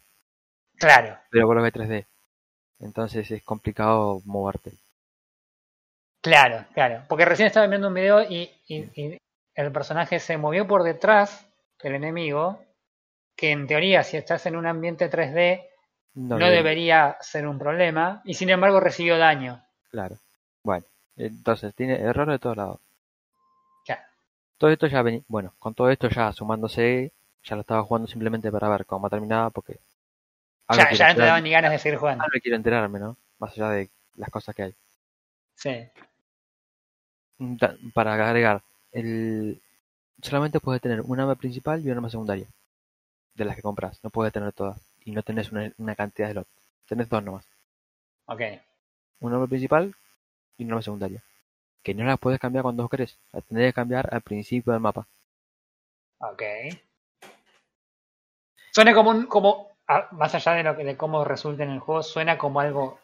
Claro. 0.79 1.17
Pero 1.29 1.47
vos 1.47 1.55
lo 1.55 1.61
ves 1.61 1.73
3D. 1.73 2.05
Entonces 2.79 3.29
es 3.31 3.43
complicado 3.43 4.21
moverte. 4.25 4.71
Claro, 6.21 6.65
claro. 6.73 7.03
Porque 7.07 7.25
recién 7.25 7.47
estaba 7.47 7.67
viendo 7.67 7.87
un 7.87 7.93
video 7.93 8.21
y, 8.23 8.49
y- 8.67 8.89
y 9.01 9.17
el 9.55 9.71
personaje 9.71 10.19
se 10.19 10.37
movió 10.37 10.67
por 10.67 10.83
detrás 10.83 11.45
del 11.81 11.95
enemigo, 11.95 12.61
que 13.35 13.51
en 13.51 13.67
teoría 13.67 14.03
si 14.03 14.17
estás 14.17 14.45
en 14.45 14.55
un 14.57 14.65
ambiente 14.67 15.09
3D 15.09 15.65
no, 16.15 16.35
debería- 16.37 16.55
debería 16.57 17.17
ser 17.21 17.47
un 17.47 17.57
problema, 17.57 18.21
y 18.25 18.33
sin 18.33 18.49
embargo 18.49 18.79
recibió 18.79 19.17
daño. 19.17 19.63
Claro. 19.91 20.17
Bueno, 20.63 20.85
entonces 21.15 21.73
tiene 21.73 21.95
error 22.01 22.29
de 22.29 22.39
todos 22.39 22.57
lados. 22.57 22.79
Claro. 23.85 24.01
Todo 24.57 24.69
esto 24.71 24.87
ya 24.87 25.01
venía. 25.01 25.21
Bueno, 25.27 25.53
con 25.59 25.73
todo 25.73 25.89
esto 25.89 26.09
ya 26.09 26.33
sumándose, 26.33 27.13
ya 27.43 27.55
lo 27.55 27.61
estaba 27.61 27.83
jugando 27.83 28.07
simplemente 28.07 28.51
para 28.51 28.67
ver 28.69 28.85
cómo 28.85 29.09
terminaba, 29.09 29.49
porque. 29.51 29.79
Ya, 30.75 30.91
ya 30.91 31.09
no 31.09 31.15
te 31.15 31.21
daban 31.21 31.43
ni 31.43 31.51
ganas 31.51 31.71
de 31.71 31.79
seguir 31.79 31.97
jugando. 31.97 32.23
algo 32.23 32.39
quiero 32.41 32.55
enterarme, 32.55 32.99
¿no? 32.99 33.17
Más 33.39 33.51
allá 33.53 33.69
de 33.71 33.89
las 34.15 34.29
cosas 34.29 34.55
que 34.55 34.63
hay. 34.63 34.75
Sí. 35.55 35.87
Mm, 37.37 37.57
Para 37.93 38.13
agregar, 38.13 38.61
el 38.91 39.61
solamente 40.21 40.59
puedes 40.59 40.81
tener 40.81 41.01
un 41.01 41.19
arma 41.19 41.35
principal 41.35 41.81
y 41.81 41.89
un 41.89 41.97
arma 41.97 42.09
secundaria. 42.09 42.47
De 43.33 43.45
las 43.45 43.55
que 43.55 43.61
compras. 43.61 43.99
No 44.03 44.09
puedes 44.09 44.33
tener 44.33 44.51
todas. 44.53 44.79
Y 45.05 45.11
no 45.11 45.23
tenés 45.23 45.51
una, 45.51 45.71
una 45.77 45.95
cantidad 45.95 46.27
de 46.27 46.33
slots. 46.33 46.49
Tenés 46.87 47.09
dos 47.09 47.23
nomás. 47.23 47.45
Ok. 48.25 48.41
Un 49.21 49.33
arma 49.33 49.47
principal 49.47 49.95
y 50.57 50.65
un 50.65 50.71
arma 50.71 50.81
secundaria. 50.81 51.23
Que 51.81 51.93
no 51.93 52.03
las 52.03 52.19
puedes 52.19 52.39
cambiar 52.39 52.63
cuando 52.63 52.89
querés. 52.89 53.17
Las 53.31 53.43
tendrás 53.45 53.69
que 53.69 53.73
cambiar 53.73 54.13
al 54.13 54.21
principio 54.21 54.73
del 54.73 54.81
mapa. 54.81 55.07
Ok. 56.19 56.43
Suena 58.71 58.93
como 58.93 59.11
un, 59.11 59.25
como, 59.25 59.68
más 60.11 60.35
allá 60.35 60.53
de 60.53 60.63
lo 60.63 60.77
que, 60.77 60.83
de 60.85 60.95
cómo 60.97 61.25
resulta 61.25 61.63
en 61.63 61.71
el 61.71 61.79
juego, 61.79 62.01
suena 62.03 62.37
como 62.37 62.59
algo 62.61 62.99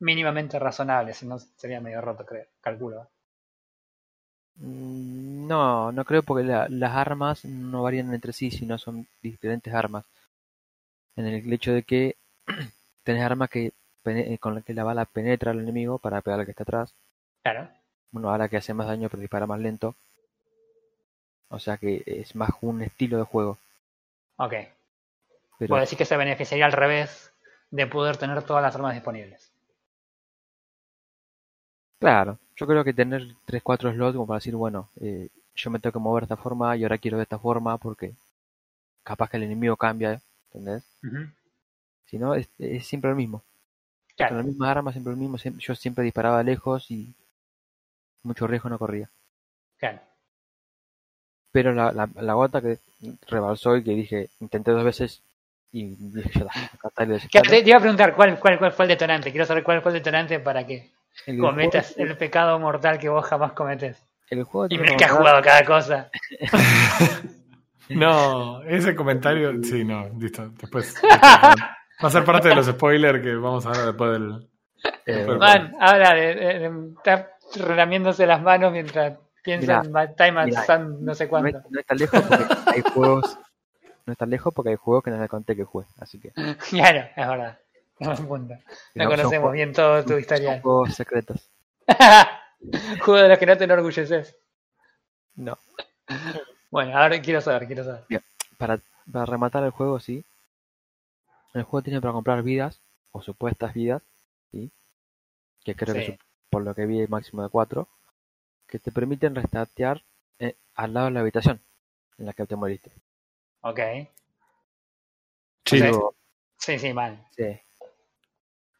mínimamente 0.00 0.58
razonable, 0.58 1.14
si 1.14 1.26
no 1.26 1.38
sería 1.38 1.80
medio 1.80 2.00
roto, 2.00 2.26
creo, 2.26 2.46
calculo. 2.60 3.08
Mm, 4.56 5.46
No, 5.48 5.90
no 5.90 6.04
creo 6.04 6.22
porque 6.22 6.44
la- 6.46 6.68
las 6.68 6.94
armas 6.94 7.42
no 7.46 7.82
varían 7.82 8.12
entre 8.12 8.34
sí, 8.34 8.50
sino 8.50 8.76
son 8.76 9.06
diferentes 9.22 9.72
armas. 9.72 10.04
En 11.16 11.26
el 11.26 11.52
hecho 11.52 11.74
de 11.74 11.82
que 11.82 12.16
tenés 13.04 13.22
armas 13.22 13.50
que 13.50 13.72
eh, 14.06 14.38
con 14.38 14.54
las 14.54 14.64
que 14.64 14.72
la 14.72 14.84
bala 14.84 15.04
penetra 15.04 15.50
al 15.50 15.60
enemigo 15.60 15.98
para 15.98 16.22
pegar 16.22 16.40
al 16.40 16.46
que 16.46 16.52
está 16.52 16.62
atrás. 16.62 16.94
Claro. 17.42 17.68
Una 18.12 18.28
bala 18.28 18.50
que 18.50 18.58
hace 18.58 18.74
más 18.74 18.86
daño 18.86 19.08
pero 19.08 19.22
dispara 19.22 19.46
más 19.46 19.60
lento. 19.60 19.94
O 21.50 21.58
sea 21.58 21.76
que 21.76 22.02
es 22.06 22.34
más 22.34 22.52
un 22.62 22.80
estilo 22.80 23.18
de 23.18 23.24
juego. 23.24 23.58
Ok. 24.38 24.54
Pero 25.58 25.68
Puedo 25.68 25.80
decir 25.80 25.96
que 25.98 26.04
se 26.04 26.16
beneficiaría 26.16 26.66
al 26.66 26.72
revés 26.72 27.32
de 27.70 27.86
poder 27.86 28.16
tener 28.16 28.42
todas 28.42 28.62
las 28.62 28.74
armas 28.74 28.94
disponibles. 28.94 29.52
claro, 32.00 32.38
yo 32.56 32.66
creo 32.66 32.84
que 32.84 32.92
tener 32.94 33.22
3-4 33.44 33.92
slots 33.92 34.14
como 34.14 34.26
para 34.26 34.38
decir, 34.38 34.54
bueno, 34.56 34.90
eh, 35.00 35.28
yo 35.54 35.70
me 35.70 35.78
tengo 35.78 35.92
que 35.92 35.98
mover 35.98 36.22
de 36.22 36.26
esta 36.26 36.36
forma 36.42 36.76
y 36.76 36.82
ahora 36.82 36.98
quiero 36.98 37.16
de 37.18 37.24
esta 37.24 37.38
forma 37.38 37.78
porque 37.78 38.14
capaz 39.04 39.30
que 39.30 39.38
el 39.38 39.44
enemigo 39.44 39.76
cambia, 39.76 40.20
¿entendés? 40.52 40.84
Si 42.06 42.18
no, 42.18 42.34
es, 42.34 42.48
es 42.58 42.84
siempre 42.88 43.10
lo 43.10 43.14
mismo. 43.16 43.44
Con 44.26 44.36
Claro. 44.36 44.38
las 44.38 44.46
mismas 44.46 44.70
armas, 44.70 44.94
siempre 44.94 45.12
lo 45.12 45.18
mismo. 45.18 45.36
yo 45.38 45.74
siempre 45.76 46.04
disparaba 46.04 46.42
lejos 46.42 46.90
y 46.90 47.14
mucho 48.22 48.46
riesgo 48.46 48.68
no 48.68 48.78
corría. 48.78 49.10
Claro. 49.78 50.00
Pero 51.52 51.74
la, 51.74 51.92
la, 51.92 52.08
la 52.14 52.32
gota 52.32 52.62
que 52.62 52.78
rebalsó 53.26 53.76
y 53.76 53.84
que 53.84 53.90
dije, 53.90 54.30
intenté 54.40 54.70
dos 54.70 54.82
veces 54.82 55.20
y 55.72 55.96
está, 56.20 56.46
está 56.88 57.04
Que 57.04 57.06
desespero. 57.06 57.42
te, 57.50 57.62
te 57.62 57.68
iba 57.68 57.76
a 57.78 57.80
preguntar 57.80 58.14
cuál, 58.14 58.38
cuál, 58.38 58.58
cuál 58.58 58.72
fue 58.72 58.84
el 58.86 58.88
detonante. 58.90 59.30
Quiero 59.30 59.46
saber 59.46 59.62
cuál 59.62 59.82
fue 59.82 59.92
el 59.92 59.98
detonante 59.98 60.40
para 60.40 60.66
que 60.66 60.90
El 61.26 61.38
cometas 61.38 61.94
juego- 61.94 62.10
el 62.10 62.16
pecado 62.16 62.58
mortal 62.58 62.98
que 62.98 63.08
vos 63.08 63.24
jamás 63.26 63.52
cometes. 63.52 64.02
el 64.30 64.44
juego 64.44 64.66
Y 64.70 64.78
mira 64.78 64.96
que 64.96 65.04
has 65.04 65.10
como- 65.10 65.20
jugado 65.22 65.42
cada 65.42 65.64
cosa. 65.64 66.10
No, 67.90 68.62
ese 68.64 68.94
comentario, 68.94 69.52
sí, 69.62 69.82
no, 69.84 70.08
listo. 70.18 70.50
Después 70.60 70.94
va 71.02 71.54
a 72.08 72.10
ser 72.10 72.24
parte 72.24 72.48
de 72.48 72.54
los 72.54 72.66
spoilers 72.66 73.22
que 73.22 73.34
vamos 73.34 73.64
a 73.66 73.70
ver 73.70 73.86
después 73.86 74.12
del. 74.12 74.48
eh, 75.06 75.26
Man, 75.38 75.72
habla 75.80 76.12
de, 76.14 76.34
de- 76.34 76.58
de 76.68 76.88
estar 76.98 77.30
relamiéndose 77.56 78.26
las 78.26 78.42
manos 78.42 78.72
mientras 78.72 79.14
piensa 79.42 79.82
Mirá, 79.82 80.02
en 80.04 80.16
Time 80.16 80.40
at 80.40 80.44
mirá, 80.46 80.64
Sun, 80.66 81.02
no 81.02 81.14
sé 81.14 81.24
no, 81.24 81.30
cuánto. 81.30 81.62
no 81.70 81.80
es 81.80 81.86
tan 81.86 81.96
lejos 81.98 82.20
porque 82.20 82.44
hay 82.66 82.82
juegos. 82.92 83.38
No 84.08 84.12
es 84.12 84.18
tan 84.18 84.30
lejos 84.30 84.54
porque 84.54 84.70
hay 84.70 84.76
juegos 84.76 85.04
que 85.04 85.10
no 85.10 85.20
le 85.20 85.28
conté 85.28 85.54
que 85.54 85.64
jugué. 85.64 85.84
Así 85.98 86.18
que. 86.18 86.32
Claro, 86.70 87.00
es 87.14 87.28
verdad. 87.28 87.58
Que 87.98 88.04
No 88.06 88.16
son 88.16 88.26
conocemos 88.96 89.30
juegos- 89.30 89.52
bien 89.52 89.72
todo 89.74 90.02
tu 90.02 90.08
son 90.10 90.20
historial. 90.20 90.60
juegos 90.62 90.94
secretos. 90.94 91.50
Juego 93.04 93.16
de 93.22 93.28
los 93.28 93.38
que 93.38 93.44
no 93.46 93.58
te 93.58 93.64
enorgulleces. 93.64 94.34
No. 95.34 95.58
Bueno, 96.70 96.96
ahora 96.96 97.20
quiero 97.20 97.42
saber, 97.42 97.66
quiero 97.66 97.84
saber. 97.84 98.04
Para, 98.56 98.80
para 99.12 99.26
rematar 99.26 99.62
el 99.64 99.70
juego, 99.72 100.00
sí. 100.00 100.24
El 101.52 101.64
juego 101.64 101.82
tiene 101.82 102.00
para 102.00 102.12
comprar 102.14 102.42
vidas, 102.42 102.80
o 103.12 103.20
supuestas 103.20 103.74
vidas, 103.74 104.02
¿sí? 104.52 104.70
Que 105.64 105.74
creo 105.74 105.94
que 105.94 106.06
su- 106.06 106.18
por 106.50 106.62
lo 106.62 106.74
que 106.74 106.86
vi 106.86 107.00
hay 107.00 107.08
máximo 107.08 107.42
de 107.42 107.48
4, 107.50 107.86
que 108.66 108.78
te 108.78 108.90
permiten 108.90 109.34
restartear 109.34 110.02
eh, 110.38 110.54
al 110.76 110.94
lado 110.94 111.06
de 111.06 111.12
la 111.12 111.20
habitación 111.20 111.60
en 112.16 112.26
la 112.26 112.32
que 112.32 112.46
te 112.46 112.56
moriste. 112.56 112.90
Ok. 113.62 113.80
Sí, 115.64 115.78
sea, 115.78 115.92
Sí, 116.58 116.78
sí, 116.78 116.92
mal. 116.92 117.24
sí, 117.36 117.44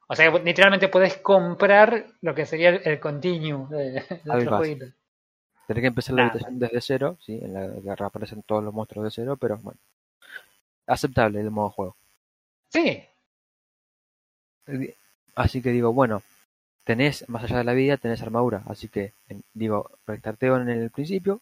O 0.09 0.15
sea, 0.17 0.33
que 0.33 0.39
literalmente 0.41 0.89
puedes 0.89 1.19
comprar 1.19 2.07
lo 2.23 2.35
que 2.35 2.47
sería 2.47 2.71
el, 2.71 2.81
el 2.85 2.99
continue 3.01 3.67
de, 3.69 4.03
otro 4.31 4.57
jueguito. 4.57 4.87
tenés 5.67 5.83
que 5.83 5.87
empezar 5.87 6.15
la 6.15 6.23
habitación 6.23 6.59
desde 6.59 6.81
cero, 6.81 7.19
sí, 7.21 7.39
en 7.43 7.53
la 7.55 7.81
que 7.81 7.95
reaparecen 7.95 8.43
todos 8.43 8.65
los 8.65 8.73
monstruos 8.75 9.05
de 9.05 9.11
cero, 9.11 9.37
pero 9.37 9.59
bueno. 9.59 9.79
Aceptable 10.89 11.41
el 11.41 11.51
modo 11.53 11.71
juego. 11.71 11.97
Sí, 12.71 13.03
Así 15.35 15.63
que 15.63 15.71
digo, 15.71 15.93
bueno, 15.93 16.23
tenés, 16.85 17.29
más 17.29 17.45
allá 17.45 17.59
de 17.59 17.65
la 17.65 17.75
vida, 17.75 17.97
tenés 17.97 18.23
armadura. 18.23 18.63
Así 18.67 18.89
que, 18.89 19.13
en- 19.29 19.45
digo, 19.55 19.91
restarteo 20.07 20.57
en 20.61 20.69
el 20.69 20.91
principio, 20.91 21.41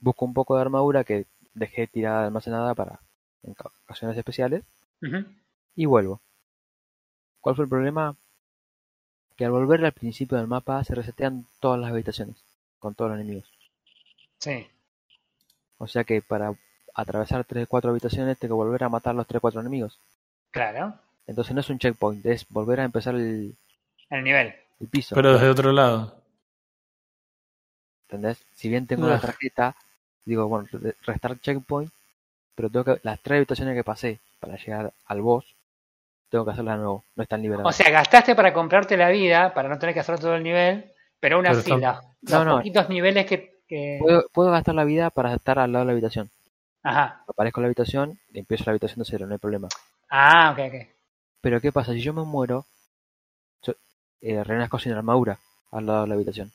busco 0.00 0.24
un 0.24 0.34
poco 0.34 0.56
de 0.56 0.62
armadura 0.62 1.04
que 1.04 1.26
dejé 1.60 1.86
tirada 1.86 2.24
almacenada 2.24 2.74
para 2.74 3.00
en 3.44 3.54
ca- 3.54 3.70
ocasiones 3.84 4.16
especiales 4.16 4.64
y 5.76 5.84
vuelvo. 5.86 6.20
¿Cuál 7.40 7.54
fue 7.56 7.64
el 7.64 7.68
problema? 7.68 8.16
Que 9.36 9.44
al 9.44 9.52
volver 9.52 9.84
al 9.84 9.92
principio 9.92 10.36
del 10.38 10.46
mapa 10.46 10.82
se 10.84 10.94
resetean 10.94 11.46
todas 11.60 11.78
las 11.80 11.90
habitaciones 11.90 12.36
con 12.78 12.94
todos 12.94 13.12
los 13.12 13.20
enemigos. 13.20 13.48
sí. 14.38 14.66
O 15.82 15.86
sea 15.86 16.04
que 16.04 16.20
para 16.20 16.54
atravesar 16.94 17.44
3 17.44 17.66
4 17.66 17.90
habitaciones 17.90 18.36
tengo 18.38 18.54
que 18.56 18.64
volver 18.66 18.84
a 18.84 18.90
matar 18.90 19.14
los 19.14 19.26
3 19.26 19.40
4 19.40 19.60
enemigos. 19.62 19.98
Claro. 20.50 20.94
Entonces 21.26 21.54
no 21.54 21.60
es 21.60 21.70
un 21.70 21.78
checkpoint, 21.78 22.26
es 22.26 22.46
volver 22.50 22.80
a 22.80 22.84
empezar 22.84 23.14
el, 23.14 23.56
El 24.10 24.24
nivel. 24.24 24.54
el 24.80 24.88
piso. 24.88 25.14
pero 25.14 25.32
desde 25.32 25.48
otro 25.48 25.72
lado. 25.72 26.22
¿Entendés? 28.08 28.44
Si 28.52 28.68
bien 28.68 28.86
tengo 28.86 29.06
la 29.08 29.14
Ugh. 29.14 29.20
tarjeta, 29.22 29.76
digo, 30.30 30.46
bueno, 30.48 30.68
re- 30.72 30.94
restar 31.04 31.38
checkpoint, 31.40 31.90
pero 32.54 32.70
tengo 32.70 32.84
que, 32.84 33.00
las 33.02 33.20
tres 33.20 33.38
habitaciones 33.38 33.74
que 33.74 33.84
pasé 33.84 34.20
para 34.38 34.56
llegar 34.56 34.92
al 35.06 35.20
boss, 35.20 35.44
tengo 36.30 36.44
que 36.44 36.52
hacerlas 36.52 36.76
de 36.76 36.82
nuevo, 36.84 37.04
no 37.16 37.22
están 37.22 37.42
liberadas. 37.42 37.66
O 37.74 37.76
sea, 37.76 37.90
gastaste 37.90 38.34
para 38.34 38.52
comprarte 38.52 38.96
la 38.96 39.10
vida, 39.10 39.52
para 39.52 39.68
no 39.68 39.78
tener 39.78 39.94
que 39.94 40.00
hacer 40.00 40.18
todo 40.18 40.34
el 40.36 40.42
nivel, 40.42 40.92
pero 41.18 41.36
aún 41.36 41.44
Pero 41.44 41.56
No, 42.22 42.38
los 42.38 42.46
no. 42.46 42.56
poquitos 42.58 42.88
niveles 42.88 43.26
que... 43.26 43.60
que- 43.68 43.98
puedo, 44.00 44.24
puedo 44.32 44.50
gastar 44.50 44.74
la 44.74 44.84
vida 44.84 45.10
para 45.10 45.34
estar 45.34 45.58
al 45.58 45.72
lado 45.72 45.84
de 45.84 45.86
la 45.86 45.92
habitación. 45.92 46.30
Ajá. 46.82 47.24
Aparezco 47.26 47.60
en 47.60 47.62
la 47.62 47.66
habitación 47.66 48.18
y 48.32 48.38
empiezo 48.38 48.64
la 48.66 48.70
habitación 48.72 49.00
de 49.00 49.04
cero, 49.10 49.26
no 49.26 49.32
hay 49.34 49.38
problema. 49.38 49.68
Ah, 50.08 50.52
ok, 50.52 50.58
ok. 50.68 50.88
Pero 51.40 51.60
¿qué 51.60 51.72
pasa? 51.72 51.92
Si 51.92 52.00
yo 52.00 52.12
me 52.12 52.22
muero, 52.22 52.66
yo, 53.62 53.74
eh, 54.20 54.42
renazco 54.44 54.78
sin 54.78 54.92
armadura 54.92 55.38
al 55.72 55.86
lado 55.86 56.02
de 56.02 56.08
la 56.08 56.14
habitación. 56.14 56.52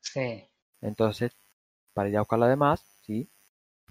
Sí. 0.00 0.44
Entonces, 0.80 1.32
para 1.94 2.08
ir 2.08 2.16
a 2.16 2.20
buscar 2.20 2.38
la 2.38 2.48
demás, 2.48 2.84
¿sí? 3.02 3.28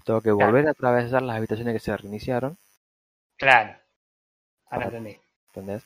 Tengo 0.04 0.20
que 0.20 0.32
volver 0.32 0.66
a 0.66 0.72
atravesar 0.72 1.22
las 1.22 1.36
habitaciones 1.36 1.74
que 1.74 1.80
se 1.80 1.96
reiniciaron, 1.96 2.58
Claro. 3.36 3.76
Ahora 4.66 4.86
entendí. 4.86 5.18
¿entendés? 5.48 5.84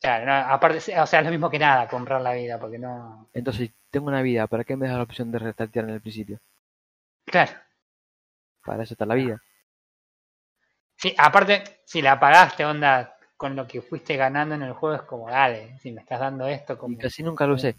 Claro, 0.00 0.26
no, 0.26 0.32
aparte, 0.32 0.78
o 0.78 1.06
sea, 1.06 1.20
es 1.20 1.24
lo 1.24 1.30
mismo 1.30 1.50
que 1.50 1.58
nada, 1.58 1.86
comprar 1.86 2.20
la 2.22 2.32
vida, 2.32 2.58
porque 2.58 2.78
no. 2.78 3.28
Entonces, 3.34 3.68
si 3.68 3.74
tengo 3.90 4.08
una 4.08 4.22
vida, 4.22 4.46
¿para 4.46 4.64
qué 4.64 4.74
me 4.76 4.88
das 4.88 4.96
la 4.96 5.02
opción 5.02 5.30
de 5.30 5.38
restartear 5.38 5.84
en 5.84 5.92
el 5.92 6.00
principio? 6.00 6.40
Claro. 7.26 7.52
Para 8.64 8.82
eso 8.82 8.94
está 8.94 9.06
la 9.06 9.14
vida. 9.14 9.42
Sí, 10.96 11.14
aparte, 11.16 11.82
si 11.84 12.02
la 12.02 12.18
pagaste, 12.18 12.64
onda, 12.64 13.16
con 13.36 13.56
lo 13.56 13.66
que 13.66 13.82
fuiste 13.82 14.16
ganando 14.16 14.54
en 14.54 14.62
el 14.62 14.72
juego, 14.72 14.96
es 14.96 15.02
como, 15.02 15.30
dale, 15.30 15.78
si 15.78 15.92
me 15.92 16.00
estás 16.00 16.20
dando 16.20 16.46
esto, 16.46 16.76
como. 16.78 16.94
Y 16.94 16.98
casi 16.98 17.22
nunca 17.22 17.46
lo 17.46 17.54
usé. 17.54 17.76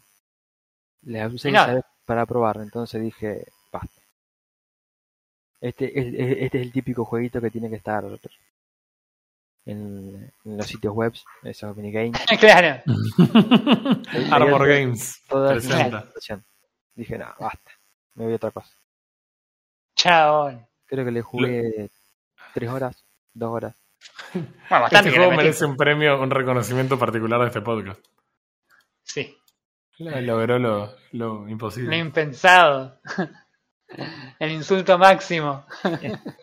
Le 1.02 1.26
usé 1.28 1.52
no. 1.52 1.84
Para 2.06 2.26
probar, 2.26 2.58
entonces 2.58 3.02
dije, 3.02 3.46
basta. 3.72 4.02
Este, 5.60 5.86
es- 6.00 6.14
es- 6.14 6.38
este 6.44 6.60
es 6.60 6.64
el 6.66 6.72
típico 6.72 7.06
jueguito 7.06 7.40
que 7.40 7.52
tiene 7.52 7.70
que 7.70 7.76
estar 7.76 8.04
en, 9.66 10.32
en 10.46 10.58
los 10.58 10.66
sitios 10.66 10.94
web, 10.94 11.14
esos 11.44 11.76
minigames, 11.78 12.20
claro. 12.40 12.82
Armor 14.32 14.68
Games 14.68 15.22
presenta. 15.30 16.10
Dije, 16.96 17.18
no, 17.18 17.28
basta, 17.40 17.72
me 18.16 18.26
voy 18.26 18.34
a 18.34 18.36
otra 18.38 18.52
cosa. 18.52 18.74
Chao. 19.96 20.68
Creo 20.88 21.06
que 21.06 21.12
le 21.12 21.22
jugué 21.22 21.90
tres 22.54 22.70
horas, 22.70 23.06
dos 23.34 23.50
horas. 23.52 23.76
Bueno, 24.34 24.50
bastante 24.70 25.10
Este 25.10 25.20
juego 25.20 25.32
merece 25.38 25.64
un 25.66 25.78
premio, 25.78 26.20
un 26.22 26.32
reconocimiento 26.32 26.98
particular 26.98 27.40
de 27.42 27.48
este 27.48 27.62
podcast. 27.62 28.04
Sí. 29.04 29.38
Logró 30.00 30.58
lo, 30.60 30.96
lo 31.12 31.42
Lo 31.42 31.50
imposible. 31.50 31.98
impensado. 31.98 33.00
El 34.40 34.52
insulto 34.52 34.98
máximo. 34.98 35.66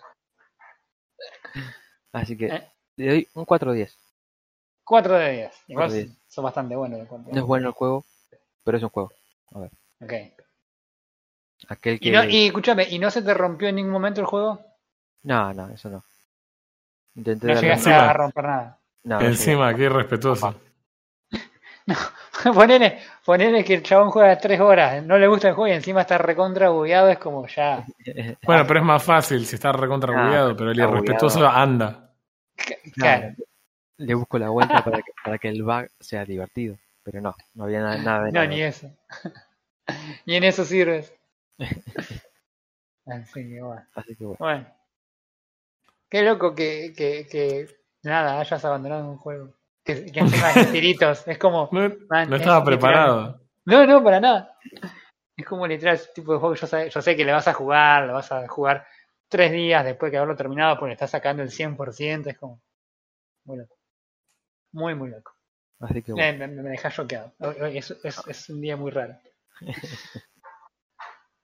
Así 2.13 2.37
que 2.37 2.47
Eh. 2.47 2.69
le 2.97 3.09
doy 3.09 3.29
un 3.35 3.47
4-10. 3.47 3.91
4 4.85 5.15
de 5.19 5.33
10. 5.33 5.53
Igual 5.69 5.87
4 5.89 5.95
de 5.97 6.05
10. 6.05 6.19
son 6.29 6.45
bastante 6.45 6.77
buenos. 6.77 7.09
No 7.11 7.39
es 7.39 7.43
bueno 7.43 7.69
el 7.69 7.75
juego, 7.75 8.05
pero 8.65 8.77
es 8.79 8.83
un 8.83 8.89
juego. 8.91 9.13
Ok. 9.53 10.13
Aquel 11.69 11.99
que... 12.01 12.09
Y, 12.09 12.11
no, 12.13 12.25
y 12.25 12.47
escúchame, 12.47 12.87
¿y 12.89 12.99
no 12.99 13.11
se 13.11 13.23
te 13.23 13.35
rompió 13.35 13.69
en 13.69 13.77
ningún 13.77 13.93
momento 13.93 14.21
el 14.21 14.27
juego? 14.27 14.65
No, 15.25 15.53
no, 15.53 15.69
eso 15.71 15.91
no. 15.91 16.05
Intenté 17.17 17.49
No 17.49 17.61
llegaste 17.61 17.93
a 17.93 18.13
romper 18.13 18.45
nada. 18.45 18.79
No, 19.05 19.21
no 19.21 19.27
Encima, 19.27 19.75
qué 19.75 19.83
irrespetuoso. 19.85 20.55
ponele, 22.55 22.99
ponele 23.25 23.65
que 23.65 23.75
el 23.75 23.83
chabón 23.83 24.11
juega 24.11 24.39
3 24.39 24.61
horas, 24.61 25.03
no 25.05 25.19
le 25.19 25.27
gusta 25.29 25.49
el 25.49 25.55
juego 25.55 25.69
y 25.69 25.77
encima 25.77 26.03
está 26.03 26.19
recontra 26.19 26.69
bugueado, 26.71 27.09
es 27.09 27.19
como 27.19 27.47
ya. 27.47 27.85
Bueno, 28.45 28.67
pero 28.67 28.81
es 28.81 28.87
más 28.87 29.03
fácil 29.03 29.45
si 29.47 29.57
está 29.57 29.73
recontra 29.73 30.13
Ah, 30.13 30.17
bugueado, 30.17 30.57
pero 30.57 30.71
el 30.73 30.79
irrespetuoso 30.79 31.41
bugueado. 31.41 31.49
anda. 31.49 32.15
Claro. 32.97 33.35
Le 33.99 34.15
busco 34.15 34.39
la 34.39 34.51
vuelta 34.51 34.83
para 34.85 35.03
que, 35.03 35.13
para 35.25 35.39
que 35.39 35.49
el 35.49 35.63
bug 35.63 35.89
sea 36.01 36.25
divertido. 36.25 36.79
Pero 37.05 37.21
no, 37.21 37.35
no 37.55 37.65
había 37.65 37.81
nada, 37.81 37.99
nada 37.99 38.25
de 38.25 38.33
No, 38.33 38.45
nada. 38.45 38.47
ni 38.47 38.63
eso. 38.63 38.91
ni 40.27 40.37
en 40.37 40.45
eso 40.45 40.65
sirves. 40.65 41.13
Así 43.07 43.49
que 43.49 43.61
bueno. 43.61 43.85
Así 43.95 44.15
que 44.17 44.25
bueno. 44.25 44.39
Bueno. 44.39 44.67
Qué 46.11 46.23
loco 46.23 46.55
que, 46.55 46.93
que, 46.97 47.27
que 47.27 47.67
nada, 48.03 48.41
hayas 48.41 48.65
abandonado 48.65 49.09
un 49.11 49.19
juego. 49.19 49.55
Que, 49.89 50.13
que 50.13 50.21
encima 50.21 50.49
hay 50.49 50.67
tiritos. 50.73 51.27
Es 51.27 51.39
como. 51.39 51.69
No, 51.73 51.81
man, 52.11 52.29
no 52.29 52.37
es 52.37 52.43
estaba 52.43 52.59
literal- 52.61 52.65
preparado. 52.65 53.41
No, 53.65 53.87
no, 53.87 54.05
para 54.05 54.21
nada. 54.21 54.59
Es 55.37 55.47
como 55.47 55.67
literal 55.67 55.95
ese 55.95 56.13
tipo 56.15 56.33
de 56.33 56.39
juego 56.39 56.55
que 56.55 56.61
yo, 56.61 56.67
sé- 56.67 56.91
yo 56.91 57.01
sé 57.03 57.17
que 57.17 57.25
le 57.25 57.33
vas 57.33 57.49
a 57.49 57.55
jugar, 57.55 58.05
lo 58.05 58.13
vas 58.15 58.31
a 58.33 58.47
jugar 58.49 58.87
tres 59.29 59.51
días 59.53 59.85
después 59.85 60.11
de 60.13 60.19
haberlo 60.19 60.37
terminado 60.37 60.75
porque 60.79 60.89
le 60.91 60.93
estás 60.95 61.11
sacando 61.11 61.43
el 61.43 61.51
100%. 61.51 62.27
Es 62.31 62.39
como. 62.39 62.61
Muy 63.45 63.59
loco. 63.59 63.75
Muy, 64.73 64.95
muy 64.95 65.09
loco. 65.11 65.33
Así 65.81 66.03
que 66.03 66.13
Me, 66.13 66.37
bueno. 66.37 66.55
me, 66.57 66.63
me 66.65 66.71
deja 66.71 66.91
choqueado. 66.91 67.33
Es 67.65 68.51
un 68.51 68.61
día 68.61 68.77
muy 68.77 68.91
raro. 68.91 69.15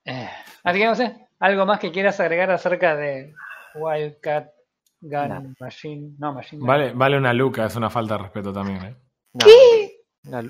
Eh, 0.07 0.29
así 0.65 0.79
que 0.79 0.85
no 0.85 0.95
sé, 0.95 1.29
¿algo 1.39 1.65
más 1.65 1.81
que 1.81 1.91
quieras 1.91 2.21
agregar 2.21 2.51
acerca 2.51 2.95
de 2.95 3.35
Wildcat 3.75 4.51
Gun. 5.09 5.57
Machine? 5.61 6.15
No, 6.19 6.33
Machine 6.33 6.61
Gun. 6.61 6.67
Vale, 6.69 6.93
vale 6.93 7.17
una 7.19 7.33
luca, 7.33 7.67
es 7.67 7.77
una 7.77 7.91
falta 7.91 8.17
de 8.17 8.23
respeto 8.25 8.53
también. 8.53 8.85
¿eh? 8.85 8.97
No, 10.25 10.43
no, 10.43 10.49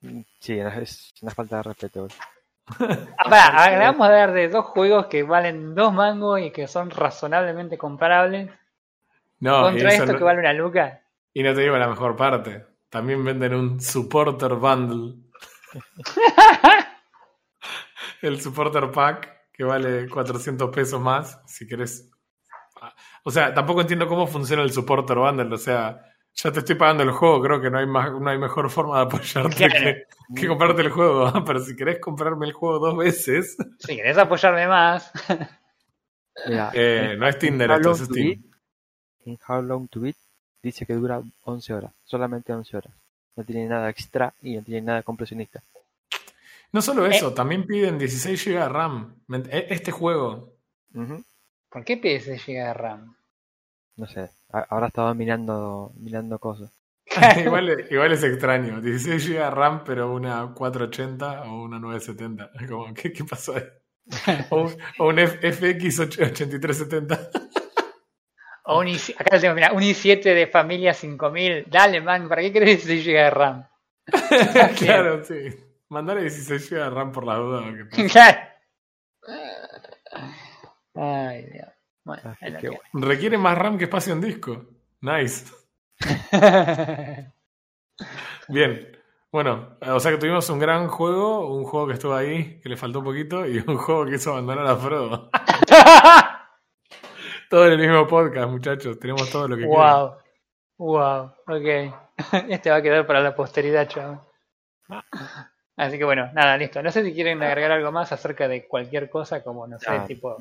mm, 0.00 0.22
sí, 0.40 0.58
es 0.58 1.12
una 1.22 1.30
falta 1.32 1.56
de 1.58 1.62
respeto. 1.64 2.08
Ah, 3.18 3.28
pará, 3.28 3.78
vamos 3.80 4.02
a 4.02 4.06
hablar 4.06 4.32
de 4.32 4.48
dos 4.48 4.64
juegos 4.66 5.06
que 5.06 5.24
valen 5.24 5.74
dos 5.74 5.92
mangos 5.92 6.40
y 6.40 6.52
que 6.52 6.68
son 6.68 6.90
razonablemente 6.90 7.76
comparables 7.76 8.50
No, 9.40 9.62
contra 9.62 9.88
eso 9.88 10.04
esto 10.04 10.12
no, 10.12 10.18
que 10.18 10.24
vale 10.24 10.38
una 10.38 10.52
luca. 10.52 11.02
y 11.34 11.42
no 11.42 11.52
te 11.54 11.60
digo 11.62 11.76
la 11.76 11.88
mejor 11.88 12.14
parte. 12.16 12.64
También 12.88 13.24
venden 13.24 13.54
un 13.54 13.80
supporter 13.80 14.54
bundle. 14.54 15.16
El 18.22 18.40
supporter 18.40 18.90
pack 18.92 19.50
que 19.52 19.64
vale 19.64 20.08
400 20.08 20.70
pesos 20.70 21.00
más 21.00 21.40
si 21.46 21.66
querés. 21.66 22.11
O 23.24 23.30
sea, 23.30 23.54
tampoco 23.54 23.80
entiendo 23.82 24.06
cómo 24.08 24.26
funciona 24.26 24.62
el 24.62 24.72
supporter 24.72 25.16
bundle. 25.16 25.54
O 25.54 25.58
sea, 25.58 26.04
ya 26.34 26.50
te 26.50 26.60
estoy 26.60 26.74
pagando 26.76 27.02
el 27.02 27.10
juego, 27.12 27.40
creo 27.42 27.60
que 27.60 27.70
no 27.70 27.78
hay, 27.78 27.86
más, 27.86 28.10
no 28.12 28.28
hay 28.28 28.38
mejor 28.38 28.68
forma 28.70 28.96
de 28.98 29.02
apoyarte 29.04 29.56
Claro. 29.56 29.74
que, 29.74 30.40
que 30.40 30.48
comprarte 30.48 30.82
el 30.82 30.90
juego. 30.90 31.32
Pero 31.46 31.60
si 31.60 31.76
querés 31.76 31.98
comprarme 32.00 32.46
el 32.46 32.52
juego 32.52 32.78
dos 32.78 32.96
veces, 32.96 33.56
Si 33.78 33.96
querés 33.96 34.18
apoyarme 34.18 34.66
más, 34.66 35.10
Mira, 36.46 36.70
eh, 36.74 37.14
no 37.18 37.28
es 37.28 37.38
Tinder 37.38 37.70
How 37.70 37.76
esto, 37.76 37.88
Long 37.90 37.94
es 38.00 38.08
to 38.08 38.14
Steam. 38.14 38.26
Beat, 38.28 38.40
en 39.26 39.38
How 39.46 39.62
Long 39.62 39.88
to 39.88 40.00
Beat 40.00 40.16
dice 40.62 40.86
que 40.86 40.94
dura 40.94 41.20
11 41.44 41.74
horas, 41.74 41.92
solamente 42.04 42.52
11 42.52 42.76
horas. 42.76 42.92
No 43.36 43.44
tiene 43.44 43.66
nada 43.66 43.88
extra 43.90 44.32
y 44.42 44.56
no 44.56 44.62
tiene 44.62 44.82
nada 44.82 45.02
compresionista. 45.02 45.62
No 46.72 46.80
solo 46.80 47.06
eso, 47.06 47.28
Eh. 47.28 47.32
también 47.32 47.66
piden 47.66 47.98
16 47.98 48.42
GB 48.46 48.58
de 48.58 48.68
RAM. 48.68 49.14
E- 49.50 49.66
Este 49.70 49.92
juego, 49.92 50.54
Ujú. 50.94 51.22
¿Por 51.72 51.84
qué 51.84 51.96
PS 51.96 52.46
llega 52.46 52.68
de 52.68 52.74
RAM? 52.74 53.16
No 53.96 54.06
sé, 54.06 54.30
ahora 54.70 54.88
estaba 54.88 55.14
mirando, 55.14 55.92
mirando 55.96 56.38
cosas. 56.38 56.70
igual, 57.44 57.86
igual 57.90 58.12
es 58.12 58.22
extraño. 58.24 58.80
16 58.80 59.28
GB 59.28 59.38
de 59.38 59.50
RAM, 59.50 59.84
pero 59.84 60.12
una 60.12 60.52
480 60.54 61.42
o 61.44 61.62
una 61.62 61.78
970. 61.78 62.50
Como, 62.68 62.94
¿qué, 62.94 63.12
qué 63.12 63.24
pasó 63.24 63.54
ahí? 63.56 63.64
O 64.50 64.62
un, 64.62 64.76
o 64.98 65.08
un 65.08 65.18
F- 65.18 65.52
FX 65.52 66.00
8370. 66.00 67.30
O 68.64 68.78
un 68.80 68.86
i7, 68.86 69.14
acá 69.18 69.36
lo 69.36 69.40
tengo, 69.40 69.54
mira, 69.54 69.72
un 69.72 69.82
i7 69.82 70.22
de 70.34 70.46
familia 70.46 70.94
5000. 70.94 71.64
Dale, 71.68 72.00
man, 72.00 72.28
¿para 72.28 72.42
qué 72.42 72.52
querés 72.52 72.86
16 72.86 73.04
GB 73.06 73.12
de 73.24 73.30
RAM? 73.30 73.68
claro, 74.78 75.24
sí. 75.24 75.34
Mandale 75.88 76.22
16 76.22 76.70
GB 76.70 76.78
de 76.84 76.90
RAM 76.90 77.12
por 77.12 77.24
la 77.26 77.36
duda. 77.36 77.62
Claro. 78.10 78.51
Ay, 80.94 81.46
Dios. 81.52 81.68
Bueno, 82.04 82.22
Así 82.30 82.44
es 82.46 82.52
lo 82.52 82.58
que 82.58 82.62
que 82.62 82.68
bueno. 82.92 83.06
Requiere 83.08 83.38
más 83.38 83.56
RAM 83.56 83.78
que 83.78 83.84
espacio 83.84 84.12
en 84.12 84.20
disco. 84.20 84.64
Nice. 85.00 85.46
Bien. 88.48 88.98
Bueno, 89.30 89.76
o 89.80 90.00
sea 90.00 90.10
que 90.12 90.18
tuvimos 90.18 90.48
un 90.50 90.58
gran 90.58 90.88
juego, 90.88 91.54
un 91.56 91.64
juego 91.64 91.86
que 91.86 91.94
estuvo 91.94 92.14
ahí, 92.14 92.60
que 92.60 92.68
le 92.68 92.76
faltó 92.76 92.98
un 92.98 93.06
poquito, 93.06 93.46
y 93.46 93.58
un 93.66 93.78
juego 93.78 94.04
que 94.04 94.16
hizo 94.16 94.32
abandonar 94.32 94.66
a 94.66 94.76
Frodo. 94.76 95.30
Todo 97.48 97.66
en 97.66 97.72
el 97.72 97.78
mismo 97.78 98.06
podcast, 98.06 98.50
muchachos. 98.50 98.98
Tenemos 98.98 99.30
todo 99.30 99.46
lo 99.48 99.56
que 99.56 99.66
quieran. 99.66 100.10
wow. 100.78 100.78
Wow. 100.78 101.32
Ok. 101.48 101.94
Este 102.48 102.70
va 102.70 102.76
a 102.76 102.82
quedar 102.82 103.06
para 103.06 103.20
la 103.20 103.34
posteridad, 103.34 103.88
chaval. 103.88 104.20
Así 105.76 105.98
que 105.98 106.04
bueno, 106.04 106.30
nada, 106.32 106.56
listo. 106.56 106.82
No 106.82 106.90
sé 106.90 107.04
si 107.04 107.12
quieren 107.12 107.42
agregar 107.42 107.72
algo 107.72 107.92
más 107.92 108.10
acerca 108.12 108.48
de 108.48 108.66
cualquier 108.66 109.10
cosa, 109.10 109.42
como 109.42 109.66
no 109.66 109.78
sé, 109.78 109.90
Ah. 109.90 110.04
tipo. 110.06 110.36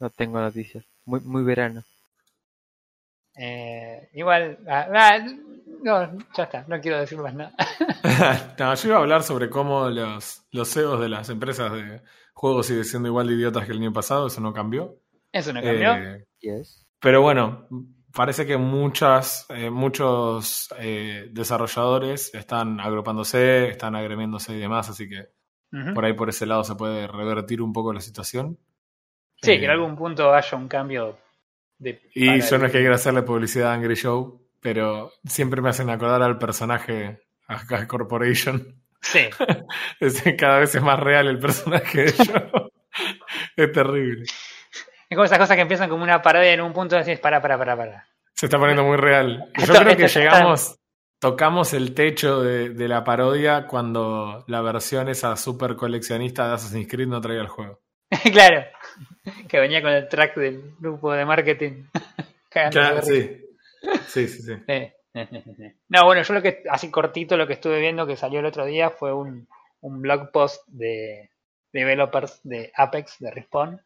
No 0.00 0.10
tengo 0.10 0.40
noticias. 0.40 0.84
Muy, 1.04 1.20
muy 1.20 1.42
verano. 1.42 1.82
eh, 3.36 4.08
igual. 4.14 4.58
ah, 4.68 4.88
ah, 4.94 5.18
no, 5.82 6.18
ya 6.36 6.44
está, 6.44 6.64
no 6.68 6.80
quiero 6.80 6.98
decir 6.98 7.18
más 7.18 7.34
nada. 7.34 7.52
no, 8.58 8.74
yo 8.74 8.88
iba 8.88 8.96
a 8.96 9.00
hablar 9.00 9.22
sobre 9.22 9.50
cómo 9.50 9.88
los, 9.90 10.42
los 10.50 10.72
CEOs 10.72 11.00
de 11.00 11.08
las 11.08 11.28
empresas 11.28 11.72
de 11.72 12.02
juegos 12.32 12.66
siguen 12.66 12.84
siendo 12.84 13.08
igual 13.08 13.26
de 13.28 13.34
idiotas 13.34 13.66
que 13.66 13.72
el 13.72 13.78
año 13.78 13.92
pasado, 13.92 14.26
eso 14.26 14.40
no 14.40 14.52
cambió. 14.52 14.98
Eso 15.32 15.52
no 15.52 15.62
cambió. 15.62 15.94
Eh, 15.96 16.26
Yes. 16.40 16.86
pero 17.00 17.22
bueno, 17.22 17.66
parece 18.12 18.46
que 18.46 18.56
muchas, 18.56 19.46
eh, 19.48 19.70
muchos 19.70 20.68
eh, 20.78 21.28
desarrolladores 21.32 22.32
están 22.34 22.78
agrupándose, 22.78 23.68
están 23.70 23.96
agremiéndose 23.96 24.52
y 24.54 24.58
demás, 24.60 24.88
así 24.90 25.08
que 25.08 25.28
por 25.94 26.04
ahí 26.04 26.12
por 26.14 26.28
ese 26.28 26.46
lado 26.46 26.62
se 26.64 26.74
puede 26.74 27.06
revertir 27.06 27.60
un 27.60 27.72
poco 27.72 27.92
la 27.92 28.00
situación. 28.00 28.58
Sí, 29.42 29.52
Eh, 29.52 29.58
que 29.58 29.64
en 29.66 29.70
algún 29.70 29.96
punto 29.96 30.32
haya 30.34 30.56
un 30.56 30.68
cambio 30.68 31.18
de 31.78 32.00
Y 32.14 32.40
yo 32.40 32.58
no 32.58 32.66
es 32.66 32.72
que 32.72 32.78
el- 32.78 32.82
quiera 32.84 32.94
hacerle 32.96 33.22
publicidad 33.22 33.70
a 33.70 33.74
Angry 33.74 33.94
Show, 33.94 34.40
pero 34.60 35.12
siempre 35.24 35.60
me 35.60 35.68
hacen 35.70 35.90
acordar 35.90 36.22
al 36.22 36.38
personaje 36.38 37.20
de 37.68 37.86
Corporation. 37.86 38.82
Sí, 39.00 39.20
Es- 40.00 40.22
cada 40.38 40.60
vez 40.60 40.74
es 40.74 40.82
más 40.82 40.98
real 40.98 41.26
el 41.28 41.38
personaje 41.38 42.04
de 42.04 42.08
ellos. 42.10 42.28
es 43.56 43.72
terrible. 43.72 44.22
es 44.24 45.14
como 45.14 45.24
esas 45.24 45.38
cosas 45.38 45.54
que 45.56 45.62
empiezan 45.62 45.88
como 45.90 46.02
una 46.02 46.22
parodia 46.22 46.50
y 46.50 46.54
en 46.54 46.62
un 46.62 46.72
punto 46.72 46.96
decís, 46.96 47.18
para, 47.20 47.40
para, 47.40 47.58
para, 47.58 47.76
para. 47.76 48.08
Se 48.34 48.46
está 48.46 48.58
poniendo 48.58 48.84
muy 48.84 48.96
real. 48.96 49.50
Yo 49.58 49.64
Esto- 49.64 49.78
creo 49.84 49.96
que 49.96 50.08
llegamos, 50.08 50.78
tocamos 51.20 51.72
el 51.74 51.94
techo 51.94 52.42
de, 52.42 52.70
de 52.70 52.88
la 52.88 53.04
parodia 53.04 53.66
cuando 53.66 54.44
la 54.48 54.60
versión 54.62 55.08
esa 55.08 55.36
super 55.36 55.76
coleccionista 55.76 56.48
de 56.48 56.54
Assassin's 56.54 56.88
Creed 56.88 57.06
no 57.08 57.20
traía 57.20 57.40
el 57.42 57.48
juego. 57.48 57.80
claro, 58.32 58.64
que 59.48 59.60
venía 59.60 59.82
con 59.82 59.92
el 59.92 60.08
track 60.08 60.36
del 60.36 60.74
grupo 60.78 61.12
de 61.12 61.24
marketing. 61.24 61.84
Claro, 62.48 63.02
sí. 63.02 63.44
Sí, 64.06 64.26
sí. 64.28 64.52
No, 65.88 66.04
bueno, 66.04 66.22
yo 66.22 66.32
lo 66.34 66.40
que, 66.42 66.62
así 66.70 66.90
cortito, 66.90 67.36
lo 67.36 67.46
que 67.46 67.52
estuve 67.54 67.80
viendo 67.80 68.06
que 68.06 68.16
salió 68.16 68.40
el 68.40 68.46
otro 68.46 68.64
día 68.64 68.88
fue 68.90 69.12
un, 69.12 69.46
un 69.80 70.00
blog 70.02 70.30
post 70.32 70.66
de 70.68 71.30
developers 71.72 72.40
de 72.44 72.72
Apex, 72.74 73.18
de 73.18 73.30
Respawn, 73.30 73.80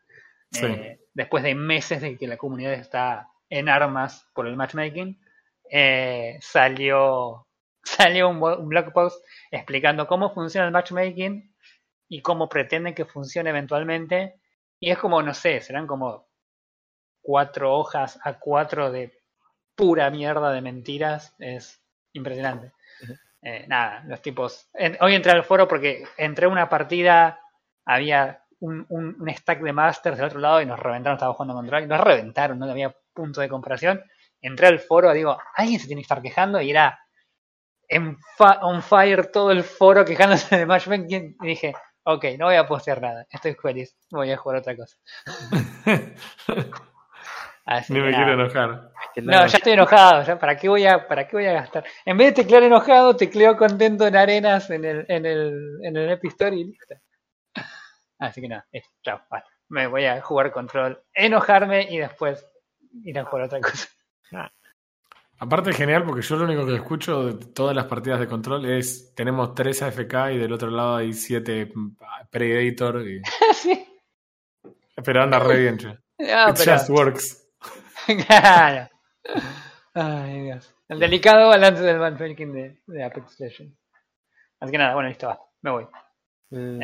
Sí. 0.52 0.66
eh, 0.66 1.00
después 1.14 1.42
de 1.44 1.54
meses 1.54 2.00
de 2.00 2.16
que 2.16 2.26
la 2.26 2.36
comunidad 2.36 2.74
está 2.74 3.28
en 3.48 3.68
armas 3.68 4.28
por 4.34 4.46
el 4.46 4.56
matchmaking, 4.56 5.20
eh, 5.70 6.38
salió, 6.40 7.46
salió 7.84 8.28
un 8.28 8.68
blog 8.68 8.92
post 8.92 9.24
explicando 9.50 10.06
cómo 10.06 10.32
funciona 10.34 10.66
el 10.66 10.72
matchmaking 10.72 11.54
y 12.08 12.22
cómo 12.22 12.48
pretenden 12.48 12.94
que 12.94 13.04
funcione 13.04 13.50
eventualmente. 13.50 14.39
Y 14.80 14.90
es 14.90 14.98
como, 14.98 15.22
no 15.22 15.34
sé, 15.34 15.60
serán 15.60 15.86
como 15.86 16.26
cuatro 17.22 17.74
hojas 17.76 18.18
a 18.24 18.38
cuatro 18.38 18.90
de 18.90 19.12
pura 19.76 20.10
mierda 20.10 20.52
de 20.52 20.62
mentiras. 20.62 21.34
Es 21.38 21.82
impresionante. 22.14 22.72
Eh, 23.42 23.66
nada, 23.68 24.04
los 24.06 24.22
tipos. 24.22 24.68
en- 24.74 24.98
hoy 25.00 25.14
entré 25.14 25.32
al 25.32 25.44
foro 25.44 25.68
porque 25.68 26.04
entré 26.18 26.46
a 26.46 26.50
una 26.50 26.68
partida, 26.68 27.40
había 27.86 28.44
un, 28.60 28.86
un- 28.90 29.16
un 29.20 29.30
stack 29.30 29.60
de 29.62 29.72
masters 29.72 30.18
del 30.18 30.26
otro 30.26 30.40
lado 30.40 30.62
y 30.62 30.66
nos 30.66 30.78
reventaron, 30.80 31.16
estaba 31.16 31.34
jugando 31.34 31.54
contra 31.54 31.80
Nos 31.86 32.00
reventaron, 32.00 32.58
no 32.58 32.70
había 32.70 32.94
punto 33.14 33.40
de 33.40 33.48
comparación. 33.48 34.02
Entré 34.42 34.68
al 34.68 34.80
foro, 34.80 35.12
digo, 35.12 35.38
alguien 35.56 35.80
se 35.80 35.86
tiene 35.88 36.02
que 36.02 36.04
estar 36.04 36.22
quejando 36.22 36.60
y 36.62 36.70
era 36.70 36.98
en 37.88 38.16
on 38.62 38.82
fire 38.82 39.26
todo 39.32 39.50
el 39.50 39.62
foro 39.64 40.04
quejándose 40.04 40.56
de 40.58 40.66
matchmaking. 40.66 41.36
Y 41.42 41.46
dije, 41.46 41.74
ok, 42.04 42.24
no 42.38 42.46
voy 42.46 42.56
a 42.56 42.66
postear 42.66 43.00
nada, 43.00 43.26
estoy 43.30 43.54
feliz, 43.54 43.96
voy 44.10 44.30
a 44.32 44.36
jugar 44.36 44.58
otra 44.58 44.76
cosa. 44.76 44.96
Así 47.66 47.94
Ni 47.94 48.00
que 48.00 48.06
me 48.06 48.10
nada. 48.10 48.24
quiero 48.24 48.32
enojar. 48.34 48.90
No, 49.16 49.46
ya 49.46 49.58
estoy 49.58 49.72
enojado, 49.74 50.22
ya 50.24 50.38
para 50.38 50.56
qué 50.56 50.68
voy 50.68 50.86
a, 50.86 51.06
para 51.06 51.26
qué 51.28 51.36
voy 51.36 51.46
a 51.46 51.52
gastar. 51.52 51.84
En 52.04 52.16
vez 52.16 52.28
de 52.34 52.42
teclear 52.42 52.62
enojado, 52.64 53.16
tecleo 53.16 53.56
contento 53.56 54.06
en 54.06 54.16
arenas 54.16 54.70
en 54.70 54.84
el, 54.84 55.04
en 55.08 55.26
el, 55.26 55.78
en 55.82 55.96
el 55.96 56.10
Epic 56.10 56.32
Store 56.32 56.56
y 56.56 56.64
listo. 56.64 56.94
Así 58.18 58.40
que 58.40 58.48
nada, 58.48 58.66
listo, 58.72 58.90
chao, 59.02 59.20
basta. 59.30 59.48
Me 59.68 59.86
voy 59.86 60.04
a 60.06 60.20
jugar 60.20 60.50
control, 60.52 61.02
enojarme 61.14 61.82
y 61.90 61.98
después 61.98 62.44
ir 63.04 63.18
a 63.18 63.24
jugar 63.24 63.46
otra 63.46 63.60
cosa. 63.60 63.88
Aparte 65.42 65.70
es 65.70 65.76
genial 65.76 66.04
porque 66.04 66.20
yo 66.22 66.36
lo 66.36 66.44
único 66.44 66.66
que 66.66 66.74
escucho 66.74 67.24
de 67.24 67.46
todas 67.46 67.74
las 67.74 67.86
partidas 67.86 68.20
de 68.20 68.26
control 68.28 68.66
es 68.66 69.14
tenemos 69.14 69.54
tres 69.54 69.82
AFK 69.82 70.32
y 70.34 70.38
del 70.38 70.52
otro 70.52 70.70
lado 70.70 70.96
hay 70.96 71.12
siete 71.14 71.72
mm, 71.74 71.96
Predator. 72.30 73.08
y- 73.08 73.22
sí, 73.54 73.86
Pero 75.02 75.22
anda 75.22 75.38
re 75.38 75.58
bien, 75.58 75.78
no, 75.82 75.90
It 76.50 76.56
pero, 76.58 76.72
just 76.74 76.90
works. 76.90 77.48
claro. 78.26 78.88
Ay, 79.94 80.42
Dios. 80.42 80.74
El 80.88 80.98
delicado 80.98 81.48
balance 81.48 81.82
del 81.82 81.98
matchmaking 81.98 82.52
de, 82.52 82.82
de 82.86 83.04
Apex 83.04 83.40
Legends. 83.40 83.78
Así 84.60 84.72
que 84.72 84.78
nada, 84.78 84.94
bueno, 84.94 85.08
listo, 85.08 85.28
va. 85.28 85.40
Me 85.62 85.70
voy. 85.70 85.84
Eh, 86.50 86.78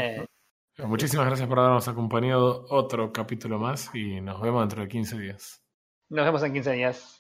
Eh, 0.79 0.85
Muchísimas 0.87 1.27
gracias 1.27 1.49
por 1.49 1.59
habernos 1.59 1.89
acompañado 1.89 2.67
otro 2.71 3.13
capítulo 3.13 3.59
más 3.59 3.91
y 3.95 4.21
nos 4.21 4.41
vemos 4.41 4.63
dentro 4.63 4.83
de 4.83 4.89
15 4.89 5.19
días. 5.19 5.63
nos 6.11 6.25
vemos 6.25 6.43
en 6.43 6.53
15 6.53 6.73
días. 6.73 7.16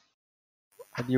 ali 0.96 1.16